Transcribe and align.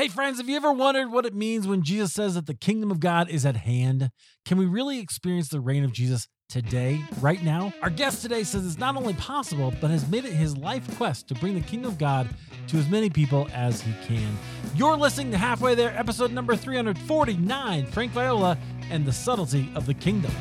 Hey, 0.00 0.08
friends, 0.08 0.38
have 0.38 0.48
you 0.48 0.56
ever 0.56 0.72
wondered 0.72 1.12
what 1.12 1.26
it 1.26 1.34
means 1.34 1.68
when 1.68 1.82
Jesus 1.82 2.14
says 2.14 2.34
that 2.34 2.46
the 2.46 2.54
kingdom 2.54 2.90
of 2.90 3.00
God 3.00 3.28
is 3.28 3.44
at 3.44 3.54
hand? 3.54 4.10
Can 4.46 4.56
we 4.56 4.64
really 4.64 4.98
experience 4.98 5.50
the 5.50 5.60
reign 5.60 5.84
of 5.84 5.92
Jesus 5.92 6.26
today, 6.48 7.02
right 7.20 7.44
now? 7.44 7.74
Our 7.82 7.90
guest 7.90 8.22
today 8.22 8.42
says 8.44 8.64
it's 8.64 8.78
not 8.78 8.96
only 8.96 9.12
possible, 9.12 9.74
but 9.78 9.90
has 9.90 10.08
made 10.08 10.24
it 10.24 10.32
his 10.32 10.56
life 10.56 10.96
quest 10.96 11.28
to 11.28 11.34
bring 11.34 11.52
the 11.52 11.60
kingdom 11.60 11.90
of 11.90 11.98
God 11.98 12.30
to 12.68 12.78
as 12.78 12.88
many 12.88 13.10
people 13.10 13.46
as 13.52 13.82
he 13.82 13.92
can. 14.06 14.38
You're 14.74 14.96
listening 14.96 15.32
to 15.32 15.36
Halfway 15.36 15.74
There, 15.74 15.94
episode 15.94 16.32
number 16.32 16.56
349 16.56 17.84
Frank 17.84 18.12
Viola 18.12 18.56
and 18.88 19.04
the 19.04 19.12
Subtlety 19.12 19.70
of 19.74 19.84
the 19.84 19.92
Kingdom. 19.92 20.32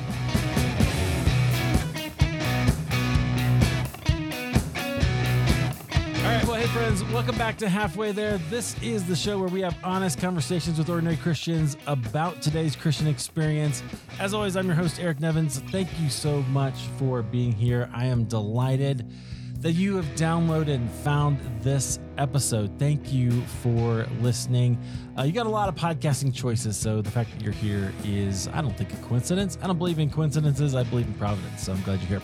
Friends, 6.73 7.03
welcome 7.05 7.35
back 7.35 7.57
to 7.57 7.67
Halfway 7.67 8.11
There. 8.11 8.37
This 8.51 8.75
is 8.83 9.03
the 9.07 9.15
show 9.15 9.39
where 9.39 9.47
we 9.47 9.59
have 9.61 9.75
honest 9.83 10.19
conversations 10.19 10.77
with 10.77 10.87
ordinary 10.87 11.17
Christians 11.17 11.75
about 11.87 12.43
today's 12.43 12.75
Christian 12.75 13.07
experience. 13.07 13.81
As 14.19 14.35
always, 14.35 14.55
I'm 14.55 14.67
your 14.67 14.75
host, 14.75 14.99
Eric 14.99 15.19
Nevins. 15.19 15.57
Thank 15.71 15.89
you 15.99 16.09
so 16.09 16.43
much 16.43 16.75
for 16.99 17.23
being 17.23 17.53
here. 17.53 17.89
I 17.91 18.05
am 18.05 18.25
delighted 18.25 19.11
that 19.61 19.73
you 19.73 19.97
have 19.97 20.05
downloaded 20.15 20.75
and 20.75 20.89
found 20.89 21.37
this 21.61 21.99
episode. 22.17 22.71
Thank 22.79 23.11
you 23.11 23.41
for 23.61 24.05
listening. 24.21 24.77
Uh, 25.17 25.23
you 25.23 25.33
got 25.33 25.47
a 25.47 25.49
lot 25.49 25.67
of 25.67 25.75
podcasting 25.75 26.33
choices, 26.33 26.77
so 26.77 27.01
the 27.01 27.11
fact 27.11 27.31
that 27.31 27.41
you're 27.41 27.51
here 27.51 27.93
is, 28.05 28.47
I 28.53 28.61
don't 28.61 28.77
think, 28.77 28.93
a 28.93 28.97
coincidence. 28.97 29.57
I 29.61 29.67
don't 29.67 29.77
believe 29.77 29.99
in 29.99 30.09
coincidences. 30.09 30.75
I 30.75 30.83
believe 30.83 31.07
in 31.07 31.13
providence, 31.15 31.63
so 31.63 31.73
I'm 31.73 31.81
glad 31.81 31.99
you're 31.99 32.19
here. 32.19 32.21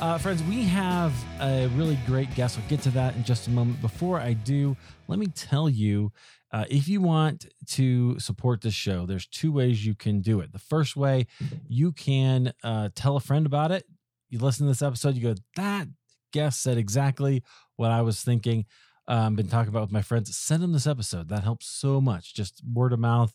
Uh, 0.00 0.16
friends, 0.16 0.42
we 0.44 0.62
have 0.64 1.12
a 1.40 1.66
really 1.76 1.98
great 2.06 2.34
guest. 2.34 2.56
We'll 2.56 2.68
get 2.68 2.80
to 2.82 2.90
that 2.90 3.14
in 3.16 3.24
just 3.24 3.48
a 3.48 3.50
moment. 3.50 3.82
Before 3.82 4.18
I 4.18 4.32
do, 4.32 4.74
let 5.08 5.18
me 5.18 5.26
tell 5.26 5.68
you 5.68 6.10
uh, 6.52 6.64
if 6.70 6.88
you 6.88 7.02
want 7.02 7.46
to 7.66 8.18
support 8.18 8.62
this 8.62 8.72
show, 8.72 9.04
there's 9.04 9.26
two 9.26 9.52
ways 9.52 9.84
you 9.84 9.94
can 9.94 10.22
do 10.22 10.40
it. 10.40 10.52
The 10.52 10.58
first 10.58 10.96
way, 10.96 11.26
you 11.68 11.92
can 11.92 12.54
uh, 12.64 12.88
tell 12.94 13.16
a 13.16 13.20
friend 13.20 13.44
about 13.44 13.72
it. 13.72 13.84
You 14.30 14.38
listen 14.38 14.66
to 14.66 14.70
this 14.70 14.82
episode, 14.82 15.14
you 15.14 15.22
go, 15.22 15.34
that 15.56 15.88
guest 16.32 16.62
said 16.62 16.78
exactly 16.78 17.42
what 17.76 17.90
I 17.90 18.02
was 18.02 18.22
thinking. 18.22 18.66
Um, 19.06 19.36
been 19.36 19.48
talking 19.48 19.70
about 19.70 19.82
with 19.82 19.92
my 19.92 20.02
friends. 20.02 20.36
Send 20.36 20.62
them 20.62 20.72
this 20.72 20.86
episode. 20.86 21.28
That 21.30 21.42
helps 21.42 21.66
so 21.66 22.00
much. 22.00 22.34
Just 22.34 22.62
word 22.64 22.92
of 22.92 22.98
mouth 22.98 23.32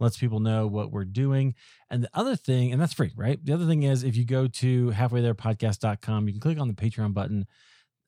lets 0.00 0.18
people 0.18 0.40
know 0.40 0.66
what 0.66 0.90
we're 0.90 1.04
doing. 1.04 1.54
And 1.88 2.02
the 2.02 2.10
other 2.12 2.34
thing, 2.34 2.72
and 2.72 2.80
that's 2.80 2.92
free, 2.92 3.12
right? 3.16 3.38
The 3.42 3.52
other 3.52 3.66
thing 3.66 3.84
is 3.84 4.02
if 4.02 4.16
you 4.16 4.24
go 4.24 4.48
to 4.48 4.90
halfwaytherepodcast.com, 4.90 6.26
you 6.26 6.32
can 6.32 6.40
click 6.40 6.58
on 6.58 6.68
the 6.68 6.74
Patreon 6.74 7.14
button. 7.14 7.46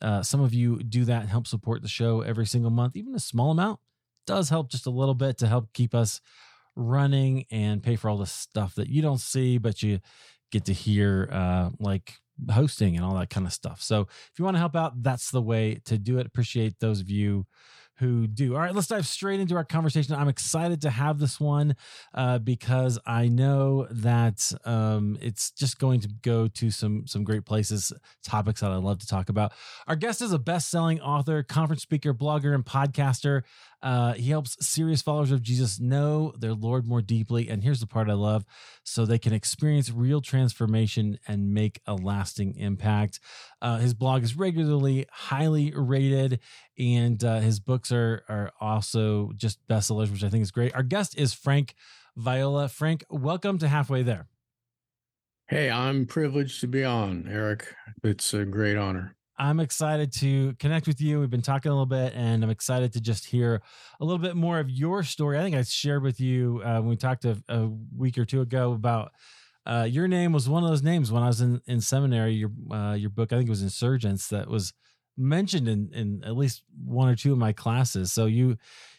Uh, 0.02 0.22
some 0.22 0.40
of 0.40 0.52
you 0.52 0.82
do 0.82 1.04
that 1.04 1.20
and 1.20 1.30
help 1.30 1.46
support 1.46 1.82
the 1.82 1.88
show 1.88 2.20
every 2.20 2.46
single 2.46 2.70
month. 2.70 2.96
Even 2.96 3.14
a 3.14 3.20
small 3.20 3.52
amount 3.52 3.78
does 4.26 4.48
help 4.48 4.70
just 4.70 4.86
a 4.86 4.90
little 4.90 5.14
bit 5.14 5.38
to 5.38 5.46
help 5.46 5.72
keep 5.72 5.94
us 5.94 6.20
running 6.74 7.44
and 7.50 7.82
pay 7.82 7.94
for 7.94 8.10
all 8.10 8.18
the 8.18 8.26
stuff 8.26 8.74
that 8.74 8.88
you 8.88 9.00
don't 9.00 9.20
see, 9.20 9.58
but 9.58 9.82
you 9.82 10.00
get 10.50 10.64
to 10.64 10.72
hear, 10.72 11.28
uh, 11.30 11.70
like 11.78 12.14
hosting 12.50 12.96
and 12.96 13.04
all 13.04 13.14
that 13.14 13.30
kind 13.30 13.46
of 13.46 13.52
stuff. 13.52 13.82
So 13.82 14.02
if 14.02 14.32
you 14.38 14.44
want 14.44 14.56
to 14.56 14.60
help 14.60 14.76
out, 14.76 15.02
that's 15.02 15.30
the 15.30 15.42
way 15.42 15.80
to 15.84 15.98
do 15.98 16.18
it. 16.18 16.26
Appreciate 16.26 16.80
those 16.80 17.00
of 17.00 17.10
you 17.10 17.46
who 17.98 18.26
do. 18.26 18.54
All 18.54 18.60
right, 18.60 18.74
let's 18.74 18.88
dive 18.88 19.06
straight 19.06 19.38
into 19.38 19.54
our 19.54 19.64
conversation. 19.64 20.14
I'm 20.14 20.28
excited 20.28 20.80
to 20.82 20.90
have 20.90 21.20
this 21.20 21.38
one 21.38 21.76
uh, 22.12 22.38
because 22.38 22.98
I 23.06 23.28
know 23.28 23.86
that 23.88 24.52
um, 24.64 25.16
it's 25.20 25.52
just 25.52 25.78
going 25.78 26.00
to 26.00 26.08
go 26.22 26.48
to 26.48 26.70
some 26.72 27.06
some 27.06 27.22
great 27.22 27.44
places, 27.44 27.92
topics 28.24 28.62
that 28.62 28.72
I 28.72 28.76
love 28.76 28.98
to 28.98 29.06
talk 29.06 29.28
about. 29.28 29.52
Our 29.86 29.96
guest 29.96 30.22
is 30.22 30.32
a 30.32 30.38
best-selling 30.38 31.00
author, 31.00 31.42
conference 31.44 31.82
speaker, 31.82 32.12
blogger, 32.12 32.52
and 32.52 32.64
podcaster. 32.64 33.42
Uh, 33.84 34.14
he 34.14 34.30
helps 34.30 34.56
serious 34.66 35.02
followers 35.02 35.30
of 35.30 35.42
Jesus 35.42 35.78
know 35.78 36.32
their 36.38 36.54
Lord 36.54 36.86
more 36.86 37.02
deeply. 37.02 37.50
And 37.50 37.62
here's 37.62 37.80
the 37.80 37.86
part 37.86 38.08
I 38.08 38.14
love 38.14 38.46
so 38.82 39.04
they 39.04 39.18
can 39.18 39.34
experience 39.34 39.90
real 39.90 40.22
transformation 40.22 41.18
and 41.28 41.52
make 41.52 41.82
a 41.86 41.94
lasting 41.94 42.56
impact. 42.56 43.20
Uh, 43.60 43.76
his 43.76 43.92
blog 43.92 44.22
is 44.22 44.36
regularly 44.36 45.04
highly 45.12 45.70
rated, 45.76 46.40
and 46.78 47.22
uh, 47.22 47.40
his 47.40 47.60
books 47.60 47.92
are, 47.92 48.24
are 48.26 48.50
also 48.58 49.32
just 49.36 49.58
bestsellers, 49.68 50.10
which 50.10 50.24
I 50.24 50.30
think 50.30 50.42
is 50.42 50.50
great. 50.50 50.74
Our 50.74 50.82
guest 50.82 51.18
is 51.18 51.34
Frank 51.34 51.74
Viola. 52.16 52.68
Frank, 52.68 53.04
welcome 53.10 53.58
to 53.58 53.68
Halfway 53.68 54.02
There. 54.02 54.28
Hey, 55.48 55.70
I'm 55.70 56.06
privileged 56.06 56.62
to 56.62 56.66
be 56.66 56.84
on, 56.84 57.28
Eric. 57.30 57.74
It's 58.02 58.32
a 58.32 58.46
great 58.46 58.78
honor. 58.78 59.14
I'm 59.36 59.58
excited 59.58 60.12
to 60.14 60.54
connect 60.54 60.86
with 60.86 61.00
you. 61.00 61.18
We've 61.18 61.30
been 61.30 61.42
talking 61.42 61.70
a 61.70 61.74
little 61.74 61.86
bit, 61.86 62.12
and 62.14 62.44
I'm 62.44 62.50
excited 62.50 62.92
to 62.92 63.00
just 63.00 63.26
hear 63.26 63.62
a 64.00 64.04
little 64.04 64.20
bit 64.20 64.36
more 64.36 64.60
of 64.60 64.70
your 64.70 65.02
story. 65.02 65.38
I 65.38 65.42
think 65.42 65.56
I 65.56 65.62
shared 65.62 66.02
with 66.02 66.20
you 66.20 66.62
uh, 66.64 66.76
when 66.76 66.90
we 66.90 66.96
talked 66.96 67.24
a, 67.24 67.42
a, 67.48 67.68
week 67.96 68.16
or 68.16 68.24
two 68.24 68.40
ago 68.40 68.72
about 68.72 69.12
uh, 69.66 69.88
your 69.90 70.06
name 70.06 70.32
was 70.32 70.48
one 70.48 70.62
of 70.62 70.70
those 70.70 70.82
names 70.82 71.10
when 71.10 71.22
I 71.22 71.26
was 71.26 71.40
in, 71.40 71.60
in 71.66 71.80
seminary. 71.80 72.34
Your 72.34 72.50
uh, 72.70 72.94
your 72.94 73.10
book, 73.10 73.32
I 73.32 73.36
think 73.36 73.48
it 73.48 73.50
was 73.50 73.62
Insurgence, 73.62 74.28
that 74.28 74.48
was 74.48 74.72
mentioned 75.16 75.68
in, 75.68 75.90
in 75.92 76.22
at 76.24 76.36
least 76.36 76.62
one 76.84 77.08
or 77.08 77.16
two 77.16 77.32
of 77.32 77.38
my 77.38 77.52
classes. 77.52 78.12
So 78.12 78.26
you 78.26 78.56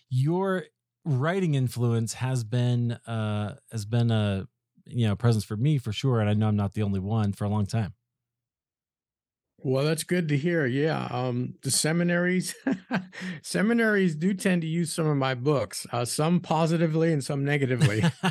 your 0.09 0.65
writing 1.05 1.55
influence 1.55 2.15
has 2.15 2.43
been 2.43 2.93
uh, 3.07 3.55
has 3.71 3.85
been 3.85 4.11
a 4.11 4.47
you 4.85 5.07
know 5.07 5.15
presence 5.15 5.45
for 5.45 5.55
me 5.55 5.77
for 5.77 5.93
sure, 5.93 6.19
and 6.19 6.29
I 6.29 6.33
know 6.33 6.47
I'm 6.47 6.55
not 6.57 6.73
the 6.73 6.83
only 6.83 6.99
one 6.99 7.31
for 7.31 7.45
a 7.45 7.49
long 7.49 7.65
time. 7.65 7.93
Well, 9.65 9.83
that's 9.83 10.03
good 10.03 10.29
to 10.29 10.37
hear. 10.37 10.67
Yeah, 10.67 11.07
um, 11.09 11.55
the 11.63 11.71
seminaries, 11.71 12.53
seminaries 13.41 14.13
do 14.13 14.35
tend 14.35 14.61
to 14.61 14.67
use 14.67 14.93
some 14.93 15.07
of 15.07 15.17
my 15.17 15.33
books, 15.33 15.87
uh, 15.91 16.05
some 16.05 16.39
positively 16.39 17.11
and 17.11 17.23
some 17.23 17.43
negatively, 17.43 18.03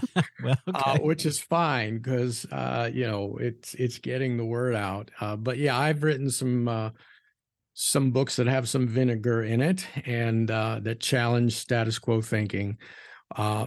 well, 0.44 0.56
uh, 0.69 0.69
okay. 0.69 0.91
uh, 0.93 0.99
which 1.00 1.27
is 1.27 1.41
fine 1.41 1.99
because 1.99 2.47
uh, 2.53 2.89
you 2.94 3.05
know 3.05 3.37
it's 3.41 3.75
it's 3.75 3.99
getting 3.99 4.37
the 4.37 4.44
word 4.44 4.77
out. 4.77 5.11
Uh, 5.21 5.34
but 5.34 5.59
yeah, 5.59 5.77
I've 5.77 6.05
written 6.05 6.31
some 6.31 6.69
uh, 6.69 6.91
some 7.73 8.12
books 8.12 8.37
that 8.37 8.47
have 8.47 8.69
some 8.69 8.87
vinegar 8.87 9.43
in 9.43 9.61
it 9.61 9.89
and 10.06 10.50
that 10.50 11.00
challenge 11.00 11.56
status 11.56 11.99
quo 11.99 12.23
thinking. 12.23 12.78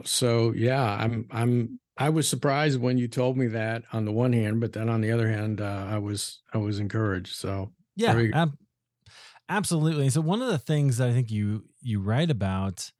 so 0.05 0.53
yeah, 0.55 0.95
I'm 0.97 1.27
I'm 1.31 1.79
I 1.97 2.09
was 2.09 2.27
surprised 2.27 2.79
when 2.79 2.97
you 2.97 3.07
told 3.07 3.37
me 3.37 3.47
that 3.47 3.83
on 3.91 4.05
the 4.05 4.11
one 4.11 4.33
hand, 4.33 4.59
but 4.59 4.73
then 4.73 4.89
on 4.89 5.01
the 5.01 5.11
other 5.11 5.29
hand, 5.29 5.61
uh, 5.61 5.87
I 5.89 5.97
was 5.97 6.39
I 6.53 6.57
was 6.57 6.79
encouraged. 6.79 7.35
So 7.35 7.71
yeah, 7.95 8.21
ab- 8.33 8.57
absolutely. 9.49 10.09
So 10.09 10.21
one 10.21 10.41
of 10.41 10.49
the 10.49 10.59
things 10.59 10.97
that 10.97 11.09
I 11.09 11.13
think 11.13 11.31
you 11.31 11.65
you 11.81 11.99
write 11.99 12.29
about 12.29 12.91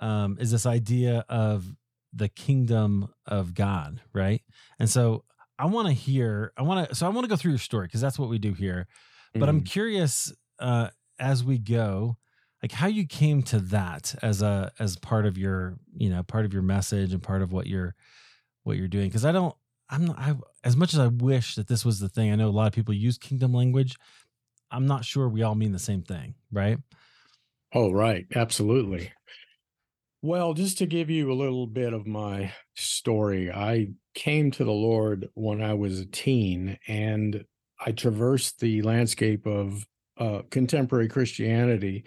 um, 0.00 0.36
is 0.38 0.50
this 0.50 0.66
idea 0.66 1.24
of 1.28 1.64
the 2.12 2.28
kingdom 2.28 3.08
of 3.26 3.54
God, 3.54 4.00
right? 4.12 4.42
And 4.78 4.88
so 4.88 5.24
I 5.58 5.66
want 5.66 5.88
to 5.88 5.94
hear. 5.94 6.52
I 6.56 6.62
want 6.62 6.88
to. 6.88 6.94
So 6.94 7.06
I 7.06 7.08
want 7.08 7.24
to 7.24 7.28
go 7.28 7.36
through 7.36 7.52
your 7.52 7.58
story 7.58 7.86
because 7.86 8.00
that's 8.00 8.18
what 8.18 8.28
we 8.28 8.38
do 8.38 8.52
here. 8.52 8.86
But 9.32 9.46
mm. 9.46 9.48
I'm 9.48 9.60
curious 9.62 10.32
uh, 10.58 10.88
as 11.18 11.42
we 11.42 11.58
go 11.58 12.18
like 12.62 12.72
how 12.72 12.86
you 12.86 13.06
came 13.06 13.42
to 13.42 13.58
that 13.58 14.14
as 14.22 14.40
a 14.40 14.72
as 14.78 14.96
part 14.96 15.26
of 15.26 15.36
your 15.36 15.76
you 15.96 16.08
know 16.08 16.22
part 16.22 16.46
of 16.46 16.54
your 16.54 16.62
message 16.62 17.12
and 17.12 17.22
part 17.22 17.42
of 17.42 17.52
what 17.52 17.66
you're 17.66 17.94
what 18.64 18.76
you're 18.76 18.88
doing 18.88 19.08
because 19.08 19.24
I 19.24 19.32
don't 19.32 19.54
I'm 19.88 20.06
not 20.06 20.18
I 20.18 20.34
as 20.64 20.76
much 20.76 20.94
as 20.94 21.00
I 21.00 21.06
wish 21.06 21.54
that 21.54 21.68
this 21.68 21.84
was 21.84 22.00
the 22.00 22.08
thing. 22.08 22.32
I 22.32 22.36
know 22.36 22.48
a 22.48 22.50
lot 22.50 22.66
of 22.66 22.72
people 22.72 22.94
use 22.94 23.18
kingdom 23.18 23.52
language. 23.52 23.96
I'm 24.70 24.86
not 24.86 25.04
sure 25.04 25.28
we 25.28 25.42
all 25.42 25.54
mean 25.54 25.72
the 25.72 25.78
same 25.78 26.02
thing, 26.02 26.34
right? 26.50 26.78
Oh, 27.72 27.92
right. 27.92 28.26
Absolutely. 28.34 29.12
Well, 30.22 30.54
just 30.54 30.78
to 30.78 30.86
give 30.86 31.10
you 31.10 31.30
a 31.30 31.34
little 31.34 31.66
bit 31.66 31.92
of 31.92 32.06
my 32.06 32.52
story, 32.74 33.52
I 33.52 33.88
came 34.14 34.50
to 34.52 34.64
the 34.64 34.72
Lord 34.72 35.28
when 35.34 35.60
I 35.60 35.74
was 35.74 36.00
a 36.00 36.06
teen 36.06 36.78
and 36.88 37.44
I 37.84 37.92
traversed 37.92 38.60
the 38.60 38.80
landscape 38.82 39.46
of 39.46 39.86
uh, 40.18 40.42
contemporary 40.50 41.08
Christianity 41.08 42.04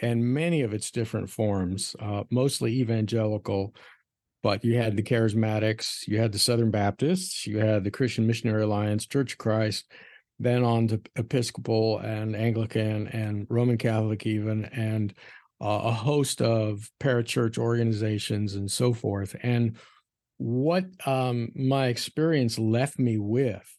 and 0.00 0.24
many 0.24 0.62
of 0.62 0.72
its 0.72 0.90
different 0.90 1.28
forms, 1.28 1.96
uh, 1.98 2.24
mostly 2.30 2.80
evangelical, 2.80 3.74
but 4.42 4.64
you 4.64 4.76
had 4.76 4.96
the 4.96 5.02
charismatics, 5.02 6.06
you 6.06 6.18
had 6.18 6.32
the 6.32 6.38
Southern 6.38 6.70
Baptists, 6.70 7.46
you 7.46 7.58
had 7.58 7.84
the 7.84 7.90
Christian 7.90 8.26
Missionary 8.26 8.62
Alliance, 8.62 9.06
Church 9.06 9.32
of 9.32 9.38
Christ, 9.38 9.90
then 10.38 10.64
on 10.64 10.88
to 10.88 11.00
Episcopal 11.16 11.98
and 11.98 12.34
Anglican 12.34 13.08
and 13.08 13.46
Roman 13.50 13.76
Catholic, 13.76 14.26
even, 14.26 14.64
and 14.66 15.12
uh, 15.60 15.80
a 15.84 15.92
host 15.92 16.40
of 16.40 16.90
parachurch 17.00 17.58
organizations 17.58 18.54
and 18.54 18.70
so 18.70 18.94
forth. 18.94 19.36
And 19.42 19.76
what 20.38 20.86
um, 21.06 21.52
my 21.54 21.88
experience 21.88 22.58
left 22.58 22.98
me 22.98 23.18
with 23.18 23.76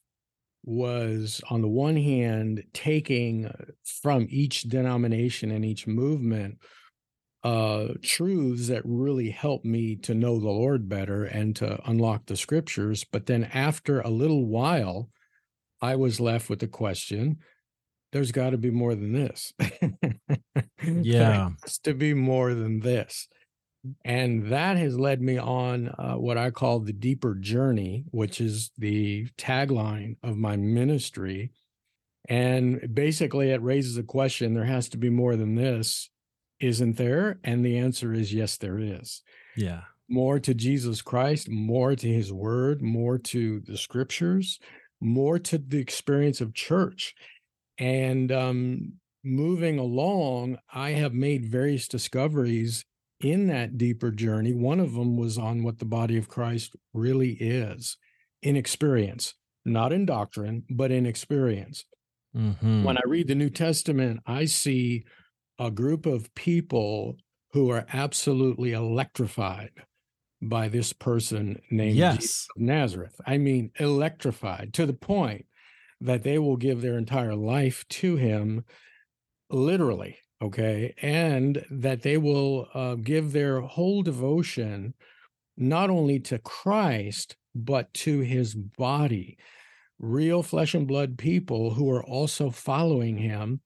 was, 0.63 1.41
on 1.49 1.61
the 1.61 1.67
one 1.67 1.95
hand, 1.95 2.63
taking 2.73 3.51
from 3.83 4.27
each 4.29 4.61
denomination 4.63 5.49
and 5.49 5.65
each 5.65 5.87
movement 5.87 6.59
uh, 7.43 7.87
truths 8.03 8.67
that 8.67 8.83
really 8.85 9.31
helped 9.31 9.65
me 9.65 9.95
to 9.95 10.13
know 10.13 10.39
the 10.39 10.49
Lord 10.49 10.87
better 10.87 11.25
and 11.25 11.55
to 11.57 11.79
unlock 11.89 12.25
the 12.25 12.37
scriptures. 12.37 13.03
But 13.03 13.25
then 13.25 13.45
after 13.45 13.99
a 13.99 14.09
little 14.09 14.45
while, 14.45 15.09
I 15.81 15.95
was 15.95 16.19
left 16.19 16.49
with 16.49 16.59
the 16.59 16.67
question 16.67 17.39
there's 18.11 18.31
got 18.31 18.49
to 18.49 18.57
be 18.57 18.71
more 18.71 18.93
than 18.93 19.13
this. 19.13 19.53
yeah. 20.83 21.49
Has 21.63 21.79
to 21.79 21.93
be 21.93 22.13
more 22.13 22.53
than 22.53 22.81
this. 22.81 23.27
And 24.05 24.51
that 24.51 24.77
has 24.77 24.99
led 24.99 25.21
me 25.21 25.37
on 25.39 25.87
uh, 25.97 26.13
what 26.15 26.37
I 26.37 26.51
call 26.51 26.79
the 26.79 26.93
deeper 26.93 27.35
journey, 27.35 28.03
which 28.11 28.39
is 28.39 28.71
the 28.77 29.27
tagline 29.37 30.17
of 30.23 30.37
my 30.37 30.55
ministry. 30.55 31.51
And 32.29 32.93
basically, 32.93 33.49
it 33.49 33.63
raises 33.63 33.97
a 33.97 34.03
question 34.03 34.53
there 34.53 34.65
has 34.65 34.89
to 34.89 34.97
be 34.97 35.09
more 35.09 35.35
than 35.35 35.55
this, 35.55 36.10
isn't 36.61 36.97
there? 36.97 37.39
And 37.43 37.65
the 37.65 37.77
answer 37.79 38.13
is 38.13 38.33
yes, 38.33 38.57
there 38.57 38.79
is. 38.79 39.21
Yeah. 39.55 39.81
More 40.09 40.39
to 40.39 40.53
Jesus 40.53 41.01
Christ, 41.01 41.49
more 41.49 41.95
to 41.95 42.07
his 42.07 42.31
word, 42.31 42.81
more 42.81 43.17
to 43.17 43.61
the 43.61 43.77
scriptures, 43.77 44.59
more 44.99 45.39
to 45.39 45.57
the 45.57 45.79
experience 45.79 46.41
of 46.41 46.53
church. 46.53 47.15
And 47.77 48.31
um, 48.31 48.93
moving 49.23 49.79
along, 49.79 50.57
I 50.73 50.91
have 50.91 51.13
made 51.13 51.45
various 51.45 51.87
discoveries 51.87 52.85
in 53.21 53.47
that 53.47 53.77
deeper 53.77 54.11
journey. 54.11 54.53
One 54.53 54.79
of 54.79 54.93
them 54.93 55.17
was 55.17 55.37
on 55.37 55.63
what 55.63 55.79
the 55.79 55.85
body 55.85 56.17
of 56.17 56.27
Christ 56.27 56.75
really 56.93 57.31
is 57.33 57.97
in 58.41 58.55
experience, 58.55 59.33
not 59.65 59.93
in 59.93 60.05
doctrine, 60.05 60.63
but 60.69 60.91
in 60.91 61.05
experience. 61.05 61.85
Mm-hmm. 62.35 62.83
When 62.83 62.97
I 62.97 63.01
read 63.05 63.27
the 63.27 63.35
New 63.35 63.49
Testament, 63.49 64.21
I 64.25 64.45
see 64.45 65.05
a 65.61 65.69
group 65.69 66.07
of 66.07 66.33
people 66.33 67.17
who 67.53 67.69
are 67.69 67.85
absolutely 67.93 68.73
electrified 68.73 69.71
by 70.41 70.67
this 70.67 70.91
person 70.91 71.61
named 71.69 71.95
yes. 71.95 72.15
Jesus 72.17 72.47
of 72.55 72.61
Nazareth. 72.63 73.21
I 73.27 73.37
mean, 73.37 73.71
electrified 73.79 74.73
to 74.73 74.87
the 74.87 74.93
point 74.93 75.45
that 76.01 76.23
they 76.23 76.39
will 76.39 76.57
give 76.57 76.81
their 76.81 76.97
entire 76.97 77.35
life 77.35 77.85
to 77.89 78.15
him, 78.15 78.65
literally. 79.51 80.17
Okay. 80.41 80.95
And 80.99 81.63
that 81.69 82.01
they 82.01 82.17
will 82.17 82.67
uh, 82.73 82.95
give 82.95 83.31
their 83.31 83.61
whole 83.61 84.01
devotion 84.01 84.95
not 85.55 85.91
only 85.91 86.19
to 86.21 86.39
Christ, 86.39 87.35
but 87.53 87.93
to 87.93 88.21
his 88.21 88.55
body. 88.55 89.37
Real 89.99 90.41
flesh 90.41 90.73
and 90.73 90.87
blood 90.87 91.19
people 91.19 91.75
who 91.75 91.91
are 91.91 92.03
also 92.03 92.49
following 92.49 93.17
him. 93.17 93.61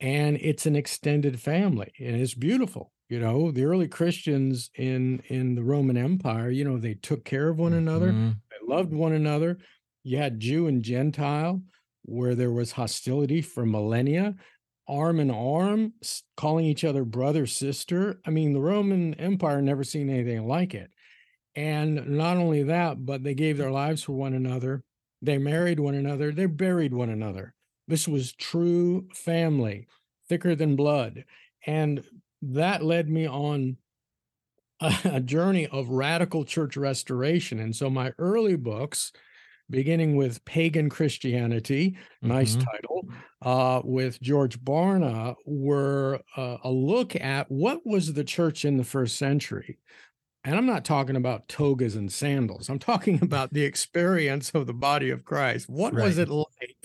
And 0.00 0.38
it's 0.40 0.64
an 0.66 0.76
extended 0.76 1.40
family, 1.40 1.92
and 1.98 2.16
it's 2.16 2.34
beautiful 2.34 2.92
you 3.08 3.18
know 3.18 3.50
the 3.50 3.64
early 3.64 3.88
christians 3.88 4.70
in 4.76 5.18
in 5.26 5.56
the 5.56 5.64
roman 5.64 5.96
empire 5.96 6.48
you 6.48 6.62
know 6.62 6.78
they 6.78 6.94
took 6.94 7.24
care 7.24 7.48
of 7.48 7.58
one 7.58 7.72
another 7.72 8.12
Mhm. 8.12 8.36
they 8.50 8.66
loved 8.74 8.92
one 8.92 9.12
another. 9.12 9.58
You 10.04 10.18
had 10.18 10.38
jew 10.40 10.66
and 10.68 10.82
gentile 10.82 11.62
where 12.04 12.34
there 12.36 12.52
was 12.52 12.72
hostility 12.72 13.42
for 13.42 13.66
millennia 13.66 14.36
arm 14.88 15.18
in 15.20 15.30
arm 15.30 15.94
calling 16.36 16.66
each 16.66 16.84
other 16.84 17.04
brother 17.04 17.46
sister. 17.46 18.20
I 18.24 18.30
mean 18.30 18.52
the 18.52 18.60
roman 18.60 19.14
empire 19.14 19.60
never 19.60 19.84
seen 19.84 20.08
anything 20.08 20.46
like 20.46 20.72
it. 20.74 20.90
And 21.56 22.06
not 22.16 22.36
only 22.36 22.62
that 22.64 23.04
but 23.04 23.24
they 23.24 23.34
gave 23.34 23.58
their 23.58 23.70
lives 23.72 24.02
for 24.04 24.12
one 24.12 24.34
another 24.34 24.84
they 25.22 25.38
married 25.38 25.80
one 25.80 25.94
another 25.94 26.32
they 26.32 26.46
buried 26.46 26.94
one 26.94 27.10
another 27.10 27.54
this 27.90 28.08
was 28.08 28.32
true 28.32 29.08
family 29.14 29.86
thicker 30.28 30.54
than 30.54 30.76
blood 30.76 31.24
and 31.66 32.04
that 32.42 32.82
led 32.84 33.08
me 33.10 33.26
on 33.26 33.76
a, 34.80 35.20
journey 35.20 35.66
of 35.68 35.88
radical 35.90 36.44
church 36.44 36.76
restoration. 36.76 37.60
And 37.60 37.74
so 37.74 37.90
my 37.90 38.12
early 38.18 38.56
books, 38.56 39.12
beginning 39.68 40.16
with 40.16 40.44
Pagan 40.44 40.88
Christianity, 40.88 41.96
nice 42.22 42.56
Mhm. 42.56 42.64
title, 42.64 43.08
uh, 43.42 43.82
with 43.84 44.20
George 44.20 44.58
Barna, 44.60 45.36
were 45.44 46.20
uh, 46.36 46.58
a 46.64 46.70
look 46.70 47.14
at 47.16 47.50
what 47.50 47.86
was 47.86 48.14
the 48.14 48.24
church 48.24 48.64
in 48.64 48.78
the 48.78 48.84
first 48.84 49.16
century. 49.16 49.78
And 50.44 50.56
I'm 50.56 50.66
not 50.66 50.84
talking 50.86 51.16
about 51.16 51.48
togas 51.48 51.96
and 51.96 52.10
sandals. 52.10 52.70
I'm 52.70 52.78
talking 52.78 53.20
about 53.22 53.52
the 53.52 53.64
experience 53.64 54.50
of 54.50 54.66
the 54.66 54.74
body 54.74 55.10
of 55.10 55.24
Christ. 55.24 55.68
What 55.68 55.94
was 55.94 56.18
it 56.18 56.28
like? 56.30 56.79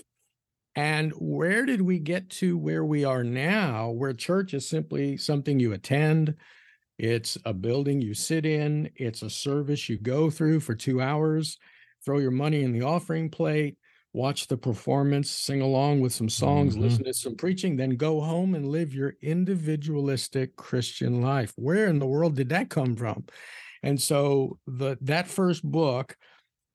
And 0.76 1.12
where 1.12 1.64
did 1.64 1.82
we 1.82 1.98
get 1.98 2.28
to 2.30 2.58
where 2.58 2.84
we 2.84 3.04
are 3.04 3.24
now, 3.24 3.90
where 3.90 4.12
church 4.12 4.52
is 4.54 4.68
simply 4.68 5.16
something 5.16 5.58
you 5.58 5.72
attend? 5.72 6.36
It's 6.98 7.38
a 7.44 7.54
building 7.54 8.00
you 8.02 8.14
sit 8.14 8.46
in, 8.46 8.90
it's 8.96 9.22
a 9.22 9.30
service 9.30 9.88
you 9.88 9.98
go 9.98 10.30
through 10.30 10.60
for 10.60 10.74
two 10.74 11.00
hours, 11.02 11.58
throw 12.04 12.18
your 12.18 12.30
money 12.32 12.62
in 12.62 12.72
the 12.72 12.82
offering 12.82 13.30
plate, 13.30 13.78
watch 14.14 14.48
the 14.48 14.58
performance, 14.58 15.30
sing 15.30 15.60
along 15.62 16.00
with 16.00 16.12
some 16.14 16.30
songs, 16.30 16.76
Mhm. 16.76 16.78
listen 16.78 17.04
to 17.04 17.14
some 17.14 17.36
preaching, 17.36 17.76
then 17.76 17.90
go 17.96 18.20
home 18.20 18.54
and 18.54 18.68
live 18.68 18.94
your 18.94 19.16
individualistic 19.22 20.56
Christian 20.56 21.20
life. 21.22 21.52
Where 21.56 21.88
in 21.88 21.98
the 22.00 22.06
world 22.06 22.36
did 22.36 22.50
that 22.50 22.70
come 22.70 22.96
from? 22.96 23.26
And 23.82 24.00
so 24.00 24.58
the 24.66 24.96
that 25.02 25.28
first 25.28 25.64
book 25.64 26.16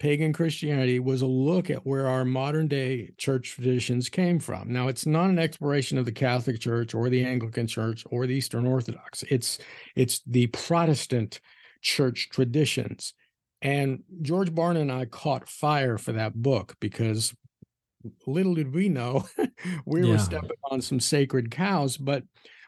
pagan 0.02 0.34
Christianity 0.34 0.98
was 1.00 1.22
a 1.22 1.28
look 1.28 1.70
at 1.70 1.86
where 1.86 2.08
our 2.08 2.26
modern 2.26 2.68
day 2.68 3.12
church 3.20 3.52
traditions 3.52 4.10
came 4.10 4.40
from. 4.40 4.74
Now, 4.74 4.88
it's 4.88 5.06
not 5.06 5.30
an 5.30 5.38
exploration 5.38 6.00
of 6.00 6.06
the 6.06 6.12
Catholic 6.12 6.60
Church 6.60 6.96
or 6.96 7.08
the 7.08 7.24
Anglican 7.24 7.68
Church 7.68 8.04
or 8.10 8.26
the 8.26 8.34
Eastern 8.34 8.66
Orthodox. 8.66 9.24
It's 9.30 9.60
it's 9.96 10.22
the 10.26 10.48
Protestant 10.48 11.40
church 11.84 12.30
traditions. 12.32 13.14
And 13.62 14.02
George 14.24 14.52
Barna 14.52 14.82
and 14.82 14.92
I 14.92 15.06
caught 15.06 15.48
fire 15.48 16.00
for 16.00 16.14
that 16.14 16.34
book 16.34 16.76
because 16.80 17.36
little 18.26 18.56
did 18.56 18.74
we 18.74 18.90
know 18.90 19.28
we 19.86 20.04
Yeah. 20.04 20.14
were 20.14 20.18
stepping 20.18 20.50
on 20.72 20.82
some 20.82 21.00
sacred 21.00 21.52
cows, 21.52 21.96
but 21.96 22.24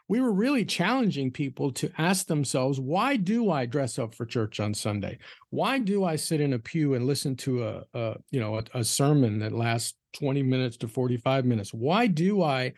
we 0.08 0.20
were 0.20 0.32
really 0.32 0.64
challenging 0.64 1.30
people 1.30 1.72
to 1.72 1.90
ask 1.96 2.26
themselves, 2.26 2.78
why 2.78 3.16
do 3.16 3.50
I 3.50 3.64
dress 3.64 3.98
up 3.98 4.14
for 4.14 4.26
church 4.26 4.60
on 4.60 4.74
Sunday? 4.74 5.18
Why 5.50 5.78
do 5.78 6.04
I 6.04 6.16
sit 6.16 6.40
in 6.40 6.52
a 6.52 6.58
pew 6.58 6.94
and 6.94 7.06
listen 7.06 7.36
to 7.36 7.64
a, 7.64 7.82
a 7.94 8.16
you 8.30 8.40
know 8.40 8.58
a, 8.58 8.64
a 8.74 8.84
sermon 8.84 9.38
that 9.38 9.52
lasts 9.52 9.94
20 10.14 10.42
minutes 10.42 10.76
to 10.78 10.88
45 10.88 11.46
minutes? 11.46 11.72
Why 11.72 12.06
do 12.06 12.42
I 12.42 12.74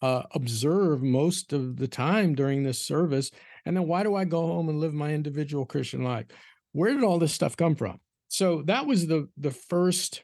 uh, 0.00 0.22
observe 0.34 1.02
most 1.02 1.52
of 1.52 1.76
the 1.76 1.88
time 1.88 2.34
during 2.34 2.62
this 2.62 2.80
service? 2.80 3.30
And 3.66 3.76
then 3.76 3.86
why 3.86 4.02
do 4.02 4.14
I 4.14 4.24
go 4.24 4.46
home 4.46 4.70
and 4.70 4.80
live 4.80 4.94
my 4.94 5.12
individual 5.12 5.66
Christian 5.66 6.02
life? 6.02 6.26
Where 6.72 6.94
did 6.94 7.04
all 7.04 7.18
this 7.18 7.34
stuff 7.34 7.56
come 7.56 7.74
from? 7.74 8.00
So 8.28 8.62
that 8.62 8.86
was 8.86 9.06
the 9.06 9.28
the 9.36 9.50
first. 9.50 10.22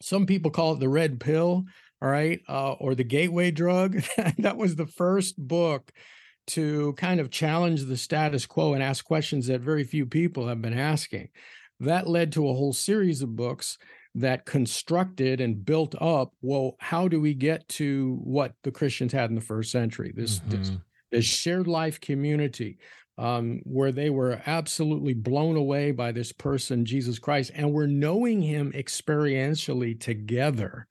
Some 0.00 0.26
people 0.26 0.52
call 0.52 0.74
it 0.74 0.80
the 0.80 0.88
red 0.88 1.18
pill, 1.18 1.64
all 2.00 2.08
right, 2.08 2.40
uh, 2.48 2.72
or 2.72 2.94
the 2.94 3.04
gateway 3.04 3.50
drug. 3.50 4.00
that 4.38 4.56
was 4.56 4.76
the 4.76 4.86
first 4.86 5.36
book 5.36 5.92
to 6.48 6.94
kind 6.94 7.20
of 7.20 7.30
challenge 7.30 7.84
the 7.84 7.96
status 7.96 8.46
quo 8.46 8.72
and 8.74 8.82
ask 8.82 9.04
questions 9.04 9.46
that 9.46 9.60
very 9.60 9.84
few 9.84 10.06
people 10.06 10.48
have 10.48 10.62
been 10.62 10.78
asking. 10.78 11.28
That 11.80 12.08
led 12.08 12.32
to 12.32 12.48
a 12.48 12.54
whole 12.54 12.72
series 12.72 13.22
of 13.22 13.36
books 13.36 13.78
that 14.14 14.46
constructed 14.46 15.40
and 15.40 15.64
built 15.64 15.94
up. 16.00 16.32
Well, 16.40 16.76
how 16.80 17.06
do 17.06 17.20
we 17.20 17.34
get 17.34 17.68
to 17.68 18.18
what 18.24 18.52
the 18.64 18.72
Christians 18.72 19.12
had 19.12 19.30
in 19.30 19.36
the 19.36 19.42
first 19.42 19.70
century? 19.70 20.12
This 20.14 20.40
this 20.40 20.70
Mhm. 20.70 20.82
this 21.10 21.24
shared 21.24 21.66
life 21.68 22.00
community 22.00 22.78
um, 23.18 23.60
where 23.64 23.92
they 23.92 24.10
were 24.10 24.40
absolutely 24.46 25.12
blown 25.12 25.56
away 25.56 25.90
by 25.90 26.12
this 26.12 26.32
person, 26.32 26.84
Jesus 26.84 27.18
Christ, 27.18 27.50
and 27.54 27.72
were 27.72 27.88
knowing 27.88 28.40
him 28.40 28.72
experientially 28.72 29.98
together. 29.98 30.86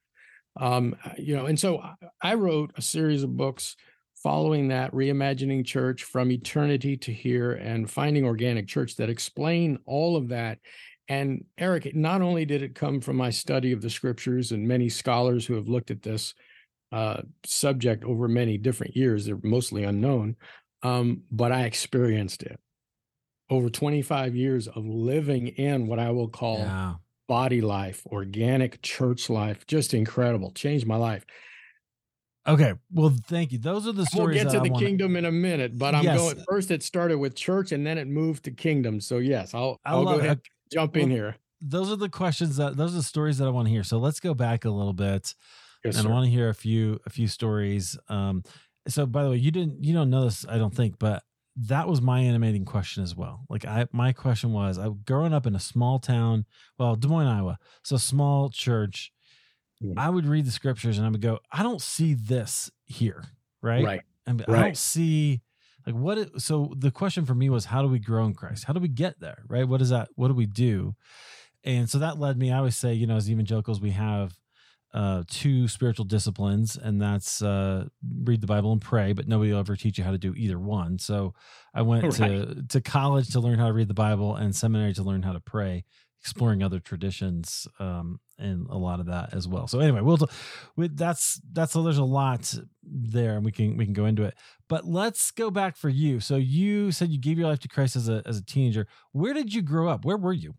Um, 0.60 0.96
you 1.18 1.36
know, 1.36 1.46
and 1.46 1.60
so 1.60 1.80
I- 1.80 1.96
I 2.22 2.34
wrote 2.34 2.72
a 2.76 2.82
series 2.82 3.24
of 3.24 3.36
books 3.38 3.76
following 4.16 4.70
that, 4.70 4.92
reimagining 4.92 5.64
church 5.66 6.04
from 6.04 6.32
eternity 6.32 6.98
to 6.98 7.14
here 7.14 7.52
and 7.54 7.90
finding 7.90 8.26
organic 8.26 8.68
church 8.68 8.96
that 8.96 9.10
explain 9.10 9.78
all 9.86 10.16
of 10.16 10.30
that. 10.30 10.60
And 11.08 11.46
Eric, 11.58 11.96
not 11.96 12.22
only 12.22 12.44
did 12.46 12.62
it 12.64 12.76
come 12.76 13.00
from 13.00 13.16
my 13.16 13.30
study 13.30 13.72
of 13.72 13.82
the 13.82 13.90
scriptures 13.90 14.52
and 14.52 14.68
many 14.68 14.90
scholars 14.90 15.46
who 15.46 15.54
have 15.54 15.70
looked 15.70 15.92
at 15.92 16.02
this 16.02 16.34
uh, 16.92 17.22
subject 17.46 18.04
over 18.06 18.28
many 18.28 18.58
different 18.58 18.96
years, 18.96 19.26
they're 19.26 19.40
mostly 19.44 19.84
unknown, 19.84 20.36
um, 20.84 21.24
but 21.32 21.52
I 21.52 21.66
experienced 21.66 22.44
it 22.44 22.60
over 23.50 23.70
25 23.70 24.36
years 24.36 24.68
of 24.68 24.86
living 24.86 25.48
in 25.48 25.88
what 25.88 26.00
I 26.00 26.12
will 26.12 26.28
call 26.30 26.58
Yeah. 26.60 26.96
Body 27.28 27.62
life, 27.62 28.06
organic 28.08 28.82
church 28.82 29.30
life, 29.30 29.66
just 29.68 29.94
incredible. 29.94 30.52
Changed 30.52 30.88
my 30.88 30.96
life. 30.96 31.26
Okay. 32.48 32.74
Well, 32.94 33.14
thank 33.28 33.52
you. 33.52 33.58
Those 33.58 33.86
are 33.88 33.92
the 33.92 34.06
stories. 34.06 34.36
We'll 34.36 34.46
get 34.46 34.54
to 34.58 34.64
the 34.64 34.72
wanna- 34.72 34.86
kingdom 34.86 35.16
in 35.18 35.26
a 35.26 35.32
minute, 35.32 35.78
but 35.78 35.94
I'm 35.94 36.04
Yes. 36.06 36.18
going 36.18 36.44
first. 36.50 36.72
It 36.72 36.82
started 36.82 37.18
with 37.18 37.36
church 37.36 37.74
and 37.74 37.86
then 37.86 37.98
it 37.98 38.08
moved 38.08 38.46
to 38.46 38.52
kingdom. 38.52 39.02
So 39.02 39.18
yes, 39.18 39.54
I'll 39.54 39.78
I'll 39.86 40.06
go 40.06 40.20
ahead, 40.20 40.40
jump 40.72 40.96
in 40.96 41.10
here. 41.12 41.36
Those 41.60 41.92
are 41.92 41.98
the 41.98 42.10
questions 42.10 42.56
that 42.58 42.78
those 42.78 42.94
are 42.94 42.98
the 42.98 43.04
stories 43.04 43.38
that 43.40 43.48
I 43.48 43.52
want 43.52 43.68
to 43.68 43.72
hear. 43.72 43.84
So 43.84 43.98
let's 43.98 44.20
go 44.22 44.34
back 44.34 44.64
a 44.64 44.70
little 44.70 44.94
bit. 44.94 45.36
Yes, 45.84 45.96
and 45.96 46.04
sir. 46.04 46.10
I 46.10 46.12
want 46.12 46.26
to 46.26 46.32
hear 46.32 46.48
a 46.50 46.56
few 46.56 47.00
a 47.06 47.10
few 47.10 47.28
stories. 47.28 47.98
Um, 48.08 48.44
so 48.88 49.06
by 49.06 49.24
the 49.24 49.32
way, 49.32 49.38
you 49.38 49.52
didn't 49.52 49.84
you 49.84 49.94
don't 49.94 50.10
know 50.10 50.24
this, 50.24 50.46
I 50.48 50.58
don't 50.58 50.74
think, 50.74 50.98
but 51.00 51.24
that 51.60 51.88
was 51.88 52.02
my 52.02 52.20
animating 52.20 52.66
question 52.66 53.04
as 53.04 53.16
well. 53.16 53.46
Like 53.50 53.66
I 53.66 53.88
my 53.92 54.14
question 54.14 54.52
was, 54.54 54.78
I 54.78 54.90
growing 55.06 55.34
up 55.34 55.46
in 55.48 55.56
a 55.56 55.60
small 55.60 56.00
town, 56.00 56.46
well, 56.78 56.96
Des 56.96 57.08
Moines, 57.08 57.28
Iowa, 57.28 57.58
so 57.84 57.98
small 57.98 58.50
church. 58.50 59.12
Yeah. 59.80 59.94
I 59.98 60.10
would 60.10 60.26
read 60.26 60.46
the 60.46 60.52
scriptures 60.52 60.98
and 60.98 61.06
I 61.06 61.10
would 61.10 61.22
go, 61.22 61.40
I 61.52 61.62
don't 61.64 61.82
see 61.82 62.14
this 62.16 62.72
here, 62.86 63.24
right? 63.62 63.84
Right. 63.84 64.02
And 64.26 64.44
I 64.48 64.52
Right. 64.52 64.62
don't 64.64 64.78
see 64.78 65.42
like 65.86 65.96
what 65.96 66.18
it, 66.18 66.42
so 66.42 66.74
the 66.78 66.92
question 66.92 67.26
for 67.26 67.34
me 67.36 67.50
was 67.50 67.66
how 67.66 67.82
do 67.82 67.88
we 67.88 67.98
grow 68.00 68.26
in 68.26 68.34
christ 68.34 68.66
how 68.66 68.74
do 68.74 68.80
we 68.82 68.90
get 68.90 69.20
there 69.22 69.44
right 69.48 69.66
what 69.66 69.82
is 69.82 69.90
that 69.90 70.10
what 70.16 70.28
do 70.28 70.34
we 70.34 70.46
do 70.46 70.96
and 71.64 71.90
so 71.90 71.98
that 72.00 72.20
led 72.20 72.38
me 72.38 72.52
i 72.52 72.58
always 72.58 72.76
say 72.76 72.94
you 72.94 73.08
know 73.08 73.16
as 73.16 73.32
evangelicals 73.32 73.80
we 73.80 73.92
have 73.92 74.34
uh, 74.98 75.22
two 75.30 75.68
spiritual 75.68 76.06
disciplines, 76.06 76.76
and 76.76 77.00
that's 77.00 77.44
uh, 77.44 77.86
read 78.24 78.42
the 78.42 78.48
Bible 78.48 78.72
and 78.72 78.82
pray. 78.82 79.14
But 79.14 79.28
nobody 79.28 79.52
will 79.52 79.60
ever 79.60 79.76
teach 79.76 80.00
you 80.00 80.04
how 80.04 80.10
to 80.10 80.18
do 80.18 80.34
either 80.36 80.58
one. 80.58 80.98
So 80.98 81.36
I 81.72 81.84
went 81.84 82.04
right. 82.04 82.14
to 82.16 82.64
to 82.68 82.82
college 82.82 83.30
to 83.34 83.40
learn 83.40 83.60
how 83.60 83.68
to 83.68 83.74
read 83.74 83.90
the 83.90 83.94
Bible 83.94 84.36
and 84.36 84.56
seminary 84.56 84.94
to 84.96 85.04
learn 85.04 85.22
how 85.22 85.34
to 85.34 85.40
pray, 85.40 85.86
exploring 86.20 86.64
other 86.64 86.80
traditions 86.80 87.68
um, 87.78 88.20
and 88.40 88.66
a 88.72 88.78
lot 88.78 89.00
of 89.00 89.06
that 89.06 89.36
as 89.36 89.48
well. 89.48 89.68
So 89.68 89.82
anyway, 89.82 90.02
we'll 90.02 90.18
we, 90.76 90.88
that's 90.88 91.40
that's 91.52 91.74
so 91.74 91.84
there's 91.84 92.00
a 92.00 92.04
lot 92.04 92.52
there, 92.82 93.36
and 93.36 93.46
we 93.46 93.52
can 93.52 93.78
we 93.78 93.86
can 93.86 93.94
go 93.94 94.08
into 94.08 94.24
it. 94.24 94.34
But 94.68 94.86
let's 94.86 95.30
go 95.30 95.52
back 95.52 95.78
for 95.78 95.90
you. 95.90 96.20
So 96.20 96.38
you 96.38 96.92
said 96.92 97.10
you 97.10 97.20
gave 97.20 97.38
your 97.38 97.50
life 97.50 97.60
to 97.60 97.68
Christ 97.68 97.96
as 97.96 98.10
a 98.10 98.24
as 98.26 98.40
a 98.40 98.44
teenager. 98.44 98.88
Where 99.12 99.36
did 99.36 99.54
you 99.54 99.62
grow 99.62 99.90
up? 99.90 100.06
Where 100.06 100.18
were 100.18 100.34
you? 100.34 100.56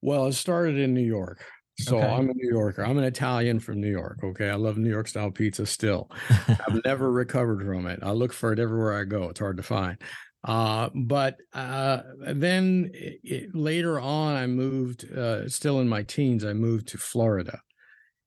Well, 0.00 0.26
it 0.26 0.34
started 0.34 0.78
in 0.78 0.94
New 0.94 1.00
York. 1.00 1.44
So 1.78 1.98
okay. 1.98 2.06
I'm 2.06 2.30
a 2.30 2.34
New 2.34 2.50
Yorker. 2.50 2.84
I'm 2.84 2.98
an 2.98 3.04
Italian 3.04 3.58
from 3.58 3.80
New 3.80 3.90
York. 3.90 4.20
Okay. 4.22 4.48
I 4.48 4.54
love 4.54 4.78
New 4.78 4.90
York 4.90 5.08
style 5.08 5.30
pizza 5.30 5.66
still. 5.66 6.10
I've 6.30 6.80
never 6.84 7.10
recovered 7.10 7.64
from 7.64 7.86
it. 7.86 8.00
I 8.02 8.12
look 8.12 8.32
for 8.32 8.52
it 8.52 8.58
everywhere 8.58 8.98
I 8.98 9.04
go. 9.04 9.28
It's 9.28 9.40
hard 9.40 9.56
to 9.56 9.62
find. 9.62 9.98
Uh, 10.44 10.90
but 10.94 11.38
uh, 11.52 12.02
then 12.18 12.90
it, 12.94 13.54
later 13.54 13.98
on, 13.98 14.36
I 14.36 14.46
moved, 14.46 15.10
uh, 15.10 15.48
still 15.48 15.80
in 15.80 15.88
my 15.88 16.02
teens, 16.02 16.44
I 16.44 16.52
moved 16.52 16.88
to 16.88 16.98
Florida. 16.98 17.60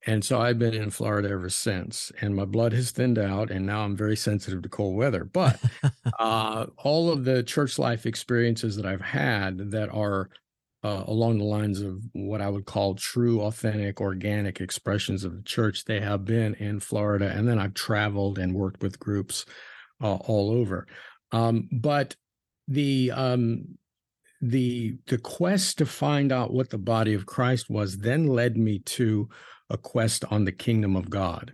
And 0.06 0.24
so 0.24 0.40
I've 0.40 0.58
been 0.58 0.74
in 0.74 0.90
Florida 0.90 1.30
ever 1.30 1.50
since. 1.50 2.12
And 2.22 2.36
my 2.36 2.46
blood 2.46 2.74
has 2.74 2.92
thinned 2.92 3.20
out. 3.20 3.52
And 3.52 3.66
now 3.66 3.82
I'm 3.82 3.96
very 3.96 4.16
sensitive 4.16 4.62
to 4.64 4.70
cold 4.70 4.96
weather. 4.96 5.24
But 5.24 5.60
uh, 6.20 6.68
all 6.78 7.12
of 7.12 7.24
the 7.24 7.44
church 7.44 7.78
life 7.78 8.06
experiences 8.06 8.76
that 8.78 8.86
I've 8.86 9.02
had 9.02 9.72
that 9.72 9.90
are 9.90 10.30
uh, 10.88 11.04
along 11.08 11.38
the 11.38 11.44
lines 11.44 11.82
of 11.82 12.02
what 12.14 12.40
I 12.40 12.50
would 12.50 12.66
call 12.66 12.96
true, 12.96 13.42
authentic, 13.42 14.00
organic 14.00 14.62
expressions 14.62 15.26
of 15.26 15.36
the 15.36 15.44
church. 15.44 15.84
They 15.84 16.00
have 16.00 16.24
been 16.24 16.54
in 16.56 16.80
Florida, 16.80 17.30
and 17.36 17.46
then 17.48 17.60
I've 17.60 17.74
traveled 17.74 18.40
and 18.40 18.56
worked 18.56 18.82
with 18.82 19.00
groups 19.00 19.46
uh, 20.02 20.16
all 20.16 20.52
over. 20.52 20.88
Um, 21.34 21.68
but 21.74 22.16
the 22.70 23.12
um, 23.12 23.78
the 24.40 24.98
the 25.08 25.18
quest 25.18 25.80
to 25.80 25.86
find 25.86 26.32
out 26.32 26.54
what 26.54 26.70
the 26.70 26.78
body 26.78 27.14
of 27.14 27.26
Christ 27.26 27.70
was 27.70 27.98
then 27.98 28.28
led 28.28 28.56
me 28.56 28.80
to 28.80 29.28
a 29.70 29.78
quest 29.78 30.24
on 30.32 30.46
the 30.46 30.54
kingdom 30.54 30.96
of 30.96 31.10
God. 31.10 31.54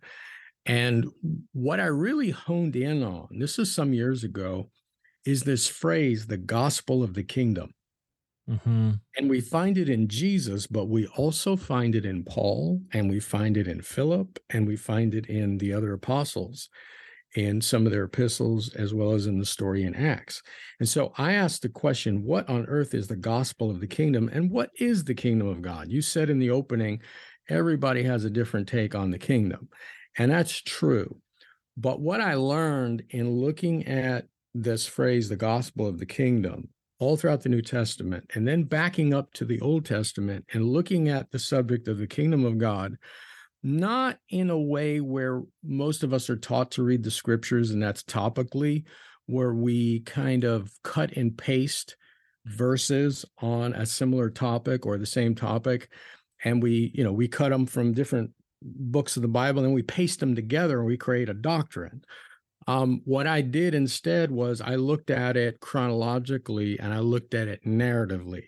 And 0.68 1.08
what 1.54 1.80
I 1.80 1.86
really 1.86 2.30
honed 2.30 2.76
in 2.76 3.02
on, 3.02 3.30
this 3.40 3.58
is 3.58 3.74
some 3.74 3.94
years 3.94 4.24
ago, 4.24 4.70
is 5.26 5.42
this 5.42 5.68
phrase, 5.68 6.28
the 6.28 6.38
gospel 6.38 7.02
of 7.02 7.16
the 7.16 7.24
kingdom. 7.24 7.74
Mm-hmm. 8.50 8.92
And 9.18 9.30
we 9.30 9.40
find 9.40 9.78
it 9.78 9.90
in 9.90 10.08
Jesus, 10.08 10.68
but 10.68 10.90
we 10.90 11.08
also 11.08 11.56
find 11.56 11.96
it 11.96 12.06
in 12.06 12.24
Paul, 12.24 12.82
and 12.92 13.10
we 13.10 13.20
find 13.20 13.56
it 13.56 13.68
in 13.68 13.82
Philip, 13.82 14.40
and 14.50 14.68
we 14.68 14.76
find 14.76 15.16
it 15.16 15.28
in 15.28 15.58
the 15.58 15.74
other 15.74 15.94
apostles 15.94 16.70
in 17.36 17.62
some 17.62 17.86
of 17.86 17.92
their 17.92 18.04
epistles, 18.04 18.74
as 18.76 18.94
well 18.94 19.14
as 19.14 19.26
in 19.26 19.40
the 19.40 19.46
story 19.46 19.84
in 19.84 19.96
Acts. 19.96 20.44
And 20.80 20.88
so 20.88 21.14
I 21.18 21.34
asked 21.34 21.64
the 21.64 21.70
question 21.70 22.24
what 22.24 22.48
on 22.48 22.66
earth 22.68 22.94
is 22.94 23.08
the 23.08 23.16
gospel 23.16 23.72
of 23.72 23.80
the 23.80 23.88
kingdom, 23.88 24.30
and 24.32 24.52
what 24.52 24.70
is 24.78 25.04
the 25.04 25.16
kingdom 25.16 25.48
of 25.48 25.62
God? 25.62 25.90
You 25.90 26.02
said 26.02 26.30
in 26.30 26.40
the 26.40 26.52
opening, 26.52 27.02
everybody 27.50 28.04
has 28.04 28.24
a 28.26 28.30
different 28.30 28.68
take 28.68 28.94
on 28.94 29.10
the 29.10 29.18
kingdom, 29.18 29.70
and 30.18 30.32
that's 30.32 30.62
true. 30.62 31.18
But 31.76 32.00
what 32.00 32.22
I 32.22 32.36
learned 32.36 33.04
in 33.10 33.32
looking 33.32 33.88
at 33.88 34.26
this 34.54 34.86
phrase, 34.86 35.28
the 35.28 35.36
gospel 35.36 35.88
of 35.88 35.98
the 35.98 36.06
kingdom, 36.06 36.70
all 37.04 37.18
throughout 37.18 37.42
the 37.42 37.50
New 37.50 37.62
Testament, 37.62 38.32
and 38.34 38.48
then 38.48 38.64
backing 38.64 39.14
up 39.14 39.32
to 39.34 39.46
the 39.46 39.60
Old 39.60 39.86
Testament 39.86 40.46
and 40.54 40.70
looking 40.70 41.10
at 41.10 41.30
the 41.32 41.40
subject 41.40 41.88
of 41.90 41.98
the 41.98 42.08
kingdom 42.08 42.46
of 42.46 42.58
God, 42.58 42.96
not 43.62 44.18
in 44.30 44.50
a 44.50 44.60
way 44.60 45.02
where 45.02 45.44
most 45.64 46.04
of 46.04 46.14
us 46.14 46.30
are 46.30 46.38
taught 46.38 46.72
to 46.72 46.84
read 46.84 47.04
the 47.04 47.12
scriptures, 47.12 47.72
and 47.72 47.84
that's 47.84 48.04
topically, 48.04 48.86
where 49.26 49.54
we 49.54 50.00
kind 50.02 50.46
of 50.46 50.72
cut 50.84 51.12
and 51.18 51.38
paste 51.38 51.98
verses 52.46 53.26
on 53.40 53.74
a 53.74 53.86
similar 53.86 54.30
topic 54.30 54.86
or 54.86 54.98
the 54.98 55.06
same 55.06 55.34
topic 55.34 55.90
and 56.44 56.62
we 56.62 56.92
you 56.94 57.02
know 57.02 57.14
we 57.14 57.26
cut 57.26 57.50
them 57.50 57.66
from 57.66 57.94
different 57.94 58.32
books 58.62 59.16
of 59.16 59.22
the 59.22 59.30
bible 59.30 59.64
and 59.64 59.74
we 59.74 59.82
paste 59.82 60.20
them 60.20 60.36
together 60.36 60.80
and 60.80 60.88
we 60.88 60.98
create 60.98 61.30
a 61.30 61.34
doctrine 61.34 62.04
um, 62.68 63.02
what 63.06 63.28
I 63.28 63.42
did 63.42 63.76
instead 63.76 64.32
was 64.32 64.62
I 64.62 64.76
looked 64.76 65.10
at 65.10 65.38
it 65.38 65.60
chronologically 65.60 66.80
and 66.80 66.94
I 66.94 67.00
looked 67.00 67.34
at 67.34 67.48
it 67.48 67.64
narratively. 67.66 68.48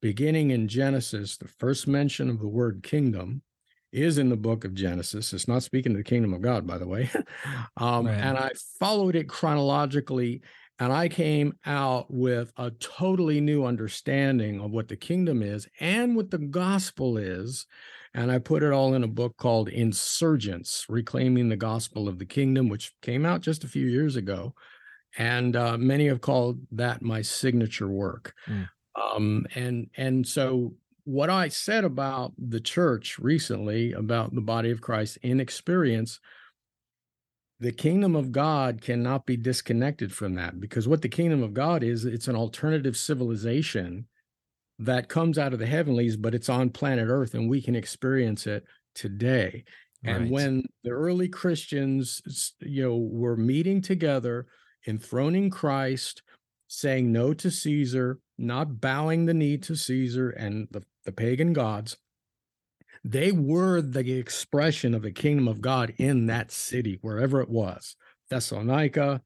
Beginning 0.00 0.50
in 0.50 0.68
Genesis, 0.68 1.36
the 1.36 1.48
first 1.48 1.88
mention 1.88 2.30
of 2.30 2.38
the 2.38 2.48
word 2.48 2.82
kingdom 2.82 3.42
is 3.90 4.18
in 4.18 4.28
the 4.28 4.36
book 4.36 4.64
of 4.64 4.74
Genesis. 4.74 5.32
It's 5.32 5.48
not 5.48 5.62
speaking 5.62 5.92
to 5.92 5.98
the 5.98 6.04
kingdom 6.04 6.34
of 6.34 6.42
God, 6.42 6.66
by 6.66 6.78
the 6.78 6.86
way. 6.86 7.10
um, 7.76 8.06
right. 8.06 8.14
And 8.14 8.38
I 8.38 8.50
followed 8.78 9.16
it 9.16 9.28
chronologically 9.28 10.42
and 10.78 10.92
I 10.92 11.08
came 11.08 11.54
out 11.66 12.06
with 12.08 12.52
a 12.56 12.70
totally 12.70 13.40
new 13.40 13.64
understanding 13.64 14.60
of 14.60 14.70
what 14.70 14.88
the 14.88 14.96
kingdom 14.96 15.42
is 15.42 15.66
and 15.80 16.14
what 16.14 16.30
the 16.30 16.38
gospel 16.38 17.18
is 17.18 17.66
and 18.18 18.32
I 18.32 18.38
put 18.40 18.64
it 18.64 18.72
all 18.72 18.94
in 18.94 19.04
a 19.04 19.08
book 19.08 19.36
called 19.36 19.68
Insurgence 19.68 20.84
Reclaiming 20.88 21.48
the 21.48 21.56
Gospel 21.56 22.08
of 22.08 22.18
the 22.18 22.26
Kingdom, 22.26 22.68
which 22.68 22.92
came 23.00 23.24
out 23.24 23.42
just 23.42 23.62
a 23.62 23.68
few 23.68 23.86
years 23.86 24.16
ago. 24.16 24.54
And 25.18 25.54
uh, 25.54 25.78
many 25.78 26.08
have 26.08 26.20
called 26.20 26.58
that 26.72 27.00
my 27.00 27.22
signature 27.22 27.86
work. 27.86 28.34
Mm. 28.48 28.68
Um, 29.00 29.46
and 29.54 29.88
and 29.96 30.26
so 30.26 30.74
what 31.04 31.30
I 31.30 31.46
said 31.46 31.84
about 31.84 32.32
the 32.36 32.58
church 32.58 33.20
recently, 33.20 33.92
about 33.92 34.34
the 34.34 34.40
body 34.40 34.72
of 34.72 34.80
Christ 34.80 35.18
in 35.22 35.38
experience, 35.38 36.18
the 37.60 37.70
kingdom 37.70 38.16
of 38.16 38.32
God 38.32 38.82
cannot 38.82 39.26
be 39.26 39.36
disconnected 39.36 40.12
from 40.12 40.34
that 40.34 40.58
because 40.58 40.88
what 40.88 41.02
the 41.02 41.08
kingdom 41.08 41.44
of 41.44 41.54
God 41.54 41.84
is, 41.84 42.04
it's 42.04 42.26
an 42.26 42.34
alternative 42.34 42.96
civilization 42.96 44.08
that 44.78 45.08
comes 45.08 45.38
out 45.38 45.52
of 45.52 45.58
the 45.58 45.66
heavenlies, 45.66 46.16
but 46.16 46.34
it's 46.34 46.48
on 46.48 46.70
planet 46.70 47.08
Earth 47.08 47.34
and 47.34 47.48
we 47.48 47.60
can 47.60 47.74
experience 47.74 48.46
it 48.46 48.64
today. 48.94 49.64
Right. 50.04 50.16
And 50.16 50.30
when 50.30 50.64
the 50.84 50.90
early 50.90 51.28
Christians, 51.28 52.54
you 52.60 52.84
know, 52.84 52.96
were 52.96 53.36
meeting 53.36 53.80
together, 53.80 54.46
enthroning 54.86 55.50
Christ, 55.50 56.22
saying 56.68 57.10
no 57.10 57.34
to 57.34 57.50
Caesar, 57.50 58.20
not 58.36 58.80
bowing 58.80 59.26
the 59.26 59.34
knee 59.34 59.58
to 59.58 59.74
Caesar 59.74 60.30
and 60.30 60.68
the, 60.70 60.82
the 61.04 61.12
pagan 61.12 61.52
gods, 61.52 61.96
they 63.04 63.32
were 63.32 63.80
the 63.80 64.12
expression 64.12 64.94
of 64.94 65.02
the 65.02 65.10
kingdom 65.10 65.48
of 65.48 65.60
God 65.60 65.94
in 65.98 66.26
that 66.26 66.52
city, 66.52 66.98
wherever 67.00 67.40
it 67.40 67.48
was 67.48 67.96
Thessalonica, 68.30 69.22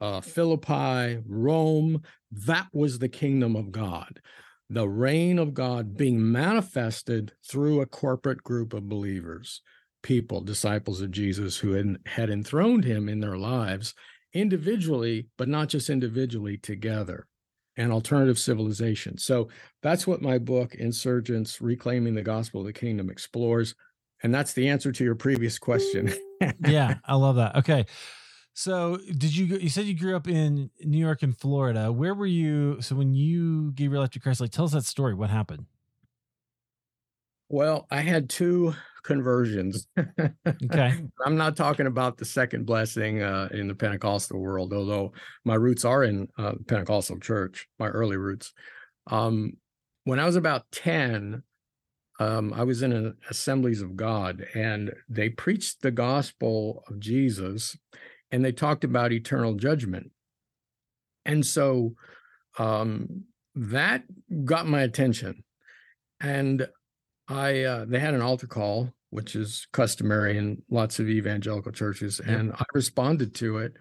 uh, 0.00 0.20
Philippi, 0.20 1.22
Rome. 1.26 2.02
That 2.30 2.68
was 2.72 2.98
the 2.98 3.08
kingdom 3.08 3.56
of 3.56 3.72
God 3.72 4.20
the 4.70 4.88
reign 4.88 5.38
of 5.38 5.54
God 5.54 5.96
being 5.96 6.30
manifested 6.30 7.32
through 7.48 7.80
a 7.80 7.86
corporate 7.86 8.42
group 8.42 8.74
of 8.74 8.88
believers, 8.88 9.62
people, 10.02 10.40
disciples 10.40 11.00
of 11.00 11.10
Jesus 11.10 11.56
who 11.56 11.72
had, 11.72 11.96
had 12.06 12.30
enthroned 12.30 12.84
him 12.84 13.08
in 13.08 13.20
their 13.20 13.38
lives 13.38 13.94
individually, 14.34 15.26
but 15.38 15.48
not 15.48 15.68
just 15.68 15.88
individually, 15.88 16.58
together, 16.58 17.26
an 17.76 17.90
alternative 17.90 18.38
civilization. 18.38 19.16
So 19.16 19.48
that's 19.82 20.06
what 20.06 20.20
my 20.20 20.38
book, 20.38 20.74
Insurgence 20.74 21.60
Reclaiming 21.60 22.14
the 22.14 22.22
Gospel 22.22 22.60
of 22.60 22.66
the 22.66 22.72
Kingdom, 22.72 23.08
explores. 23.08 23.74
And 24.22 24.34
that's 24.34 24.52
the 24.52 24.68
answer 24.68 24.92
to 24.92 25.04
your 25.04 25.14
previous 25.14 25.58
question. 25.58 26.12
yeah, 26.66 26.96
I 27.04 27.14
love 27.14 27.36
that. 27.36 27.56
Okay. 27.56 27.86
So, 28.54 28.96
did 28.96 29.36
you 29.36 29.58
you 29.58 29.68
said 29.68 29.84
you 29.84 29.94
grew 29.94 30.16
up 30.16 30.26
in 30.26 30.70
New 30.80 30.98
York 30.98 31.22
and 31.22 31.36
Florida? 31.36 31.92
Where 31.92 32.14
were 32.14 32.26
you? 32.26 32.80
So, 32.80 32.96
when 32.96 33.14
you 33.14 33.72
gave 33.72 33.92
your 33.92 34.00
life 34.00 34.10
to 34.10 34.20
Christ, 34.20 34.40
like 34.40 34.50
tell 34.50 34.64
us 34.64 34.72
that 34.72 34.84
story. 34.84 35.14
What 35.14 35.30
happened? 35.30 35.66
Well, 37.48 37.86
I 37.90 38.00
had 38.00 38.28
two 38.28 38.74
conversions. 39.04 39.86
okay, 39.98 40.94
I'm 41.24 41.36
not 41.36 41.56
talking 41.56 41.86
about 41.86 42.18
the 42.18 42.24
second 42.24 42.66
blessing 42.66 43.22
uh, 43.22 43.48
in 43.52 43.68
the 43.68 43.74
Pentecostal 43.74 44.38
world, 44.38 44.72
although 44.74 45.12
my 45.44 45.54
roots 45.54 45.84
are 45.84 46.04
in 46.04 46.28
uh, 46.36 46.52
Pentecostal 46.66 47.18
church, 47.18 47.66
my 47.78 47.88
early 47.88 48.16
roots. 48.16 48.52
Um, 49.10 49.54
when 50.04 50.20
I 50.20 50.26
was 50.26 50.36
about 50.36 50.70
ten, 50.72 51.42
um, 52.20 52.52
I 52.52 52.64
was 52.64 52.82
in 52.82 52.92
an 52.92 53.16
Assemblies 53.30 53.80
of 53.80 53.96
God, 53.96 54.44
and 54.54 54.92
they 55.08 55.30
preached 55.30 55.80
the 55.80 55.90
gospel 55.90 56.84
of 56.88 57.00
Jesus 57.00 57.76
and 58.30 58.44
they 58.44 58.52
talked 58.52 58.84
about 58.84 59.12
eternal 59.12 59.54
judgment. 59.54 60.10
And 61.24 61.44
so 61.44 61.94
um, 62.58 63.24
that 63.54 64.04
got 64.44 64.66
my 64.66 64.82
attention. 64.82 65.44
And 66.20 66.66
I 67.28 67.62
uh, 67.62 67.84
they 67.86 67.98
had 67.98 68.14
an 68.14 68.22
altar 68.22 68.46
call, 68.46 68.92
which 69.10 69.36
is 69.36 69.66
customary 69.72 70.38
in 70.38 70.62
lots 70.70 70.98
of 70.98 71.08
evangelical 71.08 71.72
churches, 71.72 72.20
and 72.20 72.52
I 72.52 72.64
responded 72.74 73.34
to 73.36 73.58
it. 73.58 73.74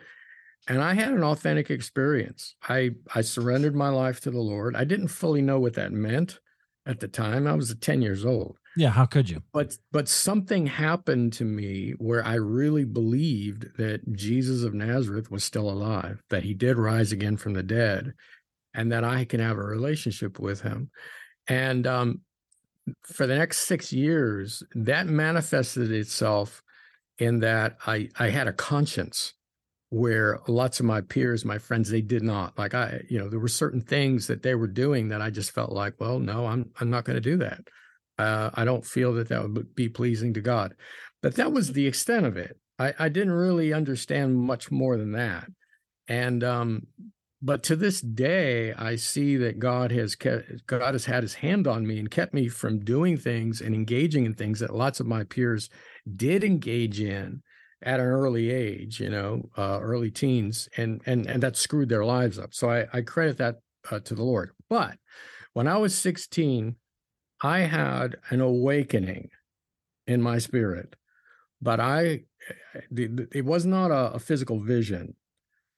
and 0.67 0.81
I 0.81 0.93
had 0.93 1.13
an 1.13 1.23
authentic 1.23 1.71
experience. 1.71 2.55
I 2.67 2.91
I 3.15 3.21
surrendered 3.21 3.75
my 3.75 3.89
life 3.89 4.19
to 4.21 4.31
the 4.31 4.39
Lord. 4.39 4.75
I 4.75 4.83
didn't 4.83 5.07
fully 5.07 5.41
know 5.41 5.59
what 5.59 5.75
that 5.75 5.91
meant 5.93 6.39
at 6.85 6.99
the 6.99 7.07
time. 7.07 7.47
I 7.47 7.53
was 7.53 7.73
10 7.73 8.01
years 8.01 8.25
old. 8.25 8.57
Yeah, 8.77 8.91
how 8.91 9.07
could 9.07 9.27
you? 9.27 9.41
But 9.53 9.75
but 9.91 10.07
something 10.07 10.67
happened 10.67 11.33
to 11.33 11.43
me 11.45 11.95
where 11.97 12.23
I 12.23 12.35
really 12.35 12.85
believed 12.85 13.75
that 13.77 14.13
Jesus 14.13 14.63
of 14.63 14.75
Nazareth 14.75 15.31
was 15.31 15.43
still 15.43 15.67
alive, 15.67 16.21
that 16.29 16.43
he 16.43 16.53
did 16.53 16.77
rise 16.77 17.11
again 17.11 17.37
from 17.37 17.53
the 17.53 17.63
dead, 17.63 18.13
and 18.75 18.91
that 18.91 19.03
I 19.03 19.25
can 19.25 19.39
have 19.39 19.57
a 19.57 19.63
relationship 19.63 20.39
with 20.39 20.61
him. 20.61 20.91
And 21.47 21.87
um, 21.87 22.21
for 23.03 23.25
the 23.25 23.35
next 23.35 23.61
six 23.61 23.91
years, 23.91 24.61
that 24.75 25.07
manifested 25.07 25.91
itself 25.91 26.61
in 27.17 27.39
that 27.39 27.77
I 27.87 28.09
I 28.19 28.29
had 28.29 28.47
a 28.47 28.53
conscience 28.53 29.33
where 29.89 30.39
lots 30.47 30.79
of 30.79 30.85
my 30.85 31.01
peers, 31.01 31.45
my 31.45 31.57
friends, 31.57 31.89
they 31.89 32.01
did 32.01 32.21
not. 32.21 32.55
Like 32.59 32.75
I, 32.75 33.01
you 33.09 33.17
know, 33.17 33.27
there 33.27 33.39
were 33.39 33.47
certain 33.47 33.81
things 33.81 34.27
that 34.27 34.43
they 34.43 34.53
were 34.53 34.67
doing 34.67 35.07
that 35.07 35.21
I 35.21 35.31
just 35.31 35.49
felt 35.49 35.71
like, 35.71 35.95
well, 35.99 36.19
no, 36.19 36.45
I'm 36.45 36.69
I'm 36.79 36.91
not 36.91 37.05
going 37.05 37.15
to 37.15 37.21
do 37.21 37.37
that. 37.37 37.67
Uh, 38.17 38.49
I 38.53 38.65
don't 38.65 38.85
feel 38.85 39.13
that 39.13 39.29
that 39.29 39.43
would 39.43 39.75
be 39.75 39.89
pleasing 39.89 40.33
to 40.33 40.41
God. 40.41 40.73
But 41.21 41.35
that 41.35 41.51
was 41.51 41.73
the 41.73 41.87
extent 41.87 42.25
of 42.25 42.37
it. 42.37 42.57
I, 42.79 42.93
I 42.99 43.09
didn't 43.09 43.33
really 43.33 43.73
understand 43.73 44.35
much 44.37 44.71
more 44.71 44.97
than 44.97 45.13
that. 45.13 45.47
And 46.07 46.43
um, 46.43 46.87
but 47.41 47.63
to 47.63 47.75
this 47.75 48.01
day, 48.01 48.73
I 48.73 48.95
see 48.95 49.37
that 49.37 49.59
God 49.59 49.91
has 49.91 50.15
kept 50.15 50.65
God 50.65 50.93
has 50.93 51.05
had 51.05 51.23
his 51.23 51.35
hand 51.35 51.67
on 51.67 51.85
me 51.85 51.99
and 51.99 52.09
kept 52.09 52.33
me 52.33 52.47
from 52.47 52.83
doing 52.83 53.17
things 53.17 53.61
and 53.61 53.75
engaging 53.75 54.25
in 54.25 54.33
things 54.33 54.59
that 54.59 54.75
lots 54.75 54.99
of 54.99 55.07
my 55.07 55.23
peers 55.23 55.69
did 56.15 56.43
engage 56.43 56.99
in 56.99 57.43
at 57.83 57.99
an 57.99 58.07
early 58.07 58.49
age, 58.49 58.99
you 58.99 59.09
know, 59.09 59.49
uh, 59.55 59.79
early 59.81 60.09
teens, 60.09 60.67
and 60.77 61.01
and 61.05 61.27
and 61.27 61.43
that 61.43 61.57
screwed 61.57 61.89
their 61.89 62.05
lives 62.05 62.39
up. 62.39 62.53
So 62.53 62.71
I, 62.71 62.87
I 62.91 63.01
credit 63.01 63.37
that 63.37 63.57
uh, 63.91 63.99
to 63.99 64.15
the 64.15 64.23
Lord. 64.23 64.51
But 64.69 64.97
when 65.53 65.67
I 65.67 65.77
was 65.77 65.95
16, 65.95 66.75
I 67.41 67.59
had 67.59 68.17
an 68.29 68.41
awakening 68.41 69.29
in 70.07 70.21
my 70.21 70.39
spirit, 70.39 70.95
but 71.61 71.79
I 71.79 72.23
eh, 72.75 72.79
eh, 72.97 73.25
it 73.31 73.45
was 73.45 73.65
not 73.65 73.91
a, 73.91 74.13
a 74.13 74.19
physical 74.19 74.59
vision, 74.59 75.15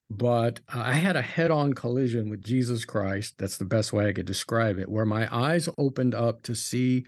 but 0.09 0.59
I 0.67 0.93
had 0.93 1.15
a 1.15 1.21
head-on 1.21 1.73
collision 1.73 2.29
with 2.29 2.43
Jesus 2.43 2.85
Christ. 2.85 3.35
That's 3.37 3.57
the 3.57 3.65
best 3.65 3.93
way 3.93 4.07
I 4.07 4.13
could 4.13 4.25
describe 4.25 4.79
it, 4.79 4.89
where 4.89 5.05
my 5.05 5.27
eyes 5.35 5.69
opened 5.77 6.15
up 6.15 6.41
to 6.43 6.55
see 6.55 7.05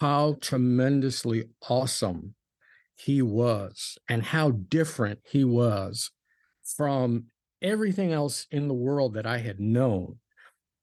how 0.00 0.36
tremendously 0.40 1.44
awesome 1.68 2.34
he 2.96 3.22
was 3.22 3.98
and 4.08 4.22
how 4.22 4.50
different 4.50 5.20
he 5.24 5.44
was 5.44 6.10
from 6.76 7.24
everything 7.60 8.12
else 8.12 8.46
in 8.50 8.68
the 8.68 8.74
world 8.74 9.14
that 9.14 9.26
I 9.26 9.38
had 9.38 9.60
known. 9.60 10.18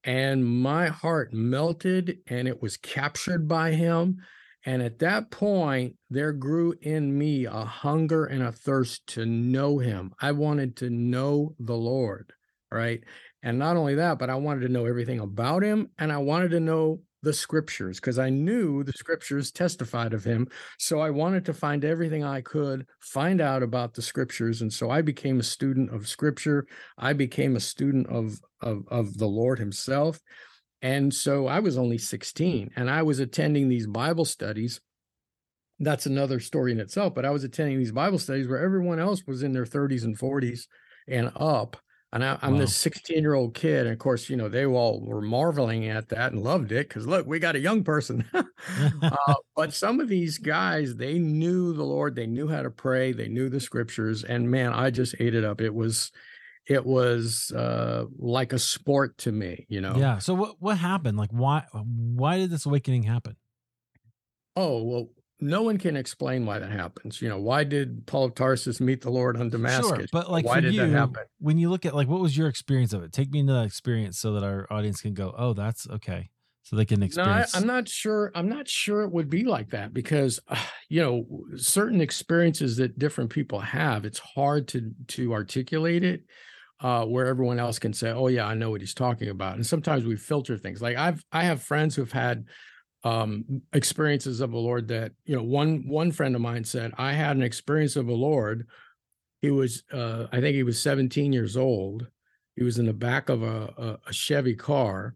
And 0.03 0.45
my 0.45 0.87
heart 0.87 1.33
melted 1.33 2.19
and 2.27 2.47
it 2.47 2.61
was 2.61 2.77
captured 2.77 3.47
by 3.47 3.71
him. 3.73 4.17
And 4.65 4.81
at 4.81 4.99
that 4.99 5.31
point, 5.31 5.95
there 6.09 6.33
grew 6.33 6.75
in 6.81 7.17
me 7.17 7.45
a 7.45 7.65
hunger 7.65 8.25
and 8.25 8.43
a 8.43 8.51
thirst 8.51 9.07
to 9.07 9.25
know 9.25 9.79
him. 9.79 10.13
I 10.21 10.31
wanted 10.33 10.75
to 10.77 10.89
know 10.89 11.55
the 11.59 11.75
Lord, 11.75 12.33
right? 12.71 13.03
And 13.43 13.57
not 13.57 13.77
only 13.77 13.95
that, 13.95 14.19
but 14.19 14.29
I 14.29 14.35
wanted 14.35 14.61
to 14.61 14.69
know 14.73 14.85
everything 14.85 15.19
about 15.19 15.63
him 15.63 15.89
and 15.97 16.11
I 16.11 16.17
wanted 16.17 16.51
to 16.51 16.59
know 16.59 17.01
the 17.23 17.33
scriptures 17.33 17.99
because 17.99 18.17
I 18.17 18.29
knew 18.29 18.83
the 18.83 18.93
scriptures 18.93 19.51
testified 19.51 20.13
of 20.13 20.23
him. 20.23 20.47
So 20.79 20.99
I 20.99 21.09
wanted 21.09 21.45
to 21.45 21.53
find 21.53 21.85
everything 21.85 22.23
I 22.23 22.41
could 22.41 22.85
find 22.99 23.41
out 23.41 23.63
about 23.63 23.93
the 23.93 24.01
scriptures. 24.01 24.61
And 24.61 24.71
so 24.71 24.89
I 24.89 25.01
became 25.01 25.39
a 25.39 25.43
student 25.43 25.93
of 25.93 26.07
scripture. 26.07 26.65
I 26.97 27.13
became 27.13 27.55
a 27.55 27.59
student 27.59 28.07
of, 28.07 28.39
of, 28.61 28.87
of 28.87 29.17
the 29.17 29.27
Lord 29.27 29.59
himself. 29.59 30.19
And 30.81 31.13
so 31.13 31.47
I 31.47 31.59
was 31.59 31.77
only 31.77 31.99
16 31.99 32.71
and 32.75 32.89
I 32.89 33.03
was 33.03 33.19
attending 33.19 33.69
these 33.69 33.87
Bible 33.87 34.25
studies. 34.25 34.81
That's 35.79 36.05
another 36.05 36.39
story 36.39 36.71
in 36.71 36.79
itself, 36.79 37.13
but 37.15 37.25
I 37.25 37.31
was 37.31 37.43
attending 37.43 37.77
these 37.77 37.91
Bible 37.91 38.19
studies 38.19 38.47
where 38.47 38.63
everyone 38.63 38.99
else 38.99 39.23
was 39.27 39.43
in 39.43 39.51
their 39.51 39.65
30s 39.65 40.03
and 40.03 40.17
40s 40.17 40.67
and 41.07 41.31
up 41.35 41.77
and 42.13 42.25
I, 42.25 42.37
am 42.41 42.53
wow. 42.53 42.59
this 42.59 42.75
16 42.75 43.21
year 43.21 43.33
old 43.33 43.53
kid. 43.53 43.85
And 43.85 43.93
of 43.93 43.99
course, 43.99 44.29
you 44.29 44.35
know, 44.35 44.49
they 44.49 44.65
all 44.65 44.99
were 45.01 45.21
marveling 45.21 45.87
at 45.87 46.09
that 46.09 46.33
and 46.33 46.43
loved 46.43 46.71
it 46.71 46.89
because 46.89 47.07
look, 47.07 47.25
we 47.25 47.39
got 47.39 47.55
a 47.55 47.59
young 47.59 47.83
person. 47.83 48.25
uh, 48.33 49.33
but 49.55 49.73
some 49.73 49.99
of 49.99 50.09
these 50.09 50.37
guys, 50.37 50.95
they 50.95 51.17
knew 51.19 51.73
the 51.73 51.83
Lord, 51.83 52.15
they 52.15 52.27
knew 52.27 52.49
how 52.49 52.61
to 52.61 52.69
pray, 52.69 53.13
they 53.13 53.29
knew 53.29 53.49
the 53.49 53.61
scriptures. 53.61 54.23
And 54.23 54.51
man, 54.51 54.73
I 54.73 54.89
just 54.89 55.15
ate 55.19 55.35
it 55.35 55.45
up. 55.45 55.61
It 55.61 55.73
was, 55.73 56.11
it 56.67 56.85
was 56.85 57.51
uh, 57.55 58.05
like 58.17 58.51
a 58.51 58.59
sport 58.59 59.17
to 59.19 59.31
me, 59.31 59.65
you 59.69 59.79
know? 59.79 59.95
Yeah. 59.95 60.19
So 60.19 60.33
what, 60.33 60.55
what 60.59 60.77
happened? 60.77 61.17
Like, 61.17 61.31
why, 61.31 61.63
why 61.73 62.37
did 62.37 62.49
this 62.49 62.65
awakening 62.65 63.03
happen? 63.03 63.37
Oh, 64.57 64.83
well, 64.83 65.09
no 65.41 65.63
one 65.63 65.77
can 65.77 65.97
explain 65.97 66.45
why 66.45 66.59
that 66.59 66.71
happens. 66.71 67.21
You 67.21 67.27
know, 67.27 67.39
why 67.39 67.63
did 67.63 68.05
Paul 68.05 68.25
of 68.25 68.35
Tarsus 68.35 68.79
meet 68.79 69.01
the 69.01 69.09
Lord 69.09 69.35
on 69.37 69.49
Damascus? 69.49 69.89
Sure, 69.89 70.05
but 70.11 70.31
like, 70.31 70.45
why 70.45 70.59
did 70.59 70.75
you, 70.75 70.81
that 70.81 70.89
happen? 70.89 71.23
When 71.39 71.57
you 71.57 71.69
look 71.69 71.85
at 71.85 71.95
like, 71.95 72.07
what 72.07 72.21
was 72.21 72.37
your 72.37 72.47
experience 72.47 72.93
of 72.93 73.03
it? 73.03 73.11
Take 73.11 73.31
me 73.31 73.39
into 73.39 73.53
that 73.53 73.65
experience 73.65 74.19
so 74.19 74.33
that 74.33 74.43
our 74.43 74.67
audience 74.71 75.01
can 75.01 75.15
go, 75.15 75.33
oh, 75.35 75.53
that's 75.53 75.89
okay, 75.89 76.29
so 76.61 76.75
they 76.75 76.85
can 76.85 77.01
experience. 77.01 77.53
No, 77.53 77.59
I, 77.59 77.61
am 77.61 77.67
not 77.67 77.89
sure. 77.89 78.31
I'm 78.35 78.47
not 78.47 78.67
sure 78.67 79.01
it 79.01 79.11
would 79.11 79.29
be 79.29 79.43
like 79.43 79.71
that 79.71 79.93
because, 79.93 80.39
uh, 80.47 80.63
you 80.89 81.01
know, 81.01 81.25
certain 81.57 82.01
experiences 82.01 82.77
that 82.77 82.99
different 82.99 83.31
people 83.31 83.59
have, 83.59 84.05
it's 84.05 84.19
hard 84.19 84.67
to 84.69 84.91
to 85.09 85.33
articulate 85.33 86.03
it. 86.03 86.23
Uh, 86.79 87.05
where 87.05 87.27
everyone 87.27 87.59
else 87.59 87.77
can 87.77 87.93
say, 87.93 88.09
"Oh 88.09 88.25
yeah, 88.25 88.47
I 88.47 88.55
know 88.55 88.71
what 88.71 88.81
he's 88.81 88.95
talking 88.95 89.29
about," 89.29 89.53
and 89.53 89.63
sometimes 89.63 90.03
we 90.03 90.15
filter 90.15 90.57
things. 90.57 90.81
Like 90.81 90.97
I've 90.97 91.23
I 91.31 91.43
have 91.43 91.61
friends 91.61 91.95
who've 91.95 92.11
had 92.11 92.45
um, 93.03 93.61
experiences 93.73 94.41
of 94.41 94.51
the 94.51 94.57
Lord 94.57 94.87
that 94.89 95.13
you 95.25 95.35
know 95.35 95.43
one 95.43 95.87
one 95.87 96.11
friend 96.11 96.35
of 96.35 96.41
mine 96.41 96.63
said 96.63 96.93
I 96.97 97.13
had 97.13 97.35
an 97.35 97.43
experience 97.43 97.95
of 97.95 98.07
the 98.07 98.13
Lord. 98.13 98.67
He 99.41 99.49
was 99.49 99.83
uh, 99.91 100.27
I 100.31 100.39
think 100.39 100.55
he 100.55 100.63
was 100.63 100.81
17 100.81 101.33
years 101.33 101.57
old. 101.57 102.07
He 102.55 102.63
was 102.63 102.77
in 102.77 102.85
the 102.85 102.93
back 102.93 103.29
of 103.29 103.41
a, 103.41 103.73
a, 103.77 103.99
a 104.07 104.13
Chevy 104.13 104.55
car, 104.55 105.15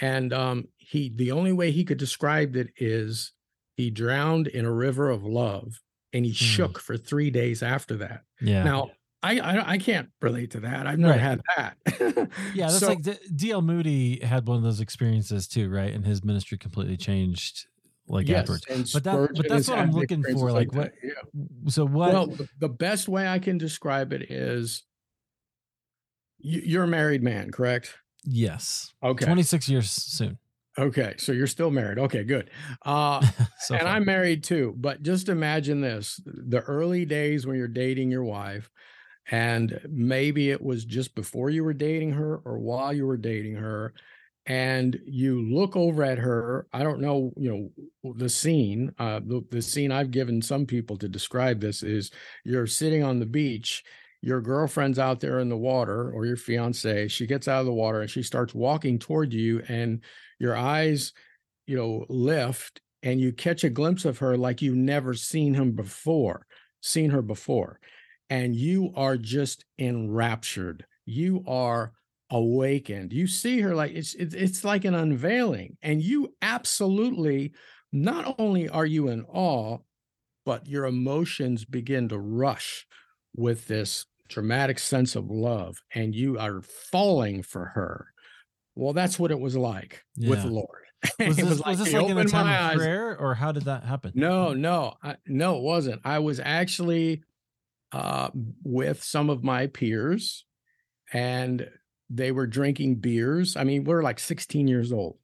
and 0.00 0.32
um, 0.32 0.68
he 0.76 1.12
the 1.14 1.32
only 1.32 1.52
way 1.52 1.70
he 1.70 1.84
could 1.84 1.98
describe 1.98 2.54
it 2.56 2.68
is 2.76 3.32
he 3.76 3.90
drowned 3.90 4.46
in 4.48 4.64
a 4.64 4.72
river 4.72 5.10
of 5.10 5.24
love, 5.24 5.80
and 6.12 6.24
he 6.24 6.32
mm. 6.32 6.36
shook 6.36 6.78
for 6.78 6.96
three 6.96 7.30
days 7.30 7.62
after 7.62 7.96
that. 7.96 8.22
Yeah. 8.40 8.62
Now 8.62 8.90
I, 9.22 9.38
I, 9.38 9.70
I 9.72 9.78
can't 9.78 10.08
relate 10.20 10.52
to 10.52 10.60
that. 10.60 10.86
I've 10.86 10.98
never 10.98 11.12
right. 11.12 11.20
had 11.20 11.40
that. 11.56 11.76
yeah, 12.54 12.66
that's 12.66 12.78
so, 12.78 12.88
like 12.88 13.04
D.L. 13.34 13.62
Moody 13.62 14.24
had 14.24 14.46
one 14.46 14.56
of 14.58 14.62
those 14.62 14.80
experiences 14.80 15.48
too, 15.48 15.68
right? 15.68 15.92
And 15.92 16.06
his 16.06 16.24
ministry 16.24 16.58
completely 16.58 16.96
changed 16.96 17.66
like 18.08 18.28
yes, 18.28 18.40
afterwards. 18.40 18.92
But 18.92 19.04
that, 19.04 19.30
but 19.34 19.48
that's 19.48 19.68
what 19.68 19.78
I'm 19.78 19.90
looking 19.90 20.22
for. 20.22 20.52
Like, 20.52 20.72
like 20.72 20.74
what? 20.74 20.92
Yeah. 21.02 21.44
So 21.68 21.86
what? 21.86 22.12
Well, 22.12 22.36
the 22.60 22.68
best 22.68 23.08
way 23.08 23.26
I 23.26 23.38
can 23.38 23.58
describe 23.58 24.12
it 24.12 24.30
is, 24.30 24.84
you're 26.38 26.84
a 26.84 26.88
married 26.88 27.22
man, 27.22 27.50
correct? 27.50 27.96
Yes. 28.24 28.92
Okay. 29.02 29.24
26 29.24 29.68
years 29.68 29.90
soon. 29.90 30.38
Okay, 30.78 31.14
so 31.16 31.32
you're 31.32 31.46
still 31.46 31.70
married. 31.70 31.98
Okay, 31.98 32.22
good. 32.22 32.50
Uh, 32.84 33.26
so 33.60 33.74
and 33.74 33.88
I'm 33.88 34.04
married 34.04 34.44
too. 34.44 34.74
But 34.76 35.02
just 35.02 35.28
imagine 35.28 35.80
this: 35.80 36.20
the 36.24 36.60
early 36.60 37.06
days 37.06 37.46
when 37.46 37.56
you're 37.56 37.66
dating 37.66 38.10
your 38.10 38.24
wife, 38.24 38.70
and 39.30 39.80
maybe 39.88 40.50
it 40.50 40.62
was 40.62 40.84
just 40.84 41.14
before 41.14 41.50
you 41.50 41.64
were 41.64 41.72
dating 41.72 42.12
her 42.12 42.36
or 42.44 42.58
while 42.58 42.92
you 42.92 43.06
were 43.06 43.16
dating 43.16 43.54
her 43.54 43.92
and 44.46 45.00
you 45.04 45.42
look 45.42 45.74
over 45.74 46.04
at 46.04 46.18
her 46.18 46.66
i 46.72 46.82
don't 46.82 47.00
know 47.00 47.32
you 47.36 47.50
know 47.50 48.14
the 48.14 48.28
scene 48.28 48.92
uh 48.98 49.20
the, 49.24 49.44
the 49.50 49.60
scene 49.60 49.90
i've 49.90 50.12
given 50.12 50.40
some 50.40 50.64
people 50.64 50.96
to 50.96 51.08
describe 51.08 51.60
this 51.60 51.82
is 51.82 52.10
you're 52.44 52.66
sitting 52.66 53.02
on 53.02 53.18
the 53.18 53.26
beach 53.26 53.82
your 54.22 54.40
girlfriend's 54.40 54.98
out 54.98 55.20
there 55.20 55.40
in 55.40 55.48
the 55.48 55.56
water 55.56 56.10
or 56.12 56.26
your 56.26 56.36
fiance 56.36 57.08
she 57.08 57.26
gets 57.26 57.48
out 57.48 57.60
of 57.60 57.66
the 57.66 57.72
water 57.72 58.00
and 58.00 58.10
she 58.10 58.22
starts 58.22 58.54
walking 58.54 58.98
toward 58.98 59.32
you 59.32 59.62
and 59.68 60.00
your 60.38 60.56
eyes 60.56 61.12
you 61.66 61.76
know 61.76 62.06
lift 62.08 62.80
and 63.02 63.20
you 63.20 63.32
catch 63.32 63.64
a 63.64 63.70
glimpse 63.70 64.04
of 64.04 64.18
her 64.18 64.36
like 64.36 64.62
you've 64.62 64.76
never 64.76 65.12
seen 65.12 65.54
him 65.54 65.72
before 65.72 66.46
seen 66.80 67.10
her 67.10 67.22
before 67.22 67.80
and 68.30 68.54
you 68.54 68.92
are 68.96 69.16
just 69.16 69.64
enraptured. 69.78 70.86
You 71.04 71.44
are 71.46 71.92
awakened. 72.30 73.12
You 73.12 73.26
see 73.26 73.60
her 73.60 73.74
like 73.74 73.92
it's 73.92 74.14
it's, 74.14 74.34
it's 74.34 74.64
like 74.64 74.84
an 74.84 74.94
unveiling, 74.94 75.76
and 75.82 76.02
you 76.02 76.34
absolutely 76.42 77.52
not 77.92 78.34
only 78.38 78.68
are 78.68 78.86
you 78.86 79.08
in 79.08 79.24
awe, 79.24 79.78
but 80.44 80.66
your 80.66 80.86
emotions 80.86 81.64
begin 81.64 82.08
to 82.08 82.18
rush 82.18 82.86
with 83.34 83.66
this 83.68 84.06
dramatic 84.28 84.78
sense 84.78 85.14
of 85.16 85.30
love, 85.30 85.78
and 85.94 86.14
you 86.14 86.38
are 86.38 86.62
falling 86.62 87.42
for 87.42 87.66
her. 87.66 88.08
Well, 88.74 88.92
that's 88.92 89.18
what 89.18 89.30
it 89.30 89.40
was 89.40 89.56
like 89.56 90.04
yeah. 90.16 90.30
with 90.30 90.42
the 90.42 90.50
Lord. 90.50 90.68
Was 91.20 91.36
this, 91.36 91.44
was 91.46 91.60
like, 91.60 91.78
was 91.78 91.84
this 91.84 91.92
like 91.92 92.08
in 92.08 92.18
a 92.18 92.24
time 92.24 92.72
of 92.72 92.78
prayer, 92.78 93.16
or 93.16 93.34
how 93.34 93.52
did 93.52 93.66
that 93.66 93.84
happen? 93.84 94.12
No, 94.14 94.54
no, 94.54 94.94
I, 95.02 95.16
no, 95.26 95.56
it 95.58 95.62
wasn't. 95.62 96.00
I 96.04 96.18
was 96.18 96.40
actually 96.40 97.22
uh, 97.92 98.30
with 98.62 99.02
some 99.02 99.30
of 99.30 99.44
my 99.44 99.66
peers, 99.66 100.44
and 101.12 101.68
they 102.10 102.32
were 102.32 102.46
drinking 102.46 102.96
beers. 102.96 103.56
I 103.56 103.64
mean, 103.64 103.84
we're 103.84 104.02
like 104.02 104.18
16 104.18 104.68
years 104.68 104.92
old, 104.92 105.18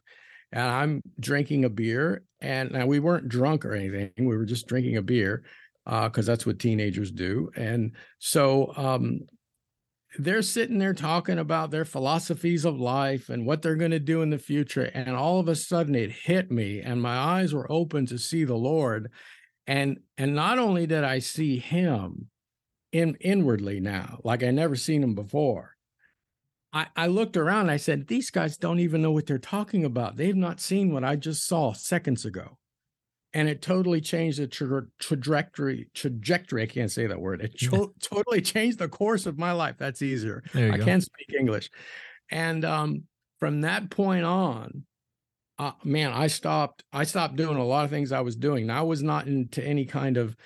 and 0.53 0.63
I'm 0.63 1.03
drinking 1.19 1.65
a 1.65 1.71
beer, 1.71 2.23
and 2.41 2.73
now 2.73 2.87
we 2.87 3.01
weren't 3.01 3.29
drunk 3.29 3.65
or 3.65 3.75
anything. 3.75 4.13
We 4.19 4.37
were 4.37 4.47
just 4.47 4.67
drinking 4.67 4.97
a 4.97 5.03
beer 5.03 5.45
because 5.85 6.29
uh, 6.29 6.33
that's 6.33 6.47
what 6.47 6.59
teenagers 6.59 7.11
do. 7.11 7.51
And 7.57 7.93
so 8.19 8.73
um, 8.77 9.21
they're 10.19 10.43
sitting 10.43 10.79
there 10.79 10.95
talking 10.95 11.39
about 11.39 11.71
their 11.71 11.85
philosophies 11.85 12.65
of 12.65 12.79
life 12.79 13.29
and 13.29 13.47
what 13.47 13.63
they're 13.63 13.77
going 13.77 13.93
to 13.93 13.99
do 14.01 14.23
in 14.23 14.31
the 14.31 14.39
future. 14.39 14.85
And 14.95 15.11
all 15.11 15.41
of 15.41 15.49
a 15.49 15.57
sudden 15.57 15.95
it 15.95 16.13
hit 16.13 16.51
me 16.51 16.81
and 16.81 17.01
my 17.01 17.17
eyes 17.17 17.55
were 17.55 17.71
open 17.71 18.07
to 18.07 18.19
see 18.19 18.45
the 18.45 18.55
Lord. 18.55 19.11
And 19.67 20.01
and 20.19 20.35
not 20.35 20.59
only 20.59 20.87
did 20.87 21.05
I 21.05 21.21
see 21.21 21.59
him 21.59 22.29
in 22.93 23.17
inwardly 23.21 23.81
now, 23.81 24.21
like 24.23 24.43
I 24.43 24.51
never 24.51 24.77
seen 24.77 25.01
them 25.01 25.15
before. 25.15 25.77
I, 26.73 26.87
I 26.97 27.07
looked 27.09 27.37
around 27.37 27.69
I 27.69 27.77
said, 27.77 28.07
these 28.07 28.31
guys 28.31 28.57
don't 28.57 28.79
even 28.81 29.03
know 29.03 29.11
what 29.11 29.27
they're 29.27 29.39
talking 29.39 29.85
about. 29.85 30.17
They've 30.17 30.37
not 30.37 30.61
seen 30.61 30.93
what 30.93 31.05
I 31.05 31.17
just 31.17 31.47
saw 31.47 31.73
seconds 31.73 32.25
ago 32.25 32.59
and 33.35 33.49
it 33.49 33.63
totally 33.63 34.01
changed 34.01 34.39
the 34.39 34.47
tra- 34.47 34.87
trajectory 34.99 35.89
trajectory 35.95 36.63
i 36.63 36.67
can't 36.67 36.91
say 36.91 37.07
that 37.07 37.21
word 37.21 37.41
it 37.41 37.55
cho- 37.57 37.93
totally 38.01 38.41
changed 38.41 38.79
the 38.79 38.89
course 38.89 39.27
of 39.27 39.39
my 39.39 39.53
life 39.53 39.77
that's 39.79 40.03
easier 40.03 40.43
i 40.55 40.77
go. 40.77 40.85
can't 40.85 41.03
speak 41.03 41.35
english 41.39 41.71
and 42.31 42.65
um, 42.65 43.03
from 43.41 43.63
that 43.63 43.91
point 43.91 44.25
on 44.25 44.85
uh, 45.59 45.73
man 45.85 46.13
i 46.13 46.27
stopped 46.27 46.83
i 46.93 47.05
stopped 47.05 47.37
doing 47.37 47.57
a 47.57 47.65
lot 47.65 47.85
of 47.85 47.91
things 47.91 48.13
i 48.13 48.21
was 48.21 48.37
doing 48.37 48.65
And 48.65 48.73
i 48.73 48.83
was 48.83 49.03
not 49.03 49.27
into 49.27 49.65
any 49.65 49.85
kind 49.85 50.17
of 50.17 50.37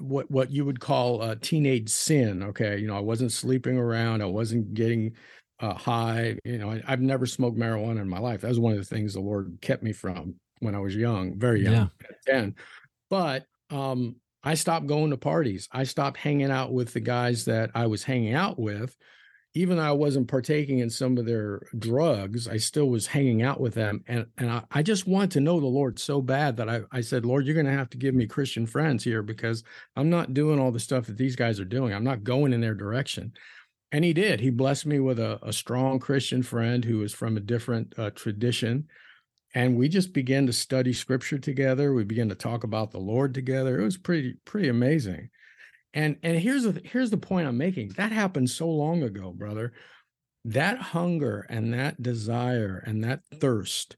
what 0.00 0.30
what 0.30 0.50
you 0.50 0.64
would 0.64 0.80
call 0.80 1.22
a 1.22 1.36
teenage 1.36 1.88
sin 1.88 2.42
okay 2.42 2.78
you 2.78 2.86
know 2.86 2.96
i 2.96 3.00
wasn't 3.00 3.32
sleeping 3.32 3.76
around 3.76 4.22
i 4.22 4.26
wasn't 4.26 4.72
getting 4.74 5.12
uh, 5.60 5.74
high 5.74 6.36
you 6.44 6.58
know 6.58 6.70
I, 6.70 6.82
i've 6.86 7.00
never 7.00 7.26
smoked 7.26 7.58
marijuana 7.58 8.00
in 8.00 8.08
my 8.08 8.18
life 8.18 8.42
that 8.42 8.48
was 8.48 8.60
one 8.60 8.72
of 8.72 8.78
the 8.78 8.84
things 8.84 9.14
the 9.14 9.20
lord 9.20 9.58
kept 9.60 9.82
me 9.82 9.92
from 9.92 10.34
when 10.64 10.74
I 10.74 10.80
was 10.80 10.96
young, 10.96 11.38
very 11.38 11.62
young, 11.62 11.90
yeah. 12.00 12.32
10. 12.34 12.54
But 13.10 13.44
um, 13.70 14.16
I 14.42 14.54
stopped 14.54 14.86
going 14.86 15.10
to 15.10 15.16
parties. 15.16 15.68
I 15.70 15.84
stopped 15.84 16.16
hanging 16.16 16.50
out 16.50 16.72
with 16.72 16.92
the 16.92 17.00
guys 17.00 17.44
that 17.44 17.70
I 17.74 17.86
was 17.86 18.02
hanging 18.02 18.34
out 18.34 18.58
with. 18.58 18.96
Even 19.54 19.76
though 19.76 19.84
I 19.84 19.92
wasn't 19.92 20.28
partaking 20.28 20.80
in 20.80 20.90
some 20.90 21.16
of 21.16 21.26
their 21.26 21.62
drugs, 21.78 22.48
I 22.48 22.56
still 22.56 22.88
was 22.88 23.06
hanging 23.06 23.42
out 23.42 23.60
with 23.60 23.74
them. 23.74 24.02
And, 24.08 24.26
and 24.36 24.50
I, 24.50 24.62
I 24.70 24.82
just 24.82 25.06
want 25.06 25.30
to 25.32 25.40
know 25.40 25.60
the 25.60 25.66
Lord 25.66 25.98
so 25.98 26.20
bad 26.20 26.56
that 26.56 26.68
I, 26.68 26.80
I 26.90 27.00
said, 27.00 27.24
Lord, 27.24 27.46
you're 27.46 27.54
going 27.54 27.66
to 27.66 27.72
have 27.72 27.90
to 27.90 27.98
give 27.98 28.14
me 28.14 28.26
Christian 28.26 28.66
friends 28.66 29.04
here 29.04 29.22
because 29.22 29.62
I'm 29.94 30.10
not 30.10 30.34
doing 30.34 30.58
all 30.58 30.72
the 30.72 30.80
stuff 30.80 31.06
that 31.06 31.16
these 31.16 31.36
guys 31.36 31.60
are 31.60 31.64
doing. 31.64 31.94
I'm 31.94 32.04
not 32.04 32.24
going 32.24 32.52
in 32.52 32.60
their 32.60 32.74
direction. 32.74 33.32
And 33.92 34.04
he 34.04 34.12
did. 34.12 34.40
He 34.40 34.50
blessed 34.50 34.86
me 34.86 34.98
with 34.98 35.20
a, 35.20 35.38
a 35.46 35.52
strong 35.52 36.00
Christian 36.00 36.42
friend 36.42 36.84
who 36.84 36.98
was 36.98 37.14
from 37.14 37.36
a 37.36 37.40
different 37.40 37.94
uh, 37.96 38.10
tradition 38.10 38.88
and 39.54 39.76
we 39.76 39.88
just 39.88 40.12
began 40.12 40.46
to 40.46 40.52
study 40.52 40.92
scripture 40.92 41.38
together 41.38 41.94
we 41.94 42.04
began 42.04 42.28
to 42.28 42.34
talk 42.34 42.64
about 42.64 42.90
the 42.90 42.98
lord 42.98 43.32
together 43.32 43.80
it 43.80 43.84
was 43.84 43.96
pretty 43.96 44.34
pretty 44.44 44.68
amazing 44.68 45.30
and 45.94 46.16
and 46.22 46.38
here's 46.38 46.64
the 46.64 46.80
here's 46.84 47.10
the 47.10 47.16
point 47.16 47.48
i'm 47.48 47.56
making 47.56 47.88
that 47.96 48.12
happened 48.12 48.50
so 48.50 48.68
long 48.68 49.02
ago 49.02 49.32
brother 49.32 49.72
that 50.44 50.78
hunger 50.78 51.46
and 51.48 51.72
that 51.72 52.02
desire 52.02 52.82
and 52.86 53.02
that 53.02 53.20
thirst 53.40 53.96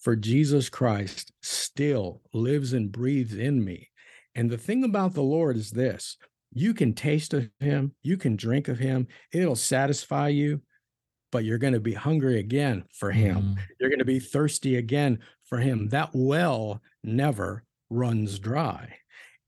for 0.00 0.16
jesus 0.16 0.68
christ 0.68 1.32
still 1.42 2.20
lives 2.32 2.72
and 2.72 2.90
breathes 2.90 3.34
in 3.34 3.64
me 3.64 3.88
and 4.34 4.50
the 4.50 4.58
thing 4.58 4.82
about 4.82 5.14
the 5.14 5.22
lord 5.22 5.56
is 5.56 5.70
this 5.70 6.16
you 6.52 6.74
can 6.74 6.92
taste 6.92 7.32
of 7.32 7.48
him 7.60 7.94
you 8.02 8.16
can 8.16 8.34
drink 8.34 8.68
of 8.68 8.78
him 8.78 9.06
it'll 9.32 9.56
satisfy 9.56 10.28
you 10.28 10.60
but 11.34 11.44
you're 11.44 11.58
going 11.58 11.72
to 11.72 11.80
be 11.80 11.94
hungry 11.94 12.38
again 12.38 12.84
for 12.92 13.10
him. 13.10 13.56
Mm. 13.56 13.58
You're 13.80 13.90
going 13.90 13.98
to 13.98 14.04
be 14.04 14.20
thirsty 14.20 14.76
again 14.76 15.18
for 15.42 15.58
him. 15.58 15.88
That 15.88 16.10
well 16.12 16.80
never 17.02 17.64
runs 17.90 18.38
dry. 18.38 18.94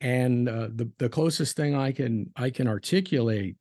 And 0.01 0.49
uh, 0.49 0.69
the 0.75 0.91
the 0.99 1.09
closest 1.09 1.57
thing 1.57 1.75
I 1.75 1.93
can 1.93 2.31
I 2.37 2.51
can 2.51 2.69
articulate 2.69 3.57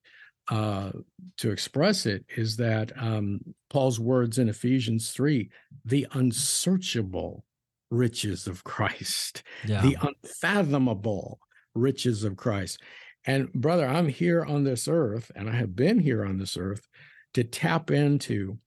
uh, 0.50 0.92
to 1.38 1.52
express 1.52 2.06
it 2.06 2.26
is 2.36 2.58
that 2.58 2.92
um, 3.02 3.40
Paul's 3.70 4.00
words 4.00 4.38
in 4.38 4.50
Ephesians 4.50 5.12
three, 5.12 5.50
the 5.86 6.08
unsearchable 6.12 7.46
riches 7.90 8.48
of 8.48 8.64
Christ, 8.64 9.44
yeah. 9.66 9.82
the 9.82 9.98
unfathomable 10.02 11.40
riches 11.74 12.24
of 12.24 12.36
Christ. 12.36 12.82
And 13.26 13.52
brother, 13.54 13.88
I'm 13.88 14.08
here 14.08 14.44
on 14.44 14.64
this 14.64 14.88
earth, 14.88 15.32
and 15.36 15.50
I 15.50 15.54
have 15.54 15.76
been 15.76 16.00
here 16.00 16.26
on 16.26 16.38
this 16.38 16.58
earth 16.58 16.88
to 17.34 17.44
tap 17.44 17.90
into 17.90 18.60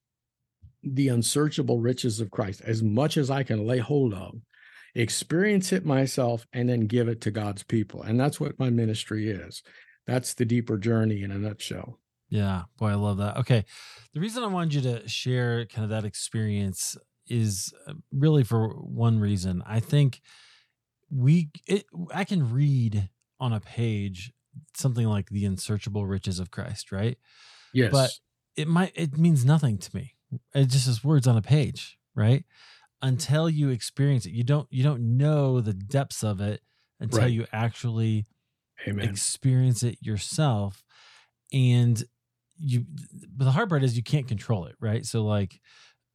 the 0.82 1.08
unsearchable 1.08 1.80
riches 1.80 2.20
of 2.20 2.30
Christ 2.30 2.62
as 2.64 2.82
much 2.82 3.16
as 3.16 3.30
I 3.30 3.42
can 3.42 3.66
lay 3.66 3.78
hold 3.78 4.14
of, 4.14 4.40
experience 4.98 5.72
it 5.72 5.86
myself, 5.86 6.46
and 6.52 6.68
then 6.68 6.86
give 6.86 7.08
it 7.08 7.20
to 7.22 7.30
God's 7.30 7.62
people. 7.62 8.02
And 8.02 8.18
that's 8.20 8.40
what 8.40 8.58
my 8.58 8.68
ministry 8.68 9.30
is. 9.30 9.62
That's 10.06 10.34
the 10.34 10.44
deeper 10.44 10.76
journey 10.76 11.22
in 11.22 11.30
a 11.30 11.38
nutshell. 11.38 11.98
Yeah, 12.28 12.64
boy, 12.78 12.88
I 12.88 12.94
love 12.94 13.18
that. 13.18 13.36
Okay. 13.38 13.64
The 14.12 14.20
reason 14.20 14.42
I 14.42 14.48
wanted 14.48 14.74
you 14.74 14.80
to 14.82 15.08
share 15.08 15.64
kind 15.66 15.84
of 15.84 15.90
that 15.90 16.04
experience 16.04 16.96
is 17.26 17.72
uh, 17.86 17.94
really 18.12 18.44
for 18.44 18.68
one 18.68 19.18
reason. 19.18 19.62
I 19.66 19.80
think 19.80 20.20
we, 21.10 21.50
it, 21.66 21.84
I 22.12 22.24
can 22.24 22.52
read 22.52 23.08
on 23.40 23.52
a 23.52 23.60
page 23.60 24.32
something 24.74 25.06
like 25.06 25.30
the 25.30 25.44
unsearchable 25.44 26.06
riches 26.06 26.38
of 26.38 26.50
Christ, 26.50 26.92
right? 26.92 27.16
Yes. 27.72 27.92
But 27.92 28.10
it 28.56 28.68
might 28.68 28.92
it 28.94 29.16
means 29.16 29.44
nothing 29.44 29.78
to 29.78 29.96
me. 29.96 30.14
It 30.54 30.66
just 30.66 30.88
is 30.88 31.04
words 31.04 31.26
on 31.26 31.36
a 31.36 31.42
page, 31.42 31.98
right? 32.14 32.44
Until 33.00 33.48
you 33.48 33.68
experience 33.70 34.26
it, 34.26 34.32
you 34.32 34.42
don't 34.42 34.66
you 34.70 34.82
don't 34.82 35.16
know 35.16 35.60
the 35.60 35.72
depths 35.72 36.24
of 36.24 36.40
it 36.40 36.60
until 37.00 37.20
right. 37.20 37.32
you 37.32 37.46
actually 37.52 38.26
Amen. 38.86 39.08
experience 39.08 39.82
it 39.82 39.98
yourself. 40.00 40.82
And 41.52 42.02
you, 42.56 42.84
but 43.36 43.44
the 43.44 43.52
hard 43.52 43.68
part 43.68 43.84
is 43.84 43.96
you 43.96 44.02
can't 44.02 44.26
control 44.26 44.66
it, 44.66 44.74
right? 44.80 45.06
So 45.06 45.24
like, 45.24 45.60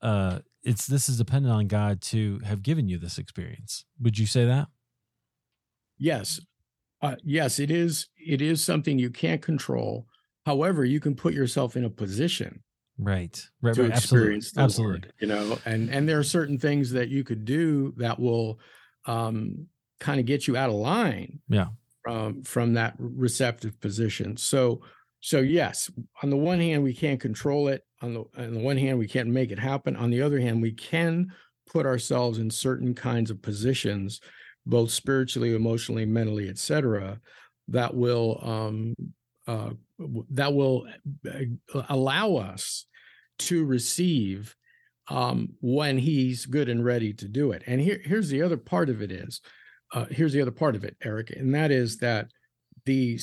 uh, 0.01 0.39
it's 0.61 0.85
this 0.85 1.07
is 1.07 1.17
dependent 1.17 1.53
on 1.53 1.67
God 1.67 2.01
to 2.01 2.39
have 2.43 2.61
given 2.61 2.89
you 2.89 2.97
this 2.97 3.17
experience. 3.17 3.85
Would 4.01 4.19
you 4.19 4.25
say 4.25 4.45
that? 4.45 4.67
Yes, 5.97 6.41
uh, 7.01 7.15
yes, 7.23 7.59
it 7.59 7.71
is. 7.71 8.07
It 8.17 8.41
is 8.41 8.61
something 8.63 8.99
you 8.99 9.09
can't 9.09 9.41
control 9.41 10.05
However, 10.45 10.83
you 10.83 10.99
can 10.99 11.15
put 11.15 11.33
yourself 11.33 11.75
in 11.75 11.85
a 11.85 11.89
position 11.89 12.61
right. 12.97 13.41
Right, 13.61 13.75
to 13.75 13.83
right. 13.83 13.91
experience 13.91 14.57
absolutely, 14.57 14.63
absolutely. 14.63 14.93
Lord, 14.93 15.13
you 15.19 15.27
know? 15.27 15.59
And 15.65 15.89
and 15.89 16.07
there 16.07 16.19
are 16.19 16.23
certain 16.23 16.57
things 16.57 16.91
that 16.91 17.09
you 17.09 17.23
could 17.23 17.45
do 17.45 17.93
that 17.97 18.19
will 18.19 18.59
um 19.05 19.67
kind 19.99 20.19
of 20.19 20.25
get 20.25 20.47
you 20.47 20.57
out 20.57 20.69
of 20.69 20.75
line 20.75 21.39
yeah. 21.49 21.67
from 22.03 22.43
from 22.43 22.73
that 22.73 22.95
receptive 22.97 23.79
position. 23.79 24.37
So 24.37 24.81
so 25.19 25.39
yes 25.39 25.89
on 26.21 26.29
the 26.29 26.37
one 26.37 26.59
hand 26.59 26.83
we 26.83 26.93
can't 26.93 27.19
control 27.19 27.67
it. 27.67 27.83
On 28.01 28.13
the 28.13 28.23
on 28.37 28.53
the 28.53 28.59
one 28.59 28.77
hand 28.77 28.99
we 28.99 29.07
can't 29.07 29.29
make 29.29 29.51
it 29.51 29.59
happen. 29.59 29.95
On 29.95 30.09
the 30.09 30.21
other 30.21 30.39
hand 30.39 30.61
we 30.61 30.71
can 30.71 31.31
put 31.71 31.85
ourselves 31.85 32.37
in 32.37 32.49
certain 32.49 32.93
kinds 32.93 33.31
of 33.31 33.41
positions 33.41 34.19
both 34.65 34.91
spiritually 34.91 35.55
emotionally 35.55 36.05
mentally 36.05 36.49
etc 36.49 37.19
that 37.67 37.93
will 37.93 38.39
um 38.43 38.95
uh, 39.47 39.71
that 40.31 40.53
will 40.53 40.87
uh, 41.29 41.81
allow 41.89 42.35
us 42.35 42.85
to 43.39 43.65
receive 43.65 44.55
um, 45.09 45.49
when 45.61 45.97
he's 45.97 46.45
good 46.45 46.69
and 46.69 46.85
ready 46.85 47.13
to 47.13 47.27
do 47.27 47.51
it. 47.51 47.63
And 47.67 47.81
here, 47.81 47.99
here's 48.03 48.29
the 48.29 48.41
other 48.41 48.57
part 48.57 48.89
of 48.89 49.01
it 49.01 49.11
is, 49.11 49.41
uh, 49.93 50.05
here's 50.09 50.33
the 50.33 50.41
other 50.41 50.51
part 50.51 50.75
of 50.75 50.83
it, 50.83 50.95
Eric, 51.03 51.31
and 51.31 51.53
that 51.55 51.71
is 51.71 51.97
that 51.97 52.27
the 52.85 53.19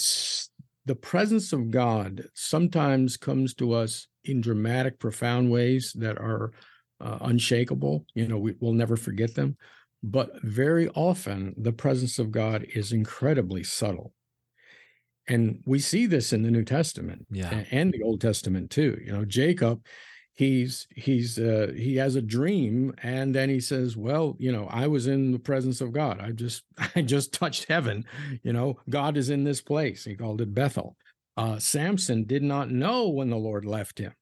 the 0.86 0.94
presence 0.94 1.52
of 1.52 1.70
God 1.70 2.24
sometimes 2.34 3.16
comes 3.16 3.54
to 3.54 3.74
us 3.74 4.08
in 4.24 4.40
dramatic, 4.40 4.98
profound 4.98 5.50
ways 5.50 5.92
that 5.96 6.18
are 6.18 6.52
uh, 7.00 7.18
unshakable. 7.20 8.06
You 8.14 8.26
know, 8.26 8.38
we, 8.38 8.54
will 8.60 8.72
never 8.72 8.96
forget 8.96 9.34
them. 9.34 9.56
But 10.02 10.42
very 10.42 10.88
often, 10.88 11.54
the 11.58 11.72
presence 11.72 12.18
of 12.18 12.30
God 12.30 12.66
is 12.74 12.92
incredibly 12.92 13.62
subtle 13.62 14.14
and 15.30 15.62
we 15.64 15.78
see 15.78 16.06
this 16.06 16.32
in 16.32 16.42
the 16.42 16.50
new 16.50 16.64
testament 16.64 17.26
yeah. 17.30 17.64
and 17.70 17.92
the 17.92 18.02
old 18.02 18.20
testament 18.20 18.70
too 18.70 19.00
you 19.04 19.12
know 19.12 19.24
jacob 19.24 19.80
he's 20.34 20.86
he's 20.94 21.38
uh, 21.38 21.72
he 21.76 21.96
has 21.96 22.16
a 22.16 22.22
dream 22.22 22.94
and 23.02 23.34
then 23.34 23.48
he 23.48 23.60
says 23.60 23.96
well 23.96 24.36
you 24.38 24.50
know 24.50 24.66
i 24.70 24.86
was 24.86 25.06
in 25.06 25.32
the 25.32 25.38
presence 25.38 25.80
of 25.80 25.92
god. 25.92 26.20
I 26.20 26.32
just 26.32 26.64
i 26.96 27.02
just 27.02 27.32
touched 27.32 27.66
heaven 27.68 28.04
you 28.42 28.52
know 28.52 28.78
god 28.88 29.16
is 29.16 29.30
in 29.30 29.44
this 29.44 29.60
place. 29.60 30.04
He 30.04 30.16
called 30.16 30.40
it 30.40 30.54
bethel. 30.54 30.96
Uh 31.36 31.58
samson 31.58 32.24
did 32.24 32.42
not 32.42 32.70
know 32.70 33.08
when 33.08 33.30
the 33.30 33.36
lord 33.36 33.64
left 33.64 33.98
him 33.98 34.12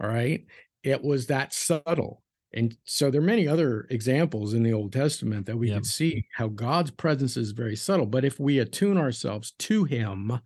all 0.00 0.08
right? 0.08 0.44
It 0.82 1.02
was 1.02 1.26
that 1.26 1.54
subtle 1.54 2.22
and 2.54 2.76
so 2.84 3.10
there 3.10 3.20
are 3.20 3.24
many 3.24 3.46
other 3.46 3.86
examples 3.90 4.54
in 4.54 4.62
the 4.62 4.72
Old 4.72 4.92
Testament 4.92 5.46
that 5.46 5.56
we 5.56 5.68
yep. 5.68 5.78
can 5.78 5.84
see 5.84 6.26
how 6.32 6.48
God's 6.48 6.90
presence 6.90 7.36
is 7.36 7.50
very 7.50 7.76
subtle. 7.76 8.06
But 8.06 8.24
if 8.24 8.38
we 8.40 8.60
attune 8.60 8.96
ourselves 8.96 9.52
to 9.60 9.84
Him, 9.84 10.40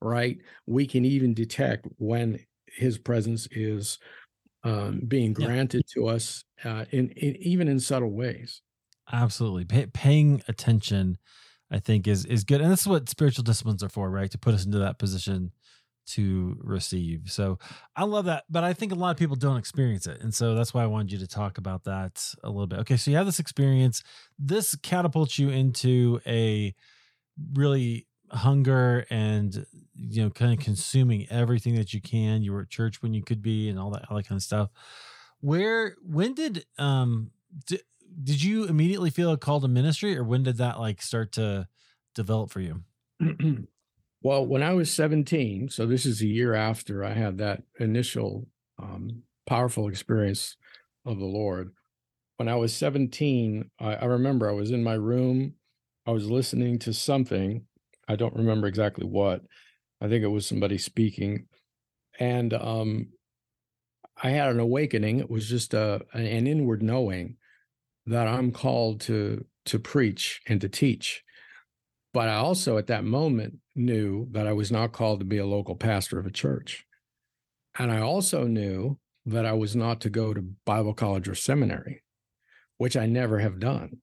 right? 0.00 0.38
We 0.66 0.86
can 0.86 1.04
even 1.04 1.34
detect 1.34 1.86
when 1.98 2.38
his 2.66 2.98
presence 2.98 3.48
is 3.50 3.98
um, 4.64 5.02
being 5.06 5.32
granted 5.32 5.84
yeah. 5.88 6.02
to 6.02 6.08
us 6.08 6.44
uh, 6.64 6.84
in, 6.90 7.10
in, 7.10 7.36
even 7.36 7.68
in 7.68 7.80
subtle 7.80 8.10
ways. 8.10 8.62
Absolutely, 9.12 9.64
Pay, 9.64 9.86
paying 9.86 10.42
attention, 10.48 11.16
I 11.70 11.78
think, 11.78 12.06
is 12.06 12.26
is 12.26 12.44
good, 12.44 12.60
and 12.60 12.70
that's 12.70 12.86
what 12.86 13.08
spiritual 13.08 13.44
disciplines 13.44 13.82
are 13.82 13.88
for, 13.88 14.10
right? 14.10 14.30
To 14.30 14.38
put 14.38 14.54
us 14.54 14.66
into 14.66 14.78
that 14.78 14.98
position 14.98 15.52
to 16.12 16.56
receive. 16.60 17.22
So 17.26 17.58
I 17.96 18.04
love 18.04 18.24
that, 18.26 18.44
but 18.48 18.64
I 18.64 18.72
think 18.72 18.92
a 18.92 18.94
lot 18.94 19.10
of 19.10 19.16
people 19.16 19.36
don't 19.36 19.56
experience 19.56 20.06
it, 20.06 20.20
and 20.20 20.34
so 20.34 20.54
that's 20.54 20.72
why 20.72 20.82
I 20.82 20.86
wanted 20.86 21.12
you 21.12 21.18
to 21.18 21.26
talk 21.26 21.58
about 21.58 21.84
that 21.84 22.34
a 22.42 22.48
little 22.48 22.66
bit. 22.66 22.80
Okay, 22.80 22.96
so 22.96 23.10
you 23.10 23.16
have 23.16 23.26
this 23.26 23.38
experience. 23.38 24.02
This 24.38 24.74
catapults 24.76 25.38
you 25.38 25.50
into 25.50 26.20
a 26.26 26.74
really 27.52 28.06
hunger 28.30 29.06
and 29.10 29.66
you 29.94 30.22
know 30.22 30.30
kind 30.30 30.52
of 30.52 30.64
consuming 30.64 31.26
everything 31.30 31.74
that 31.74 31.94
you 31.94 32.00
can 32.00 32.42
you 32.42 32.52
were 32.52 32.62
at 32.62 32.68
church 32.68 33.02
when 33.02 33.14
you 33.14 33.22
could 33.22 33.42
be 33.42 33.68
and 33.68 33.78
all 33.78 33.90
that 33.90 34.04
all 34.10 34.16
that 34.16 34.28
kind 34.28 34.38
of 34.38 34.42
stuff 34.42 34.68
where 35.40 35.96
when 36.02 36.34
did 36.34 36.64
um 36.78 37.30
did, 37.66 37.80
did 38.22 38.42
you 38.42 38.64
immediately 38.64 39.10
feel 39.10 39.32
a 39.32 39.38
call 39.38 39.60
to 39.60 39.68
ministry 39.68 40.16
or 40.16 40.24
when 40.24 40.42
did 40.42 40.58
that 40.58 40.78
like 40.78 41.00
start 41.00 41.32
to 41.32 41.66
develop 42.14 42.50
for 42.50 42.60
you 42.60 42.82
well 44.22 44.44
when 44.44 44.62
i 44.62 44.72
was 44.72 44.90
17 44.90 45.68
so 45.68 45.86
this 45.86 46.06
is 46.06 46.20
a 46.20 46.26
year 46.26 46.54
after 46.54 47.04
i 47.04 47.12
had 47.12 47.38
that 47.38 47.62
initial 47.78 48.46
um, 48.80 49.22
powerful 49.46 49.88
experience 49.88 50.56
of 51.04 51.18
the 51.18 51.24
lord 51.24 51.72
when 52.36 52.48
i 52.48 52.54
was 52.54 52.74
17 52.74 53.70
I, 53.80 53.94
I 53.94 54.04
remember 54.04 54.48
i 54.48 54.52
was 54.52 54.70
in 54.70 54.82
my 54.82 54.94
room 54.94 55.54
i 56.06 56.10
was 56.10 56.30
listening 56.30 56.78
to 56.80 56.92
something 56.92 57.64
I 58.08 58.16
don't 58.16 58.34
remember 58.34 58.66
exactly 58.66 59.06
what. 59.06 59.42
I 60.00 60.08
think 60.08 60.24
it 60.24 60.28
was 60.28 60.46
somebody 60.46 60.78
speaking, 60.78 61.46
and 62.18 62.54
um, 62.54 63.08
I 64.22 64.30
had 64.30 64.48
an 64.48 64.60
awakening. 64.60 65.20
It 65.20 65.30
was 65.30 65.48
just 65.48 65.74
a 65.74 66.00
an 66.14 66.46
inward 66.46 66.82
knowing 66.82 67.36
that 68.06 68.26
I'm 68.26 68.50
called 68.50 69.02
to 69.02 69.44
to 69.66 69.78
preach 69.78 70.40
and 70.46 70.60
to 70.62 70.68
teach. 70.68 71.22
But 72.14 72.28
I 72.28 72.36
also 72.36 72.78
at 72.78 72.86
that 72.86 73.04
moment 73.04 73.58
knew 73.78 74.26
that 74.32 74.46
I 74.46 74.52
was 74.52 74.70
not 74.70 74.92
called 74.92 75.20
to 75.20 75.24
be 75.24 75.38
a 75.38 75.46
local 75.46 75.76
pastor 75.76 76.18
of 76.18 76.26
a 76.26 76.30
church. 76.30 76.84
And 77.78 77.92
I 77.92 78.00
also 78.00 78.44
knew 78.44 78.98
that 79.26 79.46
I 79.46 79.52
was 79.52 79.76
not 79.76 80.00
to 80.02 80.10
go 80.10 80.34
to 80.34 80.42
Bible 80.64 80.94
college 80.94 81.28
or 81.28 81.34
seminary, 81.34 82.02
which 82.76 82.96
I 82.96 83.06
never 83.06 83.38
have 83.38 83.60
done. 83.60 83.98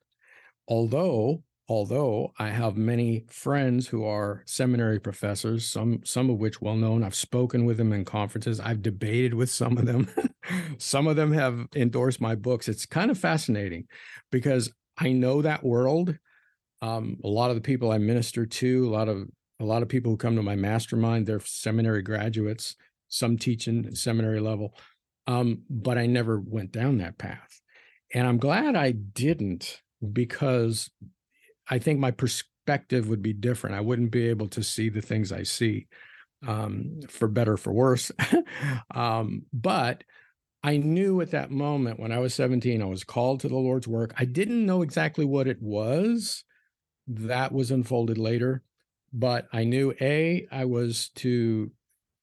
Although 0.68 1.44
although 1.68 2.32
I 2.38 2.50
have 2.50 2.78
many 2.78 3.26
friends 3.30 3.88
who 3.88 4.06
are 4.06 4.44
seminary 4.46 5.00
professors, 5.00 5.66
some 5.66 6.02
some 6.04 6.30
of 6.30 6.38
which 6.38 6.62
well 6.62 6.76
known. 6.76 7.04
I've 7.04 7.16
spoken 7.16 7.66
with 7.66 7.78
them 7.78 7.94
in 7.94 8.06
conferences. 8.06 8.60
I've 8.60 8.82
debated 8.82 9.34
with 9.34 9.50
some 9.50 9.78
of 9.78 9.86
them. 9.86 10.10
some 10.78 11.08
of 11.08 11.16
them 11.16 11.32
have 11.34 11.68
endorsed 11.76 12.22
my 12.22 12.36
books. 12.36 12.68
It's 12.68 12.86
kind 12.86 13.10
of 13.10 13.18
fascinating 13.18 13.88
because 14.32 14.72
I 14.98 15.12
know 15.12 15.42
that 15.42 15.64
world. 15.64 16.18
Um, 16.82 17.18
a 17.24 17.28
lot 17.28 17.50
of 17.50 17.56
the 17.56 17.62
people 17.62 17.92
I 17.92 17.98
minister 17.98 18.46
to, 18.46 18.88
a 18.88 18.92
lot 18.92 19.10
of 19.10 19.28
a 19.60 19.66
lot 19.66 19.82
of 19.82 19.90
people 19.90 20.12
who 20.12 20.18
come 20.18 20.36
to 20.36 20.44
my 20.44 20.56
mastermind, 20.56 21.26
they're 21.26 21.40
seminary 21.40 22.02
graduates. 22.02 22.76
Some 23.08 23.38
teaching 23.38 23.94
seminary 23.94 24.40
level, 24.40 24.74
um, 25.28 25.62
but 25.70 25.98
I 25.98 26.08
never 26.08 26.40
went 26.40 26.72
down 26.72 26.98
that 26.98 27.20
path, 27.20 27.62
and 28.14 28.28
I'm 28.28 28.40
glad 28.40 28.76
I 28.76 28.92
didn't 28.92 29.82
because 30.12 30.90
I 31.70 31.78
think 31.78 32.00
my 32.00 32.12
perspective 32.12 33.08
would 33.08 33.22
be 33.22 33.32
different. 33.32 33.76
I 33.76 33.82
wouldn't 33.82 34.12
be 34.12 34.28
able 34.28 34.48
to 34.50 34.64
see 34.64 34.90
the 34.90 35.02
things 35.02 35.32
I 35.32 35.44
see, 35.44 35.88
um, 36.48 37.00
for 37.08 37.28
better 37.28 37.58
for 37.58 37.72
worse. 37.72 38.12
um, 38.94 39.44
but 39.54 40.04
I 40.64 40.78
knew 40.78 41.22
at 41.22 41.32
that 41.32 41.52
moment 41.52 42.00
when 42.00 42.12
I 42.12 42.20
was 42.20 42.34
17, 42.34 42.82
I 42.82 42.86
was 42.86 43.04
called 43.04 43.42
to 43.42 43.48
the 43.48 43.56
Lord's 43.56 43.88
work. 43.88 44.14
I 44.18 44.26
didn't 44.26 44.66
know 44.66 44.82
exactly 44.82 45.26
what 45.26 45.48
it 45.48 45.62
was. 45.62 46.44
That 47.08 47.52
was 47.52 47.70
unfolded 47.70 48.18
later, 48.18 48.64
but 49.16 49.48
I 49.54 49.64
knew 49.64 49.96
A, 50.02 50.46
I 50.52 50.66
was 50.66 51.10
to 51.16 51.72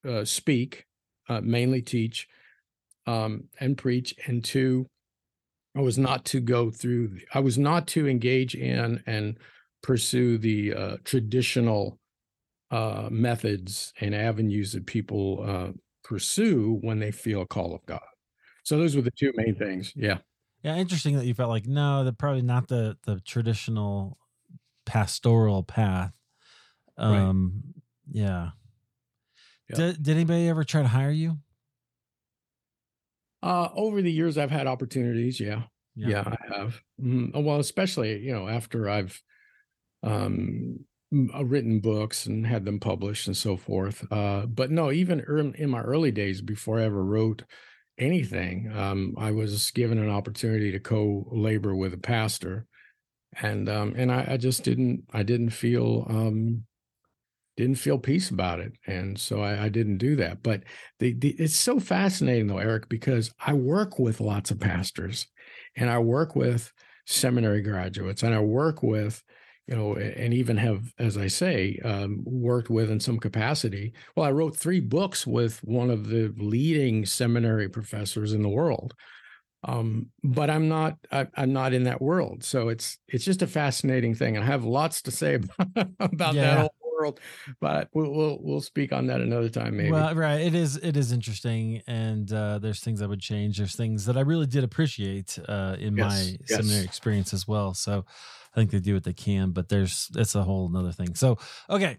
uh, 0.06 0.24
speak, 0.24 0.86
uh, 1.28 1.40
mainly 1.40 1.80
teach 1.80 2.28
um, 3.06 3.44
and 3.58 3.76
preach, 3.76 4.14
and 4.26 4.44
two, 4.44 4.86
I 5.74 5.80
was 5.80 5.96
not 5.96 6.26
to 6.26 6.40
go 6.40 6.70
through, 6.70 7.18
I 7.32 7.40
was 7.40 7.56
not 7.56 7.86
to 7.88 8.06
engage 8.06 8.54
in 8.54 9.02
and 9.06 9.38
pursue 9.82 10.36
the 10.36 10.74
uh, 10.74 10.96
traditional 11.02 11.98
uh, 12.70 13.08
methods 13.10 13.94
and 14.00 14.14
avenues 14.14 14.72
that 14.72 14.86
people 14.86 15.42
uh, 15.46 15.72
pursue 16.04 16.78
when 16.82 16.98
they 16.98 17.10
feel 17.10 17.40
a 17.40 17.46
call 17.46 17.74
of 17.74 17.84
God. 17.86 18.00
So 18.64 18.76
those 18.76 18.94
were 18.94 19.02
the 19.02 19.10
two 19.10 19.32
main 19.34 19.54
things. 19.54 19.92
Yeah. 19.96 20.18
Yeah. 20.62 20.76
Interesting 20.76 21.16
that 21.16 21.24
you 21.24 21.34
felt 21.34 21.50
like, 21.50 21.66
no, 21.66 22.04
they're 22.04 22.12
probably 22.12 22.42
not 22.42 22.68
the, 22.68 22.96
the 23.06 23.20
traditional 23.20 24.18
pastoral 24.84 25.62
path. 25.62 26.12
Um, 26.98 27.62
right. 27.64 27.82
yeah. 28.12 28.50
Yep. 29.70 29.78
Did, 29.78 30.02
did 30.02 30.16
anybody 30.16 30.48
ever 30.48 30.64
try 30.64 30.82
to 30.82 30.88
hire 30.88 31.10
you? 31.10 31.38
Uh, 33.42 33.68
over 33.74 34.02
the 34.02 34.12
years, 34.12 34.38
I've 34.38 34.50
had 34.50 34.66
opportunities. 34.66 35.40
Yeah, 35.40 35.62
yeah, 35.96 36.08
yeah 36.08 36.24
I 36.26 36.56
have. 36.56 36.80
Mm, 37.00 37.42
well, 37.42 37.58
especially 37.58 38.18
you 38.18 38.32
know 38.32 38.48
after 38.48 38.88
I've 38.88 39.20
um, 40.02 40.84
uh, 41.34 41.44
written 41.44 41.80
books 41.80 42.26
and 42.26 42.46
had 42.46 42.64
them 42.64 42.78
published 42.78 43.26
and 43.26 43.36
so 43.36 43.56
forth. 43.56 44.06
Uh, 44.12 44.46
but 44.46 44.70
no, 44.70 44.92
even 44.92 45.20
in 45.56 45.70
my 45.70 45.80
early 45.80 46.10
days, 46.10 46.40
before 46.40 46.78
I 46.78 46.84
ever 46.84 47.04
wrote 47.04 47.42
anything, 47.98 48.72
um, 48.74 49.14
I 49.18 49.32
was 49.32 49.70
given 49.72 49.98
an 49.98 50.10
opportunity 50.10 50.70
to 50.72 50.80
co-labor 50.80 51.74
with 51.74 51.94
a 51.94 51.98
pastor, 51.98 52.66
and 53.40 53.68
um, 53.68 53.94
and 53.96 54.12
I, 54.12 54.26
I, 54.32 54.36
just 54.36 54.62
didn't 54.62 55.04
I 55.12 55.22
didn't 55.22 55.50
feel 55.50 56.06
um, 56.08 56.64
didn't 57.56 57.76
feel 57.76 57.98
peace 57.98 58.30
about 58.30 58.60
it 58.60 58.72
and 58.86 59.18
so 59.18 59.42
I, 59.42 59.64
I 59.64 59.68
didn't 59.68 59.98
do 59.98 60.16
that 60.16 60.42
but 60.42 60.62
the, 60.98 61.12
the, 61.12 61.30
it's 61.30 61.56
so 61.56 61.78
fascinating 61.78 62.46
though 62.46 62.58
eric 62.58 62.88
because 62.88 63.32
i 63.44 63.52
work 63.52 63.98
with 63.98 64.20
lots 64.20 64.50
of 64.50 64.60
pastors 64.60 65.26
and 65.76 65.90
i 65.90 65.98
work 65.98 66.34
with 66.34 66.72
seminary 67.06 67.62
graduates 67.62 68.22
and 68.22 68.34
i 68.34 68.40
work 68.40 68.82
with 68.82 69.22
you 69.66 69.76
know 69.76 69.94
and 69.94 70.34
even 70.34 70.56
have 70.56 70.92
as 70.98 71.16
i 71.16 71.26
say 71.26 71.78
um, 71.84 72.22
worked 72.24 72.70
with 72.70 72.90
in 72.90 72.98
some 72.98 73.18
capacity 73.18 73.92
well 74.16 74.26
i 74.26 74.30
wrote 74.30 74.56
three 74.56 74.80
books 74.80 75.26
with 75.26 75.58
one 75.62 75.90
of 75.90 76.08
the 76.08 76.32
leading 76.38 77.04
seminary 77.04 77.68
professors 77.68 78.32
in 78.32 78.42
the 78.42 78.48
world 78.48 78.94
um, 79.64 80.06
but 80.24 80.50
i'm 80.50 80.68
not 80.68 80.96
I, 81.10 81.26
am 81.36 81.52
not 81.52 81.74
in 81.74 81.84
that 81.84 82.02
world 82.02 82.42
so 82.42 82.68
it's 82.68 82.98
it's 83.08 83.24
just 83.24 83.42
a 83.42 83.46
fascinating 83.46 84.14
thing 84.14 84.36
and 84.36 84.44
i 84.44 84.48
have 84.48 84.64
lots 84.64 85.02
to 85.02 85.10
say 85.10 85.34
about, 85.58 85.88
about 86.00 86.34
yeah. 86.34 86.54
that 86.54 86.72
world. 87.02 87.20
But 87.60 87.88
we'll, 87.92 88.10
we'll 88.10 88.38
we'll 88.40 88.60
speak 88.60 88.92
on 88.92 89.06
that 89.08 89.20
another 89.20 89.48
time, 89.48 89.76
maybe. 89.76 89.90
Well, 89.90 90.14
right. 90.14 90.40
It 90.40 90.54
is 90.54 90.76
it 90.76 90.96
is 90.96 91.12
interesting, 91.12 91.82
and 91.86 92.32
uh, 92.32 92.58
there's 92.58 92.80
things 92.80 93.02
I 93.02 93.06
would 93.06 93.20
change. 93.20 93.58
There's 93.58 93.76
things 93.76 94.06
that 94.06 94.16
I 94.16 94.20
really 94.20 94.46
did 94.46 94.64
appreciate 94.64 95.38
uh, 95.48 95.76
in 95.78 95.96
yes, 95.96 96.06
my 96.06 96.36
yes. 96.48 96.58
seminary 96.58 96.84
experience 96.84 97.34
as 97.34 97.46
well. 97.46 97.74
So 97.74 98.04
I 98.54 98.60
think 98.60 98.70
they 98.70 98.80
do 98.80 98.94
what 98.94 99.04
they 99.04 99.12
can, 99.12 99.50
but 99.50 99.68
there's 99.68 100.10
it's 100.14 100.34
a 100.34 100.42
whole 100.42 100.66
another 100.66 100.92
thing. 100.92 101.14
So 101.14 101.38
okay. 101.68 101.98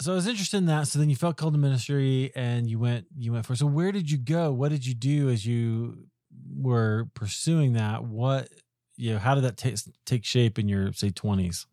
So 0.00 0.12
I 0.12 0.14
was 0.14 0.26
interested 0.26 0.56
in 0.56 0.66
that. 0.66 0.88
So 0.88 0.98
then 0.98 1.10
you 1.10 1.16
felt 1.16 1.36
called 1.36 1.52
to 1.52 1.58
ministry 1.58 2.32
and 2.34 2.68
you 2.68 2.78
went 2.78 3.06
you 3.16 3.32
went 3.32 3.46
for 3.46 3.54
so 3.54 3.66
where 3.66 3.92
did 3.92 4.10
you 4.10 4.18
go? 4.18 4.50
What 4.50 4.70
did 4.70 4.86
you 4.86 4.94
do 4.94 5.28
as 5.28 5.44
you 5.44 6.06
were 6.56 7.08
pursuing 7.14 7.74
that? 7.74 8.04
What 8.04 8.48
you 8.96 9.12
know, 9.12 9.18
how 9.18 9.34
did 9.34 9.44
that 9.44 9.56
take 9.56 9.76
take 10.06 10.24
shape 10.24 10.58
in 10.58 10.68
your 10.68 10.92
say 10.92 11.10
20s? 11.10 11.66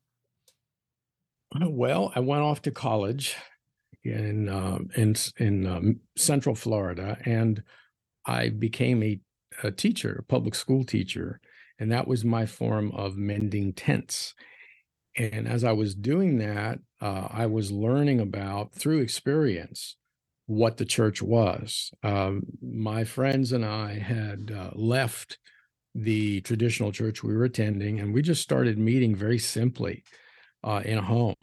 Well, 1.58 2.12
I 2.16 2.20
went 2.20 2.44
off 2.44 2.62
to 2.64 2.72
college 2.72 3.36
in 4.04 4.50
uh, 4.50 4.80
in 4.96 5.16
in 5.38 5.66
um, 5.66 6.00
Central 6.16 6.56
Florida, 6.56 7.18
and 7.26 7.64
I 8.26 8.50
became 8.50 9.02
a, 9.02 9.20
a 9.64 9.72
teacher, 9.72 10.18
a 10.20 10.32
public 10.32 10.54
school 10.54 10.84
teacher, 10.84 11.40
and 11.80 11.92
that 11.92 12.08
was 12.08 12.24
my 12.24 12.46
form 12.46 12.92
of 12.92 13.18
mending 13.18 13.74
tents. 13.74 14.36
And 15.18 15.48
as 15.48 15.64
I 15.64 15.72
was 15.72 15.96
doing 15.96 16.38
that, 16.38 16.80
uh, 17.02 17.28
I 17.32 17.48
was 17.48 17.72
learning 17.72 18.20
about 18.20 18.76
through 18.76 19.00
experience 19.00 19.96
what 20.46 20.78
the 20.78 20.86
church 20.86 21.22
was. 21.22 21.92
Um, 22.04 22.44
my 22.62 23.04
friends 23.04 23.52
and 23.52 23.66
I 23.66 23.98
had 23.98 24.52
uh, 24.56 24.70
left 24.76 25.40
the 25.96 26.42
traditional 26.42 26.92
church 26.92 27.24
we 27.24 27.36
were 27.36 27.44
attending, 27.44 28.00
and 28.00 28.14
we 28.14 28.22
just 28.22 28.44
started 28.44 28.78
meeting 28.78 29.16
very 29.16 29.40
simply 29.40 30.04
uh, 30.64 30.82
in 30.84 30.98
a 30.98 31.02
home. 31.02 31.36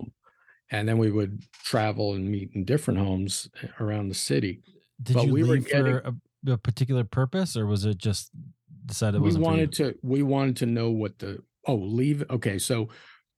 And 0.71 0.89
then 0.89 0.99
we 0.99 1.11
would 1.11 1.45
travel 1.63 2.15
and 2.15 2.29
meet 2.29 2.51
in 2.55 2.65
different 2.65 2.99
homes 2.99 3.49
eh, 3.63 3.69
around 3.81 4.09
the 4.09 4.15
city. 4.15 4.63
Did 5.01 5.15
but 5.15 5.27
you 5.27 5.33
we 5.33 5.43
leave 5.43 5.69
getting, 5.69 5.85
for 5.85 6.15
a, 6.47 6.53
a, 6.53 6.59
particular 6.59 7.05
purpose, 7.05 7.57
or 7.57 7.67
was 7.67 7.85
it 7.85 7.99
just 7.99 8.31
decided? 8.85 9.21
we 9.21 9.35
wanted 9.37 9.73
to. 9.75 9.95
We 10.03 10.23
wanted 10.23 10.57
to 10.57 10.67
know 10.67 10.91
what 10.91 11.19
the 11.19 11.43
oh 11.67 11.75
leave. 11.75 12.25
Okay, 12.31 12.59
so 12.59 12.89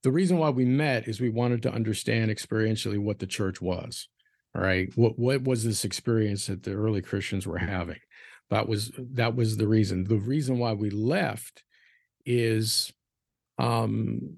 the 0.03 0.11
reason 0.11 0.37
why 0.37 0.49
we 0.49 0.65
met 0.65 1.07
is 1.07 1.19
we 1.19 1.29
wanted 1.29 1.61
to 1.63 1.71
understand 1.71 2.31
experientially 2.31 2.97
what 2.97 3.19
the 3.19 3.27
church 3.27 3.61
was. 3.61 4.07
All 4.55 4.61
right. 4.61 4.89
What 4.95 5.19
what 5.19 5.43
was 5.43 5.63
this 5.63 5.85
experience 5.85 6.47
that 6.47 6.63
the 6.63 6.73
early 6.73 7.01
Christians 7.01 7.45
were 7.45 7.57
having? 7.57 7.99
That 8.49 8.67
was 8.67 8.91
that 8.97 9.35
was 9.35 9.57
the 9.57 9.67
reason. 9.67 10.05
The 10.05 10.17
reason 10.17 10.57
why 10.57 10.73
we 10.73 10.89
left 10.89 11.63
is 12.25 12.91
um 13.59 14.37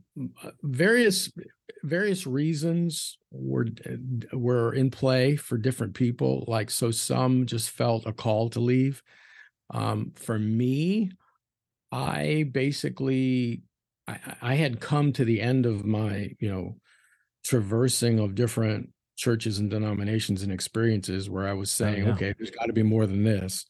various 0.64 1.32
various 1.84 2.28
reasons 2.28 3.18
were 3.32 3.66
were 4.34 4.74
in 4.74 4.92
play 4.92 5.36
for 5.36 5.58
different 5.58 5.94
people 5.94 6.44
like 6.48 6.70
so 6.70 6.92
some 6.92 7.46
just 7.46 7.70
felt 7.70 8.06
a 8.06 8.12
call 8.12 8.50
to 8.50 8.60
leave 8.60 9.02
um 9.74 10.12
for 10.16 10.38
me 10.38 11.10
i 11.92 12.46
basically 12.52 13.62
I, 14.08 14.36
I 14.42 14.56
had 14.56 14.80
come 14.80 15.14
to 15.14 15.26
the 15.26 15.42
end 15.42 15.66
of 15.66 15.86
my, 15.86 16.32
you 16.40 16.52
know, 16.52 16.78
traversing 17.44 18.20
of 18.20 18.36
different 18.36 18.90
churches 19.16 19.60
and 19.60 19.70
denominations 19.70 20.44
and 20.44 20.52
experiences 20.52 21.30
where 21.30 21.48
I 21.48 21.54
was 21.54 21.70
oh, 21.74 21.86
saying, 21.86 22.04
oh, 22.04 22.08
yeah. 22.08 22.14
okay, 22.14 22.34
there's 22.38 22.52
got 22.52 22.66
to 22.66 22.74
be 22.74 22.84
more 22.84 23.06
than 23.06 23.24
this. 23.24 23.66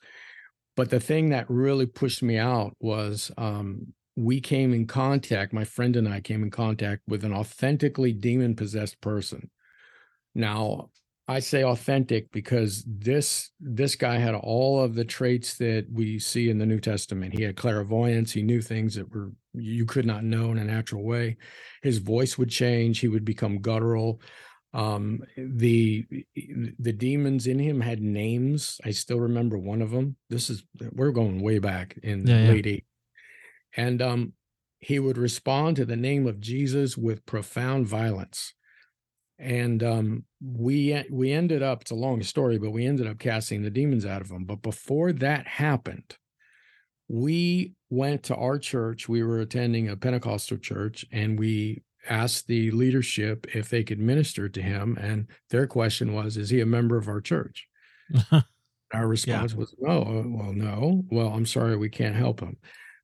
But 0.75 0.89
the 0.89 0.99
thing 0.99 1.29
that 1.29 1.49
really 1.49 1.85
pushed 1.85 2.23
me 2.23 2.37
out 2.37 2.75
was 2.79 3.31
um, 3.37 3.93
we 4.21 4.39
came 4.39 4.73
in 4.73 4.85
contact, 4.85 5.51
my 5.51 5.63
friend 5.63 5.95
and 5.95 6.07
I 6.07 6.21
came 6.21 6.43
in 6.43 6.51
contact 6.51 7.01
with 7.07 7.23
an 7.23 7.33
authentically 7.33 8.13
demon 8.13 8.55
possessed 8.55 9.01
person. 9.01 9.49
Now, 10.35 10.89
I 11.27 11.39
say 11.39 11.63
authentic 11.63 12.31
because 12.31 12.83
this 12.85 13.51
this 13.59 13.95
guy 13.95 14.17
had 14.17 14.35
all 14.35 14.83
of 14.83 14.95
the 14.95 15.05
traits 15.05 15.57
that 15.57 15.87
we 15.91 16.19
see 16.19 16.49
in 16.49 16.57
the 16.57 16.65
New 16.65 16.79
Testament. 16.79 17.33
He 17.33 17.43
had 17.43 17.55
clairvoyance. 17.55 18.31
He 18.31 18.43
knew 18.43 18.61
things 18.61 18.95
that 18.95 19.13
were 19.13 19.31
you 19.53 19.85
could 19.85 20.05
not 20.05 20.23
know 20.23 20.51
in 20.51 20.57
a 20.57 20.63
natural 20.63 21.03
way. 21.03 21.37
His 21.81 21.97
voice 21.97 22.37
would 22.37 22.49
change. 22.49 22.99
He 22.99 23.07
would 23.07 23.25
become 23.25 23.59
guttural. 23.59 24.21
Um, 24.73 25.21
the 25.37 26.05
the 26.79 26.93
demons 26.93 27.47
in 27.47 27.59
him 27.59 27.81
had 27.81 28.01
names. 28.01 28.79
I 28.83 28.91
still 28.91 29.19
remember 29.19 29.57
one 29.57 29.81
of 29.81 29.91
them. 29.91 30.17
This 30.29 30.49
is 30.49 30.63
we're 30.91 31.11
going 31.11 31.41
way 31.41 31.59
back 31.59 31.97
in 32.03 32.25
yeah, 32.25 32.45
the 32.45 32.53
late 32.53 32.65
yeah. 32.65 32.71
And 33.75 34.01
um, 34.01 34.33
he 34.79 34.99
would 34.99 35.17
respond 35.17 35.75
to 35.75 35.85
the 35.85 35.95
name 35.95 36.27
of 36.27 36.39
Jesus 36.39 36.97
with 36.97 37.25
profound 37.25 37.87
violence. 37.87 38.53
And 39.37 39.81
um, 39.83 40.25
we 40.43 41.03
we 41.09 41.31
ended 41.31 41.63
up 41.63 41.81
it's 41.81 41.91
a 41.91 41.95
long 41.95 42.21
story 42.21 42.59
but 42.59 42.71
we 42.71 42.85
ended 42.85 43.07
up 43.07 43.17
casting 43.17 43.63
the 43.63 43.69
demons 43.69 44.05
out 44.05 44.21
of 44.21 44.29
him. 44.29 44.43
But 44.43 44.61
before 44.61 45.13
that 45.13 45.47
happened 45.47 46.15
we 47.07 47.73
went 47.89 48.23
to 48.23 48.35
our 48.35 48.57
church. 48.57 49.09
We 49.09 49.21
were 49.21 49.41
attending 49.41 49.89
a 49.89 49.97
pentecostal 49.97 50.57
church 50.57 51.05
and 51.11 51.37
we 51.37 51.83
asked 52.09 52.47
the 52.47 52.71
leadership 52.71 53.45
if 53.53 53.69
they 53.69 53.83
could 53.83 53.99
minister 53.99 54.47
to 54.47 54.61
him 54.61 54.97
and 54.99 55.27
their 55.49 55.67
question 55.67 56.13
was 56.13 56.37
is 56.37 56.49
he 56.49 56.61
a 56.61 56.65
member 56.65 56.97
of 56.97 57.07
our 57.07 57.21
church? 57.21 57.67
Our 58.93 59.07
response 59.07 59.53
yeah. 59.53 59.57
was 59.57 59.73
no. 59.79 60.01
Uh, 60.01 60.27
well 60.27 60.53
no. 60.53 61.03
Well 61.09 61.29
i'm 61.29 61.45
sorry 61.45 61.77
we 61.77 61.87
can't 61.87 62.15
help 62.15 62.41
him 62.41 62.57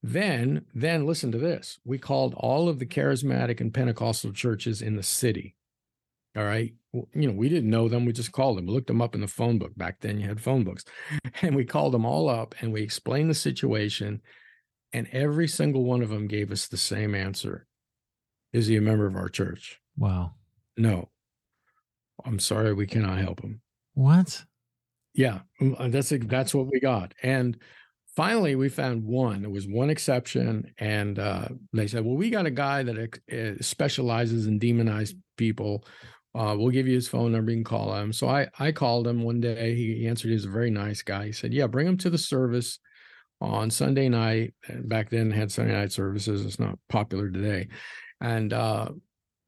then 0.04 0.66
then 0.74 1.06
listen 1.06 1.32
to 1.32 1.38
this 1.38 1.80
we 1.84 1.98
called 1.98 2.34
all 2.36 2.70
of 2.70 2.80
the 2.80 2.86
charismatic 2.86 3.60
and 3.60 3.74
pentecostal 3.74 4.32
churches 4.32 4.82
in 4.82 4.96
the 4.96 5.04
city 5.04 5.56
all 6.38 6.44
right. 6.44 6.72
You 6.94 7.28
know, 7.28 7.34
we 7.34 7.50
didn't 7.50 7.70
know 7.70 7.90
them. 7.90 8.06
We 8.06 8.14
just 8.14 8.32
called 8.32 8.58
them, 8.58 8.68
we 8.68 8.74
looked 8.74 8.88
them 8.88 9.02
up 9.02 9.16
in 9.16 9.22
the 9.22 9.28
phone 9.28 9.58
book. 9.58 9.76
Back 9.76 10.02
then, 10.02 10.20
you 10.20 10.28
had 10.28 10.40
phone 10.40 10.64
books. 10.64 10.86
And 11.42 11.56
we 11.56 11.66
called 11.66 11.94
them 11.94 12.06
all 12.06 12.30
up 12.30 12.56
and 12.62 12.74
we 12.74 12.82
explained 12.82 13.30
the 13.30 13.36
situation. 13.36 14.22
And 14.94 15.08
every 15.12 15.48
single 15.48 15.84
one 15.84 16.02
of 16.02 16.10
them 16.10 16.28
gave 16.28 16.52
us 16.52 16.68
the 16.68 16.78
same 16.78 17.14
answer 17.14 17.68
Is 18.54 18.68
he 18.68 18.76
a 18.78 18.82
member 18.82 19.06
of 19.06 19.16
our 19.16 19.30
church? 19.30 19.80
Wow. 19.98 20.34
No. 20.78 21.10
I'm 22.26 22.40
sorry, 22.40 22.74
we 22.74 22.88
cannot 22.88 23.20
help 23.20 23.42
him. 23.42 23.62
What? 23.94 24.44
Yeah, 25.14 25.40
mm, 25.62 25.76
uh, 25.80 25.90
that's 25.90 26.10
that's 26.10 26.54
what 26.54 26.72
we 26.72 26.80
got. 26.80 27.14
And 27.22 27.58
finally, 28.18 28.56
we 28.56 28.68
found 28.68 29.06
one. 29.06 29.44
There 29.44 29.50
was 29.50 29.66
one 29.66 29.90
exception, 29.90 30.74
and 30.78 31.18
uh, 31.18 31.48
they 31.72 31.88
said, 31.88 32.04
"Well, 32.04 32.18
we 32.18 32.30
got 32.30 32.46
a 32.46 32.52
guy 32.52 32.84
that 32.84 33.20
uh, 33.32 33.64
specializes 33.64 34.48
in 34.48 34.60
demonized 34.60 35.16
people 35.38 35.86
uh, 36.38 36.56
we'll 36.56 36.70
give 36.70 36.88
you 36.88 36.94
his 36.94 37.08
phone 37.08 37.32
number. 37.32 37.52
You 37.52 37.58
can 37.58 37.64
call 37.64 37.96
him. 37.96 38.14
So 38.14 38.28
I 38.28 38.48
I 38.60 38.72
called 38.72 39.08
him 39.08 39.24
one 39.24 39.42
day. 39.42 39.74
He 39.76 40.08
answered. 40.08 40.28
He 40.28 40.36
was 40.36 40.46
a 40.46 40.50
very 40.50 40.70
nice 40.70 41.02
guy. 41.02 41.26
He 41.26 41.32
said, 41.32 41.52
"Yeah, 41.52 41.66
bring 41.66 41.88
him 41.88 41.98
to 41.98 42.12
the 42.12 42.18
service 42.18 42.78
on 43.42 43.72
Sunday 43.72 44.08
night." 44.08 44.54
Back 44.70 45.10
then 45.10 45.32
had 45.32 45.52
Sunday 45.52 45.74
night 45.74 45.92
services. 45.92 46.46
It's 46.46 46.60
not 46.60 46.78
popular 46.90 47.32
today, 47.32 47.70
and 48.22 48.54
uh, 48.54 48.90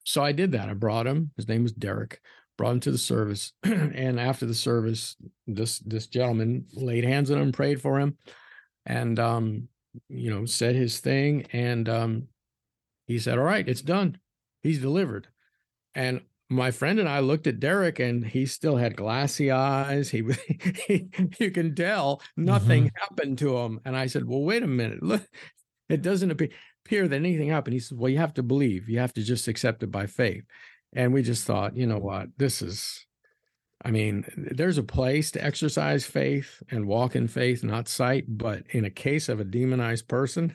so 0.03 0.23
I 0.23 0.31
did 0.31 0.53
that. 0.53 0.67
I 0.67 0.73
brought 0.73 1.05
him. 1.05 1.31
His 1.37 1.47
name 1.47 1.61
was 1.61 1.73
Derek. 1.73 2.21
Brought 2.57 2.71
him 2.71 2.79
to 2.81 2.91
the 2.91 2.97
service, 2.97 3.53
and 3.63 4.19
after 4.19 4.47
the 4.47 4.55
service, 4.55 5.15
this 5.45 5.77
this 5.79 6.07
gentleman 6.07 6.65
laid 6.73 7.03
hands 7.03 7.29
on 7.29 7.39
him, 7.39 7.51
prayed 7.51 7.81
for 7.83 7.99
him, 7.99 8.17
and 8.85 9.19
um, 9.19 9.67
you 10.09 10.29
know 10.29 10.45
said 10.45 10.75
his 10.75 10.99
thing, 10.99 11.45
and 11.51 11.87
um, 11.89 12.27
he 13.07 13.19
said, 13.19 13.37
"All 13.37 13.43
right, 13.43 13.67
it's 13.67 13.81
done. 13.81 14.19
He's 14.61 14.79
delivered." 14.79 15.27
And 15.95 16.21
my 16.49 16.71
friend 16.71 16.99
and 16.99 17.07
I 17.07 17.19
looked 17.19 17.47
at 17.47 17.59
Derek 17.59 17.99
and 17.99 18.25
he 18.25 18.45
still 18.45 18.75
had 18.75 18.95
glassy 18.95 19.51
eyes. 19.51 20.09
He, 20.09 20.23
he 20.87 21.09
you 21.39 21.51
can 21.51 21.75
tell 21.75 22.21
nothing 22.35 22.85
mm-hmm. 22.85 22.97
happened 23.01 23.37
to 23.39 23.57
him. 23.57 23.79
And 23.85 23.95
I 23.95 24.07
said, 24.07 24.27
Well, 24.27 24.41
wait 24.41 24.63
a 24.63 24.67
minute. 24.67 25.03
Look, 25.03 25.27
it 25.89 26.01
doesn't 26.01 26.31
appear, 26.31 26.49
appear 26.85 27.07
that 27.07 27.15
anything 27.15 27.49
happened. 27.49 27.73
He 27.73 27.79
said, 27.79 27.97
Well, 27.97 28.09
you 28.09 28.17
have 28.17 28.33
to 28.35 28.43
believe. 28.43 28.89
You 28.89 28.99
have 28.99 29.13
to 29.13 29.23
just 29.23 29.47
accept 29.47 29.83
it 29.83 29.91
by 29.91 30.07
faith. 30.07 30.43
And 30.93 31.13
we 31.13 31.21
just 31.21 31.45
thought, 31.45 31.77
you 31.77 31.85
know 31.85 31.99
what? 31.99 32.29
This 32.37 32.63
is 32.63 33.05
I 33.83 33.91
mean, 33.91 34.25
there's 34.35 34.77
a 34.77 34.83
place 34.83 35.31
to 35.31 35.43
exercise 35.43 36.05
faith 36.05 36.61
and 36.69 36.85
walk 36.85 37.15
in 37.15 37.29
faith, 37.29 37.63
not 37.63 37.87
sight. 37.87 38.25
But 38.27 38.63
in 38.71 38.83
a 38.83 38.89
case 38.89 39.29
of 39.29 39.39
a 39.39 39.45
demonized 39.45 40.07
person, 40.07 40.53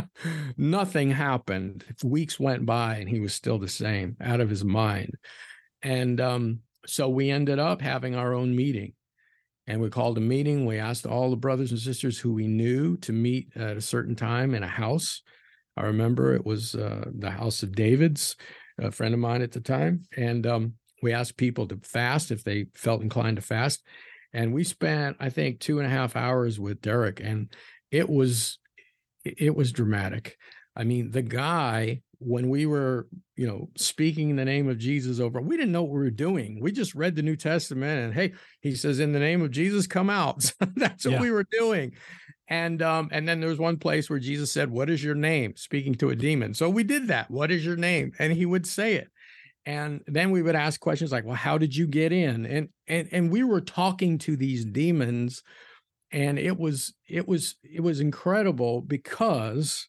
nothing 0.56 1.10
happened. 1.10 1.84
Weeks 2.04 2.38
went 2.38 2.64
by 2.64 2.96
and 2.96 3.08
he 3.08 3.18
was 3.18 3.34
still 3.34 3.58
the 3.58 3.68
same, 3.68 4.16
out 4.20 4.40
of 4.40 4.50
his 4.50 4.64
mind. 4.64 5.16
And 5.82 6.20
um, 6.20 6.60
so 6.86 7.08
we 7.08 7.30
ended 7.30 7.58
up 7.58 7.82
having 7.82 8.14
our 8.14 8.34
own 8.34 8.54
meeting. 8.54 8.92
And 9.66 9.80
we 9.80 9.90
called 9.90 10.18
a 10.18 10.20
meeting. 10.20 10.64
We 10.64 10.78
asked 10.78 11.06
all 11.06 11.30
the 11.30 11.36
brothers 11.36 11.72
and 11.72 11.80
sisters 11.80 12.18
who 12.18 12.32
we 12.32 12.46
knew 12.46 12.96
to 12.98 13.12
meet 13.12 13.56
at 13.56 13.76
a 13.76 13.80
certain 13.82 14.14
time 14.14 14.54
in 14.54 14.62
a 14.62 14.68
house. 14.68 15.22
I 15.76 15.82
remember 15.82 16.34
it 16.34 16.44
was 16.44 16.74
uh, 16.74 17.04
the 17.12 17.30
house 17.30 17.62
of 17.62 17.74
David's, 17.74 18.36
a 18.78 18.90
friend 18.90 19.14
of 19.14 19.20
mine 19.20 19.42
at 19.42 19.52
the 19.52 19.60
time. 19.60 20.02
And 20.16 20.46
um, 20.46 20.74
we 21.02 21.12
asked 21.12 21.36
people 21.36 21.66
to 21.68 21.78
fast 21.82 22.30
if 22.30 22.44
they 22.44 22.66
felt 22.74 23.02
inclined 23.02 23.36
to 23.36 23.42
fast. 23.42 23.82
And 24.32 24.52
we 24.52 24.64
spent, 24.64 25.16
I 25.18 25.30
think, 25.30 25.60
two 25.60 25.78
and 25.78 25.86
a 25.86 25.90
half 25.90 26.14
hours 26.14 26.60
with 26.60 26.82
Derek, 26.82 27.20
and 27.20 27.52
it 27.90 28.08
was 28.08 28.58
it 29.24 29.54
was 29.54 29.72
dramatic. 29.72 30.38
I 30.76 30.84
mean, 30.84 31.10
the 31.10 31.22
guy, 31.22 32.02
when 32.18 32.48
we 32.48 32.64
were, 32.64 33.08
you 33.36 33.46
know, 33.46 33.68
speaking 33.76 34.30
in 34.30 34.36
the 34.36 34.44
name 34.44 34.68
of 34.68 34.78
Jesus 34.78 35.20
over, 35.20 35.40
we 35.40 35.56
didn't 35.56 35.72
know 35.72 35.82
what 35.82 35.92
we 35.92 35.98
were 35.98 36.10
doing. 36.10 36.60
We 36.60 36.72
just 36.72 36.94
read 36.94 37.16
the 37.16 37.22
New 37.22 37.36
Testament 37.36 38.04
and 38.04 38.14
hey, 38.14 38.32
he 38.60 38.74
says, 38.74 39.00
in 39.00 39.12
the 39.12 39.18
name 39.18 39.42
of 39.42 39.50
Jesus, 39.50 39.86
come 39.86 40.08
out. 40.08 40.52
That's 40.76 41.04
what 41.04 41.14
yeah. 41.14 41.20
we 41.20 41.30
were 41.30 41.46
doing. 41.50 41.92
And 42.48 42.82
um, 42.82 43.08
and 43.12 43.28
then 43.28 43.40
there 43.40 43.48
was 43.48 43.58
one 43.58 43.76
place 43.76 44.10
where 44.10 44.18
Jesus 44.18 44.50
said, 44.50 44.70
What 44.70 44.90
is 44.90 45.04
your 45.04 45.14
name? 45.14 45.54
Speaking 45.56 45.94
to 45.96 46.10
a 46.10 46.16
demon. 46.16 46.52
So 46.52 46.68
we 46.68 46.82
did 46.82 47.06
that. 47.08 47.30
What 47.30 47.52
is 47.52 47.64
your 47.64 47.76
name? 47.76 48.12
And 48.18 48.32
he 48.32 48.44
would 48.44 48.66
say 48.66 48.94
it 48.94 49.08
and 49.66 50.02
then 50.06 50.30
we 50.30 50.42
would 50.42 50.54
ask 50.54 50.80
questions 50.80 51.12
like 51.12 51.24
well 51.24 51.34
how 51.34 51.58
did 51.58 51.74
you 51.74 51.86
get 51.86 52.12
in? 52.12 52.46
And 52.46 52.68
and 52.86 53.08
and 53.12 53.30
we 53.30 53.42
were 53.42 53.60
talking 53.60 54.18
to 54.18 54.36
these 54.36 54.64
demons 54.64 55.42
and 56.12 56.38
it 56.38 56.58
was 56.58 56.94
it 57.08 57.28
was 57.28 57.56
it 57.62 57.82
was 57.82 58.00
incredible 58.00 58.80
because 58.80 59.88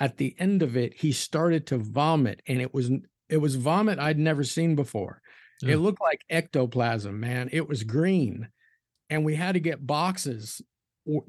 at 0.00 0.16
the 0.16 0.34
end 0.38 0.62
of 0.62 0.76
it 0.76 0.94
he 0.94 1.12
started 1.12 1.66
to 1.68 1.78
vomit 1.78 2.42
and 2.46 2.60
it 2.60 2.74
was 2.74 2.90
it 3.28 3.36
was 3.36 3.54
vomit 3.54 3.98
i'd 3.98 4.18
never 4.18 4.44
seen 4.44 4.74
before. 4.74 5.20
Yeah. 5.62 5.74
it 5.74 5.78
looked 5.78 6.00
like 6.00 6.22
ectoplasm 6.28 7.20
man. 7.20 7.48
It 7.52 7.68
was 7.68 7.84
green. 7.84 8.48
And 9.10 9.24
we 9.24 9.34
had 9.34 9.52
to 9.52 9.60
get 9.60 9.86
boxes 9.86 10.62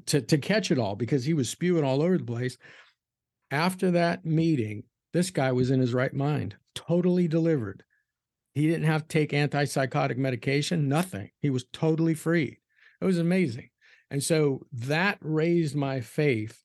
to 0.06 0.20
to 0.22 0.38
catch 0.38 0.70
it 0.70 0.78
all 0.78 0.96
because 0.96 1.24
he 1.24 1.34
was 1.34 1.50
spewing 1.50 1.84
all 1.84 2.02
over 2.02 2.18
the 2.18 2.24
place. 2.24 2.56
After 3.50 3.92
that 3.92 4.24
meeting 4.24 4.84
this 5.12 5.30
guy 5.30 5.52
was 5.52 5.70
in 5.70 5.80
his 5.80 5.94
right 5.94 6.12
mind 6.12 6.56
totally 6.74 7.28
delivered. 7.28 7.84
He 8.54 8.66
didn't 8.66 8.86
have 8.86 9.02
to 9.02 9.08
take 9.08 9.30
antipsychotic 9.30 10.16
medication, 10.16 10.88
nothing. 10.88 11.30
He 11.40 11.50
was 11.50 11.64
totally 11.72 12.14
free. 12.14 12.58
It 13.00 13.04
was 13.04 13.18
amazing. 13.18 13.70
And 14.10 14.22
so 14.22 14.66
that 14.72 15.18
raised 15.20 15.74
my 15.74 16.00
faith 16.00 16.60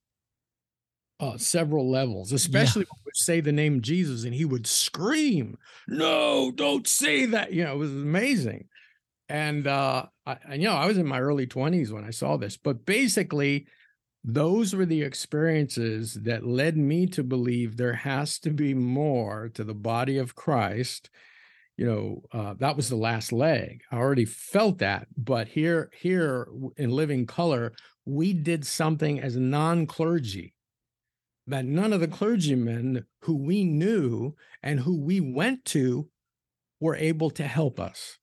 uh, 1.20 1.38
several 1.38 1.90
levels, 1.90 2.32
especially 2.32 2.84
yeah. 2.84 2.94
when 2.96 3.04
we 3.06 3.12
say 3.14 3.42
the 3.42 3.52
name 3.52 3.82
Jesus 3.82 4.24
and 4.24 4.34
he 4.34 4.46
would 4.46 4.68
scream, 4.68 5.58
No, 5.88 6.52
don't 6.52 6.88
say 6.88 7.26
that. 7.26 7.52
You 7.52 7.64
know, 7.64 7.74
it 7.74 7.78
was 7.78 7.92
amazing. 7.92 8.68
And, 9.28 9.68
uh, 9.68 10.06
I, 10.26 10.38
you 10.54 10.64
know, 10.64 10.76
I 10.76 10.88
was 10.88 10.98
in 10.98 11.06
my 11.06 11.20
early 11.20 11.46
20s 11.46 11.92
when 11.92 12.04
I 12.04 12.10
saw 12.10 12.38
this, 12.38 12.58
but 12.58 12.86
basically, 12.86 13.68
those 14.24 14.76
were 14.76 14.86
the 14.86 15.02
experiences 15.02 16.16
that 16.24 16.46
led 16.46 16.78
me 16.78 17.08
to 17.08 17.24
believe 17.24 17.78
there 17.78 17.94
has 17.94 18.40
to 18.40 18.50
be 18.50 18.74
more 18.74 19.50
to 19.54 19.64
the 19.64 19.74
body 19.74 20.18
of 20.18 20.36
Christ. 20.36 21.10
You 21.78 21.86
know, 21.86 22.24
uh, 22.34 22.54
that 22.60 22.76
was 22.76 22.90
the 22.90 22.98
last 22.98 23.32
leg. 23.32 23.82
I 23.92 23.96
already 23.96 24.26
felt 24.26 24.80
that, 24.80 25.08
but 25.16 25.48
here, 25.48 25.90
here 25.98 26.48
in 26.76 26.92
living 26.92 27.26
color, 27.26 27.74
we 28.06 28.34
did 28.34 28.66
something 28.66 29.20
as 29.20 29.38
non-clergy 29.38 30.54
that 31.48 31.66
none 31.66 31.94
of 31.94 32.00
the 32.00 32.08
clergymen 32.08 33.06
who 33.22 33.36
we 33.36 33.64
knew 33.64 34.36
and 34.62 34.82
who 34.82 35.02
we 35.02 35.20
went 35.20 35.66
to 35.66 36.08
were 36.80 36.96
able 36.96 37.30
to 37.32 37.44
help 37.44 37.80
us. 37.80 38.18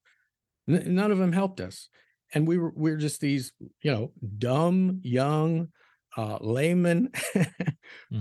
N- 0.69 0.95
none 0.95 1.11
of 1.11 1.19
them 1.19 1.33
helped 1.33 1.61
us, 1.61 1.89
and 2.33 2.47
we 2.47 2.59
were 2.59 2.73
we 2.77 2.91
are 2.93 2.97
just 2.97 3.21
these, 3.21 3.53
you 3.83 3.91
know, 3.91 4.13
dumb 4.39 5.01
young 5.03 5.69
uh, 6.17 6.39
laymen 6.41 7.11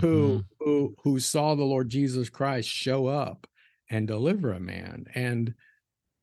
mm-hmm. 0.00 0.38
who 0.60 0.94
who 1.02 1.18
saw 1.18 1.54
the 1.54 1.64
Lord 1.64 1.88
Jesus 1.88 2.28
Christ 2.28 2.68
show 2.68 3.06
up 3.06 3.46
and 3.90 4.06
deliver 4.06 4.52
a 4.52 4.60
man. 4.60 5.06
And 5.14 5.54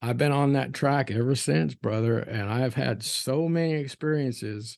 I've 0.01 0.17
been 0.17 0.33
on 0.33 0.53
that 0.53 0.73
track 0.73 1.11
ever 1.11 1.33
since, 1.33 1.73
brother. 1.75 2.19
And 2.19 2.49
I've 2.49 2.75
had 2.75 3.01
so 3.01 3.47
many 3.47 3.73
experiences 3.75 4.77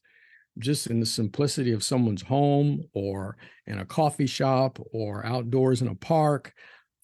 just 0.60 0.88
in 0.88 1.00
the 1.00 1.06
simplicity 1.06 1.72
of 1.72 1.84
someone's 1.84 2.22
home 2.22 2.84
or 2.94 3.36
in 3.66 3.80
a 3.80 3.86
coffee 3.86 4.28
shop 4.28 4.80
or 4.94 5.26
outdoors 5.26 5.82
in 5.82 5.88
a 5.88 5.96
park. 5.96 6.54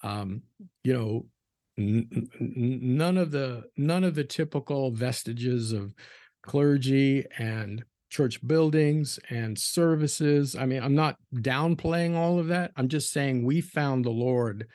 Um, 0.04 0.44
you 0.84 0.94
know, 0.94 1.26
n- 1.78 2.30
n- 2.40 2.80
none 2.82 3.18
of 3.18 3.32
the 3.32 3.64
none 3.76 4.04
of 4.04 4.16
the 4.16 4.24
typical 4.24 4.92
vestiges 4.92 5.72
of 5.72 5.94
clergy 6.44 7.26
and 7.38 7.84
church 8.12 8.46
buildings 8.46 9.20
and 9.30 9.58
services. 9.58 10.56
I 10.56 10.66
mean, 10.66 10.84
I'm 10.84 10.94
not 10.96 11.16
downplaying 11.34 12.16
all 12.16 12.38
of 12.38 12.48
that. 12.48 12.72
I'm 12.76 12.90
just 12.90 13.12
saying 13.12 13.46
we 13.46 13.62
found 13.62 14.06
the 14.06 14.12
Lord 14.12 14.68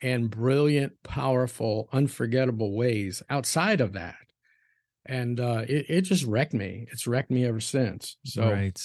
in 0.00 0.28
brilliant, 0.28 0.94
powerful, 1.04 1.88
unforgettable 1.92 2.74
ways 2.74 3.22
outside 3.28 3.82
of 3.82 3.92
that. 3.92 4.16
And 5.06 5.38
uh, 5.38 5.64
it, 5.68 5.86
it 5.88 6.00
just 6.02 6.24
wrecked 6.24 6.54
me. 6.54 6.86
It's 6.90 7.06
wrecked 7.06 7.30
me 7.30 7.44
ever 7.44 7.60
since. 7.60 8.16
So, 8.24 8.50
right. 8.50 8.80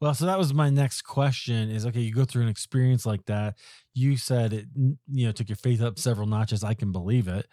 Well, 0.00 0.14
so 0.14 0.26
that 0.26 0.38
was 0.38 0.54
my 0.54 0.70
next 0.70 1.02
question 1.02 1.70
is 1.70 1.86
okay, 1.86 2.00
you 2.00 2.14
go 2.14 2.24
through 2.24 2.42
an 2.42 2.48
experience 2.48 3.04
like 3.04 3.24
that. 3.26 3.56
You 3.94 4.16
said 4.16 4.52
it, 4.52 4.66
you 4.76 5.26
know, 5.26 5.32
took 5.32 5.48
your 5.48 5.56
faith 5.56 5.82
up 5.82 5.98
several 5.98 6.28
notches. 6.28 6.62
I 6.62 6.74
can 6.74 6.92
believe 6.92 7.26
it. 7.26 7.46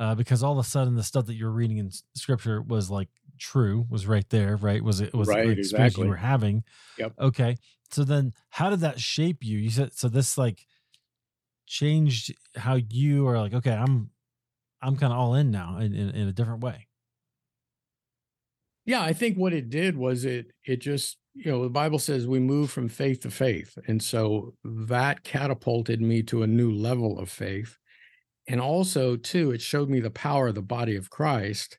Uh, 0.00 0.14
because 0.14 0.42
all 0.42 0.58
of 0.58 0.58
a 0.58 0.68
sudden 0.68 0.96
the 0.96 1.02
stuff 1.02 1.26
that 1.26 1.34
you're 1.34 1.50
reading 1.50 1.78
in 1.78 1.90
scripture 2.16 2.60
was 2.62 2.90
like 2.90 3.08
true 3.38 3.86
was 3.88 4.06
right 4.06 4.28
there, 4.30 4.56
right? 4.56 4.82
Was 4.82 5.00
it 5.00 5.14
was 5.14 5.28
right, 5.28 5.48
exactly. 5.50 6.04
you 6.04 6.10
were 6.10 6.16
having? 6.16 6.64
Yep. 6.98 7.12
Okay. 7.18 7.56
So 7.90 8.04
then, 8.04 8.32
how 8.50 8.70
did 8.70 8.80
that 8.80 9.00
shape 9.00 9.44
you? 9.44 9.58
You 9.58 9.70
said 9.70 9.92
so. 9.92 10.08
This 10.08 10.36
like 10.36 10.66
changed 11.66 12.34
how 12.56 12.74
you 12.74 13.26
are 13.28 13.38
like. 13.38 13.54
Okay, 13.54 13.72
I'm 13.72 14.10
I'm 14.82 14.96
kind 14.96 15.12
of 15.12 15.18
all 15.18 15.34
in 15.34 15.50
now 15.50 15.78
in, 15.78 15.94
in 15.94 16.10
in 16.10 16.28
a 16.28 16.32
different 16.32 16.62
way. 16.62 16.88
Yeah, 18.86 19.02
I 19.02 19.12
think 19.12 19.38
what 19.38 19.52
it 19.52 19.70
did 19.70 19.96
was 19.96 20.24
it 20.24 20.52
it 20.64 20.80
just 20.80 21.18
you 21.34 21.50
know 21.50 21.62
the 21.62 21.70
Bible 21.70 21.98
says 21.98 22.26
we 22.26 22.40
move 22.40 22.70
from 22.70 22.88
faith 22.88 23.20
to 23.20 23.30
faith, 23.30 23.78
and 23.86 24.02
so 24.02 24.54
that 24.64 25.24
catapulted 25.24 26.00
me 26.00 26.22
to 26.24 26.42
a 26.42 26.46
new 26.46 26.72
level 26.72 27.18
of 27.18 27.30
faith, 27.30 27.78
and 28.48 28.60
also 28.60 29.16
too 29.16 29.52
it 29.52 29.62
showed 29.62 29.88
me 29.88 30.00
the 30.00 30.10
power 30.10 30.48
of 30.48 30.54
the 30.54 30.62
body 30.62 30.96
of 30.96 31.10
Christ 31.10 31.78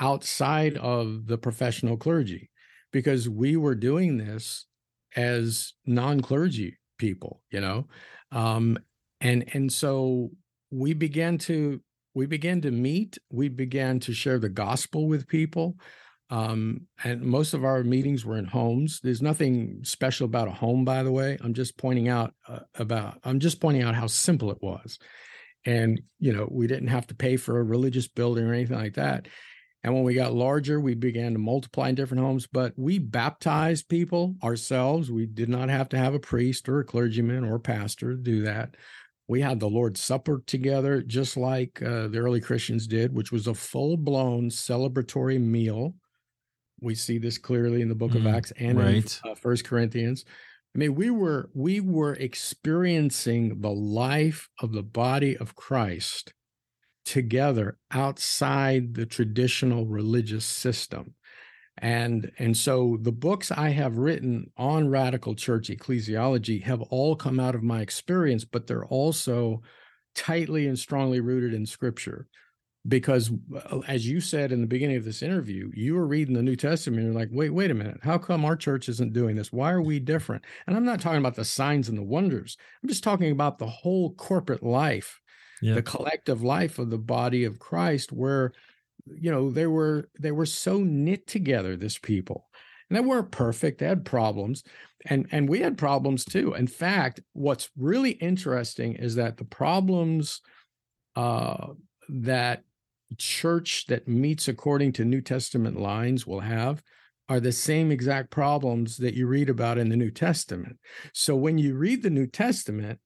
outside 0.00 0.76
of 0.78 1.26
the 1.26 1.38
professional 1.38 1.96
clergy 1.96 2.50
because 2.92 3.28
we 3.28 3.56
were 3.56 3.74
doing 3.74 4.16
this 4.16 4.66
as 5.14 5.74
non-clergy 5.86 6.76
people 6.98 7.42
you 7.50 7.60
know? 7.60 7.86
Um, 8.32 8.78
and 9.20 9.44
and 9.52 9.72
so 9.72 10.30
we 10.70 10.94
began 10.94 11.38
to 11.38 11.80
we 12.14 12.26
began 12.26 12.60
to 12.62 12.70
meet 12.70 13.18
we 13.30 13.48
began 13.48 14.00
to 14.00 14.12
share 14.12 14.38
the 14.38 14.48
gospel 14.48 15.08
with 15.08 15.26
people 15.26 15.76
um, 16.30 16.82
and 17.02 17.22
most 17.22 17.54
of 17.54 17.64
our 17.64 17.82
meetings 17.82 18.24
were 18.24 18.38
in 18.38 18.44
homes. 18.44 19.00
There's 19.02 19.20
nothing 19.20 19.80
special 19.82 20.26
about 20.26 20.46
a 20.46 20.52
home 20.52 20.84
by 20.84 21.02
the 21.02 21.10
way. 21.10 21.36
I'm 21.40 21.54
just 21.54 21.76
pointing 21.76 22.08
out 22.08 22.34
uh, 22.48 22.60
about 22.76 23.18
i'm 23.24 23.40
just 23.40 23.60
pointing 23.60 23.82
out 23.82 23.94
how 23.94 24.06
simple 24.06 24.50
it 24.50 24.62
was. 24.62 24.98
And 25.66 26.00
you 26.18 26.32
know 26.32 26.48
we 26.50 26.66
didn't 26.66 26.88
have 26.88 27.06
to 27.08 27.14
pay 27.14 27.36
for 27.36 27.58
a 27.58 27.64
religious 27.64 28.08
building 28.08 28.46
or 28.46 28.54
anything 28.54 28.78
like 28.78 28.94
that 28.94 29.26
and 29.82 29.94
when 29.94 30.02
we 30.02 30.14
got 30.14 30.34
larger, 30.34 30.78
we 30.78 30.94
began 30.94 31.32
to 31.32 31.38
multiply 31.38 31.88
in 31.88 31.94
different 31.94 32.22
homes, 32.22 32.46
but 32.46 32.74
we 32.76 32.98
baptized 32.98 33.88
people 33.88 34.36
ourselves. 34.42 35.10
We 35.10 35.24
did 35.24 35.48
not 35.48 35.70
have 35.70 35.88
to 35.90 35.98
have 35.98 36.12
a 36.12 36.18
priest 36.18 36.68
or 36.68 36.80
a 36.80 36.84
clergyman 36.84 37.44
or 37.44 37.56
a 37.56 37.60
pastor 37.60 38.10
to 38.10 38.16
do 38.16 38.42
that. 38.42 38.76
We 39.26 39.40
had 39.40 39.58
the 39.58 39.70
Lord's 39.70 40.00
Supper 40.00 40.42
together, 40.46 41.00
just 41.00 41.36
like 41.36 41.80
uh, 41.80 42.08
the 42.08 42.18
early 42.18 42.40
Christians 42.40 42.86
did, 42.86 43.14
which 43.14 43.32
was 43.32 43.46
a 43.46 43.54
full 43.54 43.96
blown 43.96 44.50
celebratory 44.50 45.40
meal. 45.40 45.94
We 46.82 46.94
see 46.94 47.18
this 47.18 47.38
clearly 47.38 47.80
in 47.80 47.88
the 47.88 47.94
book 47.94 48.10
mm, 48.10 48.16
of 48.16 48.26
Acts 48.26 48.52
and 48.58 48.78
right. 48.78 49.20
in 49.24 49.30
uh, 49.30 49.34
First 49.34 49.64
Corinthians. 49.64 50.24
I 50.74 50.78
mean, 50.78 50.94
we 50.94 51.10
were 51.10 51.48
we 51.54 51.80
were 51.80 52.14
experiencing 52.14 53.60
the 53.60 53.70
life 53.70 54.48
of 54.60 54.72
the 54.72 54.82
body 54.82 55.36
of 55.36 55.54
Christ 55.54 56.34
together 57.10 57.76
outside 57.90 58.94
the 58.94 59.04
traditional 59.04 59.84
religious 59.84 60.44
system. 60.44 61.12
And, 61.78 62.30
and 62.38 62.56
so 62.56 62.98
the 63.02 63.10
books 63.10 63.50
I 63.50 63.70
have 63.70 63.98
written 63.98 64.52
on 64.56 64.88
radical 64.88 65.34
church 65.34 65.70
ecclesiology 65.70 66.62
have 66.62 66.82
all 66.82 67.16
come 67.16 67.40
out 67.40 67.56
of 67.56 67.64
my 67.64 67.80
experience, 67.80 68.44
but 68.44 68.68
they're 68.68 68.84
also 68.84 69.62
tightly 70.14 70.68
and 70.68 70.78
strongly 70.78 71.18
rooted 71.18 71.52
in 71.52 71.66
scripture. 71.66 72.28
Because 72.86 73.32
uh, 73.56 73.80
as 73.88 74.06
you 74.06 74.20
said 74.20 74.52
in 74.52 74.60
the 74.60 74.68
beginning 74.68 74.96
of 74.96 75.04
this 75.04 75.20
interview, 75.20 75.72
you 75.74 75.96
were 75.96 76.06
reading 76.06 76.34
the 76.34 76.42
New 76.42 76.56
Testament, 76.56 77.02
and 77.02 77.12
you're 77.12 77.20
like, 77.20 77.30
wait, 77.32 77.50
wait 77.50 77.72
a 77.72 77.74
minute, 77.74 77.98
how 78.04 78.18
come 78.18 78.44
our 78.44 78.56
church 78.56 78.88
isn't 78.88 79.12
doing 79.12 79.34
this? 79.34 79.52
Why 79.52 79.72
are 79.72 79.82
we 79.82 79.98
different? 79.98 80.44
And 80.68 80.76
I'm 80.76 80.84
not 80.84 81.00
talking 81.00 81.18
about 81.18 81.34
the 81.34 81.44
signs 81.44 81.88
and 81.88 81.98
the 81.98 82.04
wonders. 82.04 82.56
I'm 82.80 82.88
just 82.88 83.02
talking 83.02 83.32
about 83.32 83.58
the 83.58 83.66
whole 83.66 84.14
corporate 84.14 84.62
life 84.62 85.20
yeah. 85.62 85.74
the 85.74 85.82
collective 85.82 86.42
life 86.42 86.78
of 86.78 86.90
the 86.90 86.98
body 86.98 87.44
of 87.44 87.58
Christ 87.58 88.12
where 88.12 88.52
you 89.06 89.30
know 89.30 89.50
they 89.50 89.66
were 89.66 90.08
they 90.18 90.32
were 90.32 90.46
so 90.46 90.78
knit 90.78 91.26
together 91.26 91.76
this 91.76 91.98
people. 91.98 92.48
And 92.88 92.96
they 92.96 93.02
weren't 93.02 93.30
perfect 93.30 93.78
they 93.78 93.86
had 93.86 94.04
problems 94.04 94.64
and 95.06 95.26
and 95.30 95.48
we 95.48 95.60
had 95.60 95.78
problems 95.78 96.24
too. 96.24 96.54
In 96.54 96.66
fact 96.66 97.20
what's 97.32 97.70
really 97.76 98.12
interesting 98.12 98.94
is 98.94 99.14
that 99.14 99.36
the 99.36 99.44
problems 99.44 100.40
uh 101.16 101.68
that 102.08 102.64
church 103.18 103.86
that 103.86 104.08
meets 104.08 104.48
according 104.48 104.92
to 104.92 105.04
new 105.04 105.20
testament 105.20 105.80
lines 105.80 106.26
will 106.26 106.40
have 106.40 106.82
are 107.28 107.40
the 107.40 107.52
same 107.52 107.92
exact 107.92 108.30
problems 108.30 108.96
that 108.96 109.14
you 109.14 109.26
read 109.26 109.48
about 109.48 109.78
in 109.78 109.88
the 109.88 109.96
new 109.96 110.10
testament. 110.10 110.76
So 111.14 111.36
when 111.36 111.58
you 111.58 111.76
read 111.76 112.02
the 112.02 112.10
new 112.10 112.26
testament 112.26 112.98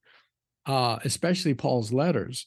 uh, 0.67 0.99
especially 1.05 1.55
Paul's 1.55 1.93
letters, 1.93 2.47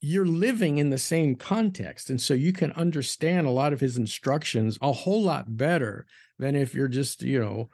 you're 0.00 0.26
living 0.26 0.78
in 0.78 0.90
the 0.90 0.98
same 0.98 1.34
context. 1.34 2.10
And 2.10 2.20
so 2.20 2.34
you 2.34 2.52
can 2.52 2.72
understand 2.72 3.46
a 3.46 3.50
lot 3.50 3.72
of 3.72 3.80
his 3.80 3.96
instructions 3.96 4.78
a 4.82 4.92
whole 4.92 5.22
lot 5.22 5.56
better 5.56 6.06
than 6.38 6.54
if 6.54 6.74
you're 6.74 6.88
just, 6.88 7.22
you 7.22 7.40
know, 7.40 7.70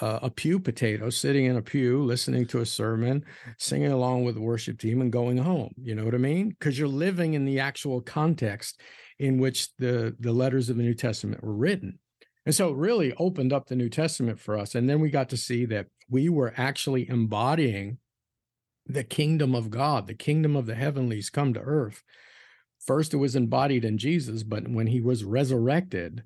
uh, 0.00 0.18
a 0.22 0.30
pew 0.30 0.58
potato 0.58 1.08
sitting 1.10 1.46
in 1.46 1.56
a 1.56 1.62
pew, 1.62 2.02
listening 2.02 2.46
to 2.46 2.60
a 2.60 2.66
sermon, 2.66 3.24
singing 3.58 3.92
along 3.92 4.24
with 4.24 4.34
the 4.34 4.40
worship 4.40 4.78
team, 4.78 5.00
and 5.00 5.12
going 5.12 5.36
home. 5.36 5.72
You 5.80 5.94
know 5.94 6.04
what 6.04 6.14
I 6.14 6.18
mean? 6.18 6.50
Because 6.50 6.78
you're 6.78 6.88
living 6.88 7.34
in 7.34 7.44
the 7.44 7.60
actual 7.60 8.00
context 8.00 8.80
in 9.18 9.38
which 9.38 9.74
the, 9.76 10.14
the 10.20 10.32
letters 10.32 10.68
of 10.68 10.76
the 10.76 10.82
New 10.82 10.94
Testament 10.94 11.42
were 11.42 11.54
written. 11.54 11.98
And 12.46 12.54
so 12.54 12.70
it 12.70 12.76
really 12.76 13.12
opened 13.18 13.52
up 13.52 13.66
the 13.66 13.76
New 13.76 13.88
Testament 13.88 14.40
for 14.40 14.58
us. 14.58 14.74
And 14.74 14.88
then 14.88 15.00
we 15.00 15.10
got 15.10 15.28
to 15.30 15.36
see 15.36 15.64
that 15.66 15.86
we 16.08 16.28
were 16.28 16.54
actually 16.56 17.08
embodying 17.08 17.98
the 18.88 19.04
kingdom 19.04 19.54
of 19.54 19.70
God, 19.70 20.06
the 20.06 20.14
kingdom 20.14 20.56
of 20.56 20.66
the 20.66 20.74
heavenlies 20.74 21.30
come 21.30 21.52
to 21.54 21.60
earth. 21.60 22.02
First, 22.84 23.12
it 23.12 23.18
was 23.18 23.36
embodied 23.36 23.84
in 23.84 23.98
Jesus, 23.98 24.42
but 24.42 24.68
when 24.68 24.86
he 24.86 25.00
was 25.00 25.24
resurrected 25.24 26.22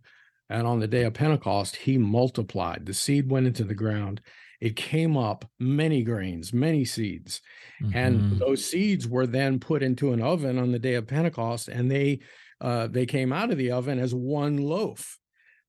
and 0.48 0.66
on 0.66 0.80
the 0.80 0.86
day 0.86 1.04
of 1.04 1.14
Pentecost, 1.14 1.76
he 1.76 1.98
multiplied. 1.98 2.86
The 2.86 2.94
seed 2.94 3.30
went 3.30 3.46
into 3.46 3.64
the 3.64 3.74
ground. 3.74 4.20
It 4.60 4.76
came 4.76 5.16
up 5.16 5.44
many 5.58 6.02
grains, 6.04 6.52
many 6.52 6.84
seeds. 6.84 7.40
Mm-hmm. 7.82 7.96
And 7.96 8.38
those 8.38 8.64
seeds 8.64 9.08
were 9.08 9.26
then 9.26 9.58
put 9.58 9.82
into 9.82 10.12
an 10.12 10.22
oven 10.22 10.58
on 10.58 10.70
the 10.70 10.78
day 10.78 10.94
of 10.94 11.06
Pentecost, 11.06 11.68
and 11.68 11.90
they 11.90 12.20
uh, 12.60 12.86
they 12.86 13.06
came 13.06 13.32
out 13.32 13.50
of 13.50 13.58
the 13.58 13.72
oven 13.72 13.98
as 13.98 14.14
one 14.14 14.56
loaf 14.56 15.18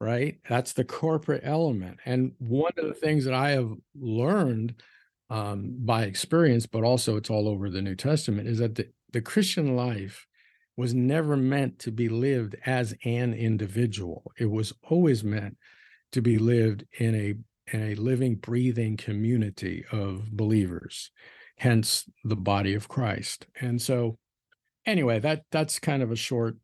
right? 0.04 0.40
That's 0.50 0.74
the 0.74 0.84
corporate 0.84 1.44
element. 1.46 2.00
And 2.06 2.34
one 2.38 2.74
of 2.78 2.86
the 2.86 2.94
things 2.94 3.24
that 3.24 3.34
I 3.34 3.52
have 3.52 3.72
learned 3.98 4.76
um, 5.34 5.74
by 5.80 6.04
experience, 6.04 6.68
but 6.68 6.84
also 6.84 7.18
it's 7.18 7.32
all 7.32 7.50
over 7.50 7.68
the 7.68 7.82
New 7.82 7.96
Testament, 7.96 8.48
is 8.48 8.60
that 8.60 8.76
the, 8.76 8.88
the 9.14 9.22
Christian 9.22 9.76
life 9.76 10.28
was 10.78 10.94
never 10.94 11.36
meant 11.36 11.80
to 11.80 11.92
be 11.92 12.08
lived 12.08 12.56
as 12.68 12.94
an 13.04 13.34
individual. 13.34 14.32
It 14.38 14.52
was 14.52 14.74
always 14.84 15.24
meant 15.24 15.58
to 16.12 16.22
be 16.22 16.38
lived 16.38 16.86
in 17.00 17.16
a 17.16 17.34
in 17.76 17.82
a 17.82 17.96
living, 17.96 18.36
breathing 18.36 18.96
community 18.96 19.86
of 19.92 20.30
believers, 20.32 21.10
hence 21.58 22.08
the 22.24 22.36
body 22.36 22.76
of 22.76 22.88
Christ. 22.88 23.48
And 23.60 23.82
so, 23.82 24.20
anyway, 24.86 25.18
that 25.20 25.46
that's 25.50 25.80
kind 25.80 26.04
of 26.04 26.12
a 26.12 26.16
short 26.16 26.58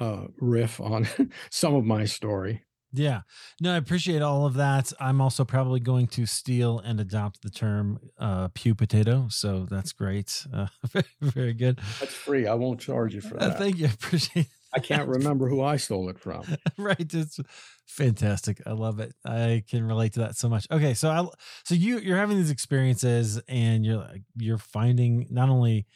uh, 0.00 0.28
riff 0.38 0.80
on 0.80 1.06
some 1.50 1.74
of 1.74 1.84
my 1.84 2.06
story. 2.06 2.64
Yeah. 2.92 3.22
No, 3.60 3.74
I 3.74 3.76
appreciate 3.76 4.22
all 4.22 4.46
of 4.46 4.54
that. 4.54 4.92
I'm 4.98 5.20
also 5.20 5.44
probably 5.44 5.80
going 5.80 6.06
to 6.08 6.26
steal 6.26 6.78
and 6.78 7.00
adopt 7.00 7.42
the 7.42 7.50
term 7.50 7.98
uh, 8.18 8.48
pew 8.54 8.74
potato. 8.74 9.26
So 9.30 9.66
that's 9.70 9.92
great. 9.92 10.46
Uh, 10.52 10.68
very 11.20 11.52
good. 11.52 11.78
That's 12.00 12.14
free. 12.14 12.46
I 12.46 12.54
won't 12.54 12.80
charge 12.80 13.14
you 13.14 13.20
for 13.20 13.36
uh, 13.36 13.48
that. 13.48 13.56
Uh, 13.56 13.58
thank 13.58 13.78
you. 13.78 13.86
I 13.88 13.90
appreciate 13.90 14.48
I 14.74 14.80
can't 14.80 15.08
remember 15.08 15.48
who 15.48 15.62
I 15.62 15.76
stole 15.76 16.08
it 16.10 16.18
from. 16.18 16.44
right. 16.78 16.96
It's 17.14 17.40
fantastic. 17.86 18.60
I 18.66 18.72
love 18.72 19.00
it. 19.00 19.14
I 19.24 19.64
can 19.68 19.84
relate 19.84 20.14
to 20.14 20.20
that 20.20 20.36
so 20.36 20.48
much. 20.48 20.66
Okay. 20.70 20.94
So 20.94 21.10
I, 21.10 21.26
so 21.64 21.74
you, 21.74 21.98
you're 21.98 22.18
having 22.18 22.36
these 22.36 22.50
experiences 22.50 23.40
and 23.48 23.84
you're 23.84 23.96
like, 23.96 24.22
you're 24.36 24.58
finding 24.58 25.26
not 25.30 25.48
only 25.48 25.86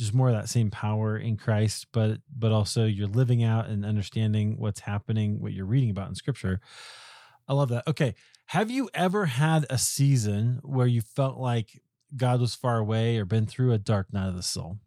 just 0.00 0.14
more 0.14 0.28
of 0.28 0.34
that 0.34 0.48
same 0.48 0.70
power 0.70 1.16
in 1.18 1.36
Christ, 1.36 1.86
but 1.92 2.18
but 2.34 2.52
also 2.52 2.86
you're 2.86 3.06
living 3.06 3.44
out 3.44 3.68
and 3.68 3.84
understanding 3.84 4.56
what's 4.58 4.80
happening, 4.80 5.40
what 5.40 5.52
you're 5.52 5.66
reading 5.66 5.90
about 5.90 6.08
in 6.08 6.14
Scripture. 6.14 6.60
I 7.46 7.52
love 7.52 7.68
that. 7.68 7.86
Okay, 7.86 8.14
have 8.46 8.70
you 8.70 8.88
ever 8.94 9.26
had 9.26 9.66
a 9.68 9.76
season 9.76 10.60
where 10.62 10.86
you 10.86 11.02
felt 11.02 11.38
like 11.38 11.82
God 12.16 12.40
was 12.40 12.54
far 12.54 12.78
away, 12.78 13.18
or 13.18 13.26
been 13.26 13.46
through 13.46 13.72
a 13.72 13.78
dark 13.78 14.12
night 14.12 14.28
of 14.28 14.36
the 14.36 14.42
soul? 14.42 14.78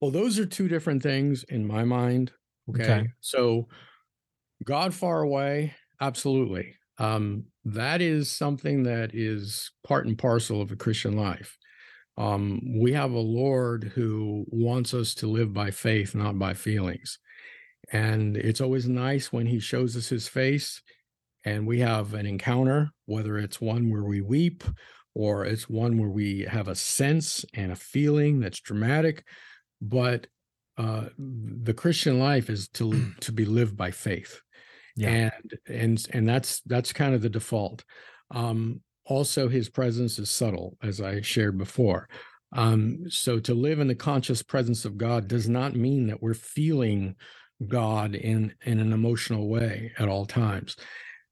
Well, 0.00 0.12
those 0.12 0.38
are 0.38 0.46
two 0.46 0.68
different 0.68 1.02
things 1.02 1.44
in 1.44 1.66
my 1.66 1.82
mind. 1.82 2.30
Okay, 2.70 2.84
okay. 2.84 3.08
so 3.20 3.66
God 4.64 4.94
far 4.94 5.22
away, 5.22 5.74
absolutely. 6.00 6.76
Um, 6.98 7.46
that 7.64 8.00
is 8.00 8.30
something 8.30 8.84
that 8.84 9.10
is 9.12 9.72
part 9.86 10.06
and 10.06 10.16
parcel 10.16 10.62
of 10.62 10.70
a 10.70 10.76
Christian 10.76 11.16
life. 11.16 11.58
Um, 12.18 12.60
we 12.80 12.92
have 12.92 13.12
a 13.12 13.18
Lord 13.18 13.92
who 13.94 14.44
wants 14.48 14.92
us 14.92 15.14
to 15.14 15.28
live 15.28 15.54
by 15.54 15.70
faith, 15.70 16.14
not 16.16 16.38
by 16.38 16.52
feelings. 16.52 17.18
And 17.92 18.36
it's 18.36 18.60
always 18.60 18.88
nice 18.88 19.32
when 19.32 19.46
he 19.46 19.60
shows 19.60 19.96
us 19.96 20.08
his 20.08 20.26
face 20.26 20.82
and 21.44 21.66
we 21.66 21.78
have 21.78 22.14
an 22.14 22.26
encounter, 22.26 22.90
whether 23.06 23.38
it's 23.38 23.60
one 23.60 23.90
where 23.90 24.04
we 24.04 24.20
weep 24.20 24.64
or 25.14 25.44
it's 25.44 25.68
one 25.68 25.96
where 25.96 26.10
we 26.10 26.40
have 26.40 26.68
a 26.68 26.74
sense 26.74 27.44
and 27.54 27.72
a 27.72 27.76
feeling 27.76 28.40
that's 28.40 28.60
dramatic. 28.60 29.24
But 29.80 30.26
uh, 30.76 31.06
the 31.16 31.74
Christian 31.74 32.18
life 32.18 32.50
is 32.50 32.68
to 32.70 33.12
to 33.20 33.32
be 33.32 33.44
lived 33.44 33.76
by 33.76 33.90
faith, 33.90 34.40
yeah. 34.96 35.08
and 35.08 35.58
and 35.68 36.06
and 36.12 36.28
that's 36.28 36.60
that's 36.62 36.92
kind 36.92 37.14
of 37.14 37.22
the 37.22 37.28
default. 37.28 37.84
Um, 38.30 38.80
also 39.08 39.48
his 39.48 39.68
presence 39.68 40.18
is 40.18 40.30
subtle 40.30 40.76
as 40.82 41.00
i 41.00 41.20
shared 41.20 41.58
before. 41.58 42.08
Um, 42.54 43.10
so 43.10 43.38
to 43.40 43.52
live 43.52 43.78
in 43.78 43.88
the 43.88 43.94
conscious 43.94 44.42
presence 44.42 44.84
of 44.84 44.96
god 44.96 45.28
does 45.28 45.48
not 45.48 45.74
mean 45.74 46.06
that 46.06 46.22
we're 46.22 46.34
feeling 46.34 47.16
god 47.66 48.14
in 48.14 48.54
in 48.62 48.78
an 48.78 48.92
emotional 48.92 49.48
way 49.48 49.92
at 49.98 50.08
all 50.08 50.26
times. 50.26 50.76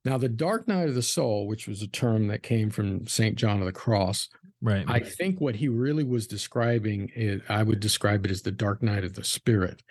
Now 0.04 0.18
the 0.18 0.28
dark 0.28 0.66
night 0.66 0.88
of 0.88 0.94
the 0.94 1.02
soul 1.02 1.46
which 1.46 1.68
was 1.68 1.82
a 1.82 1.88
term 1.88 2.26
that 2.28 2.42
came 2.42 2.70
from 2.70 3.06
saint 3.06 3.36
john 3.36 3.60
of 3.60 3.66
the 3.66 3.72
cross 3.72 4.28
right. 4.60 4.84
I 4.88 5.00
think 5.00 5.40
what 5.40 5.54
he 5.54 5.68
really 5.68 6.04
was 6.04 6.26
describing 6.26 7.10
is 7.14 7.42
i 7.48 7.62
would 7.62 7.80
describe 7.80 8.24
it 8.24 8.30
as 8.30 8.42
the 8.42 8.50
dark 8.52 8.82
night 8.82 9.04
of 9.04 9.14
the 9.14 9.24
spirit. 9.24 9.82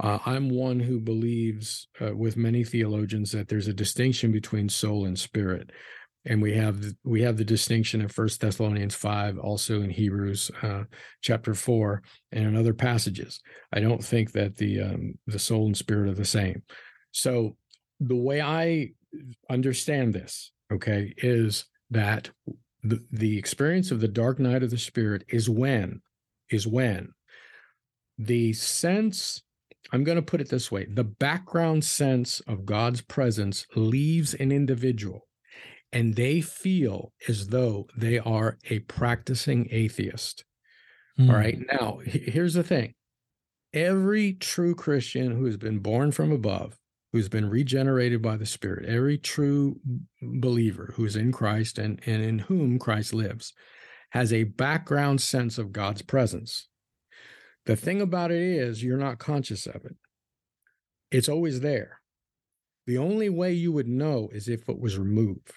Uh, 0.00 0.18
I'm 0.26 0.48
one 0.50 0.80
who 0.80 0.98
believes, 0.98 1.86
uh, 2.00 2.16
with 2.16 2.36
many 2.36 2.64
theologians, 2.64 3.30
that 3.30 3.46
there's 3.46 3.68
a 3.68 3.72
distinction 3.72 4.32
between 4.32 4.68
soul 4.68 5.04
and 5.04 5.16
spirit 5.16 5.70
and 6.26 6.40
we 6.40 6.54
have 6.54 6.82
we 7.04 7.22
have 7.22 7.36
the 7.36 7.44
distinction 7.44 8.00
of 8.00 8.12
First 8.12 8.40
Thessalonians 8.40 8.94
five, 8.94 9.38
also 9.38 9.82
in 9.82 9.90
Hebrews 9.90 10.50
uh, 10.62 10.84
chapter 11.20 11.54
four, 11.54 12.02
and 12.32 12.46
in 12.46 12.56
other 12.56 12.74
passages. 12.74 13.40
I 13.72 13.80
don't 13.80 14.02
think 14.02 14.32
that 14.32 14.56
the 14.56 14.80
um, 14.80 15.14
the 15.26 15.38
soul 15.38 15.66
and 15.66 15.76
spirit 15.76 16.10
are 16.10 16.14
the 16.14 16.24
same. 16.24 16.62
So 17.12 17.56
the 18.00 18.16
way 18.16 18.40
I 18.40 18.92
understand 19.50 20.14
this, 20.14 20.50
okay, 20.72 21.14
is 21.18 21.66
that 21.90 22.30
the 22.82 23.04
the 23.10 23.38
experience 23.38 23.90
of 23.90 24.00
the 24.00 24.08
dark 24.08 24.38
night 24.38 24.62
of 24.62 24.70
the 24.70 24.78
spirit 24.78 25.24
is 25.28 25.48
when 25.48 26.00
is 26.50 26.66
when 26.66 27.12
the 28.18 28.52
sense 28.52 29.42
I'm 29.92 30.04
going 30.04 30.16
to 30.16 30.22
put 30.22 30.40
it 30.40 30.48
this 30.48 30.70
way 30.70 30.86
the 30.86 31.04
background 31.04 31.84
sense 31.84 32.40
of 32.40 32.66
God's 32.66 33.00
presence 33.00 33.66
leaves 33.74 34.34
an 34.34 34.52
individual 34.52 35.26
and 35.94 36.16
they 36.16 36.40
feel 36.40 37.12
as 37.28 37.46
though 37.46 37.86
they 37.96 38.18
are 38.18 38.58
a 38.68 38.80
practicing 38.80 39.68
atheist. 39.70 40.44
Mm. 41.18 41.30
All 41.30 41.36
right. 41.36 41.56
Hmm. 41.56 41.62
Now, 41.70 42.00
here's 42.04 42.54
the 42.54 42.64
thing 42.64 42.94
every 43.72 44.34
true 44.34 44.74
Christian 44.74 45.36
who 45.36 45.46
has 45.46 45.56
been 45.56 45.78
born 45.78 46.12
from 46.12 46.32
above, 46.32 46.78
who's 47.12 47.28
been 47.28 47.48
regenerated 47.48 48.20
by 48.20 48.36
the 48.36 48.46
Spirit, 48.46 48.86
every 48.86 49.16
true 49.16 49.80
believer 50.20 50.92
who's 50.96 51.16
in 51.16 51.32
Christ 51.32 51.78
and, 51.78 52.00
and 52.06 52.22
in 52.22 52.40
whom 52.40 52.78
Christ 52.78 53.14
lives, 53.14 53.52
has 54.10 54.32
a 54.32 54.44
background 54.44 55.20
sense 55.20 55.58
of 55.58 55.72
God's 55.72 56.02
presence. 56.02 56.68
The 57.66 57.76
thing 57.76 58.00
about 58.00 58.30
it 58.30 58.42
is, 58.42 58.82
you're 58.82 58.98
not 58.98 59.18
conscious 59.18 59.66
of 59.66 59.84
it, 59.84 59.96
it's 61.10 61.28
always 61.28 61.60
there. 61.60 62.00
The 62.86 62.98
only 62.98 63.28
way 63.28 63.52
you 63.52 63.72
would 63.72 63.88
know 63.88 64.28
is 64.32 64.48
if 64.48 64.68
it 64.68 64.78
was 64.78 64.98
removed. 64.98 65.52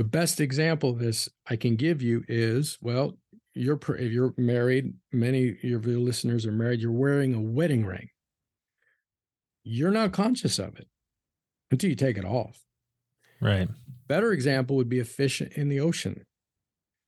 The 0.00 0.04
best 0.04 0.40
example 0.40 0.88
of 0.88 0.98
this 0.98 1.28
I 1.46 1.56
can 1.56 1.76
give 1.76 2.00
you 2.00 2.24
is 2.26 2.78
well, 2.80 3.18
you're 3.52 3.78
if 3.98 4.10
you're 4.10 4.32
married, 4.38 4.94
many 5.12 5.50
of 5.50 5.60
your 5.62 5.98
listeners 5.98 6.46
are 6.46 6.52
married, 6.52 6.80
you're 6.80 6.90
wearing 6.90 7.34
a 7.34 7.40
wedding 7.42 7.84
ring. 7.84 8.08
You're 9.62 9.90
not 9.90 10.12
conscious 10.12 10.58
of 10.58 10.78
it 10.78 10.88
until 11.70 11.90
you 11.90 11.96
take 11.96 12.16
it 12.16 12.24
off. 12.24 12.64
Right. 13.42 13.68
Better 14.08 14.32
example 14.32 14.76
would 14.76 14.88
be 14.88 15.00
a 15.00 15.04
fish 15.04 15.42
in 15.42 15.68
the 15.68 15.80
ocean. 15.80 16.24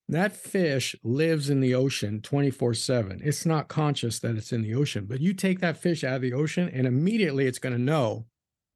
That 0.07 0.37
fish 0.37 0.95
lives 1.03 1.49
in 1.49 1.61
the 1.61 1.73
ocean 1.73 2.21
24 2.21 2.75
7. 2.75 3.21
It's 3.23 3.43
not 3.43 3.69
conscious 3.69 4.19
that 4.19 4.35
it's 4.35 4.51
in 4.51 4.61
the 4.61 4.75
ocean, 4.75 5.07
but 5.09 5.19
you 5.19 5.33
take 5.33 5.61
that 5.61 5.81
fish 5.81 6.03
out 6.03 6.17
of 6.17 6.21
the 6.21 6.33
ocean 6.33 6.69
and 6.71 6.85
immediately 6.85 7.47
it's 7.47 7.57
going 7.57 7.75
to 7.75 7.81
know 7.81 8.27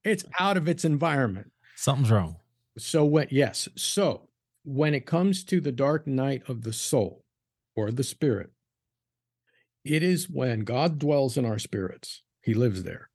it's 0.04 0.26
out 0.40 0.58
of 0.58 0.68
its 0.68 0.84
environment. 0.84 1.52
Something's 1.76 2.10
wrong. 2.10 2.38
So 2.78 3.06
when 3.06 3.28
yes, 3.32 3.68
so 3.76 4.30
when 4.64 4.94
it 4.94 5.06
comes 5.06 5.44
to 5.46 5.62
the 5.62 5.72
dark 5.72 6.08
night 6.08 6.44
of 6.48 6.64
the 6.64 6.74
soul 6.74 7.24
or 7.76 7.92
the 7.92 8.04
spirit, 8.04 8.52
it 9.84 10.04
is 10.04 10.30
when 10.30 10.62
God 10.62 11.00
dwells 11.00 11.38
in 11.38 11.46
our 11.46 11.60
spirits. 11.60 12.22
He 12.42 12.54
lives 12.54 12.84
there. 12.84 13.10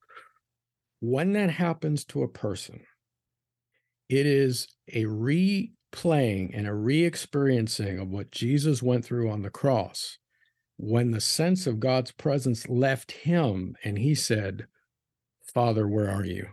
When 1.00 1.32
that 1.32 1.50
happens 1.50 2.04
to 2.06 2.22
a 2.22 2.28
person, 2.28 2.84
it 4.08 4.26
is 4.26 4.68
a 4.92 5.04
replaying 5.04 6.50
and 6.54 6.66
a 6.66 6.74
re-experiencing 6.74 7.98
of 7.98 8.08
what 8.08 8.30
Jesus 8.30 8.82
went 8.82 9.04
through 9.04 9.30
on 9.30 9.42
the 9.42 9.50
cross 9.50 10.18
when 10.76 11.10
the 11.10 11.20
sense 11.20 11.66
of 11.66 11.80
God's 11.80 12.10
presence 12.12 12.68
left 12.68 13.12
him 13.12 13.76
and 13.84 13.98
he 13.98 14.14
said, 14.14 14.66
Father, 15.44 15.86
where 15.86 16.10
are 16.10 16.24
you? 16.24 16.48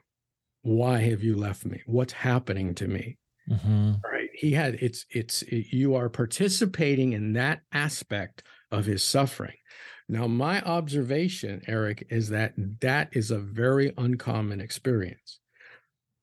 Why 0.62 1.00
have 1.00 1.24
you 1.24 1.36
left 1.36 1.66
me? 1.66 1.82
What's 1.86 2.14
happening 2.14 2.76
to 2.76 2.88
me? 2.88 3.18
Mm-hmm. 3.50 3.94
right? 4.04 4.30
He 4.34 4.52
had 4.52 4.76
it's 4.76 5.06
it's 5.10 5.42
it, 5.44 5.74
you 5.74 5.96
are 5.96 6.10
participating 6.10 7.14
in 7.14 7.34
that 7.34 7.62
aspect 7.72 8.44
of 8.72 8.86
his 8.86 9.04
suffering. 9.04 9.56
Now 10.08 10.28
my 10.28 10.62
observation 10.62 11.62
eric 11.68 12.06
is 12.10 12.30
that 12.30 12.54
that 12.82 13.10
is 13.14 13.32
a 13.32 13.40
very 13.40 13.94
uncommon 13.98 14.62
experience. 14.62 15.40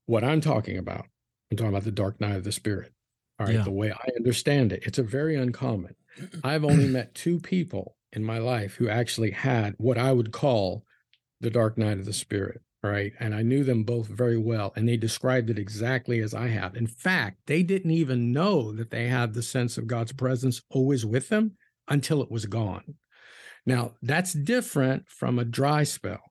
What 0.06 0.22
i'm 0.22 0.40
talking 0.40 0.78
about 0.78 1.06
i'm 1.50 1.56
talking 1.56 1.70
about 1.70 1.84
the 1.84 1.90
dark 1.90 2.20
night 2.20 2.36
of 2.36 2.44
the 2.44 2.52
spirit. 2.52 2.92
All 3.40 3.46
right? 3.46 3.56
Yeah. 3.56 3.64
the 3.64 3.72
way 3.72 3.90
i 3.90 4.08
understand 4.16 4.72
it 4.72 4.84
it's 4.86 4.98
a 4.98 5.02
very 5.02 5.34
uncommon. 5.34 5.96
I've 6.44 6.64
only 6.64 6.86
met 6.88 7.14
two 7.14 7.40
people 7.40 7.96
in 8.12 8.22
my 8.24 8.38
life 8.38 8.74
who 8.74 8.88
actually 8.88 9.32
had 9.32 9.74
what 9.78 9.98
i 9.98 10.12
would 10.12 10.30
call 10.30 10.84
the 11.40 11.50
dark 11.50 11.76
night 11.76 11.98
of 11.98 12.04
the 12.04 12.12
spirit 12.12 12.62
right? 12.86 13.12
And 13.20 13.34
I 13.34 13.42
knew 13.42 13.64
them 13.64 13.84
both 13.84 14.06
very 14.06 14.38
well, 14.38 14.72
and 14.76 14.88
they 14.88 14.96
described 14.96 15.50
it 15.50 15.58
exactly 15.58 16.20
as 16.20 16.34
I 16.34 16.48
have. 16.48 16.76
In 16.76 16.86
fact, 16.86 17.38
they 17.46 17.62
didn't 17.62 17.90
even 17.90 18.32
know 18.32 18.72
that 18.72 18.90
they 18.90 19.08
had 19.08 19.34
the 19.34 19.42
sense 19.42 19.78
of 19.78 19.86
God's 19.86 20.12
presence 20.12 20.62
always 20.70 21.04
with 21.04 21.28
them 21.28 21.56
until 21.88 22.22
it 22.22 22.30
was 22.30 22.46
gone. 22.46 22.94
Now, 23.64 23.92
that's 24.02 24.32
different 24.32 25.08
from 25.08 25.38
a 25.38 25.44
dry 25.44 25.82
spell. 25.84 26.22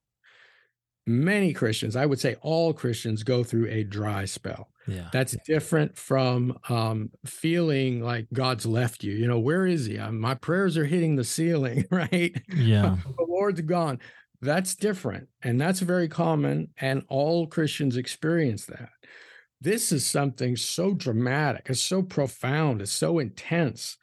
Many 1.06 1.52
Christians, 1.52 1.94
I 1.94 2.06
would 2.06 2.18
say 2.18 2.36
all 2.40 2.72
Christians, 2.72 3.22
go 3.22 3.44
through 3.44 3.68
a 3.68 3.84
dry 3.84 4.24
spell. 4.24 4.70
Yeah. 4.88 5.08
That's 5.12 5.36
different 5.46 5.96
from 5.96 6.58
um, 6.68 7.10
feeling 7.24 8.00
like 8.00 8.26
God's 8.32 8.66
left 8.66 9.02
you. 9.02 9.12
You 9.12 9.26
know, 9.26 9.38
where 9.38 9.66
is 9.66 9.86
he? 9.86 9.98
my 9.98 10.34
prayers 10.34 10.76
are 10.76 10.84
hitting 10.84 11.16
the 11.16 11.24
ceiling, 11.24 11.84
right? 11.90 12.34
Yeah. 12.54 12.96
the 13.16 13.26
Lord's 13.28 13.60
gone. 13.60 14.00
That's 14.46 14.74
different. 14.76 15.28
And 15.42 15.60
that's 15.60 15.80
very 15.80 16.08
common. 16.08 16.68
And 16.80 17.04
all 17.08 17.46
Christians 17.46 17.96
experience 17.96 18.64
that. 18.66 18.90
this 19.60 19.92
is 19.92 20.06
something 20.06 20.56
so 20.56 20.94
dramatic, 20.94 21.66
it's 21.68 21.80
so 21.82 22.02
profound, 22.02 22.82
it's 22.82 22.92
so 22.92 23.18
intense 23.18 23.96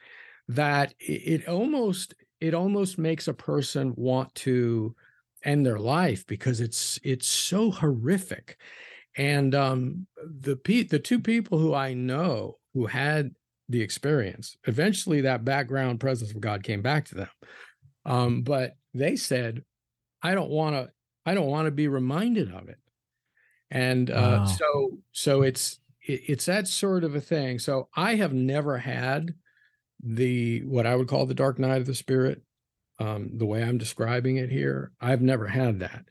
that 0.47 0.93
it, 0.99 1.47
almost 1.47 2.13
it 2.41 2.53
almost 2.53 2.97
makes 2.97 3.27
a 3.27 3.33
person 3.33 3.93
want 3.95 4.33
to 4.35 4.95
end 5.45 5.65
their 5.65 5.79
life 5.79 6.25
because 6.27 6.59
it's 6.61 6.99
it's 7.03 7.27
so 7.27 7.71
horrific. 7.71 8.57
And 9.15 9.53
um, 9.55 10.07
the 10.25 10.55
pe- 10.57 10.83
the 10.83 10.99
two 10.99 11.19
people 11.19 11.59
who 11.59 11.73
I 11.73 11.93
know 11.93 12.57
who 12.73 12.87
had 12.87 13.31
the 13.69 13.81
experience, 13.81 14.57
eventually 14.65 15.21
that 15.21 15.45
background 15.45 15.99
presence 15.99 16.31
of 16.31 16.41
God 16.41 16.63
came 16.63 16.81
back 16.81 17.05
to 17.05 17.15
them. 17.15 17.29
Um, 18.05 18.41
but 18.41 18.75
they 18.93 19.15
said, 19.15 19.63
"I 20.23 20.33
don't 20.33 20.49
want 20.49 20.75
to. 20.75 20.91
I 21.25 21.33
don't 21.33 21.47
want 21.47 21.65
to 21.65 21.71
be 21.71 21.87
reminded 21.87 22.51
of 22.51 22.69
it." 22.69 22.77
And 23.69 24.09
uh, 24.09 24.43
wow. 24.43 24.45
so 24.45 24.97
so 25.11 25.41
it's 25.41 25.79
it, 26.07 26.21
it's 26.27 26.45
that 26.45 26.67
sort 26.67 27.03
of 27.03 27.15
a 27.15 27.21
thing. 27.21 27.59
So 27.59 27.89
I 27.95 28.15
have 28.15 28.33
never 28.33 28.77
had 28.77 29.33
the 30.03 30.63
what 30.65 30.85
I 30.85 30.95
would 30.95 31.07
call 31.07 31.25
the 31.25 31.33
dark 31.33 31.59
night 31.59 31.81
of 31.81 31.87
the 31.87 31.95
spirit, 31.95 32.41
um, 32.99 33.31
the 33.37 33.45
way 33.45 33.63
I'm 33.63 33.77
describing 33.77 34.37
it 34.37 34.51
here. 34.51 34.91
I've 35.01 35.21
never 35.21 35.47
had 35.47 35.79
that. 35.79 36.05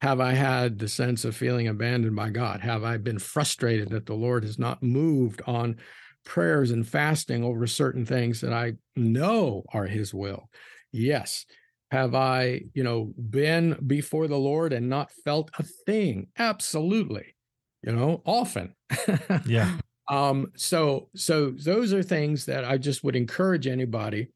Have 0.00 0.20
I 0.20 0.32
had 0.32 0.78
the 0.78 0.88
sense 0.88 1.24
of 1.24 1.36
feeling 1.36 1.68
abandoned 1.68 2.16
by 2.16 2.30
God? 2.30 2.60
Have 2.60 2.82
I 2.82 2.96
been 2.96 3.20
frustrated 3.20 3.90
that 3.90 4.06
the 4.06 4.14
Lord 4.14 4.42
has 4.42 4.58
not 4.58 4.82
moved 4.82 5.42
on 5.46 5.76
prayers 6.24 6.72
and 6.72 6.86
fasting 6.86 7.44
over 7.44 7.66
certain 7.66 8.04
things 8.04 8.40
that 8.40 8.52
I 8.52 8.74
know 8.96 9.64
are 9.72 9.86
His 9.86 10.12
will? 10.12 10.48
Yes. 10.90 11.46
Have 11.92 12.14
I, 12.14 12.62
you 12.72 12.82
know, 12.82 13.12
been 13.28 13.76
before 13.86 14.26
the 14.26 14.38
Lord 14.38 14.72
and 14.72 14.88
not 14.88 15.12
felt 15.26 15.50
a 15.58 15.62
thing? 15.62 16.28
Absolutely. 16.38 17.36
You 17.82 17.92
know, 17.92 18.22
often. 18.24 18.74
yeah. 19.46 19.76
Um, 20.08 20.50
so 20.56 21.08
so 21.14 21.52
those 21.52 21.92
are 21.92 22.02
things 22.02 22.44
that 22.46 22.64
I 22.64 22.76
just 22.76 23.04
would 23.04 23.14
encourage 23.14 23.68
anybody. 23.68 24.28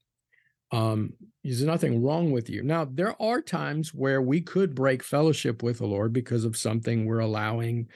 Um, 0.70 1.14
there's 1.42 1.62
nothing 1.64 2.02
wrong 2.02 2.30
with 2.30 2.48
you. 2.48 2.62
Now, 2.62 2.84
there 2.84 3.20
are 3.20 3.42
times 3.42 3.92
where 3.92 4.22
we 4.22 4.40
could 4.40 4.76
break 4.76 5.02
fellowship 5.02 5.64
with 5.64 5.78
the 5.78 5.86
Lord 5.86 6.12
because 6.12 6.44
of 6.44 6.56
something 6.56 7.04
we're 7.04 7.18
allowing, 7.18 7.88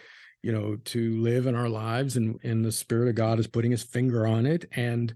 you 0.42 0.50
know, 0.50 0.76
to 0.86 1.22
live 1.22 1.46
in 1.46 1.54
our 1.54 1.68
lives, 1.68 2.16
and, 2.16 2.40
and 2.42 2.62
the 2.64 2.72
Spirit 2.72 3.08
of 3.08 3.14
God 3.14 3.38
is 3.38 3.46
putting 3.46 3.70
his 3.70 3.84
finger 3.84 4.26
on 4.26 4.46
it, 4.46 4.66
and 4.72 5.14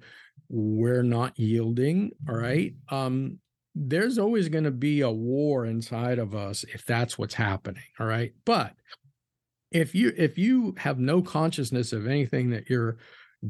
we're 0.48 1.02
not 1.02 1.36
yielding. 1.38 2.12
All 2.28 2.36
right. 2.36 2.72
Um, 2.88 3.40
there's 3.74 4.18
always 4.18 4.48
going 4.48 4.64
to 4.64 4.70
be 4.70 5.00
a 5.00 5.10
war 5.10 5.66
inside 5.66 6.18
of 6.18 6.34
us 6.34 6.64
if 6.72 6.84
that's 6.84 7.18
what's 7.18 7.34
happening. 7.34 7.82
All 7.98 8.06
right. 8.06 8.32
But 8.44 8.74
if 9.74 9.94
you 9.94 10.12
if 10.16 10.38
you 10.38 10.74
have 10.78 10.98
no 10.98 11.20
consciousness 11.20 11.92
of 11.92 12.06
anything 12.06 12.48
that 12.50 12.70
you're 12.70 12.96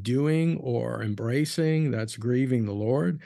doing 0.03 0.57
or 0.57 1.03
embracing 1.03 1.91
that's 1.93 2.16
grieving 2.16 2.64
the 2.64 2.72
lord 2.72 3.20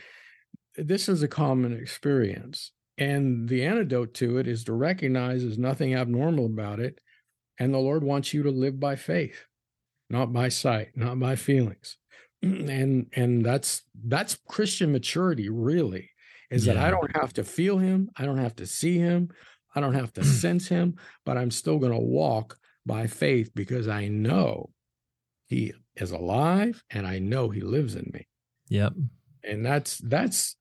this 0.76 1.09
is 1.09 1.22
a 1.22 1.28
common 1.28 1.72
experience 1.72 2.72
and 2.99 3.49
the 3.49 3.64
antidote 3.64 4.12
to 4.12 4.36
it 4.36 4.46
is 4.46 4.64
to 4.64 4.74
recognize 4.74 5.42
there's 5.42 5.57
nothing 5.57 5.94
abnormal 5.94 6.44
about 6.44 6.78
it 6.78 6.99
and 7.59 7.72
the 7.72 7.78
lord 7.78 8.05
wants 8.05 8.34
you 8.34 8.42
to 8.42 8.51
live 8.51 8.78
by 8.78 8.94
faith 8.94 9.46
not 10.11 10.30
by 10.32 10.49
sight 10.49 10.88
not 10.94 11.18
by 11.18 11.34
feelings 11.36 11.96
and 12.42 13.07
and 13.14 13.46
that's 13.46 13.82
that's 14.07 14.38
christian 14.46 14.92
maturity 14.92 15.49
really 15.49 16.11
is 16.51 16.66
yeah. 16.66 16.74
that 16.74 16.84
i 16.84 16.90
don't 16.90 17.16
have 17.16 17.32
to 17.32 17.44
feel 17.44 17.78
him 17.78 18.11
i 18.16 18.24
don't 18.24 18.38
have 18.38 18.57
to 18.57 18.66
see 18.66 18.99
him 18.99 19.30
i 19.74 19.80
don't 19.80 19.94
have 19.94 20.12
to 20.12 20.24
sense 20.42 20.68
him 20.68 20.96
but 21.24 21.36
i'm 21.36 21.51
still 21.51 21.78
going 21.78 21.92
to 21.92 21.99
walk 21.99 22.59
by 22.88 23.07
faith 23.07 23.53
because 23.55 23.86
I 23.86 24.09
know 24.09 24.70
he 25.46 25.74
is 25.94 26.11
alive 26.11 26.82
and 26.90 27.07
I 27.07 27.20
know 27.20 27.51
he 27.51 27.61
lives 27.61 27.94
in 27.94 28.11
me. 28.12 28.26
Yep. 28.70 28.94
And 29.44 29.64
that's 29.64 29.99
that's 29.99 30.57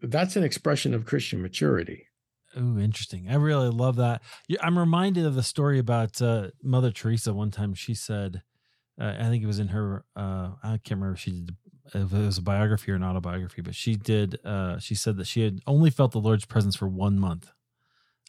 that's 0.00 0.36
an 0.36 0.44
expression 0.44 0.94
of 0.94 1.06
Christian 1.06 1.42
maturity. 1.42 2.06
Oh, 2.54 2.78
interesting. 2.78 3.28
I 3.28 3.34
really 3.36 3.70
love 3.70 3.96
that. 3.96 4.22
I'm 4.60 4.78
reminded 4.78 5.24
of 5.24 5.34
the 5.34 5.42
story 5.42 5.78
about 5.78 6.20
uh, 6.22 6.48
Mother 6.62 6.92
Teresa. 6.92 7.32
One 7.32 7.50
time 7.50 7.74
she 7.74 7.94
said, 7.94 8.42
uh, 9.00 9.14
I 9.18 9.24
think 9.24 9.42
it 9.42 9.46
was 9.46 9.58
in 9.58 9.68
her, 9.68 10.04
uh, 10.14 10.50
I 10.62 10.72
can't 10.72 11.00
remember 11.00 11.14
if 11.14 11.20
she 11.20 11.30
did, 11.30 11.56
if 11.86 12.12
it 12.12 12.12
was 12.12 12.38
a 12.38 12.42
biography 12.42 12.92
or 12.92 12.94
an 12.94 13.04
autobiography, 13.04 13.62
but 13.62 13.74
she 13.74 13.96
did, 13.96 14.38
uh, 14.44 14.78
she 14.78 14.94
said 14.94 15.16
that 15.16 15.26
she 15.26 15.42
had 15.42 15.60
only 15.66 15.90
felt 15.90 16.12
the 16.12 16.20
Lord's 16.20 16.44
presence 16.44 16.76
for 16.76 16.88
one 16.88 17.18
month 17.18 17.52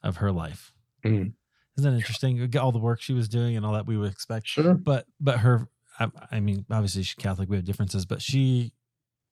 of 0.04 0.18
her 0.18 0.32
life. 0.32 0.74
Mm. 1.06 1.34
Isn't 1.78 1.92
that 1.92 1.98
interesting? 1.98 2.46
Get 2.50 2.62
all 2.62 2.72
the 2.72 2.80
work 2.80 3.02
she 3.02 3.14
was 3.14 3.28
doing 3.28 3.56
and 3.56 3.66
all 3.66 3.74
that 3.74 3.88
we 3.88 3.98
would 3.98 4.12
expect. 4.12 4.48
Sure. 4.48 4.74
But 4.74 5.06
but 5.20 5.40
her, 5.40 5.68
I, 6.00 6.10
I 6.32 6.40
mean, 6.40 6.66
obviously 6.70 7.04
she's 7.04 7.16
Catholic. 7.16 7.50
We 7.50 7.56
have 7.56 7.66
differences, 7.66 8.06
but 8.06 8.22
she, 8.22 8.74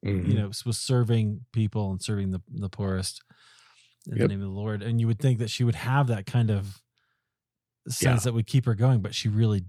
mm-hmm. 0.05 0.29
you 0.29 0.37
know, 0.37 0.51
was 0.65 0.77
serving 0.77 1.41
people 1.51 1.91
and 1.91 2.01
serving 2.01 2.31
the 2.31 2.41
the 2.49 2.69
poorest 2.69 3.21
in 4.07 4.17
yep. 4.17 4.21
the 4.21 4.27
name 4.29 4.41
of 4.41 4.47
the 4.47 4.59
Lord. 4.59 4.81
And 4.81 4.99
you 4.99 5.07
would 5.07 5.19
think 5.19 5.39
that 5.39 5.49
she 5.49 5.63
would 5.63 5.75
have 5.75 6.07
that 6.07 6.25
kind 6.25 6.49
of 6.49 6.81
sense 7.87 8.21
yeah. 8.21 8.23
that 8.25 8.33
would 8.33 8.47
keep 8.47 8.65
her 8.65 8.75
going, 8.75 9.01
but 9.01 9.13
she 9.13 9.29
really 9.29 9.63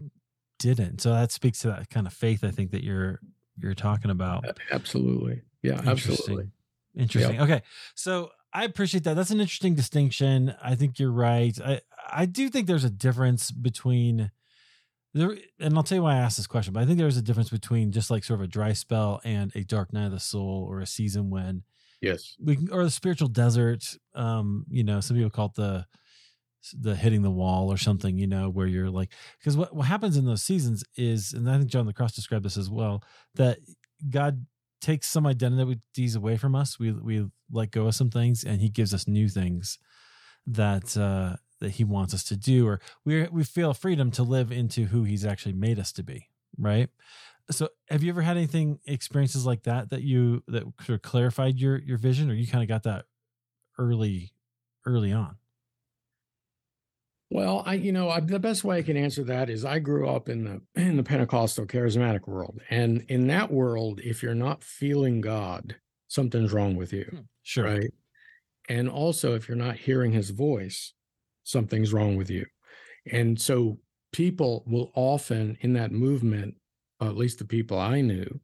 didn't. 0.58 1.00
So 1.00 1.12
that 1.12 1.30
speaks 1.30 1.58
to 1.60 1.68
that 1.68 1.90
kind 1.90 2.06
of 2.06 2.12
faith. 2.12 2.42
I 2.44 2.50
think 2.50 2.70
that 2.70 2.84
you're 2.84 3.20
you're 3.58 3.74
talking 3.74 4.10
about. 4.10 4.44
Absolutely. 4.70 5.42
Yeah. 5.62 5.78
Interesting. 5.78 6.12
Absolutely. 6.12 6.50
Interesting. 6.96 7.34
Yep. 7.34 7.42
Okay. 7.44 7.62
So 7.94 8.30
I 8.52 8.64
appreciate 8.64 9.04
that. 9.04 9.14
That's 9.14 9.30
an 9.30 9.40
interesting 9.40 9.74
distinction. 9.74 10.54
I 10.62 10.74
think 10.74 10.98
you're 10.98 11.12
right. 11.12 11.58
I 11.64 11.80
I 12.10 12.26
do 12.26 12.48
think 12.50 12.66
there's 12.66 12.84
a 12.84 12.90
difference 12.90 13.50
between 13.50 14.30
there, 15.14 15.36
and 15.58 15.76
I'll 15.76 15.82
tell 15.82 15.96
you 15.96 16.02
why 16.02 16.14
I 16.14 16.18
asked 16.18 16.36
this 16.36 16.46
question. 16.46 16.74
But 16.74 16.82
I 16.82 16.86
think 16.86 16.98
there's 16.98 17.16
a 17.16 17.22
difference 17.22 17.50
between 17.50 17.92
just 17.92 18.10
like 18.10 18.24
sort 18.24 18.40
of 18.40 18.44
a 18.44 18.48
dry 18.48 18.72
spell 18.72 19.20
and 19.24 19.54
a 19.54 19.64
dark 19.64 19.92
night 19.92 20.06
of 20.06 20.12
the 20.12 20.20
soul, 20.20 20.66
or 20.68 20.80
a 20.80 20.86
season 20.86 21.30
when, 21.30 21.62
yes, 22.00 22.36
we 22.42 22.56
can, 22.56 22.70
or 22.70 22.84
the 22.84 22.90
spiritual 22.90 23.28
desert. 23.28 23.84
Um, 24.14 24.66
you 24.68 24.84
know, 24.84 25.00
some 25.00 25.16
people 25.16 25.30
call 25.30 25.46
it 25.46 25.54
the 25.54 25.86
the 26.72 26.94
hitting 26.94 27.22
the 27.22 27.30
wall 27.30 27.72
or 27.72 27.76
something. 27.76 28.18
You 28.18 28.26
know, 28.26 28.48
where 28.48 28.66
you're 28.66 28.90
like, 28.90 29.10
because 29.38 29.56
what 29.56 29.74
what 29.74 29.86
happens 29.86 30.16
in 30.16 30.24
those 30.24 30.42
seasons 30.42 30.84
is, 30.96 31.32
and 31.32 31.48
I 31.48 31.58
think 31.58 31.70
John 31.70 31.86
the 31.86 31.92
Cross 31.92 32.14
described 32.14 32.44
this 32.44 32.56
as 32.56 32.70
well, 32.70 33.02
that 33.34 33.58
God 34.08 34.46
takes 34.80 35.06
some 35.06 35.26
identities 35.26 36.16
away 36.16 36.36
from 36.36 36.54
us. 36.54 36.78
We 36.78 36.92
we 36.92 37.26
let 37.50 37.70
go 37.70 37.86
of 37.86 37.94
some 37.94 38.10
things, 38.10 38.44
and 38.44 38.60
He 38.60 38.68
gives 38.68 38.92
us 38.92 39.08
new 39.08 39.28
things 39.28 39.78
that 40.46 40.96
uh, 40.96 41.36
that 41.60 41.70
He 41.70 41.84
wants 41.84 42.12
us 42.12 42.24
to 42.24 42.36
do, 42.36 42.66
or 42.66 42.80
we 43.04 43.26
we 43.28 43.44
feel 43.44 43.72
freedom 43.72 44.10
to 44.12 44.22
live 44.22 44.52
into 44.52 44.86
who 44.86 45.04
He's 45.04 45.24
actually 45.24 45.54
made 45.54 45.78
us 45.78 45.92
to 45.92 46.02
be. 46.02 46.28
Right. 46.58 46.90
So, 47.50 47.68
have 47.88 48.02
you 48.02 48.10
ever 48.10 48.22
had 48.22 48.36
anything 48.36 48.78
experiences 48.86 49.46
like 49.46 49.64
that 49.64 49.90
that 49.90 50.02
you 50.02 50.42
that 50.48 50.64
sort 50.84 50.96
of 50.96 51.02
clarified 51.02 51.58
your 51.58 51.78
your 51.78 51.98
vision, 51.98 52.30
or 52.30 52.34
you 52.34 52.46
kind 52.46 52.62
of 52.62 52.68
got 52.68 52.82
that 52.82 53.06
early 53.78 54.32
early 54.84 55.12
on? 55.12 55.36
Well, 57.32 57.62
I 57.64 57.74
you 57.74 57.92
know 57.92 58.10
I, 58.10 58.20
the 58.20 58.38
best 58.38 58.62
way 58.62 58.76
I 58.76 58.82
can 58.82 58.96
answer 58.98 59.24
that 59.24 59.48
is 59.48 59.64
I 59.64 59.78
grew 59.78 60.06
up 60.06 60.28
in 60.28 60.44
the 60.44 60.60
in 60.80 60.98
the 60.98 61.02
Pentecostal 61.02 61.66
charismatic 61.66 62.28
world, 62.28 62.60
and 62.68 63.06
in 63.08 63.26
that 63.28 63.50
world, 63.50 64.00
if 64.04 64.22
you're 64.22 64.34
not 64.34 64.62
feeling 64.62 65.22
God, 65.22 65.76
something's 66.08 66.52
wrong 66.52 66.76
with 66.76 66.92
you. 66.92 67.06
Hmm, 67.10 67.20
sure. 67.42 67.64
Right. 67.64 67.90
And 68.68 68.88
also, 68.88 69.34
if 69.34 69.48
you're 69.48 69.56
not 69.56 69.76
hearing 69.76 70.12
His 70.12 70.28
voice, 70.28 70.92
something's 71.42 71.92
wrong 71.92 72.16
with 72.16 72.28
you. 72.28 72.44
And 73.10 73.40
so, 73.40 73.78
people 74.12 74.62
will 74.66 74.92
often 74.94 75.56
in 75.62 75.72
that 75.72 75.90
movement, 75.90 76.56
at 77.00 77.16
least 77.16 77.38
the 77.38 77.46
people 77.46 77.78
I 77.78 78.02
knew, 78.02 78.40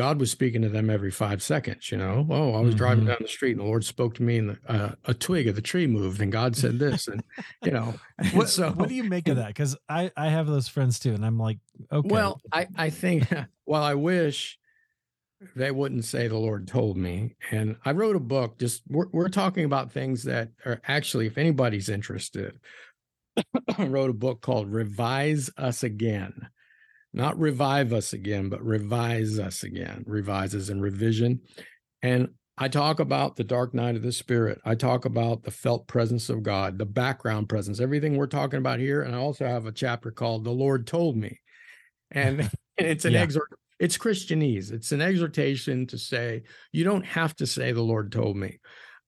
God 0.00 0.18
was 0.18 0.30
speaking 0.30 0.62
to 0.62 0.70
them 0.70 0.88
every 0.88 1.10
five 1.10 1.42
seconds. 1.42 1.92
You 1.92 1.98
know, 1.98 2.26
oh, 2.30 2.54
I 2.54 2.60
was 2.60 2.70
mm-hmm. 2.70 2.78
driving 2.78 3.04
down 3.04 3.18
the 3.20 3.28
street 3.28 3.50
and 3.50 3.60
the 3.60 3.64
Lord 3.64 3.84
spoke 3.84 4.14
to 4.14 4.22
me, 4.22 4.38
and 4.38 4.48
the, 4.48 4.58
uh, 4.66 4.94
a 5.04 5.12
twig 5.12 5.46
of 5.46 5.56
the 5.56 5.60
tree 5.60 5.86
moved, 5.86 6.22
and 6.22 6.32
God 6.32 6.56
said 6.56 6.78
this, 6.78 7.06
and 7.06 7.22
you 7.62 7.70
know. 7.70 7.92
what, 8.32 8.48
so, 8.48 8.70
what 8.70 8.88
do 8.88 8.94
you 8.94 9.04
make 9.04 9.28
of 9.28 9.36
that? 9.36 9.48
Because 9.48 9.76
I 9.90 10.10
I 10.16 10.30
have 10.30 10.46
those 10.46 10.68
friends 10.68 11.00
too, 11.00 11.12
and 11.12 11.22
I'm 11.22 11.38
like, 11.38 11.58
okay. 11.92 12.08
Well, 12.08 12.40
I 12.50 12.66
I 12.74 12.88
think 12.88 13.30
well, 13.66 13.82
I 13.82 13.92
wish 13.92 14.58
they 15.54 15.70
wouldn't 15.70 16.06
say 16.06 16.28
the 16.28 16.38
Lord 16.38 16.66
told 16.66 16.96
me, 16.96 17.36
and 17.50 17.76
I 17.84 17.92
wrote 17.92 18.16
a 18.16 18.20
book. 18.20 18.58
Just 18.58 18.80
we're 18.88 19.08
we're 19.12 19.28
talking 19.28 19.66
about 19.66 19.92
things 19.92 20.24
that 20.24 20.48
are 20.64 20.80
actually, 20.88 21.26
if 21.26 21.36
anybody's 21.36 21.90
interested, 21.90 22.58
I 23.76 23.84
wrote 23.84 24.08
a 24.08 24.14
book 24.14 24.40
called 24.40 24.72
"Revise 24.72 25.50
Us 25.58 25.82
Again." 25.82 26.48
Not 27.12 27.38
revive 27.38 27.92
us 27.92 28.12
again, 28.12 28.48
but 28.48 28.64
revise 28.64 29.38
us 29.38 29.62
again. 29.62 30.04
Revises 30.06 30.70
and 30.70 30.80
revision. 30.80 31.40
And 32.02 32.28
I 32.56 32.68
talk 32.68 33.00
about 33.00 33.36
the 33.36 33.44
dark 33.44 33.74
night 33.74 33.96
of 33.96 34.02
the 34.02 34.12
spirit. 34.12 34.60
I 34.64 34.74
talk 34.74 35.06
about 35.06 35.42
the 35.42 35.50
felt 35.50 35.88
presence 35.88 36.28
of 36.28 36.42
God, 36.42 36.78
the 36.78 36.86
background 36.86 37.48
presence, 37.48 37.80
everything 37.80 38.16
we're 38.16 38.26
talking 38.26 38.58
about 38.58 38.78
here. 38.78 39.02
And 39.02 39.14
I 39.14 39.18
also 39.18 39.46
have 39.46 39.66
a 39.66 39.72
chapter 39.72 40.10
called 40.10 40.44
The 40.44 40.50
Lord 40.50 40.86
Told 40.86 41.16
Me. 41.16 41.40
And, 42.10 42.50
it's 42.78 43.04
an 43.04 43.14
yeah. 43.14 43.22
exhort, 43.22 43.48
it's 43.78 43.98
Christianese. 43.98 44.72
It's 44.72 44.92
an 44.92 45.00
exhortation 45.00 45.86
to 45.88 45.98
say, 45.98 46.42
you 46.70 46.84
don't 46.84 47.06
have 47.06 47.34
to 47.36 47.46
say 47.46 47.72
the 47.72 47.82
Lord 47.82 48.12
told 48.12 48.36
me. 48.36 48.60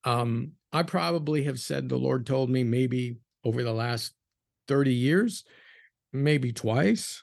Um, 0.04 0.52
I 0.72 0.82
probably 0.82 1.44
have 1.44 1.60
said 1.60 1.88
the 1.88 1.96
Lord 1.96 2.26
told 2.26 2.50
me 2.50 2.64
maybe 2.64 3.18
over 3.44 3.62
the 3.62 3.72
last 3.72 4.14
30 4.68 4.94
years, 4.94 5.44
maybe 6.12 6.52
twice 6.52 7.22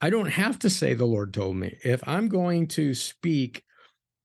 I 0.00 0.10
don't 0.10 0.30
have 0.30 0.58
to 0.60 0.70
say 0.70 0.94
the 0.94 1.04
Lord 1.04 1.34
told 1.34 1.56
me. 1.56 1.76
If 1.84 2.06
I'm 2.06 2.28
going 2.28 2.68
to 2.68 2.94
speak 2.94 3.64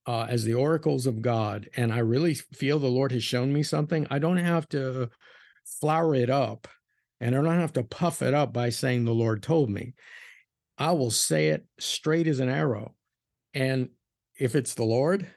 uh, 0.06 0.28
as 0.30 0.44
the 0.44 0.54
oracles 0.54 1.08
of 1.08 1.22
God 1.22 1.70
and 1.76 1.92
I 1.92 2.00
really 2.00 2.36
feel 2.36 2.78
the 2.78 2.88
Lord 2.88 3.12
has 3.12 3.24
shown 3.24 3.52
me 3.52 3.64
something, 3.64 4.06
I 4.10 4.20
don't 4.20 4.38
have 4.38 4.70
to 4.70 5.10
flower 5.80 6.14
it 6.14 6.30
up 6.30 6.68
and 7.20 7.36
I 7.36 7.42
don't 7.42 7.60
have 7.60 7.74
to 7.74 7.84
puff 7.84 8.22
it 8.22 8.34
up 8.34 8.54
by 8.54 8.70
saying 8.70 9.06
the 9.06 9.12
Lord 9.12 9.42
told 9.42 9.70
me. 9.70 9.94
I 10.78 10.92
will 10.92 11.12
say 11.12 11.50
it 11.50 11.66
straight 11.80 12.28
as 12.28 12.40
an 12.40 12.50
arrow. 12.50 12.94
And 13.54 13.90
if 14.38 14.56
it's 14.56 14.74
the 14.74 14.84
Lord, 14.84 15.28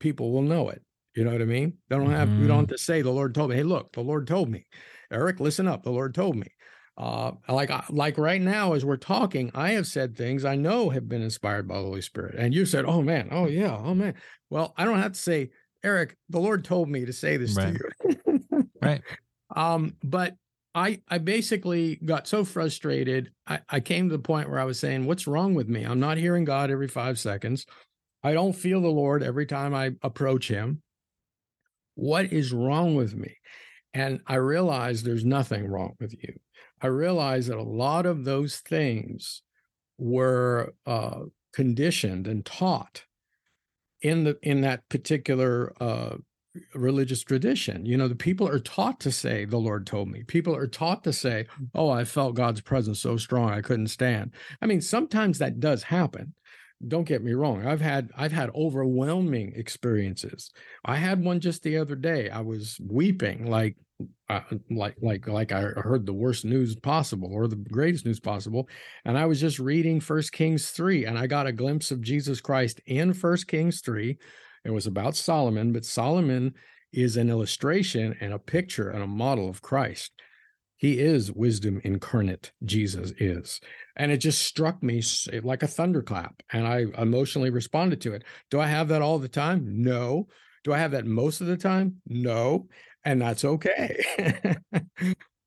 people 0.00 0.32
will 0.32 0.42
know 0.42 0.70
it. 0.70 0.82
You 1.14 1.24
know 1.24 1.32
what 1.32 1.42
I 1.42 1.46
mean? 1.46 1.74
They 1.88 1.96
don't 1.96 2.10
have, 2.10 2.28
mm-hmm. 2.28 2.42
we 2.42 2.46
don't 2.48 2.56
have 2.56 2.66
mm-hmm. 2.66 2.72
to 2.72 2.78
say 2.78 3.02
the 3.02 3.10
Lord 3.10 3.34
told 3.34 3.50
me. 3.50 3.56
Hey, 3.56 3.62
look, 3.62 3.92
the 3.92 4.00
Lord 4.00 4.26
told 4.26 4.48
me. 4.48 4.66
Eric, 5.12 5.40
listen 5.40 5.68
up. 5.68 5.82
The 5.82 5.90
Lord 5.90 6.14
told 6.14 6.36
me. 6.36 6.48
Uh, 6.96 7.32
like 7.48 7.70
uh, 7.70 7.82
like 7.90 8.16
right 8.18 8.40
now 8.40 8.72
as 8.72 8.84
we're 8.84 8.96
talking, 8.96 9.50
I 9.52 9.70
have 9.72 9.86
said 9.86 10.16
things 10.16 10.44
I 10.44 10.54
know 10.54 10.90
have 10.90 11.08
been 11.08 11.22
inspired 11.22 11.66
by 11.66 11.76
the 11.76 11.82
Holy 11.82 12.00
Spirit, 12.00 12.36
and 12.38 12.54
you 12.54 12.64
said, 12.64 12.84
"Oh 12.84 13.02
man, 13.02 13.28
oh 13.32 13.46
yeah, 13.48 13.76
oh 13.76 13.94
man." 13.94 14.14
Well, 14.48 14.74
I 14.76 14.84
don't 14.84 15.00
have 15.00 15.12
to 15.12 15.18
say, 15.18 15.50
Eric. 15.82 16.16
The 16.28 16.38
Lord 16.38 16.64
told 16.64 16.88
me 16.88 17.04
to 17.04 17.12
say 17.12 17.36
this 17.36 17.56
right. 17.56 17.74
to 17.74 18.18
you. 18.32 18.68
right. 18.82 19.02
Um, 19.56 19.96
but 20.04 20.36
I 20.72 21.00
I 21.08 21.18
basically 21.18 21.96
got 21.96 22.28
so 22.28 22.44
frustrated. 22.44 23.32
I, 23.44 23.58
I 23.68 23.80
came 23.80 24.08
to 24.08 24.16
the 24.16 24.22
point 24.22 24.48
where 24.48 24.60
I 24.60 24.64
was 24.64 24.78
saying, 24.78 25.04
"What's 25.04 25.26
wrong 25.26 25.54
with 25.54 25.68
me? 25.68 25.82
I'm 25.82 26.00
not 26.00 26.16
hearing 26.16 26.44
God 26.44 26.70
every 26.70 26.88
five 26.88 27.18
seconds. 27.18 27.66
I 28.22 28.34
don't 28.34 28.54
feel 28.54 28.80
the 28.80 28.88
Lord 28.88 29.24
every 29.24 29.46
time 29.46 29.74
I 29.74 29.92
approach 30.02 30.46
Him. 30.46 30.80
What 31.96 32.32
is 32.32 32.52
wrong 32.52 32.94
with 32.94 33.16
me?" 33.16 33.36
And 33.94 34.20
I 34.28 34.36
realized 34.36 35.04
there's 35.04 35.24
nothing 35.24 35.66
wrong 35.68 35.94
with 36.00 36.14
you. 36.22 36.34
I 36.84 36.88
realized 36.88 37.48
that 37.48 37.56
a 37.56 37.62
lot 37.62 38.04
of 38.04 38.26
those 38.26 38.58
things 38.58 39.40
were 39.96 40.74
uh, 40.84 41.20
conditioned 41.54 42.26
and 42.26 42.44
taught 42.44 43.04
in 44.02 44.24
the 44.24 44.38
in 44.42 44.60
that 44.60 44.86
particular 44.90 45.72
uh, 45.82 46.16
religious 46.74 47.22
tradition. 47.22 47.86
You 47.86 47.96
know, 47.96 48.06
the 48.06 48.14
people 48.14 48.46
are 48.46 48.58
taught 48.58 49.00
to 49.00 49.10
say, 49.10 49.46
"The 49.46 49.56
Lord 49.56 49.86
told 49.86 50.10
me." 50.10 50.24
People 50.24 50.54
are 50.54 50.66
taught 50.66 51.02
to 51.04 51.12
say, 51.14 51.46
"Oh, 51.74 51.88
I 51.88 52.04
felt 52.04 52.34
God's 52.34 52.60
presence 52.60 53.00
so 53.00 53.16
strong 53.16 53.48
I 53.48 53.62
couldn't 53.62 53.88
stand." 53.88 54.32
I 54.60 54.66
mean, 54.66 54.82
sometimes 54.82 55.38
that 55.38 55.60
does 55.60 55.84
happen. 55.84 56.34
Don't 56.86 57.08
get 57.08 57.22
me 57.22 57.32
wrong. 57.32 57.66
I've 57.66 57.80
had 57.80 58.10
I've 58.16 58.32
had 58.32 58.50
overwhelming 58.54 59.52
experiences. 59.56 60.50
I 60.84 60.96
had 60.96 61.22
one 61.22 61.40
just 61.40 61.62
the 61.62 61.78
other 61.78 61.94
day. 61.96 62.30
I 62.30 62.40
was 62.40 62.78
weeping 62.86 63.46
like 63.46 63.76
uh, 64.28 64.40
like 64.70 64.96
like 65.00 65.26
like 65.28 65.52
I 65.52 65.60
heard 65.60 66.04
the 66.04 66.12
worst 66.12 66.44
news 66.44 66.74
possible 66.76 67.30
or 67.32 67.46
the 67.46 67.56
greatest 67.56 68.04
news 68.04 68.20
possible, 68.20 68.68
and 69.04 69.16
I 69.16 69.26
was 69.26 69.40
just 69.40 69.58
reading 69.58 70.00
First 70.00 70.32
Kings 70.32 70.70
three, 70.70 71.06
and 71.06 71.18
I 71.18 71.26
got 71.26 71.46
a 71.46 71.52
glimpse 71.52 71.90
of 71.90 72.02
Jesus 72.02 72.40
Christ 72.40 72.80
in 72.86 73.12
First 73.12 73.46
Kings 73.46 73.80
three. 73.80 74.18
It 74.64 74.70
was 74.70 74.86
about 74.86 75.16
Solomon, 75.16 75.72
but 75.72 75.84
Solomon 75.84 76.54
is 76.92 77.16
an 77.16 77.28
illustration 77.28 78.16
and 78.20 78.32
a 78.32 78.38
picture 78.38 78.90
and 78.90 79.02
a 79.02 79.06
model 79.06 79.48
of 79.48 79.62
Christ. 79.62 80.12
He 80.84 80.98
is 80.98 81.32
wisdom 81.32 81.80
incarnate. 81.82 82.52
Jesus 82.64 83.12
is, 83.18 83.60
and 83.96 84.12
it 84.12 84.18
just 84.18 84.42
struck 84.42 84.82
me 84.82 85.02
eh, 85.32 85.40
like 85.42 85.62
a 85.62 85.66
thunderclap, 85.66 86.42
and 86.52 86.66
I 86.66 86.86
emotionally 86.98 87.50
responded 87.50 88.00
to 88.02 88.12
it. 88.12 88.24
Do 88.50 88.60
I 88.60 88.66
have 88.66 88.88
that 88.88 89.02
all 89.02 89.18
the 89.18 89.28
time? 89.28 89.64
No. 89.82 90.28
Do 90.62 90.72
I 90.72 90.78
have 90.78 90.92
that 90.92 91.06
most 91.06 91.40
of 91.40 91.46
the 91.46 91.56
time? 91.56 92.00
No 92.06 92.68
and 93.04 93.20
that's 93.20 93.44
okay 93.44 94.02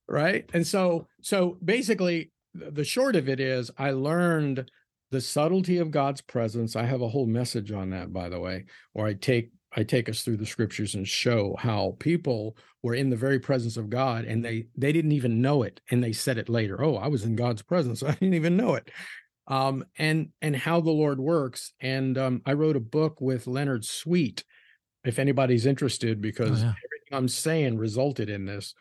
right 0.08 0.50
and 0.54 0.66
so 0.66 1.08
so 1.22 1.58
basically 1.64 2.32
the 2.54 2.84
short 2.84 3.16
of 3.16 3.28
it 3.28 3.40
is 3.40 3.72
i 3.78 3.92
learned 3.92 4.70
the 5.12 5.22
subtlety 5.22 5.78
of 5.78 5.92
god's 5.92 6.22
presence 6.22 6.76
i 6.76 6.84
have 6.84 7.02
a 7.02 7.08
whole 7.08 7.26
message 7.26 7.72
on 7.72 7.90
that 7.90 8.14
by 8.14 8.30
the 8.30 8.40
way 8.40 8.66
where 8.94 9.08
i 9.08 9.14
take 9.14 9.52
i 9.78 9.84
take 9.84 10.10
us 10.10 10.22
through 10.22 10.38
the 10.38 10.46
scriptures 10.46 10.96
and 10.96 11.08
show 11.08 11.56
how 11.58 11.96
people 12.00 12.58
were 12.84 12.96
in 12.96 13.10
the 13.10 13.16
very 13.16 13.40
presence 13.40 13.78
of 13.78 13.90
god 13.90 14.26
and 14.26 14.44
they 14.44 14.68
they 14.76 14.92
didn't 14.92 15.14
even 15.14 15.42
know 15.42 15.64
it 15.64 15.80
and 15.90 16.04
they 16.04 16.14
said 16.14 16.38
it 16.38 16.50
later 16.50 16.84
oh 16.84 16.98
i 16.98 17.08
was 17.08 17.24
in 17.24 17.36
god's 17.36 17.62
presence 17.62 18.04
i 18.04 18.12
didn't 18.12 18.34
even 18.34 18.58
know 18.58 18.76
it 18.76 18.92
um 19.48 19.86
and 19.98 20.30
and 20.42 20.56
how 20.56 20.82
the 20.82 20.92
lord 20.92 21.20
works 21.20 21.72
and 21.80 22.18
um 22.18 22.42
i 22.46 22.52
wrote 22.52 22.76
a 22.76 22.82
book 22.82 23.22
with 23.22 23.48
leonard 23.48 23.86
sweet 23.86 24.44
if 25.08 25.20
anybody's 25.20 25.66
interested 25.66 26.18
oh, 26.18 26.22
because 26.22 26.64
oh, 26.64 26.68
yeah. 26.68 27.18
I'm 27.18 27.28
saying 27.28 27.78
resulted 27.78 28.30
in 28.30 28.46
this. 28.46 28.74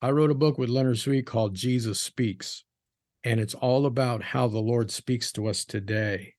I 0.00 0.10
wrote 0.10 0.30
a 0.30 0.34
book 0.34 0.58
with 0.58 0.70
Leonard 0.70 0.98
Sweet 0.98 1.26
called 1.26 1.54
Jesus 1.54 2.00
Speaks, 2.00 2.64
and 3.24 3.40
it's 3.40 3.54
all 3.54 3.86
about 3.86 4.22
how 4.22 4.48
the 4.48 4.58
Lord 4.58 4.90
speaks 4.90 5.32
to 5.32 5.48
us 5.48 5.64
today. 5.64 6.34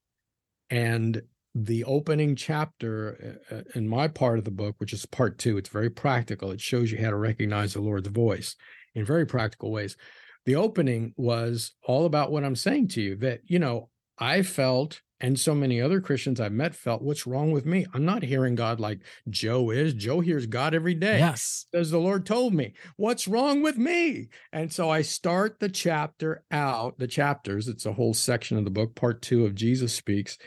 And 0.69 1.21
the 1.63 1.83
opening 1.85 2.35
chapter 2.35 3.39
uh, 3.51 3.55
uh, 3.55 3.61
in 3.73 3.87
my 3.87 4.07
part 4.07 4.37
of 4.37 4.45
the 4.45 4.51
book, 4.51 4.75
which 4.77 4.93
is 4.93 5.05
part 5.05 5.39
two, 5.39 5.57
it's 5.57 5.69
very 5.69 5.89
practical. 5.89 6.51
It 6.51 6.61
shows 6.61 6.91
you 6.91 7.03
how 7.03 7.09
to 7.09 7.15
recognize 7.15 7.73
the 7.73 7.81
Lord's 7.81 8.09
voice 8.09 8.55
in 8.93 9.03
very 9.03 9.25
practical 9.25 9.71
ways. 9.71 9.97
The 10.45 10.55
opening 10.55 11.13
was 11.17 11.73
all 11.83 12.05
about 12.05 12.31
what 12.31 12.43
I'm 12.43 12.55
saying 12.55 12.89
to 12.89 13.01
you 13.01 13.15
that, 13.17 13.41
you 13.45 13.59
know, 13.59 13.89
I 14.19 14.43
felt 14.43 15.01
and 15.19 15.39
so 15.39 15.55
many 15.55 15.81
other 15.81 15.99
Christians 15.99 16.39
I've 16.39 16.51
met 16.51 16.75
felt, 16.75 17.01
what's 17.01 17.25
wrong 17.25 17.51
with 17.51 17.65
me? 17.65 17.87
I'm 17.91 18.05
not 18.05 18.21
hearing 18.21 18.53
God 18.53 18.79
like 18.79 18.99
Joe 19.29 19.71
is. 19.71 19.95
Joe 19.95 20.19
hears 20.19 20.45
God 20.45 20.75
every 20.75 20.93
day. 20.93 21.17
Yes. 21.17 21.65
As 21.73 21.89
the 21.89 21.97
Lord 21.97 22.25
told 22.25 22.53
me, 22.53 22.73
what's 22.97 23.27
wrong 23.27 23.63
with 23.63 23.77
me? 23.77 24.29
And 24.53 24.71
so 24.71 24.91
I 24.91 25.01
start 25.01 25.59
the 25.59 25.69
chapter 25.69 26.43
out, 26.51 26.99
the 26.99 27.07
chapters, 27.07 27.67
it's 27.67 27.87
a 27.87 27.93
whole 27.93 28.13
section 28.13 28.57
of 28.57 28.63
the 28.63 28.69
book, 28.69 28.93
part 28.93 29.23
two 29.23 29.43
of 29.45 29.55
Jesus 29.55 29.93
Speaks. 29.93 30.37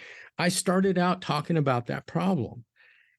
I 0.41 0.49
started 0.49 0.99
out 0.99 1.20
talking 1.20 1.57
about 1.57 1.86
that 1.86 2.07
problem. 2.07 2.64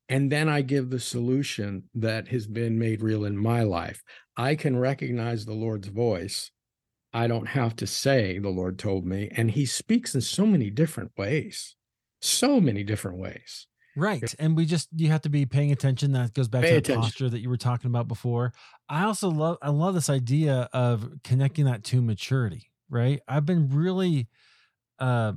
And 0.10 0.32
then 0.32 0.50
I 0.50 0.62
give 0.62 0.90
the 0.90 1.00
solution 1.00 1.84
that 1.96 2.28
has 2.30 2.48
been 2.48 2.78
made 2.78 3.02
real 3.02 3.24
in 3.24 3.38
my 3.38 3.64
life. 3.64 4.04
I 4.36 4.56
can 4.56 4.78
recognize 4.78 5.46
the 5.46 5.54
Lord's 5.54 5.88
voice 5.88 6.52
I 7.14 7.28
don't 7.28 7.48
have 7.48 7.76
to 7.78 7.88
say, 7.88 8.40
the 8.40 8.50
Lord 8.50 8.80
told 8.80 9.06
me. 9.06 9.30
And 9.36 9.52
he 9.52 9.66
speaks 9.66 10.16
in 10.16 10.22
so 10.22 10.46
many 10.46 10.70
different 10.70 11.12
ways, 11.18 11.76
so 12.22 12.62
many 12.62 12.84
different 12.84 13.18
ways. 13.18 13.68
Right. 13.98 14.34
And 14.40 14.56
we 14.56 14.66
just, 14.66 14.88
you 14.96 15.10
have 15.10 15.22
to 15.24 15.30
be 15.30 15.46
paying 15.46 15.74
attention. 15.74 16.14
That 16.14 16.34
goes 16.34 16.48
back 16.48 16.64
Pay 16.64 16.70
to 16.70 16.74
the 16.74 16.78
attention. 16.78 17.02
posture 17.02 17.30
that 17.30 17.40
you 17.40 17.50
were 17.50 17.58
talking 17.58 17.90
about 17.90 18.08
before. 18.08 18.54
I 18.88 19.04
also 19.04 19.30
love, 19.30 19.58
I 19.62 19.70
love 19.70 19.94
this 19.94 20.10
idea 20.10 20.70
of 20.72 21.12
connecting 21.26 21.66
that 21.66 21.84
to 21.86 22.02
maturity, 22.02 22.72
right? 22.90 23.20
I've 23.28 23.46
been 23.46 23.68
really, 23.70 24.30
uh, 25.00 25.34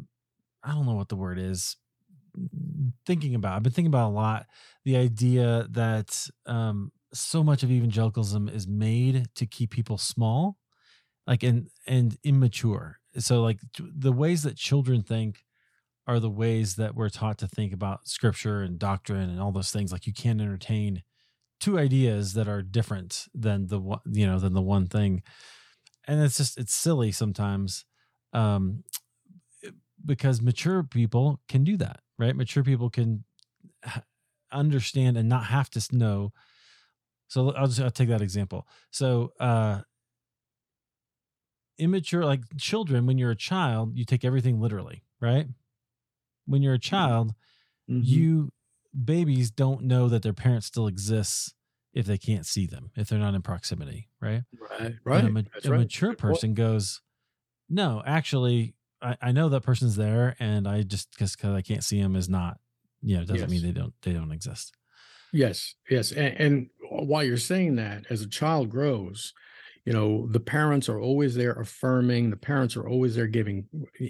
I 0.65 0.73
don't 0.73 0.87
know 0.87 0.95
what 0.95 1.09
the 1.09 1.17
word 1.17 1.39
is, 1.39 1.77
thinking 3.07 3.35
about. 3.35 3.55
I've 3.55 3.63
been 3.63 3.73
thinking 3.73 3.93
about 3.93 4.09
a 4.09 4.15
lot 4.15 4.47
the 4.85 4.97
idea 4.97 5.67
that 5.71 6.27
um, 6.47 6.93
so 7.13 7.43
much 7.43 7.63
of 7.63 7.71
evangelicalism 7.71 8.49
is 8.49 8.67
made 8.67 9.27
to 9.37 9.47
keep 9.47 9.71
people 9.71 9.99
small 9.99 10.57
like 11.27 11.43
and 11.43 11.69
and 11.87 12.17
immature 12.25 12.99
so 13.19 13.41
like 13.43 13.61
the 13.79 14.13
ways 14.13 14.43
that 14.43 14.57
children 14.57 15.03
think 15.03 15.45
are 16.07 16.21
the 16.21 16.31
ways 16.31 16.77
that 16.77 16.95
we're 16.95 17.09
taught 17.09 17.39
to 17.39 17.49
think 17.49 17.73
about 17.73 18.09
scripture 18.09 18.63
and 18.63 18.79
doctrine 18.79 19.31
and 19.31 19.41
all 19.41 19.53
those 19.53 19.71
things 19.71 19.93
like 19.93 20.07
you 20.07 20.13
can't 20.13 20.41
entertain 20.41 21.03
two 21.61 21.79
ideas 21.79 22.35
that 22.35 22.49
are 22.49 22.63
different 22.63 23.27
than 23.35 23.69
the 23.69 23.81
one 23.81 24.01
you 24.11 24.27
know 24.27 24.39
than 24.39 24.55
the 24.55 24.63
one 24.63 24.87
thing 24.87 25.23
and 26.07 26.23
it's 26.23 26.37
just 26.37 26.59
it's 26.59 26.75
silly 26.75 27.13
sometimes 27.13 27.85
um 28.33 28.83
because 30.05 30.43
mature 30.43 30.83
people 30.83 31.41
can 31.49 31.65
do 31.65 31.77
that 31.77 32.01
right? 32.19 32.37
Mature 32.37 32.65
people 32.65 32.91
can 32.91 33.25
understand 34.53 35.17
and 35.17 35.29
not 35.29 35.47
have 35.47 35.71
to 35.71 35.97
know. 35.97 36.33
So 37.29 37.51
i'll 37.53 37.67
just 37.67 37.81
i'll 37.81 37.91
take 37.91 38.09
that 38.09 38.23
example. 38.23 38.67
So 38.91 39.33
uh 39.41 39.81
immature 41.79 42.25
like 42.25 42.41
children 42.57 43.05
when 43.05 43.19
you're 43.19 43.33
a 43.33 43.37
child 43.37 43.97
you 43.97 44.05
take 44.05 44.25
everything 44.25 44.61
literally 44.61 45.03
right? 45.21 45.47
When 46.47 46.63
you're 46.63 46.75
a 46.75 46.79
mm-hmm. 46.79 46.97
child 46.97 47.35
mm-hmm. 47.91 48.01
you 48.05 48.53
babies 49.05 49.51
don't 49.51 49.83
know 49.83 50.09
that 50.09 50.23
their 50.23 50.33
parents 50.33 50.67
still 50.67 50.87
exists 50.87 51.53
if 51.93 52.07
they 52.07 52.19
can't 52.19 52.47
see 52.47 52.67
them 52.67 52.91
if 52.97 53.09
they're 53.09 53.19
not 53.19 53.35
in 53.35 53.43
proximity 53.43 54.09
right? 54.21 54.43
Right 54.81 54.95
right 55.05 55.25
a, 55.25 55.29
ma- 55.31 55.41
a 55.65 55.71
right. 55.71 55.81
mature 55.81 56.15
person 56.15 56.55
goes 56.55 57.01
no 57.69 58.03
actually 58.07 58.77
I, 59.05 59.17
I 59.21 59.33
know 59.33 59.49
that 59.51 59.63
person's 59.63 59.97
there 59.97 60.35
and 60.41 60.67
i 60.67 60.83
just 60.83 61.11
because 61.13 61.37
i 61.45 61.61
can't 61.61 61.85
see 61.85 62.01
them 62.01 62.17
is 62.17 62.29
not 62.29 62.57
you 63.03 63.17
know 63.17 63.25
doesn't 63.25 63.37
yes. 63.43 63.51
mean 63.51 63.63
they 63.63 63.79
don't 63.79 63.93
they 64.03 64.13
don't 64.13 64.33
exist. 64.33 64.73
Yes 65.33 65.75
yes 65.91 66.13
and, 66.13 66.41
and 66.41 66.71
while 66.91 67.23
you're 67.23 67.37
saying 67.37 67.77
that 67.77 68.05
as 68.09 68.23
a 68.23 68.29
child 68.29 68.71
grows 68.71 69.35
you 69.85 69.93
know 69.93 70.27
the 70.31 70.41
parents 70.41 70.89
are 70.89 71.01
always 71.01 71.35
there 71.35 71.53
affirming 71.53 72.31
the 72.31 72.37
parents 72.37 72.77
are 72.77 72.89
always 72.89 73.15
there 73.15 73.27
giving 73.27 73.67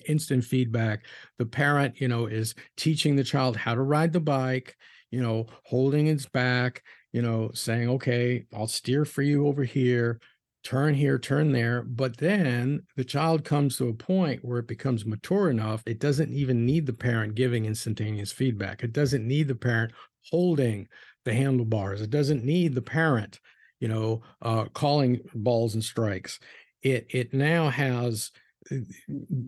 instant 0.06 0.44
feedback. 0.44 1.06
The 1.38 1.46
parent 1.46 2.00
you 2.00 2.08
know 2.08 2.26
is 2.26 2.54
teaching 2.76 3.16
the 3.16 3.24
child 3.24 3.56
how 3.56 3.74
to 3.74 3.82
ride 3.82 4.12
the 4.12 4.20
bike 4.20 4.76
you 5.10 5.22
know 5.22 5.46
holding 5.64 6.06
its 6.06 6.26
back 6.26 6.82
you 7.12 7.22
know 7.22 7.50
saying 7.54 7.88
okay 7.88 8.44
i'll 8.52 8.66
steer 8.66 9.04
for 9.04 9.22
you 9.22 9.46
over 9.46 9.62
here 9.62 10.20
turn 10.64 10.94
here, 10.94 11.18
turn 11.18 11.52
there. 11.52 11.82
But 11.82 12.16
then 12.16 12.82
the 12.96 13.04
child 13.04 13.44
comes 13.44 13.76
to 13.76 13.88
a 13.88 13.94
point 13.94 14.44
where 14.44 14.58
it 14.58 14.66
becomes 14.66 15.04
mature 15.04 15.50
enough. 15.50 15.82
It 15.86 16.00
doesn't 16.00 16.32
even 16.32 16.66
need 16.66 16.86
the 16.86 16.92
parent 16.92 17.34
giving 17.34 17.66
instantaneous 17.66 18.32
feedback. 18.32 18.82
It 18.82 18.92
doesn't 18.92 19.26
need 19.26 19.48
the 19.48 19.54
parent 19.54 19.92
holding 20.30 20.88
the 21.24 21.34
handlebars. 21.34 22.00
It 22.00 22.10
doesn't 22.10 22.44
need 22.44 22.74
the 22.74 22.82
parent, 22.82 23.38
you 23.78 23.88
know, 23.88 24.22
uh, 24.42 24.64
calling 24.72 25.20
balls 25.34 25.74
and 25.74 25.84
strikes. 25.84 26.40
It 26.82 27.06
it 27.10 27.32
now 27.32 27.68
has. 27.68 28.30
Uh, 28.72 28.76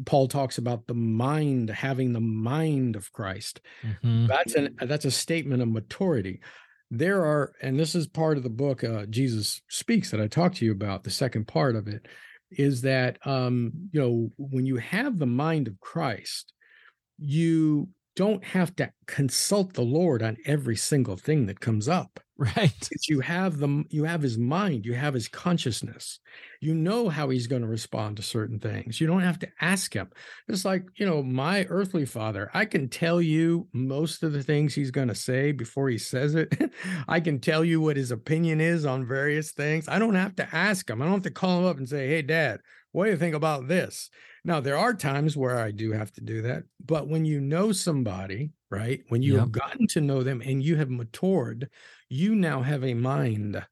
Paul 0.04 0.28
talks 0.28 0.58
about 0.58 0.86
the 0.86 0.94
mind 0.94 1.70
having 1.70 2.12
the 2.12 2.20
mind 2.20 2.96
of 2.96 3.10
Christ. 3.12 3.60
Mm-hmm. 3.82 4.26
That's 4.26 4.54
an 4.54 4.76
that's 4.82 5.06
a 5.06 5.10
statement 5.10 5.62
of 5.62 5.68
maturity 5.68 6.40
there 6.90 7.24
are, 7.24 7.52
and 7.62 7.78
this 7.78 7.94
is 7.94 8.06
part 8.06 8.36
of 8.36 8.42
the 8.42 8.50
book 8.50 8.84
uh, 8.84 9.06
Jesus 9.06 9.60
Speaks 9.68 10.10
that 10.10 10.20
I 10.20 10.28
talked 10.28 10.58
to 10.58 10.64
you 10.64 10.72
about. 10.72 11.04
The 11.04 11.10
second 11.10 11.48
part 11.48 11.76
of 11.76 11.88
it 11.88 12.06
is 12.50 12.82
that 12.82 13.18
um, 13.26 13.72
you 13.92 14.00
know 14.00 14.30
when 14.36 14.66
you 14.66 14.76
have 14.76 15.18
the 15.18 15.26
mind 15.26 15.68
of 15.68 15.80
Christ, 15.80 16.52
you 17.18 17.88
don't 18.14 18.44
have 18.44 18.74
to 18.76 18.90
consult 19.06 19.74
the 19.74 19.82
Lord 19.82 20.22
on 20.22 20.36
every 20.46 20.76
single 20.76 21.16
thing 21.16 21.46
that 21.46 21.60
comes 21.60 21.88
up. 21.88 22.20
Right. 22.56 22.88
You 23.08 23.20
have 23.20 23.58
the 23.58 23.84
you 23.88 24.04
have 24.04 24.20
his 24.20 24.36
mind, 24.36 24.84
you 24.84 24.92
have 24.92 25.14
his 25.14 25.26
consciousness. 25.26 26.20
You 26.60 26.74
know 26.74 27.08
how 27.08 27.30
he's 27.30 27.46
going 27.46 27.62
to 27.62 27.68
respond 27.68 28.16
to 28.18 28.22
certain 28.22 28.58
things. 28.60 29.00
You 29.00 29.06
don't 29.06 29.22
have 29.22 29.38
to 29.38 29.48
ask 29.60 29.94
him. 29.94 30.10
It's 30.46 30.64
like, 30.64 30.84
you 30.96 31.06
know, 31.06 31.22
my 31.22 31.64
earthly 31.70 32.04
father, 32.04 32.50
I 32.52 32.66
can 32.66 32.88
tell 32.90 33.22
you 33.22 33.68
most 33.72 34.22
of 34.22 34.32
the 34.34 34.42
things 34.42 34.74
he's 34.74 34.90
going 34.90 35.08
to 35.08 35.14
say 35.14 35.52
before 35.52 35.88
he 35.88 35.96
says 35.96 36.34
it. 36.34 36.72
I 37.08 37.20
can 37.20 37.40
tell 37.40 37.64
you 37.64 37.80
what 37.80 37.96
his 37.96 38.10
opinion 38.10 38.60
is 38.60 38.84
on 38.84 39.06
various 39.06 39.52
things. 39.52 39.88
I 39.88 39.98
don't 39.98 40.14
have 40.14 40.36
to 40.36 40.54
ask 40.54 40.88
him. 40.90 41.00
I 41.00 41.06
don't 41.06 41.14
have 41.14 41.22
to 41.22 41.30
call 41.30 41.60
him 41.60 41.64
up 41.66 41.78
and 41.78 41.88
say, 41.88 42.06
"Hey 42.08 42.20
dad, 42.22 42.60
what 42.96 43.04
do 43.04 43.10
you 43.10 43.16
think 43.16 43.34
about 43.34 43.68
this?" 43.68 44.10
Now, 44.44 44.60
there 44.60 44.78
are 44.78 44.94
times 44.94 45.36
where 45.36 45.58
I 45.58 45.72
do 45.72 45.92
have 45.92 46.12
to 46.12 46.20
do 46.20 46.42
that, 46.42 46.64
but 46.84 47.08
when 47.08 47.24
you 47.24 47.40
know 47.40 47.72
somebody, 47.72 48.52
right? 48.70 49.00
When 49.08 49.22
you 49.22 49.32
yep. 49.32 49.40
have 49.40 49.52
gotten 49.52 49.86
to 49.88 50.00
know 50.00 50.22
them 50.22 50.40
and 50.40 50.62
you 50.62 50.76
have 50.76 50.88
matured, 50.88 51.68
you 52.08 52.34
now 52.34 52.62
have 52.62 52.84
a 52.84 52.94
mind 52.94 53.64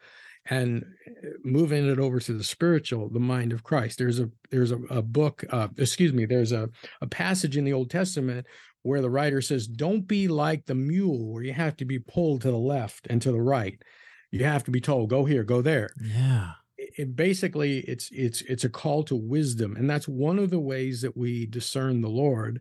and 0.46 0.84
uh, 1.06 1.28
moving 1.42 1.88
it 1.88 1.98
over 1.98 2.20
to 2.20 2.32
the 2.32 2.44
spiritual 2.44 3.08
the 3.08 3.20
mind 3.20 3.52
of 3.52 3.62
christ 3.62 3.98
there's 3.98 4.20
a 4.20 4.28
there's 4.50 4.72
a, 4.72 4.78
a 4.90 5.00
book 5.00 5.44
uh, 5.50 5.68
excuse 5.78 6.12
me 6.12 6.26
there's 6.26 6.52
a, 6.52 6.68
a 7.00 7.06
passage 7.06 7.56
in 7.56 7.64
the 7.64 7.72
old 7.72 7.90
testament 7.90 8.46
where 8.82 9.00
the 9.00 9.08
writer 9.08 9.40
says 9.40 9.66
don't 9.66 10.06
be 10.06 10.28
like 10.28 10.66
the 10.66 10.74
mule 10.74 11.32
where 11.32 11.42
you 11.42 11.52
have 11.52 11.76
to 11.76 11.84
be 11.84 11.98
pulled 11.98 12.42
to 12.42 12.50
the 12.50 12.56
left 12.56 13.06
and 13.08 13.22
to 13.22 13.32
the 13.32 13.40
right 13.40 13.80
you 14.30 14.44
have 14.44 14.64
to 14.64 14.70
be 14.70 14.80
told 14.80 15.08
go 15.08 15.24
here 15.24 15.44
go 15.44 15.62
there 15.62 15.90
yeah 16.02 16.52
it 16.76 17.14
basically 17.16 17.78
it's 17.80 18.10
it's 18.12 18.42
it's 18.42 18.64
a 18.64 18.68
call 18.68 19.02
to 19.04 19.14
wisdom 19.14 19.76
and 19.76 19.88
that's 19.88 20.08
one 20.08 20.38
of 20.38 20.50
the 20.50 20.58
ways 20.58 21.00
that 21.02 21.16
we 21.16 21.46
discern 21.46 22.00
the 22.00 22.08
lord 22.08 22.60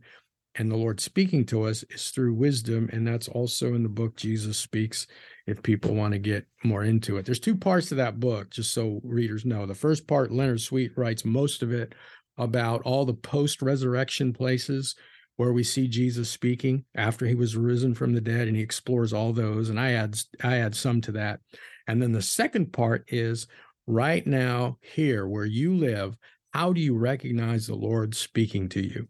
and 0.56 0.70
the 0.70 0.78
lord 0.78 1.00
speaking 1.00 1.46
to 1.46 1.64
us 1.64 1.84
is 1.90 2.10
through 2.10 2.34
wisdom 2.34 2.90
and 2.94 3.08
that's 3.08 3.28
also 3.28 3.74
in 3.74 3.84
the 3.84 3.90
book 3.90 4.16
jesus 4.16 4.58
speaks 4.58 5.08
if 5.46 5.62
people 5.62 5.94
want 5.94 6.14
to 6.14 6.20
get 6.20 6.46
more 6.64 6.84
into 6.84 7.18
it. 7.18 7.26
There's 7.26 7.40
two 7.40 7.56
parts 7.56 7.90
to 7.90 7.96
that 7.96 8.20
book 8.20 8.50
just 8.50 8.74
so 8.74 9.02
readers 9.04 9.46
know. 9.46 9.66
The 9.66 9.76
first 9.76 10.08
part 10.08 10.32
leonard 10.32 10.62
sweet 10.62 10.92
writes 10.96 11.26
most 11.26 11.62
of 11.62 11.72
it 11.72 11.94
about 12.38 12.82
all 12.84 13.06
the 13.06 13.14
post 13.14 13.62
resurrection 13.62 14.34
places 14.34 14.96
where 15.36 15.54
we 15.54 15.64
see 15.64 15.88
jesus 15.88 16.30
speaking 16.30 16.84
after 16.96 17.26
he 17.26 17.36
was 17.36 17.56
risen 17.56 17.94
from 17.94 18.14
the 18.14 18.22
dead 18.22 18.48
and 18.48 18.56
he 18.56 18.64
explores 18.64 19.14
all 19.14 19.34
those 19.34 19.70
and 19.70 19.80
i 19.80 19.92
add 19.92 20.18
i 20.44 20.58
add 20.58 20.76
some 20.76 21.02
to 21.02 21.12
that. 21.12 21.40
And 21.88 22.02
then 22.02 22.12
the 22.12 22.22
second 22.22 22.72
part 22.72 23.04
is 23.08 23.48
right 23.88 24.26
now, 24.26 24.78
here 24.82 25.28
where 25.28 25.46
you 25.46 25.76
live, 25.76 26.18
how 26.54 26.74
do 26.74 26.82
you 26.82 26.96
recognize 26.96 27.68
the 27.68 27.76
Lord 27.76 28.16
speaking 28.16 28.70
to 28.70 28.82
you? 28.82 29.08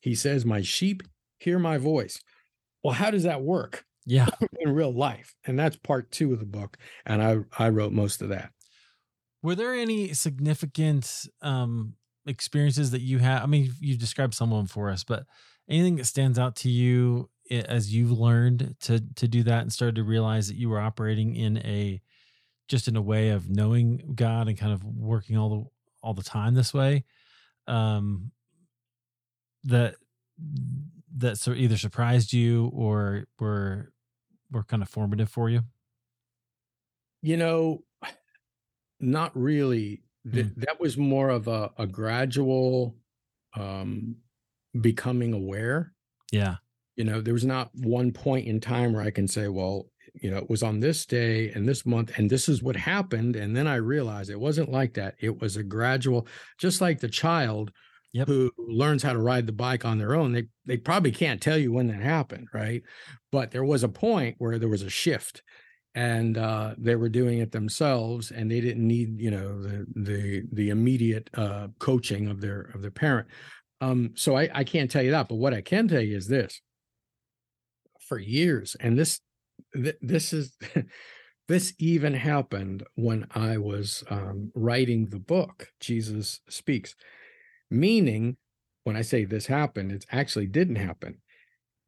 He 0.00 0.14
says, 0.14 0.44
My 0.44 0.62
sheep 0.62 1.02
hear 1.38 1.58
my 1.58 1.78
voice. 1.78 2.20
Well, 2.82 2.94
how 2.94 3.10
does 3.10 3.24
that 3.24 3.42
work? 3.42 3.84
Yeah. 4.04 4.28
in 4.60 4.72
real 4.72 4.92
life. 4.92 5.34
And 5.44 5.58
that's 5.58 5.76
part 5.76 6.10
two 6.10 6.32
of 6.32 6.38
the 6.38 6.46
book. 6.46 6.76
And 7.04 7.22
I, 7.22 7.38
I 7.58 7.68
wrote 7.70 7.92
most 7.92 8.22
of 8.22 8.28
that. 8.28 8.50
Were 9.42 9.54
there 9.54 9.74
any 9.74 10.12
significant 10.12 11.26
um, 11.42 11.94
experiences 12.26 12.92
that 12.92 13.02
you 13.02 13.18
had? 13.18 13.42
I 13.42 13.46
mean, 13.46 13.72
you 13.80 13.96
described 13.96 14.34
some 14.34 14.52
of 14.52 14.58
them 14.58 14.66
for 14.66 14.90
us, 14.90 15.04
but 15.04 15.24
anything 15.68 15.96
that 15.96 16.06
stands 16.06 16.38
out 16.38 16.56
to 16.56 16.70
you 16.70 17.28
as 17.50 17.94
you've 17.94 18.12
learned 18.12 18.74
to 18.80 19.00
to 19.14 19.28
do 19.28 19.42
that 19.44 19.62
and 19.62 19.72
started 19.72 19.96
to 19.96 20.02
realize 20.02 20.48
that 20.48 20.56
you 20.56 20.68
were 20.68 20.80
operating 20.80 21.36
in 21.36 21.58
a 21.58 22.00
just 22.68 22.88
in 22.88 22.96
a 22.96 23.02
way 23.02 23.30
of 23.30 23.48
knowing 23.48 24.12
God 24.14 24.48
and 24.48 24.58
kind 24.58 24.72
of 24.72 24.84
working 24.84 25.36
all 25.36 25.48
the 25.48 25.64
all 26.02 26.14
the 26.14 26.22
time 26.22 26.54
this 26.54 26.72
way. 26.74 27.04
Um, 27.66 28.30
that 29.64 29.96
that 31.16 31.38
so 31.38 31.52
either 31.52 31.76
surprised 31.76 32.32
you 32.32 32.70
or 32.74 33.24
were 33.38 33.92
were 34.50 34.64
kind 34.64 34.82
of 34.82 34.88
formative 34.88 35.28
for 35.28 35.50
you. 35.50 35.62
You 37.22 37.36
know, 37.36 37.82
not 39.00 39.32
really. 39.34 40.02
That 40.24 40.46
mm. 40.46 40.64
that 40.64 40.80
was 40.80 40.96
more 40.96 41.28
of 41.28 41.46
a, 41.48 41.70
a 41.78 41.86
gradual 41.86 42.96
um 43.56 44.16
becoming 44.80 45.32
aware. 45.32 45.92
Yeah. 46.32 46.56
You 46.96 47.04
know, 47.04 47.20
there 47.20 47.34
was 47.34 47.44
not 47.44 47.70
one 47.74 48.12
point 48.12 48.46
in 48.46 48.60
time 48.60 48.92
where 48.92 49.02
I 49.02 49.10
can 49.10 49.28
say, 49.28 49.48
well, 49.48 49.90
you 50.20 50.30
know, 50.30 50.38
it 50.38 50.50
was 50.50 50.62
on 50.62 50.80
this 50.80 51.06
day 51.06 51.50
and 51.50 51.68
this 51.68 51.86
month, 51.86 52.16
and 52.16 52.28
this 52.28 52.48
is 52.48 52.62
what 52.62 52.76
happened. 52.76 53.36
And 53.36 53.56
then 53.56 53.66
I 53.66 53.76
realized 53.76 54.30
it 54.30 54.40
wasn't 54.40 54.70
like 54.70 54.94
that. 54.94 55.14
It 55.20 55.40
was 55.40 55.56
a 55.56 55.62
gradual, 55.62 56.26
just 56.58 56.80
like 56.80 57.00
the 57.00 57.08
child 57.08 57.72
yep. 58.12 58.28
who 58.28 58.50
learns 58.58 59.02
how 59.02 59.12
to 59.12 59.18
ride 59.18 59.46
the 59.46 59.52
bike 59.52 59.84
on 59.84 59.98
their 59.98 60.14
own. 60.14 60.32
They 60.32 60.46
they 60.64 60.76
probably 60.76 61.12
can't 61.12 61.40
tell 61.40 61.58
you 61.58 61.72
when 61.72 61.88
that 61.88 62.00
happened, 62.00 62.48
right? 62.52 62.82
But 63.32 63.50
there 63.50 63.64
was 63.64 63.82
a 63.84 63.88
point 63.88 64.36
where 64.38 64.58
there 64.58 64.68
was 64.68 64.82
a 64.82 64.90
shift 64.90 65.42
and 65.96 66.36
uh, 66.36 66.74
they 66.76 66.94
were 66.94 67.08
doing 67.08 67.38
it 67.38 67.50
themselves 67.50 68.30
and 68.30 68.50
they 68.50 68.60
didn't 68.60 68.86
need 68.86 69.18
you 69.18 69.30
know 69.30 69.60
the 69.60 69.86
the 69.96 70.42
the 70.52 70.68
immediate 70.68 71.28
uh, 71.34 71.68
coaching 71.80 72.28
of 72.28 72.40
their 72.40 72.70
of 72.74 72.82
their 72.82 72.90
parent 72.90 73.26
um, 73.80 74.12
so 74.14 74.36
I, 74.36 74.48
I 74.54 74.62
can't 74.62 74.90
tell 74.90 75.02
you 75.02 75.10
that 75.10 75.28
but 75.28 75.36
what 75.36 75.54
i 75.54 75.60
can 75.60 75.88
tell 75.88 76.00
you 76.00 76.16
is 76.16 76.28
this 76.28 76.60
for 78.06 78.18
years 78.18 78.76
and 78.78 78.96
this 78.96 79.20
th- 79.74 79.98
this 80.00 80.32
is 80.32 80.56
this 81.48 81.74
even 81.78 82.14
happened 82.14 82.84
when 82.94 83.26
I 83.34 83.58
was 83.58 84.04
um, 84.10 84.50
writing 84.54 85.06
the 85.06 85.20
book, 85.20 85.68
Jesus 85.80 86.40
Speaks, 86.48 86.94
meaning 87.70 88.36
when 88.84 88.96
I 88.96 89.02
say 89.02 89.24
this 89.24 89.46
happened, 89.46 89.92
it 89.92 90.06
actually 90.10 90.46
didn't 90.46 90.76
happen. 90.76 91.18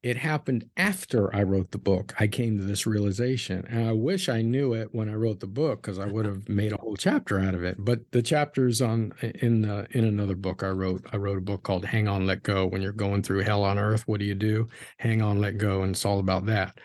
It 0.02 0.16
happened 0.16 0.70
after 0.76 1.34
I 1.34 1.42
wrote 1.42 1.72
the 1.72 1.78
book. 1.78 2.14
I 2.20 2.28
came 2.28 2.56
to 2.56 2.64
this 2.64 2.86
realization. 2.86 3.64
And 3.68 3.88
I 3.88 3.92
wish 3.92 4.28
I 4.28 4.42
knew 4.42 4.72
it 4.74 4.88
when 4.92 5.08
I 5.08 5.14
wrote 5.14 5.40
the 5.40 5.48
book 5.48 5.82
because 5.82 5.98
I 5.98 6.06
would 6.06 6.24
have 6.32 6.48
made 6.48 6.72
a 6.72 6.76
whole 6.76 6.96
chapter 6.96 7.40
out 7.40 7.54
of 7.54 7.64
it. 7.64 7.76
But 7.78 8.00
the 8.12 8.22
chapters 8.22 8.80
on 8.80 9.12
in 9.20 9.62
the 9.62 9.88
in 9.90 10.04
another 10.04 10.36
book 10.36 10.62
I 10.62 10.68
wrote, 10.68 11.04
I 11.12 11.16
wrote 11.16 11.38
a 11.38 11.42
book 11.42 11.64
called 11.64 11.84
Hang 11.84 12.06
On, 12.06 12.26
Let 12.26 12.44
Go. 12.44 12.66
When 12.66 12.80
you're 12.80 12.92
going 12.92 13.22
through 13.22 13.40
hell 13.40 13.64
on 13.64 13.78
earth, 13.78 14.04
what 14.06 14.20
do 14.20 14.26
you 14.26 14.36
do? 14.36 14.68
Hang 14.98 15.20
on, 15.20 15.40
let 15.40 15.58
go. 15.58 15.82
And 15.82 15.92
it's 15.92 16.04
all 16.04 16.20
about 16.20 16.46
that. 16.46 16.78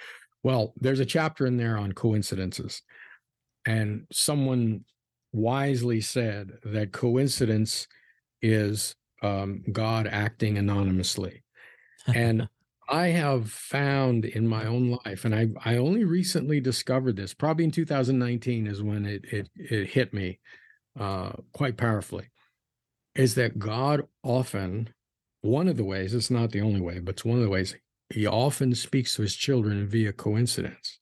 Well, 0.44 0.74
there's 0.80 1.00
a 1.00 1.06
chapter 1.06 1.46
in 1.46 1.58
there 1.58 1.78
on 1.78 1.94
coincidences. 1.94 2.82
And 3.66 4.06
someone 4.12 4.84
wisely 5.32 6.02
said 6.02 6.52
that 6.64 6.92
coincidence 6.92 7.88
is 8.42 8.96
um, 9.22 9.64
God 9.72 10.06
acting 10.06 10.58
anonymously. 10.58 11.44
And 12.14 12.48
I 12.90 13.08
have 13.08 13.50
found 13.50 14.26
in 14.26 14.46
my 14.46 14.66
own 14.66 15.00
life, 15.06 15.24
and 15.24 15.34
I, 15.34 15.48
I 15.64 15.78
only 15.78 16.04
recently 16.04 16.60
discovered 16.60 17.16
this, 17.16 17.34
probably 17.34 17.64
in 17.64 17.72
2019 17.72 18.68
is 18.68 18.84
when 18.84 19.06
it, 19.06 19.24
it, 19.32 19.50
it 19.56 19.88
hit 19.88 20.14
me 20.14 20.40
uh, 21.00 21.32
quite 21.54 21.78
powerfully, 21.78 22.30
is 23.16 23.36
that 23.36 23.58
God 23.58 24.04
often, 24.22 24.90
one 25.42 25.70
of 25.70 25.78
the 25.78 25.86
ways, 25.86 26.14
it's 26.14 26.30
not 26.30 26.52
the 26.52 26.62
only 26.62 26.82
way, 26.82 27.00
but 27.00 27.12
it's 27.16 27.26
one 27.26 27.38
of 27.38 27.44
the 27.44 27.50
ways 27.50 27.74
he 28.14 28.28
often 28.28 28.76
speaks 28.76 29.16
to 29.16 29.24
his 29.24 29.36
children 29.36 29.88
via 29.88 30.14
coincidence. 30.14 31.00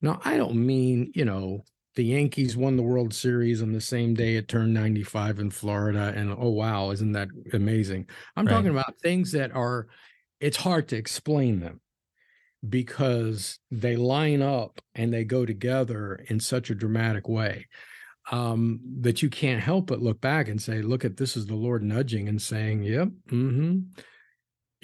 Now, 0.00 0.20
I 0.24 0.36
don't 0.36 0.56
mean, 0.56 1.12
you 1.14 1.24
know, 1.24 1.64
the 1.96 2.04
Yankees 2.04 2.56
won 2.56 2.76
the 2.76 2.82
World 2.82 3.14
Series 3.14 3.62
on 3.62 3.72
the 3.72 3.80
same 3.80 4.14
day 4.14 4.36
it 4.36 4.48
turned 4.48 4.74
95 4.74 5.38
in 5.38 5.50
Florida. 5.50 6.12
And 6.16 6.34
oh, 6.36 6.50
wow, 6.50 6.90
isn't 6.90 7.12
that 7.12 7.28
amazing? 7.52 8.08
I'm 8.36 8.46
right. 8.46 8.52
talking 8.52 8.70
about 8.70 8.98
things 9.02 9.32
that 9.32 9.54
are, 9.54 9.86
it's 10.40 10.56
hard 10.56 10.88
to 10.88 10.96
explain 10.96 11.60
them 11.60 11.80
because 12.66 13.58
they 13.70 13.96
line 13.96 14.42
up 14.42 14.80
and 14.94 15.12
they 15.12 15.24
go 15.24 15.44
together 15.44 16.24
in 16.28 16.40
such 16.40 16.70
a 16.70 16.74
dramatic 16.74 17.28
way 17.28 17.66
um, 18.32 18.80
that 19.00 19.22
you 19.22 19.28
can't 19.28 19.62
help 19.62 19.86
but 19.86 20.00
look 20.00 20.20
back 20.20 20.48
and 20.48 20.60
say, 20.60 20.80
look 20.80 21.04
at 21.04 21.16
this 21.16 21.36
is 21.36 21.46
the 21.46 21.54
Lord 21.54 21.82
nudging 21.82 22.28
and 22.28 22.40
saying, 22.40 22.82
yep, 22.82 23.08
mm-hmm, 23.28 23.80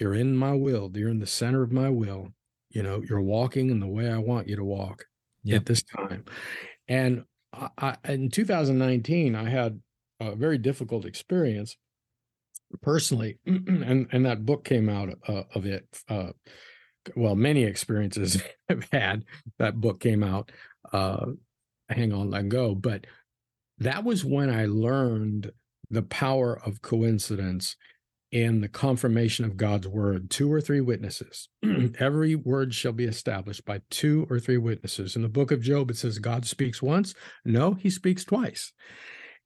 you're 0.01 0.15
in 0.15 0.37
my 0.37 0.53
will. 0.53 0.91
You're 0.95 1.11
in 1.11 1.19
the 1.19 1.27
center 1.27 1.63
of 1.63 1.73
my 1.73 1.91
will. 1.91 2.33
You 2.71 2.83
know, 2.83 3.03
you're 3.07 3.21
walking 3.21 3.71
in 3.71 3.81
the 3.81 3.87
way 3.87 4.09
I 4.09 4.19
want 4.19 4.49
you 4.49 4.57
to 4.57 4.65
walk 4.65 5.05
yep. 5.43 5.61
at 5.61 5.67
this 5.67 5.83
time. 5.83 6.25
And 6.89 7.25
I, 7.53 7.97
in 8.05 8.31
2019, 8.31 9.35
I 9.35 9.49
had 9.49 9.81
a 10.21 10.35
very 10.35 10.59
difficult 10.59 11.05
experience 11.05 11.77
personally, 12.83 13.39
and 13.47 14.07
and 14.13 14.27
that 14.27 14.47
book 14.47 14.65
came 14.65 14.89
out 14.89 15.11
uh, 15.27 15.43
of 15.55 15.67
it. 15.67 15.87
Uh, 16.09 16.31
well, 17.17 17.35
many 17.35 17.65
experiences 17.65 18.43
I've 18.69 18.89
had. 18.93 19.25
That 19.59 19.81
book 19.81 20.01
came 20.01 20.23
out. 20.23 20.53
Uh, 20.93 21.27
hang 21.89 22.13
on, 22.13 22.31
let 22.31 22.49
go. 22.49 22.75
But 22.75 23.07
that 23.79 24.05
was 24.05 24.25
when 24.25 24.51
I 24.51 24.67
learned 24.67 25.51
the 25.91 26.03
power 26.03 26.61
of 26.65 26.83
coincidence 26.83 27.77
in 28.33 28.61
the 28.61 28.69
confirmation 28.69 29.45
of 29.45 29.57
God's 29.57 29.89
word. 29.89 30.31
Two 30.31 30.53
or 30.53 30.61
three 30.61 30.81
witnesses. 30.81 31.49
Every 31.99 32.37
word 32.37 32.75
shall 32.75 32.93
be 32.93 33.05
established 33.05 33.65
by 33.65 33.81
two 33.91 34.27
or 34.31 34.39
three 34.39 34.57
witnesses. 34.57 35.17
In 35.17 35.23
the 35.23 35.29
book 35.29 35.51
of 35.51 35.63
Job, 35.63 35.91
it 35.91 35.97
says 35.97 36.19
God 36.19 36.47
speaks 36.47 36.81
once. 36.81 37.15
No, 37.45 37.75
he 37.75 37.91
speaks 37.91 38.25
twice. 38.25 38.73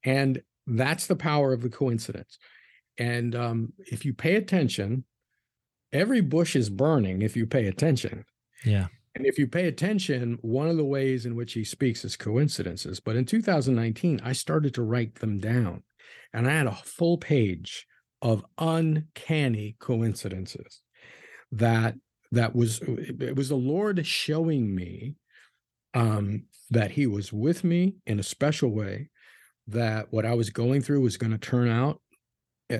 And 0.03 0.41
that's 0.67 1.07
the 1.07 1.15
power 1.15 1.51
of 1.51 1.61
the 1.61 1.69
coincidence. 1.69 2.37
And 2.97 3.35
um, 3.35 3.73
if 3.79 4.05
you 4.05 4.13
pay 4.13 4.35
attention, 4.35 5.03
every 5.91 6.21
bush 6.21 6.55
is 6.55 6.69
burning 6.69 7.21
if 7.23 7.35
you 7.35 7.47
pay 7.47 7.67
attention. 7.67 8.25
Yeah. 8.63 8.87
And 9.15 9.25
if 9.25 9.39
you 9.39 9.47
pay 9.47 9.67
attention, 9.67 10.37
one 10.41 10.67
of 10.67 10.77
the 10.77 10.85
ways 10.85 11.25
in 11.25 11.35
which 11.35 11.53
he 11.53 11.63
speaks 11.63 12.03
is 12.05 12.17
coincidences. 12.17 12.99
But 12.99 13.15
in 13.15 13.25
2019, 13.25 14.21
I 14.23 14.33
started 14.33 14.73
to 14.75 14.83
write 14.83 15.15
them 15.15 15.39
down 15.39 15.83
and 16.33 16.47
I 16.47 16.51
had 16.51 16.67
a 16.67 16.75
full 16.75 17.17
page 17.17 17.87
of 18.25 18.43
uncanny 18.57 19.75
coincidences 19.79 20.81
that 21.51 21.93
that 22.31 22.55
was 22.55 22.81
it 22.81 23.35
was 23.35 23.49
the 23.49 23.55
lord 23.55 24.03
showing 24.05 24.73
me 24.73 25.13
um 25.93 26.43
that 26.71 26.89
he 26.89 27.05
was 27.05 27.31
with 27.31 27.63
me 27.63 27.93
in 28.07 28.19
a 28.19 28.23
special 28.23 28.71
way 28.71 29.07
that 29.67 30.07
what 30.11 30.25
i 30.25 30.33
was 30.33 30.49
going 30.49 30.81
through 30.81 30.99
was 30.99 31.17
going 31.17 31.31
to 31.31 31.37
turn 31.37 31.69
out 31.69 32.01
uh, 32.73 32.79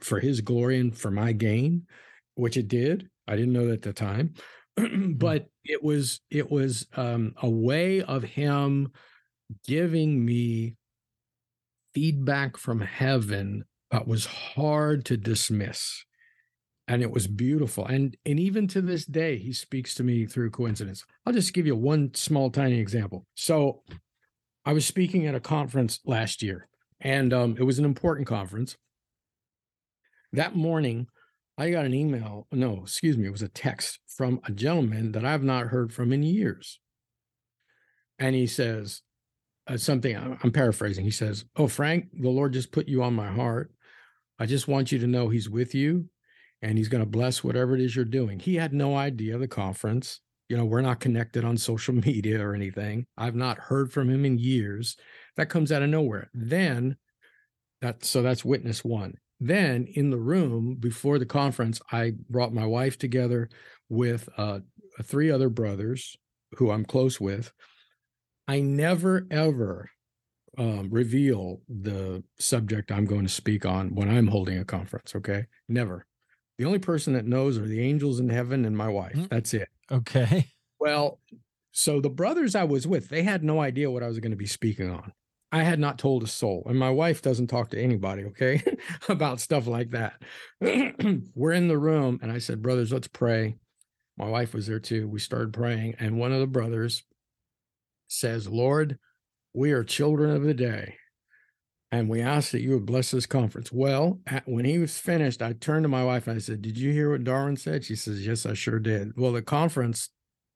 for 0.00 0.18
his 0.18 0.40
glory 0.40 0.80
and 0.80 0.96
for 0.96 1.10
my 1.10 1.32
gain 1.32 1.82
which 2.36 2.56
it 2.56 2.66
did 2.66 3.10
i 3.28 3.36
didn't 3.36 3.52
know 3.52 3.66
that 3.66 3.74
at 3.74 3.82
the 3.82 3.92
time 3.92 4.32
hmm. 4.78 5.12
but 5.12 5.48
it 5.66 5.82
was 5.84 6.22
it 6.30 6.50
was 6.50 6.86
um 6.96 7.34
a 7.42 7.50
way 7.50 8.00
of 8.00 8.22
him 8.22 8.90
giving 9.66 10.24
me 10.24 10.76
feedback 11.92 12.56
from 12.56 12.80
heaven 12.80 13.66
that 13.92 14.08
was 14.08 14.24
hard 14.26 15.04
to 15.04 15.16
dismiss 15.18 16.04
and 16.88 17.02
it 17.02 17.10
was 17.12 17.28
beautiful 17.28 17.86
and 17.86 18.16
and 18.26 18.40
even 18.40 18.66
to 18.66 18.80
this 18.80 19.04
day 19.04 19.36
he 19.36 19.52
speaks 19.52 19.94
to 19.94 20.02
me 20.02 20.26
through 20.26 20.50
coincidence. 20.50 21.04
I'll 21.24 21.32
just 21.32 21.52
give 21.52 21.66
you 21.66 21.76
one 21.76 22.12
small 22.14 22.50
tiny 22.50 22.80
example. 22.80 23.26
So 23.36 23.82
i 24.64 24.72
was 24.72 24.86
speaking 24.86 25.26
at 25.26 25.34
a 25.34 25.40
conference 25.40 26.00
last 26.04 26.42
year 26.42 26.68
and 27.00 27.32
um, 27.32 27.56
it 27.58 27.64
was 27.64 27.78
an 27.78 27.84
important 27.84 28.26
conference. 28.26 28.76
That 30.32 30.56
morning 30.56 31.06
i 31.58 31.70
got 31.70 31.84
an 31.84 31.94
email 31.94 32.48
no 32.50 32.80
excuse 32.82 33.18
me 33.18 33.26
it 33.26 33.32
was 33.32 33.42
a 33.42 33.48
text 33.48 34.00
from 34.08 34.40
a 34.46 34.50
gentleman 34.50 35.12
that 35.12 35.24
i've 35.24 35.44
not 35.44 35.66
heard 35.66 35.92
from 35.92 36.12
in 36.12 36.22
years. 36.22 36.80
And 38.18 38.34
he 38.34 38.46
says 38.46 39.02
uh, 39.66 39.76
something 39.76 40.16
i'm 40.16 40.50
paraphrasing 40.50 41.04
he 41.04 41.10
says 41.10 41.44
oh 41.56 41.68
frank 41.68 42.08
the 42.18 42.30
lord 42.30 42.54
just 42.54 42.72
put 42.72 42.88
you 42.88 43.02
on 43.02 43.14
my 43.14 43.28
heart 43.28 43.70
I 44.42 44.46
just 44.46 44.66
want 44.66 44.90
you 44.90 44.98
to 44.98 45.06
know 45.06 45.28
he's 45.28 45.48
with 45.48 45.72
you 45.72 46.06
and 46.62 46.76
he's 46.76 46.88
going 46.88 47.04
to 47.04 47.08
bless 47.08 47.44
whatever 47.44 47.76
it 47.76 47.80
is 47.80 47.94
you're 47.94 48.04
doing. 48.04 48.40
He 48.40 48.56
had 48.56 48.72
no 48.72 48.96
idea 48.96 49.38
the 49.38 49.46
conference. 49.46 50.18
You 50.48 50.56
know, 50.56 50.64
we're 50.64 50.80
not 50.80 50.98
connected 50.98 51.44
on 51.44 51.56
social 51.56 51.94
media 51.94 52.44
or 52.44 52.52
anything. 52.52 53.06
I've 53.16 53.36
not 53.36 53.56
heard 53.56 53.92
from 53.92 54.10
him 54.10 54.24
in 54.24 54.40
years. 54.40 54.96
That 55.36 55.48
comes 55.48 55.70
out 55.70 55.82
of 55.82 55.90
nowhere. 55.90 56.28
Then 56.34 56.96
that 57.82 58.04
so 58.04 58.20
that's 58.20 58.44
witness 58.44 58.84
one. 58.84 59.14
Then 59.38 59.86
in 59.94 60.10
the 60.10 60.18
room 60.18 60.74
before 60.74 61.20
the 61.20 61.26
conference, 61.26 61.80
I 61.92 62.14
brought 62.28 62.52
my 62.52 62.66
wife 62.66 62.98
together 62.98 63.48
with 63.88 64.28
uh, 64.36 64.58
three 65.04 65.30
other 65.30 65.50
brothers 65.50 66.16
who 66.56 66.72
I'm 66.72 66.84
close 66.84 67.20
with. 67.20 67.52
I 68.48 68.58
never 68.58 69.24
ever 69.30 69.91
um, 70.58 70.88
reveal 70.90 71.60
the 71.68 72.22
subject 72.38 72.92
I'm 72.92 73.06
going 73.06 73.22
to 73.22 73.32
speak 73.32 73.64
on 73.64 73.94
when 73.94 74.08
I'm 74.08 74.26
holding 74.26 74.58
a 74.58 74.64
conference. 74.64 75.14
Okay. 75.14 75.46
Never. 75.68 76.06
The 76.58 76.64
only 76.64 76.78
person 76.78 77.14
that 77.14 77.26
knows 77.26 77.58
are 77.58 77.66
the 77.66 77.80
angels 77.80 78.20
in 78.20 78.28
heaven 78.28 78.64
and 78.64 78.76
my 78.76 78.88
wife. 78.88 79.12
Mm-hmm. 79.12 79.26
That's 79.30 79.54
it. 79.54 79.68
Okay. 79.90 80.52
Well, 80.78 81.20
so 81.72 82.00
the 82.00 82.10
brothers 82.10 82.54
I 82.54 82.64
was 82.64 82.86
with, 82.86 83.08
they 83.08 83.22
had 83.22 83.42
no 83.42 83.60
idea 83.60 83.90
what 83.90 84.02
I 84.02 84.08
was 84.08 84.18
going 84.18 84.32
to 84.32 84.36
be 84.36 84.46
speaking 84.46 84.90
on. 84.90 85.12
I 85.50 85.64
had 85.64 85.78
not 85.78 85.98
told 85.98 86.22
a 86.22 86.26
soul, 86.26 86.62
and 86.66 86.78
my 86.78 86.88
wife 86.88 87.20
doesn't 87.20 87.48
talk 87.48 87.70
to 87.70 87.80
anybody, 87.80 88.24
okay, 88.24 88.62
about 89.08 89.38
stuff 89.38 89.66
like 89.66 89.90
that. 89.90 90.14
We're 91.34 91.52
in 91.52 91.68
the 91.68 91.76
room, 91.78 92.18
and 92.22 92.32
I 92.32 92.38
said, 92.38 92.62
Brothers, 92.62 92.90
let's 92.90 93.08
pray. 93.08 93.56
My 94.16 94.28
wife 94.28 94.54
was 94.54 94.66
there 94.66 94.80
too. 94.80 95.08
We 95.08 95.18
started 95.18 95.52
praying, 95.52 95.96
and 95.98 96.18
one 96.18 96.32
of 96.32 96.40
the 96.40 96.46
brothers 96.46 97.04
says, 98.08 98.48
Lord, 98.48 98.98
we 99.54 99.72
are 99.72 99.84
children 99.84 100.30
of 100.30 100.42
the 100.42 100.54
day. 100.54 100.96
And 101.90 102.08
we 102.08 102.22
ask 102.22 102.52
that 102.52 102.62
you 102.62 102.70
would 102.70 102.86
bless 102.86 103.10
this 103.10 103.26
conference. 103.26 103.70
Well, 103.70 104.18
at, 104.26 104.48
when 104.48 104.64
he 104.64 104.78
was 104.78 104.98
finished, 104.98 105.42
I 105.42 105.52
turned 105.52 105.84
to 105.84 105.90
my 105.90 106.02
wife 106.02 106.26
and 106.26 106.36
I 106.36 106.38
said, 106.38 106.62
Did 106.62 106.78
you 106.78 106.90
hear 106.90 107.10
what 107.10 107.22
Darwin 107.22 107.56
said? 107.56 107.84
She 107.84 107.96
says, 107.96 108.26
Yes, 108.26 108.46
I 108.46 108.54
sure 108.54 108.78
did. 108.78 109.12
Well, 109.14 109.32
the 109.32 109.42
conference 109.42 110.08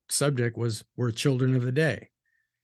subject 0.09 0.57
was 0.57 0.83
We're 0.97 1.11
children 1.11 1.55
of 1.55 1.63
the 1.63 1.73
day. 1.73 2.09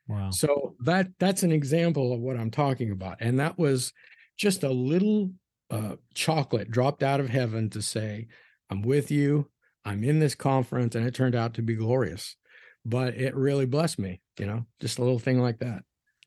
Wow. 0.08 0.30
So 0.30 0.74
that 0.80 1.08
that's 1.18 1.42
an 1.42 1.52
example 1.52 2.14
of 2.14 2.20
what 2.20 2.38
I'm 2.38 2.50
talking 2.50 2.90
about. 2.90 3.18
And 3.20 3.38
that 3.40 3.58
was 3.58 3.92
just 4.38 4.62
a 4.62 4.70
little 4.70 5.32
uh, 5.70 5.96
chocolate 6.14 6.70
dropped 6.70 7.02
out 7.02 7.20
of 7.20 7.28
heaven 7.28 7.68
to 7.70 7.82
say, 7.82 8.28
I'm 8.70 8.80
with 8.80 9.10
you. 9.10 9.48
I'm 9.84 10.02
in 10.02 10.18
this 10.18 10.34
conference. 10.34 10.94
And 10.94 11.06
it 11.06 11.14
turned 11.14 11.34
out 11.34 11.54
to 11.54 11.62
be 11.62 11.74
glorious. 11.74 12.36
But 12.86 13.14
it 13.14 13.36
really 13.36 13.66
blessed 13.66 13.98
me, 13.98 14.22
you 14.38 14.46
know, 14.46 14.66
just 14.80 14.98
a 14.98 15.02
little 15.02 15.18
thing 15.18 15.40
like 15.40 15.58
that. 15.58 15.82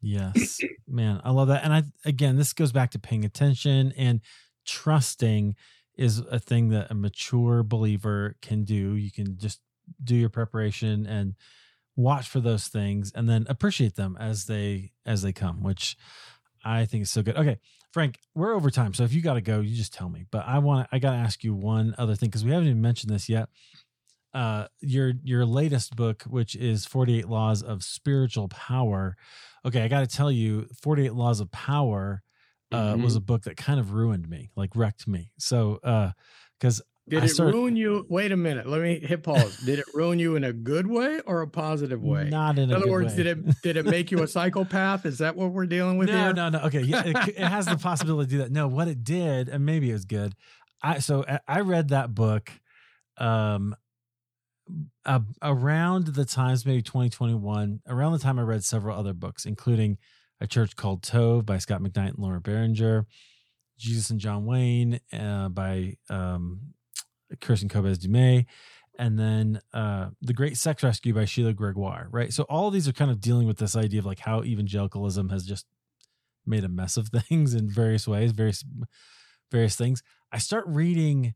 Yes, 0.06 0.60
man, 0.88 1.20
I 1.24 1.32
love 1.32 1.48
that. 1.48 1.64
And 1.64 1.74
I 1.74 1.84
again, 2.06 2.38
this 2.38 2.54
goes 2.54 2.72
back 2.72 2.92
to 2.92 3.00
paying 3.00 3.26
attention 3.26 3.92
and 3.98 4.22
trusting 4.66 5.56
is 5.98 6.20
a 6.20 6.40
thing 6.40 6.70
that 6.70 6.92
a 6.92 6.94
mature 6.94 7.64
believer 7.64 8.36
can 8.42 8.64
do. 8.64 8.96
You 8.96 9.12
can 9.12 9.38
just 9.38 9.62
do 10.04 10.16
your 10.16 10.30
preparation 10.30 11.08
and 11.08 11.36
watch 11.96 12.28
for 12.28 12.40
those 12.40 12.68
things 12.68 13.12
and 13.16 13.30
then 13.30 13.46
appreciate 13.50 13.96
them 13.96 14.16
as 14.20 14.46
they 14.46 14.92
as 15.06 15.24
they 15.24 15.34
come, 15.34 15.64
which 15.64 15.98
I 16.64 16.86
think 16.86 17.04
is 17.04 17.12
so 17.12 17.24
good. 17.24 17.36
Okay, 17.38 17.58
Frank, 17.92 18.20
we're 18.36 18.54
over 18.54 18.70
time. 18.70 18.94
So 18.94 19.04
if 19.04 19.14
you 19.14 19.22
got 19.22 19.36
to 19.36 19.42
go, 19.42 19.62
you 19.62 19.76
just 19.76 19.94
tell 19.94 20.10
me. 20.10 20.26
But 20.30 20.46
I 20.46 20.60
want 20.60 20.88
I 20.92 21.00
got 21.00 21.12
to 21.12 21.18
ask 21.18 21.44
you 21.44 21.56
one 21.56 21.96
other 21.98 22.16
thing 22.16 22.30
because 22.30 22.46
we 22.46 22.52
haven't 22.52 22.68
even 22.68 22.82
mentioned 22.82 23.12
this 23.12 23.28
yet. 23.28 23.50
Uh, 24.36 24.68
your 24.82 25.14
your 25.24 25.46
latest 25.46 25.96
book, 25.96 26.24
which 26.24 26.58
is 26.58 26.86
48 26.86 27.30
Laws 27.30 27.64
of 27.64 27.84
Spiritual 27.84 28.50
Power, 28.50 29.16
okay, 29.66 29.82
I 29.82 29.88
got 29.88 30.02
to 30.02 30.08
tell 30.08 30.30
you, 30.30 30.68
48 30.82 31.14
Laws 31.14 31.40
of 31.40 31.50
Power 31.52 32.22
uh, 32.72 32.94
mm-hmm. 32.94 33.04
was 33.04 33.16
a 33.16 33.22
book 33.22 33.44
that 33.44 33.56
kind 33.56 33.80
of 33.80 33.94
ruined 33.94 34.30
me, 34.30 34.50
like 34.56 34.76
wrecked 34.76 35.08
me. 35.08 35.32
So, 35.38 35.80
uh, 35.84 36.12
because 36.60 36.82
did 37.08 37.22
I 37.22 37.26
it 37.26 37.30
started, 37.30 37.54
ruin 37.54 37.76
you? 37.76 38.06
Wait 38.10 38.32
a 38.32 38.38
minute. 38.38 38.68
Let 38.68 38.82
me 38.82 39.00
hit 39.00 39.22
pause. 39.22 39.58
did 39.66 39.78
it 39.80 39.86
ruin 39.94 40.18
you 40.18 40.36
in 40.36 40.44
a 40.44 40.52
good 40.52 40.88
way 40.88 41.20
or 41.28 41.42
a 41.42 41.48
positive 41.48 42.02
way? 42.02 42.30
Not 42.30 42.58
in, 42.58 42.72
in 42.72 42.76
other 42.76 42.90
words, 42.90 43.16
way. 43.16 43.24
did 43.24 43.28
it 43.28 43.62
did 43.62 43.78
it 43.78 43.86
make 43.86 44.10
you 44.10 44.24
a 44.24 44.28
psychopath? 44.28 45.06
Is 45.06 45.20
that 45.20 45.36
what 45.36 45.52
we're 45.52 45.68
dealing 45.68 45.98
with 45.98 46.10
no, 46.10 46.18
here? 46.18 46.34
No, 46.34 46.50
no, 46.50 46.60
Okay, 46.62 46.82
yeah, 46.82 47.04
it, 47.06 47.16
it, 47.30 47.38
has 47.38 47.68
the 47.68 47.78
possibility 47.78 48.32
to 48.32 48.38
do 48.38 48.38
that. 48.40 48.52
No, 48.52 48.68
what 48.68 48.88
it 48.88 49.04
did, 49.04 49.50
and 49.50 49.66
maybe 49.66 49.92
it 49.92 49.94
was 49.94 50.06
good. 50.06 50.34
I 50.82 51.00
so 51.00 51.24
I 51.48 51.60
read 51.62 51.90
that 51.90 52.16
book. 52.16 52.52
Um, 53.18 53.76
uh, 55.06 55.20
around 55.42 56.08
the 56.08 56.26
times 56.26 56.66
maybe 56.66 56.82
2021 56.82 57.82
around 57.88 58.12
the 58.12 58.20
time 58.20 58.40
i 58.40 58.42
read 58.42 58.64
several 58.64 58.98
other 58.98 59.14
books 59.14 59.46
including 59.46 59.98
a 60.42 60.48
church 60.48 60.76
called 60.76 61.02
tov 61.02 61.46
by 61.46 61.58
scot 61.58 61.82
mcknight 61.82 62.10
and 62.10 62.20
laura 62.20 62.42
barringer 62.42 63.06
jesus 63.78 64.10
and 64.10 64.20
john 64.20 64.46
wayne 64.46 65.00
uh, 65.14 65.50
by 65.50 65.96
um, 66.10 66.60
kristin 67.42 67.70
kobes 67.70 67.98
du 67.98 68.10
and 68.98 69.20
then 69.20 69.62
uh, 69.74 70.10
the 70.22 70.34
great 70.34 70.58
sex 70.58 70.84
rescue 70.84 71.14
by 71.14 71.26
sheila 71.26 71.54
gregoire 71.54 72.08
right? 72.12 72.34
So 72.34 72.44
all 72.44 72.72
these 72.72 72.88
are 72.88 72.94
kind 72.94 73.12
of 73.12 73.20
dealing 73.20 73.48
with 73.48 73.58
this 73.58 73.76
idea 73.76 74.00
of 74.00 74.06
like 74.06 74.20
how 74.20 74.44
evangelicalism 74.44 75.30
has 75.30 75.46
just 75.46 75.66
made 76.46 76.64
a 76.64 76.70
mess 76.70 76.98
of 76.98 77.10
things 77.30 77.54
in 77.54 77.70
various 77.70 78.08
ways 78.08 78.32
various 78.32 78.64
various 79.52 79.76
things. 79.76 80.02
I 80.32 80.38
start 80.38 80.66
reading 80.68 81.34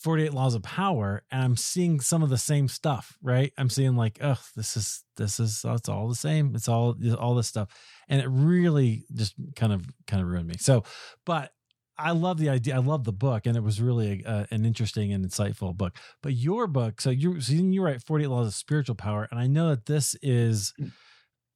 48 0.00 0.32
laws 0.32 0.54
of 0.54 0.62
power 0.62 1.22
and 1.30 1.42
i'm 1.42 1.56
seeing 1.56 2.00
some 2.00 2.22
of 2.22 2.30
the 2.30 2.38
same 2.38 2.68
stuff 2.68 3.16
right? 3.22 3.52
I'm 3.58 3.70
seeing 3.70 3.96
like 3.96 4.18
oh 4.22 4.40
this 4.56 4.76
is 4.76 5.04
this 5.16 5.38
is 5.40 5.64
it's 5.64 5.88
all 5.88 6.08
the 6.08 6.14
same. 6.14 6.54
It's 6.54 6.68
all 6.68 6.96
all 7.18 7.34
this 7.34 7.48
stuff. 7.48 7.68
And 8.08 8.20
it 8.20 8.28
really 8.28 9.04
just 9.14 9.34
kind 9.56 9.72
of 9.72 9.86
kind 10.06 10.22
of 10.22 10.28
ruined 10.28 10.48
me. 10.48 10.54
So 10.58 10.84
but 11.24 11.52
i 11.98 12.12
love 12.12 12.38
the 12.38 12.48
idea 12.48 12.74
i 12.74 12.78
love 12.78 13.04
the 13.04 13.12
book 13.12 13.44
and 13.44 13.58
it 13.58 13.62
was 13.62 13.78
really 13.78 14.24
a, 14.24 14.30
a, 14.30 14.54
an 14.54 14.64
interesting 14.64 15.12
and 15.12 15.24
insightful 15.24 15.76
book. 15.76 15.94
But 16.22 16.32
your 16.32 16.66
book 16.66 17.00
so 17.00 17.10
you 17.10 17.40
so 17.40 17.52
you 17.52 17.82
write 17.82 18.02
48 18.02 18.28
laws 18.28 18.46
of 18.46 18.54
spiritual 18.54 18.94
power 18.94 19.28
and 19.30 19.38
i 19.38 19.46
know 19.46 19.68
that 19.68 19.86
this 19.86 20.16
is 20.22 20.72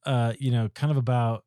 uh, 0.06 0.34
you 0.38 0.50
know, 0.50 0.68
kind 0.74 0.90
of 0.90 0.96
about 0.96 1.44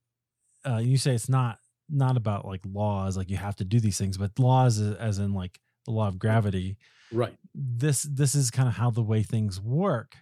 uh, 0.65 0.77
you 0.77 0.97
say 0.97 1.13
it's 1.13 1.29
not 1.29 1.59
not 1.89 2.17
about 2.17 2.45
like 2.45 2.61
laws, 2.65 3.15
like 3.15 3.29
you 3.29 3.37
have 3.37 3.55
to 3.55 3.65
do 3.65 3.79
these 3.79 3.97
things, 3.97 4.17
but 4.17 4.37
laws 4.39 4.79
as 4.79 5.19
in 5.19 5.33
like 5.33 5.59
the 5.87 5.93
law 5.93 6.07
of 6.07 6.19
gravity. 6.19 6.77
Right. 7.11 7.35
This 7.55 8.03
this 8.03 8.35
is 8.35 8.51
kind 8.51 8.67
of 8.67 8.75
how 8.75 8.91
the 8.91 9.01
way 9.01 9.23
things 9.23 9.59
work. 9.59 10.17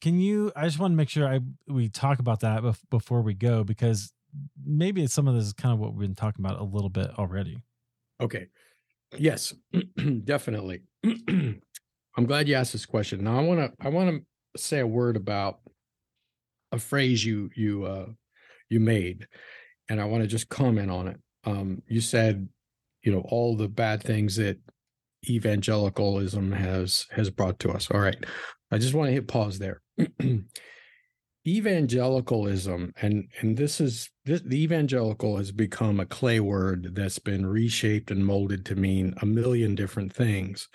Can 0.00 0.18
you? 0.18 0.50
I 0.56 0.64
just 0.64 0.78
want 0.78 0.92
to 0.92 0.96
make 0.96 1.08
sure 1.08 1.28
I 1.28 1.40
we 1.68 1.88
talk 1.88 2.18
about 2.18 2.40
that 2.40 2.62
bef- 2.62 2.80
before 2.90 3.22
we 3.22 3.34
go 3.34 3.62
because 3.62 4.12
maybe 4.64 5.02
it's 5.02 5.14
some 5.14 5.28
of 5.28 5.34
this 5.34 5.44
is 5.44 5.52
kind 5.52 5.72
of 5.72 5.78
what 5.78 5.94
we've 5.94 6.08
been 6.08 6.14
talking 6.14 6.44
about 6.44 6.60
a 6.60 6.64
little 6.64 6.90
bit 6.90 7.10
already. 7.18 7.62
Okay. 8.20 8.48
Yes, 9.16 9.54
definitely. 10.24 10.82
I'm 11.04 12.24
glad 12.24 12.48
you 12.48 12.54
asked 12.54 12.72
this 12.72 12.86
question. 12.86 13.24
Now 13.24 13.38
I 13.38 13.42
want 13.42 13.60
to 13.60 13.86
I 13.86 13.90
want 13.90 14.24
to 14.54 14.60
say 14.60 14.80
a 14.80 14.86
word 14.86 15.16
about 15.16 15.60
a 16.72 16.78
phrase 16.78 17.24
you 17.24 17.50
you 17.54 17.84
uh 17.84 18.06
you 18.68 18.80
made 18.80 19.28
and 19.88 20.00
I 20.00 20.06
want 20.06 20.22
to 20.22 20.26
just 20.26 20.48
comment 20.48 20.90
on 20.90 21.08
it. 21.08 21.20
Um 21.44 21.82
you 21.86 22.00
said, 22.00 22.48
you 23.06 23.12
know, 23.12 23.24
all 23.28 23.56
the 23.56 23.68
bad 23.68 24.02
things 24.02 24.34
that 24.36 24.58
evangelicalism 25.30 26.52
has 26.52 27.06
has 27.12 27.30
brought 27.30 27.58
to 27.60 27.70
us. 27.70 27.88
All 27.90 28.00
right. 28.00 28.16
I 28.70 28.78
just 28.78 28.94
want 28.94 29.08
to 29.08 29.12
hit 29.12 29.28
pause 29.28 29.58
there. 29.58 29.80
evangelicalism 31.46 32.92
and 33.00 33.28
and 33.40 33.56
this 33.56 33.80
is 33.80 34.10
this, 34.24 34.40
the 34.40 34.60
evangelical 34.60 35.36
has 35.36 35.52
become 35.52 36.00
a 36.00 36.06
clay 36.06 36.40
word 36.40 36.92
that's 36.96 37.20
been 37.20 37.46
reshaped 37.46 38.10
and 38.10 38.26
molded 38.26 38.66
to 38.66 38.74
mean 38.74 39.14
a 39.22 39.26
million 39.26 39.76
different 39.76 40.12
things 40.12 40.68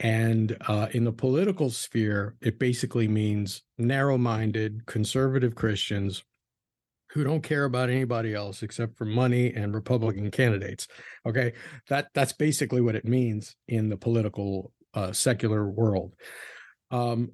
and 0.00 0.56
uh, 0.66 0.88
in 0.90 1.04
the 1.04 1.12
political 1.12 1.70
sphere 1.70 2.34
it 2.40 2.58
basically 2.58 3.06
means 3.06 3.62
narrow-minded 3.78 4.84
conservative 4.86 5.54
christians 5.54 6.24
who 7.12 7.24
don't 7.24 7.42
care 7.42 7.64
about 7.64 7.90
anybody 7.90 8.34
else 8.34 8.62
except 8.62 8.96
for 8.96 9.04
money 9.04 9.52
and 9.52 9.74
republican 9.74 10.30
candidates 10.30 10.86
okay 11.26 11.52
that 11.88 12.08
that's 12.14 12.32
basically 12.32 12.80
what 12.80 12.94
it 12.94 13.04
means 13.04 13.54
in 13.68 13.88
the 13.88 13.96
political 13.96 14.72
uh, 14.94 15.12
secular 15.12 15.68
world 15.68 16.14
um, 16.90 17.30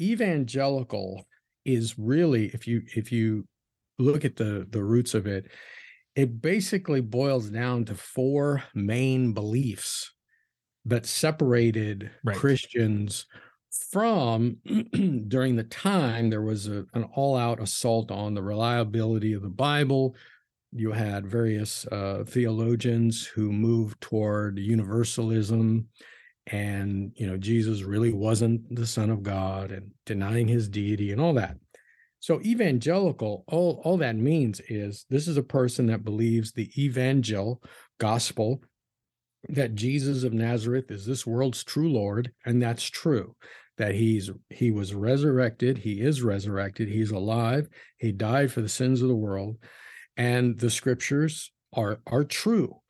evangelical 0.00 1.26
is 1.64 1.98
really 1.98 2.46
if 2.46 2.66
you 2.66 2.82
if 2.94 3.10
you 3.10 3.46
look 3.98 4.24
at 4.24 4.36
the 4.36 4.66
the 4.70 4.82
roots 4.82 5.14
of 5.14 5.26
it 5.26 5.50
it 6.14 6.40
basically 6.40 7.00
boils 7.00 7.50
down 7.50 7.84
to 7.84 7.94
four 7.94 8.62
main 8.74 9.32
beliefs 9.32 10.12
that 10.84 11.04
separated 11.04 12.10
right. 12.24 12.36
christians 12.36 13.26
from 13.90 14.56
during 15.28 15.56
the 15.56 15.64
time 15.64 16.30
there 16.30 16.42
was 16.42 16.68
a, 16.68 16.84
an 16.94 17.04
all-out 17.14 17.60
assault 17.60 18.10
on 18.10 18.34
the 18.34 18.42
reliability 18.42 19.32
of 19.32 19.42
the 19.42 19.48
bible. 19.48 20.14
You 20.72 20.92
had 20.92 21.26
various 21.26 21.86
uh, 21.86 22.24
theologians 22.26 23.24
who 23.24 23.52
moved 23.52 24.00
toward 24.00 24.58
universalism 24.58 25.88
and 26.48 27.10
you 27.16 27.26
know 27.26 27.36
jesus 27.36 27.82
really 27.82 28.12
wasn't 28.12 28.62
the 28.72 28.86
son 28.86 29.10
of 29.10 29.24
god 29.24 29.72
and 29.72 29.90
denying 30.04 30.46
his 30.46 30.68
deity 30.68 31.12
and 31.12 31.20
all 31.20 31.34
that. 31.34 31.56
So 32.20 32.40
evangelical 32.42 33.44
all 33.46 33.80
all 33.84 33.96
that 33.98 34.16
means 34.16 34.60
is 34.68 35.06
this 35.10 35.28
is 35.28 35.36
a 35.36 35.42
person 35.42 35.86
that 35.86 36.04
believes 36.04 36.52
the 36.52 36.70
evangel 36.76 37.62
gospel 37.98 38.62
that 39.48 39.74
jesus 39.74 40.24
of 40.24 40.32
nazareth 40.32 40.90
is 40.90 41.06
this 41.06 41.26
world's 41.26 41.62
true 41.62 41.88
lord 41.88 42.32
and 42.44 42.60
that's 42.60 42.88
true 42.88 43.34
that 43.78 43.94
he's 43.94 44.30
he 44.50 44.70
was 44.70 44.94
resurrected 44.94 45.78
he 45.78 46.00
is 46.00 46.22
resurrected 46.22 46.88
he's 46.88 47.10
alive 47.10 47.68
he 47.98 48.12
died 48.12 48.50
for 48.50 48.60
the 48.60 48.68
sins 48.68 49.02
of 49.02 49.08
the 49.08 49.14
world 49.14 49.56
and 50.16 50.58
the 50.58 50.70
scriptures 50.70 51.50
are 51.74 52.00
are 52.06 52.24
true 52.24 52.80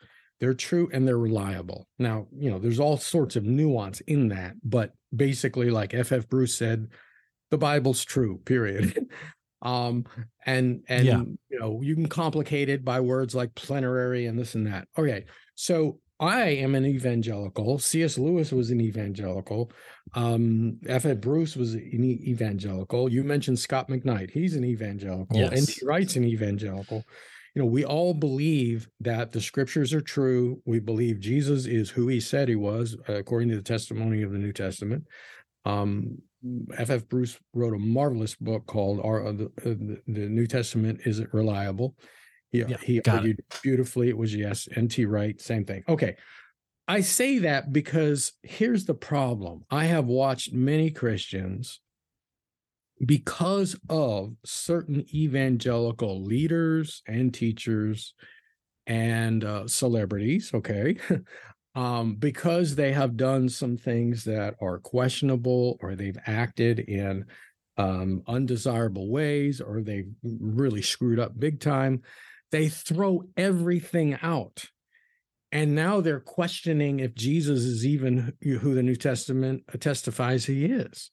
they're 0.41 0.55
true 0.55 0.89
and 0.93 1.07
they're 1.07 1.19
reliable. 1.19 1.89
Now, 1.99 2.27
you 2.37 2.51
know, 2.51 2.59
there's 2.59 2.81
all 2.81 2.99
sorts 2.99 3.37
of 3.37 3.45
nuance 3.45 4.01
in 4.01 4.29
that, 4.29 4.55
but 4.63 4.93
basically, 5.15 5.71
like 5.71 5.95
F.F. 5.95 6.29
Bruce 6.29 6.55
said, 6.55 6.89
the 7.51 7.59
Bible's 7.59 8.05
true, 8.05 8.39
period. 8.45 9.09
um, 9.63 10.05
and 10.45 10.83
and 10.89 11.07
yeah. 11.07 11.23
you 11.49 11.59
know, 11.59 11.81
you 11.83 11.95
can 11.95 12.09
complicate 12.09 12.69
it 12.69 12.85
by 12.85 13.01
words 13.01 13.35
like 13.35 13.55
plenary 13.55 14.27
and 14.27 14.39
this 14.39 14.55
and 14.55 14.67
that. 14.67 14.89
Okay, 14.99 15.25
so 15.55 16.01
I 16.19 16.49
am 16.49 16.75
an 16.75 16.87
evangelical. 16.87 17.79
C.S. 17.79 18.17
Lewis 18.17 18.51
was 18.51 18.71
an 18.71 18.81
evangelical. 18.81 19.71
Um, 20.15 20.79
F.F. 20.89 21.19
Bruce 21.19 21.57
was 21.57 21.75
an 21.75 22.05
evangelical. 22.05 23.13
You 23.13 23.23
mentioned 23.23 23.59
Scot 23.59 23.89
McKnight. 23.89 24.31
He's 24.31 24.57
an 24.57 24.65
evangelical. 24.65 25.37
Yes. 25.37 25.69
he 25.69 25.85
writes 25.85 26.17
an 26.17 26.25
evangelical 26.25 27.05
you 27.57 27.63
know, 27.63 27.67
we 27.69 27.87
all 27.87 28.13
believe 28.13 28.87
that 29.01 29.33
the 29.33 29.41
scriptures 29.41 29.95
are 29.95 30.03
true. 30.03 30.61
We 30.67 30.79
believe 30.79 31.21
Jesus 31.21 31.65
is 31.65 31.89
who 31.89 32.07
he 32.07 32.21
said 32.21 32.51
he 32.51 32.55
was, 32.55 32.99
according 33.09 33.49
to 33.49 33.57
the 33.57 33.63
testimony 33.63 34.21
of 34.21 34.31
the 34.31 34.39
New 34.39 34.53
Testament. 34.53 35.05
Um, 35.65 36.19
F.F. 36.77 37.09
Bruce 37.09 37.39
wrote 37.55 37.75
a 37.75 37.79
marvelous 37.79 38.35
book 38.35 38.67
called 38.67 39.01
"Our 39.03 39.29
uh, 39.29 39.33
the, 39.33 39.45
uh, 39.47 39.99
the, 40.07 40.29
New 40.29 40.47
Testament 40.47 41.01
Is 41.07 41.19
It 41.19 41.33
Reliable?" 41.33 41.97
He 42.65 42.71
yeah, 42.73 42.77
he 42.83 43.01
argued 43.03 43.41
it. 43.41 43.61
beautifully. 43.63 44.09
It 44.09 44.19
was 44.19 44.35
yes. 44.35 44.69
N.T. 44.75 45.05
Wright, 45.05 45.41
same 45.41 45.65
thing. 45.65 45.85
Okay, 45.89 46.17
I 46.89 47.01
say 47.01 47.39
that 47.41 47.73
because 47.73 48.33
here's 48.43 48.85
the 48.85 48.95
problem. 48.95 49.65
I 49.71 49.87
have 49.87 50.07
watched 50.07 50.53
many 50.53 50.91
Christians 50.91 51.81
because 53.05 53.77
of 53.91 54.35
certain 54.45 55.05
evangelical 55.13 56.23
leaders 56.23 57.03
and 57.07 57.35
teachers 57.35 58.15
and 58.87 59.45
uh, 59.45 59.67
celebrities, 59.67 60.53
okay, 60.55 60.97
um, 61.75 62.15
because 62.15 62.75
they 62.75 62.93
have 62.93 63.17
done 63.17 63.49
some 63.49 63.77
things 63.77 64.25
that 64.25 64.55
are 64.63 64.79
questionable 64.79 65.77
or 65.81 65.95
they've 65.95 66.19
acted 66.27 66.79
in 66.79 67.27
um, 67.77 68.23
undesirable 68.27 69.11
ways 69.11 69.61
or 69.61 69.83
they've 69.83 70.11
really 70.23 70.83
screwed 70.83 71.19
up 71.19 71.39
big 71.39 71.61
time, 71.61 72.03
they 72.53 72.69
throw 72.69 73.25
everything 73.37 74.19
out. 74.23 74.67
And 75.53 75.75
now 75.75 76.01
they're 76.01 76.21
questioning 76.21 77.01
if 77.01 77.15
Jesus 77.15 77.61
is 77.61 77.87
even 77.87 78.35
who 78.43 78.75
the 78.75 78.83
New 78.83 78.97
Testament 78.97 79.65
testifies 79.81 80.47
he 80.47 80.67
is 80.67 81.11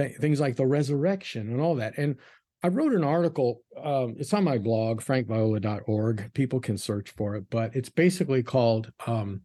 th- 0.00 0.16
things 0.16 0.40
like 0.40 0.56
the 0.56 0.66
resurrection 0.66 1.50
and 1.50 1.60
all 1.60 1.76
that. 1.76 1.96
And 1.96 2.16
I 2.62 2.68
wrote 2.68 2.92
an 2.92 3.04
article, 3.04 3.62
um, 3.82 4.16
it's 4.18 4.34
on 4.34 4.44
my 4.44 4.58
blog, 4.58 5.00
frankviola.org. 5.00 6.32
People 6.34 6.60
can 6.60 6.76
search 6.76 7.10
for 7.10 7.36
it, 7.36 7.44
but 7.50 7.74
it's 7.74 7.88
basically 7.88 8.42
called 8.42 8.92
um, 9.06 9.42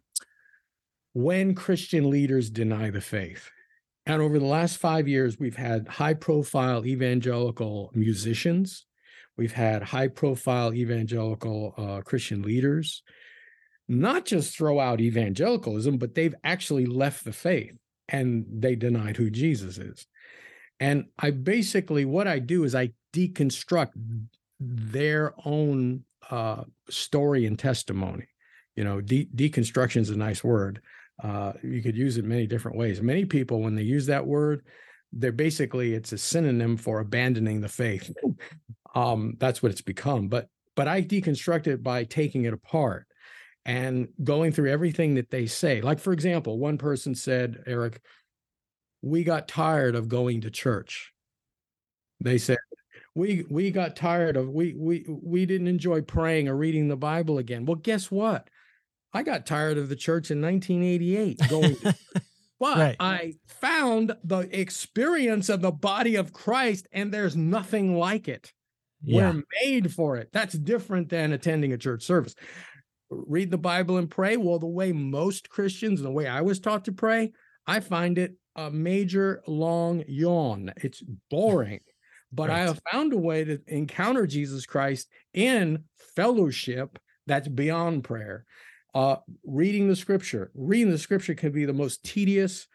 When 1.14 1.56
Christian 1.56 2.10
Leaders 2.10 2.50
Deny 2.50 2.90
the 2.90 3.02
Faith. 3.02 3.50
And 4.06 4.22
over 4.22 4.38
the 4.38 4.46
last 4.46 4.78
five 4.78 5.08
years, 5.08 5.40
we've 5.40 5.56
had 5.56 5.88
high 5.88 6.14
profile 6.14 6.86
evangelical 6.86 7.92
musicians, 7.96 8.86
we've 9.38 9.54
had 9.54 9.84
high 9.84 10.08
profile 10.08 10.74
evangelical 10.74 11.74
uh, 11.78 12.02
Christian 12.02 12.42
leaders 12.42 13.04
not 13.88 14.26
just 14.26 14.58
throw 14.58 14.80
out 14.80 15.02
evangelicalism, 15.02 15.98
but 15.98 16.16
they've 16.16 16.36
actually 16.44 16.86
left 16.86 17.24
the 17.24 17.34
faith 17.34 17.74
and 18.10 18.46
they 18.50 18.76
denied 18.76 19.18
who 19.18 19.30
Jesus 19.30 19.78
is. 19.78 20.08
And 20.80 21.06
I 21.20 21.32
basically, 21.32 22.06
what 22.06 22.28
I 22.28 22.40
do 22.40 22.64
is 22.64 22.76
I 22.76 22.92
deconstruct 23.14 23.92
their 24.60 25.34
own 25.46 26.04
uh, 26.30 26.64
story 26.90 27.46
and 27.46 27.58
testimony. 27.58 28.28
You 28.76 28.84
know, 28.84 29.02
de- 29.02 29.30
deconstruction 29.36 30.02
is 30.02 30.10
a 30.10 30.18
nice 30.18 30.44
word. 30.44 30.82
Uh, 31.24 31.54
you 31.64 31.82
could 31.82 31.96
use 31.96 32.18
it 32.18 32.26
many 32.26 32.46
different 32.46 32.78
ways. 32.78 33.02
Many 33.02 33.24
people, 33.24 33.62
when 33.62 33.76
they 33.76 33.84
use 33.84 34.08
that 34.08 34.26
word, 34.26 34.66
they're 35.14 35.32
basically 35.32 35.94
it's 35.94 36.12
a 36.12 36.18
synonym 36.18 36.76
for 36.76 37.00
abandoning 37.00 37.62
the 37.62 37.70
faith. 37.70 38.12
um, 38.96 39.36
that's 39.40 39.62
what 39.62 39.72
it's 39.72 39.82
become. 39.82 40.30
But 40.30 40.48
but 40.76 40.88
I 40.88 41.02
deconstruct 41.02 41.68
it 41.68 41.84
by 41.84 42.04
taking 42.06 42.46
it 42.46 42.54
apart 42.54 43.08
and 43.66 44.08
going 44.24 44.52
through 44.52 44.72
everything 44.72 45.16
that 45.16 45.30
they 45.30 45.46
say. 45.46 45.82
Like 45.82 46.00
for 46.00 46.14
example, 46.14 46.58
one 46.58 46.78
person 46.78 47.14
said, 47.14 47.64
Eric, 47.68 48.02
we 49.02 49.24
got 49.24 49.48
tired 49.48 49.96
of 49.96 50.10
going 50.10 50.42
to 50.42 50.50
church. 50.50 51.12
They 52.22 52.38
said, 52.38 52.58
we 53.14 53.46
we 53.50 53.72
got 53.72 53.96
tired 53.96 54.38
of 54.38 54.50
we 54.50 54.74
we 54.74 55.06
we 55.08 55.46
didn't 55.46 55.68
enjoy 55.68 56.02
praying 56.02 56.48
or 56.48 56.56
reading 56.56 56.88
the 56.88 56.98
Bible 56.98 57.38
again. 57.38 57.66
Well, 57.66 57.76
guess 57.76 58.12
what? 58.12 58.50
I 59.14 59.24
got 59.24 59.46
tired 59.46 59.78
of 59.78 59.88
the 59.88 59.96
church 59.96 60.30
in 60.30 60.42
1988 60.42 61.50
going 61.50 61.76
to, 61.78 61.96
but 62.60 62.78
right. 62.78 62.96
I 63.00 63.34
found 63.48 64.16
the 64.26 64.40
experience 64.52 65.48
of 65.48 65.62
the 65.62 65.72
body 65.72 66.16
of 66.16 66.34
Christ 66.34 66.88
and 66.92 67.14
there's 67.14 67.36
nothing 67.36 67.98
like 67.98 68.28
it. 68.28 68.52
Yeah. 69.06 69.32
We're 69.32 69.44
made 69.64 69.94
for 69.94 70.18
it. 70.18 70.30
That's 70.34 70.54
different 70.54 71.10
than 71.10 71.32
attending 71.32 71.74
a 71.74 71.78
church 71.78 72.04
service. 72.04 72.36
Read 73.10 73.52
the 73.52 73.58
Bible 73.58 73.98
and 73.98 74.10
pray. 74.10 74.36
Well, 74.38 74.60
the 74.60 74.66
way 74.66 74.92
most 74.92 75.50
Christians, 75.50 76.00
and 76.00 76.08
the 76.08 76.12
way 76.12 76.28
I 76.28 76.42
was 76.42 76.60
taught 76.60 76.86
to 76.86 76.92
pray, 76.92 77.32
I 77.68 77.80
find 77.80 78.18
it 78.18 78.36
a 78.56 78.72
major 78.72 79.42
long 79.48 80.04
yawn. 80.08 80.74
It's 80.78 81.04
boring. 81.30 81.82
but 82.32 82.50
right. 82.50 82.58
I 82.58 82.60
have 82.62 82.82
found 82.92 83.14
a 83.14 83.18
way 83.18 83.44
to 83.46 83.60
encounter 83.68 84.28
Jesus 84.28 84.66
Christ 84.66 85.08
in 85.34 85.84
fellowship 86.16 87.00
that's 87.28 87.48
beyond 87.48 88.04
prayer. 88.04 88.46
Uh, 88.94 89.18
reading 89.46 89.88
the 89.88 89.96
scripture, 89.96 90.52
reading 90.54 90.92
the 90.92 90.98
scripture 90.98 91.34
can 91.34 91.52
be 91.52 91.66
the 91.66 91.74
most 91.74 92.04
tedious, 92.04 92.68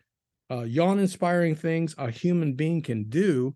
uh, 0.50 0.62
yawn 0.62 0.98
inspiring 0.98 1.54
things 1.54 1.94
a 1.98 2.10
human 2.10 2.54
being 2.54 2.82
can 2.82 3.04
do, 3.04 3.54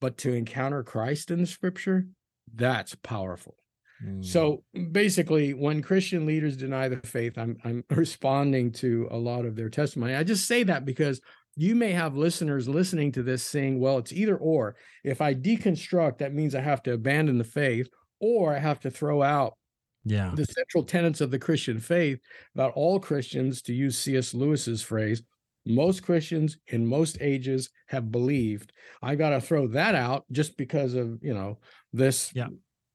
but 0.00 0.18
to 0.18 0.32
encounter 0.32 0.82
Christ 0.82 1.30
in 1.30 1.40
the 1.40 1.46
scripture, 1.46 2.06
that's 2.54 2.94
powerful. 2.96 3.56
Mm. 4.04 4.24
So 4.24 4.62
basically, 4.92 5.54
when 5.54 5.82
Christian 5.82 6.26
leaders 6.26 6.56
deny 6.56 6.88
the 6.88 6.98
faith, 6.98 7.38
I'm 7.38 7.56
I'm 7.64 7.84
responding 7.90 8.72
to 8.72 9.08
a 9.10 9.16
lot 9.16 9.44
of 9.44 9.56
their 9.56 9.70
testimony. 9.70 10.14
I 10.14 10.24
just 10.24 10.46
say 10.46 10.62
that 10.64 10.84
because 10.84 11.20
you 11.56 11.74
may 11.74 11.92
have 11.92 12.16
listeners 12.16 12.68
listening 12.68 13.12
to 13.12 13.22
this 13.22 13.42
saying, 13.42 13.80
well, 13.80 13.96
it's 13.98 14.12
either 14.12 14.36
or. 14.36 14.76
If 15.04 15.22
I 15.22 15.34
deconstruct, 15.34 16.18
that 16.18 16.34
means 16.34 16.54
I 16.54 16.60
have 16.60 16.82
to 16.82 16.92
abandon 16.92 17.38
the 17.38 17.44
faith 17.44 17.88
or 18.20 18.54
I 18.54 18.58
have 18.58 18.80
to 18.80 18.90
throw 18.90 19.22
out 19.22 19.56
yeah. 20.04 20.32
the 20.34 20.44
central 20.44 20.84
tenets 20.84 21.22
of 21.22 21.30
the 21.30 21.38
Christian 21.38 21.80
faith 21.80 22.20
about 22.54 22.72
all 22.74 23.00
Christians, 23.00 23.62
to 23.62 23.74
use 23.74 23.98
C.S. 23.98 24.34
Lewis's 24.34 24.82
phrase, 24.82 25.22
most 25.66 26.02
Christians 26.02 26.58
in 26.68 26.86
most 26.86 27.18
ages 27.20 27.70
have 27.86 28.10
believed. 28.10 28.72
I 29.02 29.16
got 29.16 29.30
to 29.30 29.40
throw 29.40 29.66
that 29.68 29.94
out 29.94 30.24
just 30.32 30.56
because 30.56 30.94
of, 30.94 31.18
you 31.22 31.34
know, 31.34 31.58
this 31.92 32.30
yeah 32.34 32.48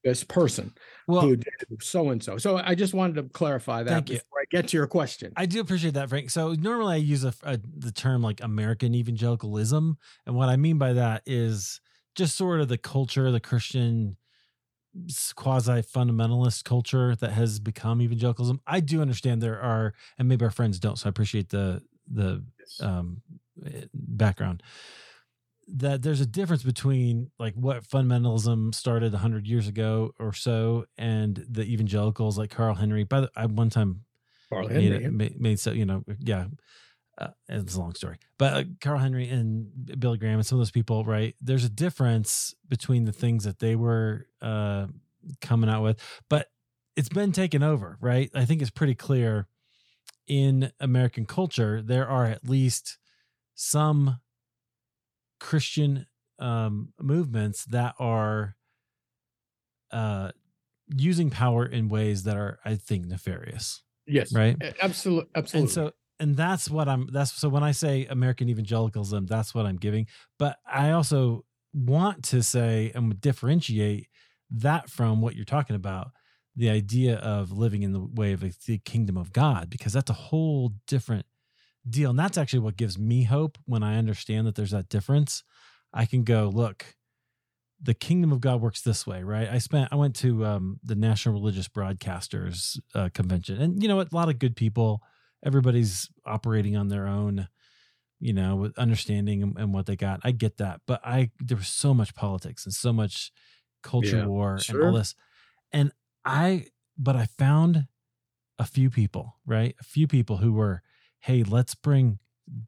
this 0.04 0.24
person 0.24 0.74
well, 1.08 1.22
who 1.22 1.36
did 1.36 1.54
so 1.80 2.10
and 2.10 2.24
so. 2.24 2.38
So 2.38 2.58
I 2.58 2.76
just 2.76 2.94
wanted 2.94 3.16
to 3.18 3.24
clarify 3.24 3.84
that 3.84 4.06
before 4.06 4.16
you. 4.16 4.42
I 4.42 4.46
get 4.50 4.70
to 4.70 4.78
your 4.78 4.88
question. 4.88 5.32
I 5.36 5.46
do 5.46 5.60
appreciate 5.60 5.94
that, 5.94 6.10
Frank. 6.10 6.30
So 6.30 6.54
normally 6.54 6.96
I 6.96 6.98
use 6.98 7.24
a, 7.24 7.34
a, 7.44 7.60
the 7.78 7.92
term 7.92 8.22
like 8.22 8.42
American 8.42 8.96
evangelicalism, 8.96 9.98
and 10.26 10.36
what 10.36 10.50
I 10.50 10.56
mean 10.56 10.78
by 10.78 10.94
that 10.94 11.24
is 11.26 11.82
just 12.16 12.36
sort 12.36 12.62
of 12.62 12.68
the 12.68 12.78
culture, 12.78 13.32
the 13.32 13.40
Christian 13.40 14.18
quasi 15.36 15.82
fundamentalist 15.82 16.66
culture 16.66 17.16
that 17.16 17.32
has 17.32 17.60
become 17.60 18.02
evangelicalism. 18.02 18.60
I 18.68 18.82
do 18.82 19.02
understand 19.02 19.42
there 19.42 19.62
are, 19.62 19.94
and 20.18 20.28
maybe 20.28 20.44
our 20.44 20.52
friends 20.52 20.80
don't. 20.80 20.98
So 20.98 21.08
I 21.08 21.10
appreciate 21.10 21.50
the 21.50 21.82
the 22.14 22.44
um, 22.82 23.22
eh, 23.66 23.86
background 23.94 24.64
that 25.74 26.02
there's 26.02 26.22
a 26.22 26.26
difference 26.26 26.64
between 26.64 27.32
like 27.40 27.54
what 27.56 27.84
fundamentalism 27.84 28.74
started 28.76 29.14
100 29.14 29.48
years 29.48 29.68
ago 29.68 30.12
or 30.20 30.34
so 30.34 30.86
and 30.98 31.46
the 31.50 31.64
evangelicals 31.64 32.38
like 32.38 32.50
carl 32.50 32.76
henry. 32.76 33.04
By 33.04 33.22
the 33.22 33.32
i 33.36 33.46
one 33.46 33.70
time 33.70 34.02
carl 34.50 34.68
made, 34.68 34.92
henry, 34.92 35.06
it, 35.06 35.14
made, 35.14 35.40
made, 35.40 35.60
so 35.60 35.72
you 35.72 35.86
know 35.86 36.04
yeah 36.20 36.46
uh, 37.18 37.28
it's 37.50 37.76
a 37.76 37.80
long 37.80 37.94
story. 37.94 38.18
But 38.38 38.54
uh, 38.54 38.64
carl 38.82 39.00
henry 39.00 39.30
and 39.30 39.70
billy 40.00 40.18
graham 40.18 40.36
and 40.36 40.46
some 40.46 40.58
of 40.58 40.62
those 40.62 40.72
people 40.72 41.06
right 41.06 41.36
there's 41.42 41.64
a 41.66 41.70
difference 41.70 42.54
between 42.68 43.06
the 43.06 43.14
things 43.14 43.44
that 43.46 43.60
they 43.60 43.76
were 43.76 44.28
uh, 44.42 44.88
coming 45.40 45.70
out 45.70 45.84
with. 45.84 46.00
But 46.30 46.50
it's 46.98 47.10
been 47.10 47.32
taken 47.32 47.64
over 47.64 47.98
right? 48.02 48.30
I 48.36 48.46
think 48.46 48.62
it's 48.62 48.72
pretty 48.72 48.96
clear 48.96 49.48
in 50.32 50.72
american 50.80 51.26
culture 51.26 51.82
there 51.82 52.08
are 52.08 52.26
at 52.26 52.48
least 52.48 52.98
some 53.62 54.20
Christian 55.42 56.08
um, 56.40 56.94
movements 57.00 57.66
that 57.66 57.96
are 58.00 58.56
uh, 59.92 60.32
using 60.96 61.30
power 61.30 61.66
in 61.66 61.90
ways 61.90 62.24
that 62.24 62.38
are, 62.38 62.60
I 62.64 62.76
think, 62.76 63.06
nefarious. 63.06 63.84
Yes. 64.08 64.34
Right. 64.34 64.56
Absolutely. 64.82 65.30
Absolutely. 65.36 65.66
And 65.66 65.72
so, 65.72 65.92
and 66.20 66.36
that's 66.36 66.70
what 66.70 66.88
I'm. 66.88 67.08
That's 67.12 67.34
so 67.34 67.50
when 67.50 67.64
I 67.64 67.72
say 67.72 68.06
American 68.06 68.50
evangelicalism, 68.50 69.26
that's 69.26 69.54
what 69.54 69.66
I'm 69.66 69.78
giving. 69.78 70.08
But 70.40 70.58
I 70.66 70.92
also 70.92 71.46
want 71.74 72.24
to 72.26 72.44
say 72.44 72.92
and 72.94 73.20
differentiate 73.20 74.08
that 74.52 74.90
from 74.90 75.22
what 75.22 75.36
you're 75.36 75.46
talking 75.46 75.76
about 75.76 76.12
the 76.56 76.70
idea 76.70 77.16
of 77.18 77.52
living 77.52 77.84
in 77.84 77.94
the 77.94 78.02
way 78.02 78.34
of 78.34 78.44
the 78.66 78.78
kingdom 78.80 79.18
of 79.18 79.32
God, 79.32 79.70
because 79.70 79.94
that's 79.94 80.10
a 80.10 80.14
whole 80.14 80.74
different 80.88 81.26
deal. 81.90 82.10
And 82.10 82.20
that's 82.20 82.38
actually 82.38 82.60
what 82.60 82.78
gives 82.78 82.98
me 83.00 83.24
hope 83.24 83.58
when 83.66 83.84
I 83.84 83.98
understand 83.98 84.48
that 84.48 84.56
there's 84.56 84.72
that 84.72 84.90
difference. 84.90 85.44
I 85.94 86.06
can 86.06 86.24
go, 86.24 86.50
look, 86.54 86.96
the 87.82 87.94
kingdom 87.94 88.32
of 88.32 88.42
God 88.42 88.62
works 88.62 88.82
this 88.82 89.08
way, 89.08 89.24
right? 89.24 89.50
I 89.50 89.58
spent, 89.58 89.90
I 89.92 89.96
went 89.96 90.16
to 90.18 90.46
um, 90.46 90.80
the 90.84 90.96
National 90.96 91.34
Religious 91.34 91.68
Broadcasters 91.68 92.80
uh, 92.94 93.10
Convention, 93.14 93.60
and 93.60 93.82
you 93.82 93.90
know, 93.90 94.00
a 94.00 94.08
lot 94.12 94.30
of 94.30 94.40
good 94.40 94.56
people. 94.56 95.02
Everybody's 95.44 96.08
operating 96.24 96.78
on 96.78 96.90
their 96.90 97.08
own, 97.08 97.48
you 98.20 98.34
know, 98.34 98.56
with 98.56 98.78
understanding 98.78 99.42
and, 99.42 99.58
and 99.58 99.74
what 99.74 99.88
they 99.88 99.96
got. 99.96 100.20
I 100.24 100.32
get 100.32 100.58
that, 100.58 100.82
but 100.86 101.02
I 101.04 101.32
there 101.40 101.58
was 101.58 101.68
so 101.68 101.96
much 101.96 102.14
politics 102.14 102.66
and 102.66 102.74
so 102.74 102.94
much 102.94 103.32
culture 103.82 104.18
yeah, 104.18 104.26
war 104.28 104.60
sure. 104.60 104.80
and 104.80 104.90
all 104.90 104.94
this, 104.94 105.16
and 105.74 105.92
I, 106.26 106.68
but 106.98 107.16
I 107.16 107.26
found 107.26 107.88
a 108.60 108.66
few 108.66 108.90
people, 108.90 109.38
right? 109.46 109.76
A 109.80 109.84
few 109.84 110.08
people 110.08 110.38
who 110.38 110.54
were 110.54 110.82
hey, 111.22 111.44
let's 111.44 111.76
bring 111.76 112.18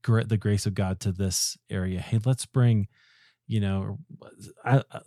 gr- 0.03 0.21
the 0.21 0.37
grace 0.37 0.65
of 0.65 0.75
God 0.75 0.99
to 1.01 1.11
this 1.11 1.57
area. 1.69 1.99
Hey, 1.99 2.19
let's 2.23 2.45
bring, 2.45 2.87
you 3.47 3.59
know, 3.59 3.97
I, 4.63 4.83
I, 4.91 5.01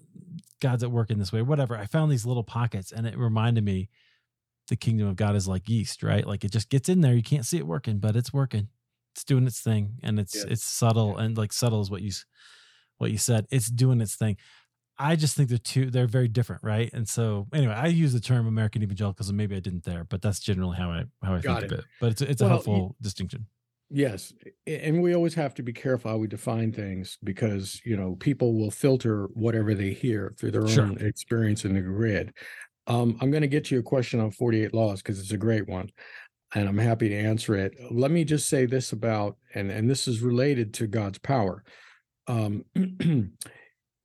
God's 0.60 0.82
at 0.82 0.90
work 0.90 1.10
in 1.10 1.18
this 1.18 1.32
way, 1.32 1.42
whatever. 1.42 1.76
I 1.76 1.86
found 1.86 2.10
these 2.10 2.26
little 2.26 2.42
pockets 2.42 2.92
and 2.92 3.06
it 3.06 3.16
reminded 3.16 3.64
me 3.64 3.88
the 4.68 4.76
kingdom 4.76 5.06
of 5.06 5.16
God 5.16 5.36
is 5.36 5.46
like 5.46 5.68
yeast, 5.68 6.02
right? 6.02 6.26
Like 6.26 6.44
it 6.44 6.50
just 6.50 6.68
gets 6.68 6.88
in 6.88 7.00
there. 7.00 7.14
You 7.14 7.22
can't 7.22 7.46
see 7.46 7.58
it 7.58 7.66
working, 7.66 7.98
but 7.98 8.16
it's 8.16 8.32
working. 8.32 8.68
It's 9.14 9.24
doing 9.24 9.46
its 9.46 9.60
thing 9.60 9.98
and 10.02 10.18
it's 10.18 10.34
it's 10.44 10.64
subtle 10.64 11.16
and 11.16 11.38
like 11.38 11.52
subtle 11.52 11.80
is 11.80 11.90
what 11.90 12.02
you 12.02 12.12
what 12.98 13.10
you 13.10 13.18
said. 13.18 13.46
It's 13.50 13.70
doing 13.70 14.00
its 14.00 14.16
thing. 14.16 14.36
I 14.98 15.16
just 15.16 15.36
think 15.36 15.48
they're 15.48 15.58
two 15.58 15.90
they're 15.90 16.06
very 16.06 16.28
different, 16.28 16.62
right? 16.62 16.90
And 16.92 17.08
so 17.08 17.46
anyway, 17.52 17.74
I 17.74 17.88
use 17.88 18.12
the 18.12 18.20
term 18.20 18.46
American 18.46 18.82
evangelicalism. 18.82 19.36
Maybe 19.36 19.56
I 19.56 19.60
didn't 19.60 19.84
there, 19.84 20.04
but 20.04 20.22
that's 20.22 20.40
generally 20.40 20.76
how 20.76 20.90
I 20.90 21.04
how 21.22 21.34
I 21.34 21.40
Got 21.40 21.60
think 21.60 21.72
it. 21.72 21.74
of 21.74 21.78
it. 21.80 21.84
But 22.00 22.12
it's 22.12 22.22
it's 22.22 22.42
well, 22.42 22.50
a 22.50 22.52
helpful 22.52 22.96
distinction. 23.00 23.46
Yes, 23.88 24.32
and 24.66 25.00
we 25.00 25.14
always 25.14 25.34
have 25.34 25.54
to 25.54 25.62
be 25.62 25.72
careful 25.72 26.10
how 26.10 26.16
we 26.16 26.26
define 26.26 26.72
things 26.72 27.18
because 27.22 27.80
you 27.84 27.96
know 27.96 28.16
people 28.16 28.54
will 28.54 28.70
filter 28.70 29.28
whatever 29.34 29.74
they 29.74 29.92
hear 29.92 30.34
through 30.38 30.50
their 30.52 30.66
sure. 30.66 30.84
own 30.84 30.98
experience 30.98 31.64
in 31.64 31.74
the 31.74 31.80
grid. 31.80 32.32
Um, 32.88 33.16
I'm 33.20 33.30
going 33.30 33.42
to 33.42 33.48
get 33.48 33.64
to 33.66 33.74
your 33.74 33.82
question 33.82 34.20
on 34.20 34.30
48 34.30 34.72
laws 34.72 35.02
because 35.02 35.20
it's 35.20 35.32
a 35.32 35.36
great 35.36 35.68
one, 35.68 35.90
and 36.54 36.68
I'm 36.68 36.78
happy 36.78 37.08
to 37.10 37.16
answer 37.16 37.54
it. 37.54 37.74
Let 37.90 38.10
me 38.10 38.24
just 38.24 38.48
say 38.48 38.66
this 38.66 38.92
about, 38.92 39.36
and 39.54 39.70
and 39.70 39.88
this 39.88 40.08
is 40.08 40.20
related 40.20 40.74
to 40.74 40.86
God's 40.86 41.18
power. 41.18 41.62
Um, 42.26 42.64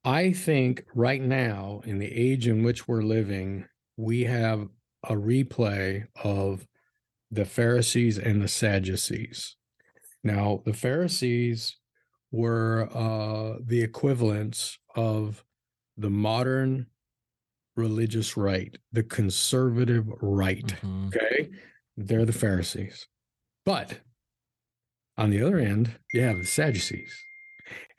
I 0.04 0.34
think 0.34 0.86
right 0.96 1.22
now, 1.22 1.82
in 1.86 2.00
the 2.00 2.12
age 2.12 2.48
in 2.48 2.64
which 2.64 2.88
we're 2.88 3.04
living, 3.04 3.66
we 3.98 4.24
have 4.24 4.68
a 5.04 5.14
replay 5.14 6.06
of 6.24 6.68
the 7.30 7.46
Pharisees 7.46 8.18
and 8.18 8.42
the 8.42 8.48
Sadducees. 8.48 9.56
Now, 10.24 10.62
the 10.66 10.74
Pharisees 10.74 11.78
were 12.32 12.90
uh, 12.94 13.60
the 13.64 13.82
equivalents 13.82 14.78
of 14.96 15.44
the 15.98 16.10
modern 16.10 16.88
religious 17.76 18.36
right, 18.36 18.76
the 18.92 19.04
conservative 19.04 20.08
right. 20.22 20.66
Mm-hmm. 20.66 21.08
Okay. 21.08 21.50
They're 21.96 22.26
the 22.26 22.34
Pharisees. 22.34 23.08
But 23.66 24.00
on 25.18 25.30
the 25.30 25.44
other 25.44 25.60
end, 25.60 25.98
you 26.14 26.22
have 26.22 26.38
the 26.38 26.46
Sadducees 26.46 27.14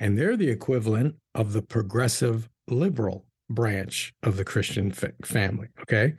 and 0.00 0.18
they're 0.18 0.36
the 0.36 0.50
equivalent 0.50 1.16
of 1.34 1.52
the 1.52 1.62
progressive 1.62 2.48
liberal 2.68 3.26
branch 3.50 4.14
of 4.22 4.36
the 4.36 4.44
Christian 4.44 4.92
fa- 4.92 5.12
family. 5.24 5.68
Okay. 5.82 6.14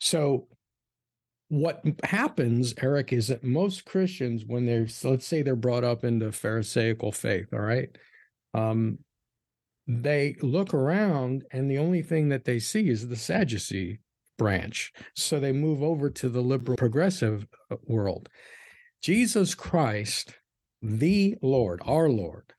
So, 0.00 0.46
what 1.48 1.82
happens, 2.04 2.74
Eric, 2.80 3.12
is 3.12 3.26
that 3.28 3.42
most 3.42 3.84
Christians, 3.84 4.44
when 4.46 4.66
they're, 4.66 4.86
let's 5.02 5.26
say 5.26 5.42
they're 5.42 5.56
brought 5.56 5.82
up 5.82 6.04
into 6.04 6.30
Pharisaical 6.30 7.10
faith, 7.10 7.48
all 7.52 7.58
right, 7.58 7.88
um, 8.54 8.98
they 9.88 10.36
look 10.42 10.72
around 10.72 11.44
and 11.50 11.68
the 11.68 11.78
only 11.78 12.02
thing 12.02 12.28
that 12.28 12.44
they 12.44 12.60
see 12.60 12.88
is 12.88 13.08
the 13.08 13.16
Sadducee 13.16 13.98
branch. 14.38 14.92
So 15.16 15.40
they 15.40 15.52
move 15.52 15.82
over 15.82 16.08
to 16.10 16.28
the 16.28 16.40
liberal 16.40 16.76
progressive 16.76 17.46
uh, 17.70 17.76
world. 17.84 18.28
Jesus 19.02 19.54
Christ, 19.54 20.34
the 20.80 21.36
Lord, 21.42 21.82
our 21.84 22.08
Lord, 22.08 22.52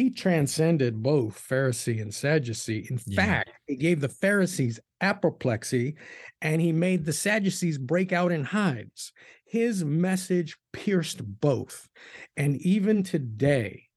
he 0.00 0.08
transcended 0.08 1.02
both 1.02 1.46
Pharisee 1.46 2.00
and 2.00 2.14
Sadducee. 2.14 2.86
In 2.88 2.98
yeah. 3.06 3.16
fact, 3.16 3.50
he 3.66 3.76
gave 3.76 4.00
the 4.00 4.08
Pharisees 4.08 4.80
apoplexy 5.02 5.94
and 6.40 6.62
he 6.62 6.72
made 6.72 7.04
the 7.04 7.12
Sadducees 7.12 7.76
break 7.76 8.10
out 8.10 8.32
in 8.32 8.44
hives. 8.44 9.12
His 9.44 9.84
message 9.84 10.56
pierced 10.72 11.20
both. 11.22 11.86
And 12.34 12.56
even 12.62 13.02
today, 13.02 13.88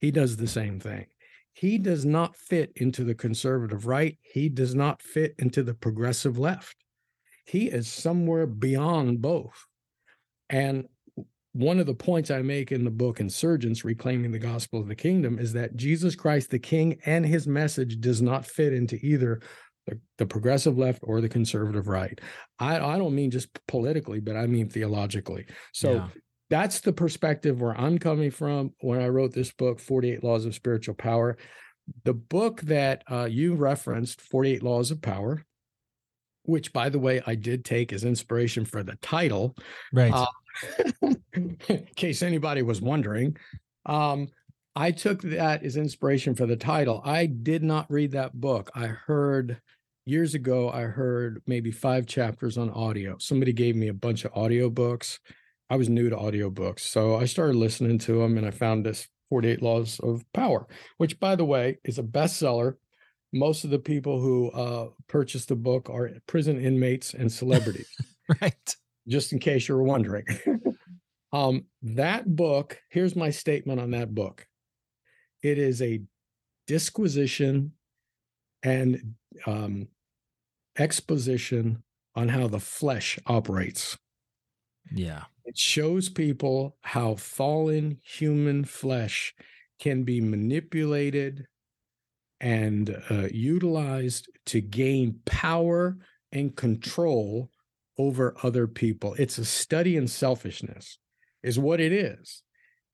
he 0.00 0.10
does 0.10 0.36
the 0.36 0.48
same 0.48 0.80
thing. 0.80 1.06
He 1.52 1.78
does 1.78 2.04
not 2.04 2.34
fit 2.34 2.72
into 2.74 3.04
the 3.04 3.14
conservative 3.14 3.86
right, 3.86 4.18
he 4.20 4.48
does 4.48 4.74
not 4.74 5.00
fit 5.00 5.36
into 5.38 5.62
the 5.62 5.74
progressive 5.74 6.38
left. 6.38 6.74
He 7.46 7.68
is 7.68 7.86
somewhere 7.86 8.48
beyond 8.48 9.22
both. 9.22 9.64
And 10.50 10.88
one 11.52 11.80
of 11.80 11.86
the 11.86 11.94
points 11.94 12.30
I 12.30 12.42
make 12.42 12.72
in 12.72 12.84
the 12.84 12.90
book 12.90 13.20
Insurgence, 13.20 13.84
Reclaiming 13.84 14.30
the 14.30 14.38
Gospel 14.38 14.80
of 14.80 14.88
the 14.88 14.94
Kingdom, 14.94 15.38
is 15.38 15.52
that 15.54 15.76
Jesus 15.76 16.14
Christ 16.14 16.50
the 16.50 16.58
King 16.58 16.98
and 17.06 17.24
his 17.24 17.46
message 17.46 18.00
does 18.00 18.20
not 18.20 18.46
fit 18.46 18.72
into 18.72 18.96
either 19.04 19.40
the, 19.86 19.98
the 20.18 20.26
progressive 20.26 20.76
left 20.76 21.00
or 21.02 21.20
the 21.20 21.28
conservative 21.28 21.88
right. 21.88 22.20
I, 22.58 22.78
I 22.78 22.98
don't 22.98 23.14
mean 23.14 23.30
just 23.30 23.48
politically, 23.66 24.20
but 24.20 24.36
I 24.36 24.46
mean 24.46 24.68
theologically. 24.68 25.46
So 25.72 25.94
yeah. 25.94 26.08
that's 26.50 26.80
the 26.80 26.92
perspective 26.92 27.60
where 27.60 27.78
I'm 27.78 27.98
coming 27.98 28.30
from 28.30 28.74
when 28.80 29.00
I 29.00 29.08
wrote 29.08 29.32
this 29.32 29.50
book, 29.50 29.80
48 29.80 30.22
Laws 30.22 30.44
of 30.44 30.54
Spiritual 30.54 30.94
Power. 30.94 31.38
The 32.04 32.14
book 32.14 32.60
that 32.62 33.02
uh, 33.10 33.24
you 33.30 33.54
referenced, 33.54 34.20
48 34.20 34.62
Laws 34.62 34.90
of 34.90 35.00
Power, 35.00 35.46
which 36.48 36.72
by 36.72 36.88
the 36.88 36.98
way, 36.98 37.22
I 37.26 37.34
did 37.34 37.64
take 37.64 37.92
as 37.92 38.04
inspiration 38.04 38.64
for 38.64 38.82
the 38.82 38.96
title. 38.96 39.54
Right. 39.92 40.12
Uh, 40.12 40.26
in 41.32 41.56
case 41.94 42.22
anybody 42.22 42.62
was 42.62 42.80
wondering. 42.80 43.36
Um, 43.86 44.28
I 44.74 44.92
took 44.92 45.22
that 45.22 45.62
as 45.64 45.76
inspiration 45.76 46.34
for 46.34 46.46
the 46.46 46.56
title. 46.56 47.02
I 47.04 47.26
did 47.26 47.62
not 47.62 47.90
read 47.90 48.12
that 48.12 48.32
book. 48.32 48.70
I 48.74 48.86
heard 48.86 49.60
years 50.06 50.34
ago, 50.34 50.70
I 50.70 50.82
heard 50.82 51.42
maybe 51.46 51.70
five 51.70 52.06
chapters 52.06 52.56
on 52.56 52.70
audio. 52.70 53.16
Somebody 53.18 53.52
gave 53.52 53.76
me 53.76 53.88
a 53.88 53.94
bunch 53.94 54.24
of 54.24 54.32
audio 54.34 54.70
books. 54.70 55.20
I 55.68 55.76
was 55.76 55.90
new 55.90 56.08
to 56.08 56.16
audio 56.16 56.48
books, 56.48 56.84
So 56.84 57.16
I 57.16 57.26
started 57.26 57.56
listening 57.56 57.98
to 57.98 58.20
them 58.20 58.38
and 58.38 58.46
I 58.46 58.50
found 58.50 58.86
this 58.86 59.06
48 59.28 59.60
Laws 59.60 60.00
of 60.00 60.24
Power, 60.32 60.66
which, 60.96 61.20
by 61.20 61.36
the 61.36 61.44
way, 61.44 61.78
is 61.84 61.98
a 61.98 62.02
bestseller. 62.02 62.76
Most 63.32 63.64
of 63.64 63.70
the 63.70 63.78
people 63.78 64.20
who 64.20 64.50
uh, 64.50 64.88
purchased 65.06 65.48
the 65.48 65.56
book 65.56 65.90
are 65.90 66.12
prison 66.26 66.60
inmates 66.60 67.14
and 67.14 67.30
celebrities. 67.30 67.88
right 68.42 68.76
just 69.08 69.32
in 69.32 69.38
case 69.38 69.66
you 69.66 69.74
were 69.74 69.82
wondering. 69.82 70.24
um, 71.32 71.64
that 71.82 72.36
book, 72.36 72.80
here's 72.90 73.16
my 73.16 73.30
statement 73.30 73.80
on 73.80 73.90
that 73.92 74.14
book 74.14 74.46
it 75.42 75.56
is 75.56 75.80
a 75.80 76.02
disquisition 76.66 77.72
and 78.64 79.14
um, 79.46 79.86
exposition 80.76 81.82
on 82.16 82.28
how 82.28 82.48
the 82.48 82.58
flesh 82.58 83.18
operates. 83.26 83.96
Yeah. 84.92 85.24
It 85.44 85.56
shows 85.56 86.08
people 86.08 86.76
how 86.82 87.14
fallen 87.14 88.00
human 88.02 88.64
flesh 88.64 89.32
can 89.78 90.02
be 90.02 90.20
manipulated 90.20 91.46
and 92.40 92.96
uh, 93.10 93.28
utilized 93.32 94.28
to 94.46 94.60
gain 94.60 95.20
power 95.24 95.96
and 96.32 96.56
control 96.56 97.50
over 97.98 98.34
other 98.42 98.66
people. 98.66 99.14
It's 99.14 99.38
a 99.38 99.44
study 99.44 99.96
in 99.96 100.06
selfishness, 100.06 100.98
is 101.42 101.58
what 101.58 101.80
it 101.80 101.92
is. 101.92 102.42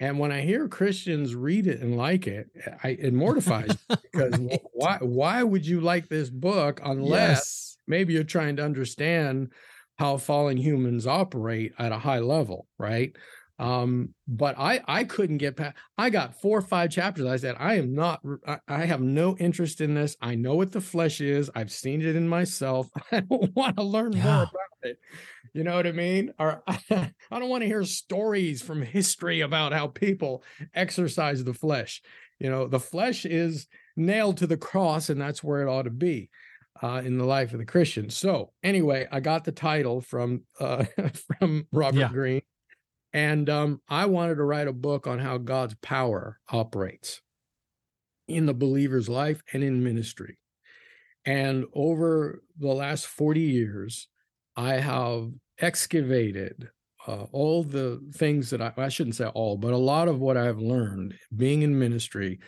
And 0.00 0.18
when 0.18 0.32
I 0.32 0.40
hear 0.40 0.68
Christians 0.68 1.34
read 1.34 1.66
it 1.66 1.80
and 1.80 1.96
like 1.96 2.26
it, 2.26 2.48
I, 2.82 2.88
it 2.88 3.14
mortifies 3.14 3.76
because 3.88 4.38
right. 4.38 4.60
why 4.72 4.98
why 5.00 5.42
would 5.42 5.66
you 5.66 5.80
like 5.80 6.08
this 6.08 6.30
book 6.30 6.80
unless 6.84 7.38
yes. 7.38 7.76
maybe 7.86 8.14
you're 8.14 8.24
trying 8.24 8.56
to 8.56 8.64
understand 8.64 9.52
how 9.96 10.16
fallen 10.16 10.56
humans 10.56 11.06
operate 11.06 11.72
at 11.78 11.92
a 11.92 11.98
high 11.98 12.18
level, 12.18 12.66
right? 12.78 13.14
Um 13.58 14.08
but 14.26 14.58
i 14.58 14.80
i 14.86 15.04
couldn't 15.04 15.38
get 15.38 15.56
past 15.56 15.76
i 15.96 16.10
got 16.10 16.40
four 16.40 16.58
or 16.58 16.62
five 16.62 16.90
chapters. 16.90 17.26
I 17.26 17.36
said 17.36 17.56
i 17.58 17.74
am 17.74 17.94
not 17.94 18.20
I, 18.46 18.58
I, 18.66 18.84
have 18.84 19.00
no 19.00 19.36
interest 19.36 19.80
in 19.80 19.94
this. 19.94 20.16
I 20.20 20.34
know 20.34 20.56
what 20.56 20.72
the 20.72 20.80
flesh 20.80 21.20
is. 21.20 21.50
I've 21.54 21.70
seen 21.70 22.02
it 22.02 22.16
in 22.16 22.28
myself. 22.28 22.88
I 23.12 23.20
don't 23.20 23.54
want 23.54 23.76
to 23.76 23.84
learn 23.84 24.12
yeah. 24.12 24.24
more 24.24 24.42
about 24.42 24.50
it. 24.82 24.98
You 25.52 25.62
know 25.62 25.76
what 25.76 25.86
i 25.86 25.92
mean? 25.92 26.32
Or 26.38 26.64
i 26.66 27.12
don't 27.30 27.48
want 27.48 27.62
to 27.62 27.68
hear 27.68 27.84
stories 27.84 28.60
from 28.60 28.82
history 28.82 29.40
about 29.40 29.72
how 29.72 29.86
people 29.86 30.42
exercise 30.74 31.44
the 31.44 31.54
flesh. 31.54 32.02
You 32.40 32.50
know 32.50 32.66
the 32.66 32.80
flesh 32.80 33.24
is 33.24 33.68
nailed 33.96 34.38
to 34.38 34.48
the 34.48 34.56
cross 34.56 35.10
and 35.10 35.20
that's 35.20 35.44
where 35.44 35.62
it 35.62 35.70
ought 35.70 35.82
to 35.82 35.90
be 35.90 36.28
uh, 36.82 37.02
in 37.04 37.18
the 37.18 37.24
life 37.24 37.52
of 37.52 37.58
the 37.58 37.64
Christian. 37.64 38.10
So 38.10 38.52
anyway, 38.62 39.06
I 39.10 39.20
got 39.20 39.44
the 39.44 39.52
title 39.52 40.00
from 40.00 40.42
uh, 40.60 40.84
from 41.38 41.66
Robert 41.72 42.00
yeah. 42.00 42.08
Greene, 42.08 42.42
and 43.14 43.48
um, 43.48 43.80
I 43.88 44.06
wanted 44.06 44.34
to 44.34 44.42
write 44.42 44.66
a 44.66 44.72
book 44.72 45.06
on 45.06 45.20
how 45.20 45.38
God's 45.38 45.76
power 45.80 46.40
operates 46.50 47.22
in 48.26 48.46
the 48.46 48.54
believer's 48.54 49.08
life 49.08 49.40
and 49.52 49.62
in 49.62 49.84
ministry. 49.84 50.36
And 51.24 51.64
over 51.72 52.42
the 52.58 52.72
last 52.72 53.06
40 53.06 53.40
years, 53.40 54.08
I 54.56 54.74
have 54.74 55.30
excavated 55.60 56.68
uh, 57.06 57.26
all 57.30 57.62
the 57.62 58.00
things 58.14 58.50
that 58.50 58.60
I, 58.60 58.72
I, 58.76 58.88
shouldn't 58.88 59.16
say 59.16 59.26
all, 59.26 59.58
but 59.58 59.72
a 59.72 59.78
lot 59.78 60.08
of 60.08 60.18
what 60.18 60.36
I've 60.36 60.58
learned 60.58 61.14
being 61.36 61.62
in 61.62 61.78
ministry, 61.78 62.40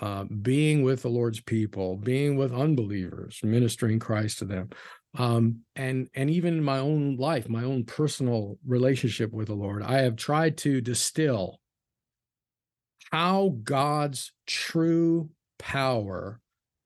uh, 0.00 0.24
being 0.24 0.82
with 0.82 1.02
the 1.02 1.08
Lord's 1.08 1.40
people, 1.40 1.96
being 1.96 2.36
with 2.36 2.54
unbelievers, 2.54 3.40
ministering 3.42 3.98
Christ 3.98 4.38
to 4.38 4.44
them, 4.44 4.70
um, 5.16 5.60
and 5.74 6.08
and 6.14 6.30
even 6.30 6.54
in 6.54 6.64
my 6.64 6.78
own 6.78 7.16
life, 7.16 7.48
my 7.48 7.64
own 7.64 7.84
personal 7.84 8.58
relationship 8.66 9.32
with 9.32 9.48
the 9.48 9.54
Lord, 9.54 9.82
I 9.82 10.02
have 10.02 10.16
tried 10.16 10.56
to 10.58 10.80
distill 10.80 11.60
how 13.10 13.56
God's 13.62 14.32
true 14.46 15.30
power 15.58 16.40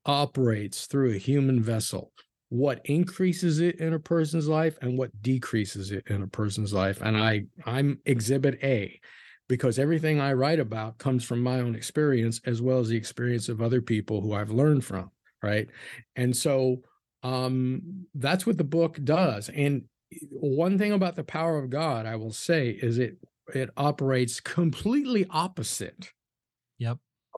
operates 0.05 0.87
through 0.87 1.13
a 1.13 1.17
human 1.17 1.61
vessel. 1.61 2.11
What 2.49 2.81
increases 2.85 3.59
it 3.59 3.79
in 3.79 3.93
a 3.93 3.99
person's 3.99 4.47
life 4.47 4.77
and 4.81 4.97
what 4.97 5.21
decreases 5.21 5.91
it 5.91 6.03
in 6.07 6.21
a 6.21 6.27
person's 6.27 6.73
life. 6.73 7.01
And 7.01 7.17
i 7.17 7.43
i'm 7.65 7.99
exhibit 8.05 8.59
a 8.63 8.99
because 9.47 9.79
everything 9.79 10.19
i 10.19 10.33
write 10.33 10.59
about 10.59 10.97
comes 10.97 11.23
from 11.23 11.41
my 11.41 11.59
own 11.59 11.75
experience 11.75 12.41
as 12.45 12.61
well 12.61 12.79
as 12.79 12.89
the 12.89 12.97
experience 12.97 13.49
of 13.49 13.61
other 13.61 13.81
people 13.81 14.21
who 14.21 14.33
i've 14.33 14.51
learned 14.51 14.83
from 14.83 15.11
right? 15.41 15.67
And 16.15 16.35
so 16.35 16.81
um, 17.23 18.07
that's 18.15 18.45
what 18.45 18.57
the 18.57 18.63
book 18.63 18.99
does. 19.03 19.49
And 19.49 19.83
one 20.29 20.77
thing 20.77 20.91
about 20.91 21.15
the 21.15 21.23
power 21.23 21.57
of 21.57 21.69
God, 21.69 22.05
I 22.05 22.15
will 22.15 22.33
say, 22.33 22.69
is 22.69 22.97
it 22.97 23.17
it 23.53 23.69
operates 23.77 24.39
completely 24.39 25.25
opposite. 25.29 26.11
Yep. 26.79 26.97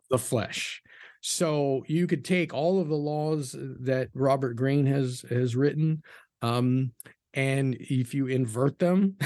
the 0.10 0.18
flesh. 0.18 0.82
So 1.22 1.84
you 1.88 2.08
could 2.08 2.24
take 2.24 2.54
all 2.54 2.80
of 2.80 2.88
the 2.88 2.96
laws 2.96 3.56
that 3.58 4.10
Robert 4.14 4.56
Greene 4.56 4.86
has 4.86 5.26
has 5.30 5.56
written, 5.56 6.02
um, 6.42 6.92
and 7.34 7.76
if 7.80 8.14
you 8.14 8.28
invert 8.28 8.80
them, 8.80 9.18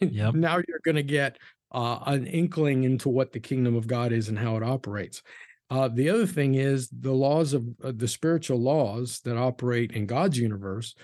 yep. 0.00 0.34
now 0.34 0.56
you're 0.56 0.80
going 0.84 0.96
to 0.96 1.02
get 1.02 1.38
uh, 1.72 1.98
an 2.06 2.26
inkling 2.26 2.84
into 2.84 3.08
what 3.08 3.32
the 3.32 3.40
kingdom 3.40 3.76
of 3.76 3.86
God 3.86 4.12
is 4.12 4.28
and 4.28 4.38
how 4.38 4.56
it 4.56 4.62
operates. 4.62 5.22
Uh, 5.70 5.88
the 5.88 6.10
other 6.10 6.26
thing 6.26 6.56
is 6.56 6.88
the 6.88 7.12
laws 7.12 7.54
of 7.54 7.64
uh, 7.82 7.92
the 7.94 8.08
spiritual 8.08 8.58
laws 8.58 9.20
that 9.24 9.36
operate 9.36 9.92
in 9.92 10.04
God's 10.04 10.36
universe. 10.36 10.94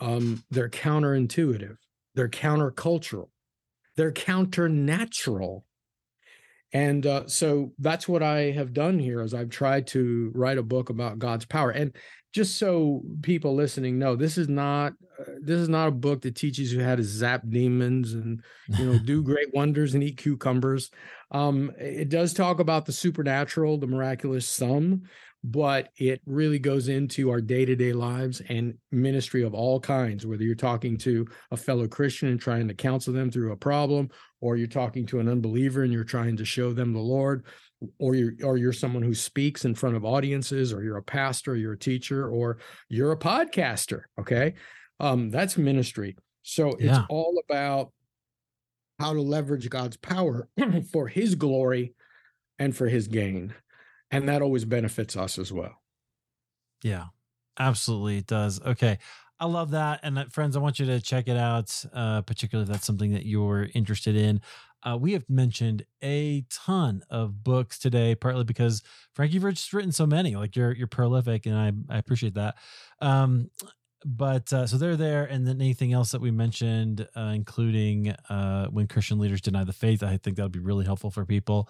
Um, 0.00 0.42
they're 0.50 0.68
counterintuitive. 0.68 1.76
They're 2.14 2.28
countercultural. 2.28 3.28
They're 3.96 4.12
counternatural. 4.12 5.64
And 6.72 7.06
uh, 7.06 7.28
so 7.28 7.72
that's 7.78 8.08
what 8.08 8.22
I 8.22 8.50
have 8.50 8.72
done 8.72 8.98
here 8.98 9.22
is 9.22 9.32
I've 9.32 9.50
tried 9.50 9.86
to 9.88 10.32
write 10.34 10.58
a 10.58 10.62
book 10.62 10.90
about 10.90 11.18
God's 11.18 11.46
power. 11.46 11.70
And 11.70 11.94
just 12.36 12.58
so 12.58 13.00
people 13.22 13.54
listening 13.54 13.98
know, 13.98 14.14
this 14.14 14.36
is 14.36 14.46
not 14.46 14.92
uh, 15.18 15.24
this 15.40 15.58
is 15.58 15.70
not 15.70 15.88
a 15.88 15.90
book 15.90 16.20
that 16.20 16.36
teaches 16.36 16.70
you 16.70 16.84
how 16.84 16.94
to 16.94 17.02
zap 17.02 17.40
demons 17.48 18.12
and 18.12 18.42
you 18.78 18.84
know 18.84 18.98
do 18.98 19.22
great 19.30 19.54
wonders 19.54 19.94
and 19.94 20.04
eat 20.04 20.18
cucumbers. 20.18 20.90
Um, 21.30 21.72
it 21.78 22.10
does 22.10 22.34
talk 22.34 22.60
about 22.60 22.84
the 22.84 22.92
supernatural, 22.92 23.78
the 23.78 23.86
miraculous, 23.86 24.46
some, 24.46 25.04
but 25.44 25.88
it 25.96 26.20
really 26.26 26.58
goes 26.58 26.88
into 26.88 27.30
our 27.30 27.40
day 27.40 27.64
to 27.64 27.74
day 27.74 27.94
lives 27.94 28.42
and 28.50 28.74
ministry 28.92 29.42
of 29.42 29.54
all 29.54 29.80
kinds. 29.80 30.26
Whether 30.26 30.44
you're 30.44 30.56
talking 30.56 30.98
to 30.98 31.26
a 31.52 31.56
fellow 31.56 31.88
Christian 31.88 32.28
and 32.28 32.38
trying 32.38 32.68
to 32.68 32.74
counsel 32.74 33.14
them 33.14 33.30
through 33.30 33.52
a 33.52 33.56
problem, 33.56 34.10
or 34.42 34.58
you're 34.58 34.66
talking 34.66 35.06
to 35.06 35.20
an 35.20 35.28
unbeliever 35.30 35.84
and 35.84 35.92
you're 35.92 36.04
trying 36.04 36.36
to 36.36 36.44
show 36.44 36.74
them 36.74 36.92
the 36.92 36.98
Lord, 36.98 37.46
or 37.98 38.14
you're 38.14 38.32
or 38.42 38.56
you're 38.56 38.72
someone 38.72 39.02
who 39.02 39.14
speaks 39.14 39.64
in 39.64 39.74
front 39.74 39.96
of 39.96 40.04
audiences 40.04 40.72
or 40.72 40.82
you're 40.82 40.96
a 40.96 41.02
pastor 41.02 41.52
or 41.52 41.56
you're 41.56 41.74
a 41.74 41.78
teacher 41.78 42.28
or 42.28 42.58
you're 42.88 43.12
a 43.12 43.16
podcaster 43.16 44.02
okay 44.18 44.54
um 45.00 45.30
that's 45.30 45.58
ministry 45.58 46.16
so 46.42 46.70
it's 46.70 46.84
yeah. 46.84 47.04
all 47.08 47.40
about 47.48 47.92
how 48.98 49.12
to 49.12 49.20
leverage 49.20 49.68
god's 49.68 49.96
power 49.98 50.48
for 50.92 51.06
his 51.06 51.34
glory 51.34 51.94
and 52.58 52.74
for 52.74 52.88
his 52.88 53.08
gain 53.08 53.54
and 54.10 54.28
that 54.28 54.42
always 54.42 54.64
benefits 54.64 55.16
us 55.16 55.38
as 55.38 55.52
well 55.52 55.82
yeah 56.82 57.04
absolutely 57.58 58.18
it 58.18 58.26
does 58.26 58.60
okay 58.62 58.98
I 59.38 59.46
love 59.46 59.72
that. 59.72 60.00
And 60.02 60.32
friends, 60.32 60.56
I 60.56 60.60
want 60.60 60.78
you 60.78 60.86
to 60.86 61.00
check 61.00 61.28
it 61.28 61.36
out, 61.36 61.84
uh, 61.92 62.22
particularly 62.22 62.68
if 62.68 62.72
that's 62.72 62.86
something 62.86 63.12
that 63.12 63.26
you're 63.26 63.68
interested 63.74 64.16
in. 64.16 64.40
Uh, 64.82 64.96
we 64.96 65.12
have 65.12 65.28
mentioned 65.28 65.84
a 66.02 66.44
ton 66.50 67.02
of 67.10 67.42
books 67.42 67.78
today, 67.78 68.14
partly 68.14 68.44
because 68.44 68.82
Frank, 69.14 69.32
you've 69.32 69.42
just 69.42 69.72
written 69.72 69.92
so 69.92 70.06
many. 70.06 70.36
Like 70.36 70.56
you're 70.56 70.72
you're 70.72 70.86
prolific, 70.86 71.46
and 71.46 71.56
I 71.56 71.72
I 71.94 71.98
appreciate 71.98 72.34
that. 72.34 72.56
Um, 73.00 73.50
but 74.04 74.52
uh, 74.52 74.66
so 74.66 74.76
they're 74.76 74.96
there, 74.96 75.24
and 75.24 75.46
then 75.46 75.60
anything 75.60 75.92
else 75.92 76.12
that 76.12 76.20
we 76.20 76.30
mentioned, 76.30 77.08
uh, 77.16 77.32
including 77.34 78.10
uh, 78.28 78.66
when 78.66 78.86
Christian 78.86 79.18
leaders 79.18 79.40
deny 79.40 79.64
the 79.64 79.72
faith, 79.72 80.02
I 80.02 80.16
think 80.16 80.36
that 80.36 80.42
would 80.44 80.52
be 80.52 80.60
really 80.60 80.84
helpful 80.84 81.10
for 81.10 81.24
people. 81.24 81.68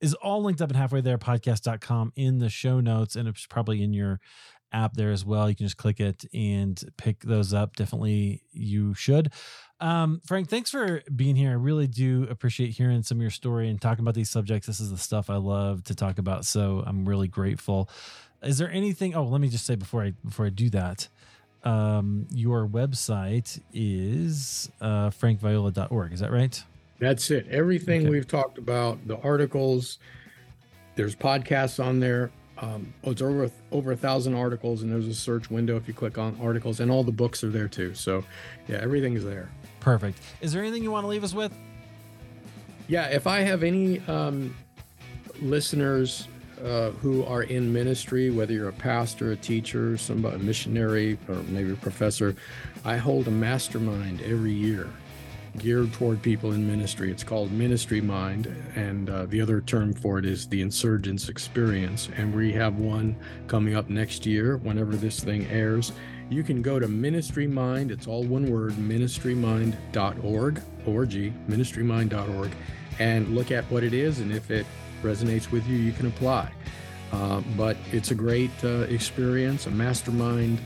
Is 0.00 0.14
all 0.14 0.42
linked 0.42 0.60
up 0.60 0.70
in 0.70 0.76
halfway 0.76 1.00
there 1.00 1.18
podcast.com 1.18 2.12
in 2.16 2.38
the 2.38 2.48
show 2.50 2.80
notes, 2.80 3.16
and 3.16 3.28
it's 3.28 3.46
probably 3.46 3.82
in 3.82 3.92
your 3.92 4.20
app 4.72 4.94
there 4.94 5.10
as 5.10 5.24
well. 5.24 5.48
You 5.48 5.56
can 5.56 5.66
just 5.66 5.76
click 5.76 6.00
it 6.00 6.24
and 6.32 6.82
pick 6.96 7.20
those 7.20 7.52
up. 7.52 7.76
Definitely, 7.76 8.42
you 8.52 8.94
should. 8.94 9.32
Um, 9.80 10.20
Frank, 10.26 10.48
thanks 10.48 10.70
for 10.70 11.02
being 11.14 11.36
here. 11.36 11.50
I 11.50 11.54
really 11.54 11.86
do 11.86 12.26
appreciate 12.30 12.70
hearing 12.70 13.02
some 13.02 13.18
of 13.18 13.22
your 13.22 13.30
story 13.30 13.68
and 13.68 13.80
talking 13.80 14.04
about 14.04 14.14
these 14.14 14.30
subjects. 14.30 14.66
This 14.66 14.80
is 14.80 14.90
the 14.90 14.98
stuff 14.98 15.30
I 15.30 15.36
love 15.36 15.84
to 15.84 15.94
talk 15.94 16.18
about, 16.18 16.44
so 16.44 16.84
I'm 16.86 17.08
really 17.08 17.28
grateful. 17.28 17.88
Is 18.42 18.58
there 18.58 18.70
anything? 18.70 19.14
Oh, 19.14 19.24
let 19.24 19.40
me 19.40 19.48
just 19.48 19.66
say 19.66 19.74
before 19.74 20.02
I 20.02 20.12
before 20.24 20.46
I 20.46 20.50
do 20.50 20.70
that, 20.70 21.08
um, 21.64 22.26
your 22.30 22.66
website 22.66 23.60
is 23.72 24.70
uh, 24.80 25.10
frankviola.org. 25.10 26.12
Is 26.12 26.20
that 26.20 26.30
right? 26.30 26.62
That's 26.98 27.30
it. 27.30 27.48
Everything 27.48 28.02
okay. 28.02 28.10
we've 28.10 28.28
talked 28.28 28.58
about, 28.58 29.06
the 29.06 29.18
articles, 29.18 29.98
there's 30.96 31.16
podcasts 31.16 31.82
on 31.82 32.00
there. 32.00 32.30
Um, 32.60 32.92
oh, 33.04 33.12
it's 33.12 33.22
over 33.22 33.50
over 33.72 33.92
a 33.92 33.96
thousand 33.96 34.34
articles, 34.34 34.82
and 34.82 34.92
there's 34.92 35.08
a 35.08 35.14
search 35.14 35.50
window 35.50 35.76
if 35.76 35.88
you 35.88 35.94
click 35.94 36.18
on 36.18 36.38
articles, 36.42 36.80
and 36.80 36.90
all 36.90 37.02
the 37.02 37.12
books 37.12 37.42
are 37.42 37.48
there 37.48 37.68
too. 37.68 37.94
So, 37.94 38.24
yeah, 38.68 38.76
everything's 38.76 39.24
there. 39.24 39.48
Perfect. 39.80 40.18
Is 40.42 40.52
there 40.52 40.62
anything 40.62 40.82
you 40.82 40.90
want 40.90 41.04
to 41.04 41.08
leave 41.08 41.24
us 41.24 41.32
with? 41.32 41.52
Yeah, 42.86 43.06
if 43.06 43.26
I 43.26 43.40
have 43.40 43.62
any 43.62 44.00
um, 44.00 44.54
listeners 45.40 46.28
uh, 46.62 46.90
who 46.90 47.24
are 47.24 47.44
in 47.44 47.72
ministry, 47.72 48.30
whether 48.30 48.52
you're 48.52 48.68
a 48.68 48.72
pastor, 48.72 49.32
a 49.32 49.36
teacher, 49.36 49.96
somebody, 49.96 50.36
a 50.36 50.38
missionary, 50.38 51.16
or 51.28 51.36
maybe 51.48 51.72
a 51.72 51.76
professor, 51.76 52.36
I 52.84 52.98
hold 52.98 53.26
a 53.28 53.30
mastermind 53.30 54.20
every 54.22 54.52
year 54.52 54.90
geared 55.58 55.92
toward 55.92 56.22
people 56.22 56.52
in 56.52 56.66
ministry. 56.66 57.10
It's 57.10 57.24
called 57.24 57.50
Ministry 57.52 58.00
Mind, 58.00 58.46
and 58.74 59.10
uh, 59.10 59.26
the 59.26 59.40
other 59.40 59.60
term 59.60 59.92
for 59.92 60.18
it 60.18 60.24
is 60.24 60.46
the 60.46 60.62
Insurgence 60.62 61.28
Experience. 61.28 62.08
And 62.16 62.34
we 62.34 62.52
have 62.52 62.78
one 62.78 63.16
coming 63.48 63.74
up 63.74 63.88
next 63.88 64.26
year, 64.26 64.56
whenever 64.58 64.96
this 64.96 65.20
thing 65.20 65.46
airs. 65.46 65.92
You 66.28 66.42
can 66.42 66.62
go 66.62 66.78
to 66.78 66.86
Ministry 66.86 67.46
Mind, 67.46 67.90
it's 67.90 68.06
all 68.06 68.22
one 68.22 68.50
word, 68.50 68.72
ministrymind.org, 68.74 70.62
O-R-G, 70.86 71.32
ministrymind.org, 71.48 72.50
and 72.98 73.34
look 73.34 73.50
at 73.50 73.64
what 73.64 73.82
it 73.82 73.92
is. 73.92 74.20
And 74.20 74.32
if 74.32 74.50
it 74.50 74.66
resonates 75.02 75.50
with 75.50 75.66
you, 75.66 75.76
you 75.76 75.92
can 75.92 76.06
apply. 76.06 76.52
Uh, 77.12 77.40
but 77.56 77.76
it's 77.90 78.12
a 78.12 78.14
great 78.14 78.52
uh, 78.62 78.82
experience, 78.82 79.66
a 79.66 79.70
mastermind 79.70 80.60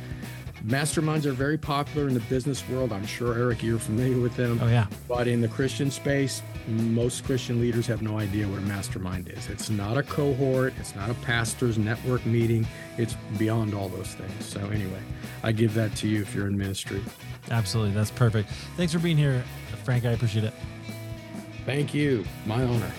Masterminds 0.66 1.26
are 1.26 1.32
very 1.32 1.58
popular 1.58 2.08
in 2.08 2.14
the 2.14 2.20
business 2.20 2.66
world. 2.70 2.90
I'm 2.90 3.04
sure, 3.04 3.34
Eric, 3.34 3.62
you're 3.62 3.78
familiar 3.78 4.18
with 4.18 4.34
them. 4.34 4.58
Oh, 4.62 4.66
yeah. 4.66 4.86
But 5.06 5.28
in 5.28 5.42
the 5.42 5.48
Christian 5.48 5.90
space, 5.90 6.40
most 6.66 7.24
Christian 7.24 7.60
leaders 7.60 7.86
have 7.86 8.00
no 8.00 8.18
idea 8.18 8.48
what 8.48 8.58
a 8.58 8.62
mastermind 8.62 9.28
is. 9.28 9.50
It's 9.50 9.68
not 9.68 9.98
a 9.98 10.02
cohort, 10.02 10.72
it's 10.80 10.96
not 10.96 11.10
a 11.10 11.14
pastor's 11.14 11.76
network 11.76 12.24
meeting, 12.24 12.66
it's 12.96 13.14
beyond 13.36 13.74
all 13.74 13.90
those 13.90 14.14
things. 14.14 14.46
So, 14.46 14.60
anyway, 14.70 15.00
I 15.42 15.52
give 15.52 15.74
that 15.74 15.94
to 15.96 16.08
you 16.08 16.22
if 16.22 16.34
you're 16.34 16.46
in 16.46 16.56
ministry. 16.56 17.02
Absolutely. 17.50 17.92
That's 17.92 18.10
perfect. 18.10 18.48
Thanks 18.78 18.94
for 18.94 19.00
being 19.00 19.18
here, 19.18 19.44
Frank. 19.84 20.06
I 20.06 20.12
appreciate 20.12 20.44
it. 20.44 20.54
Thank 21.66 21.92
you. 21.92 22.24
My 22.46 22.62
honor. 22.62 22.92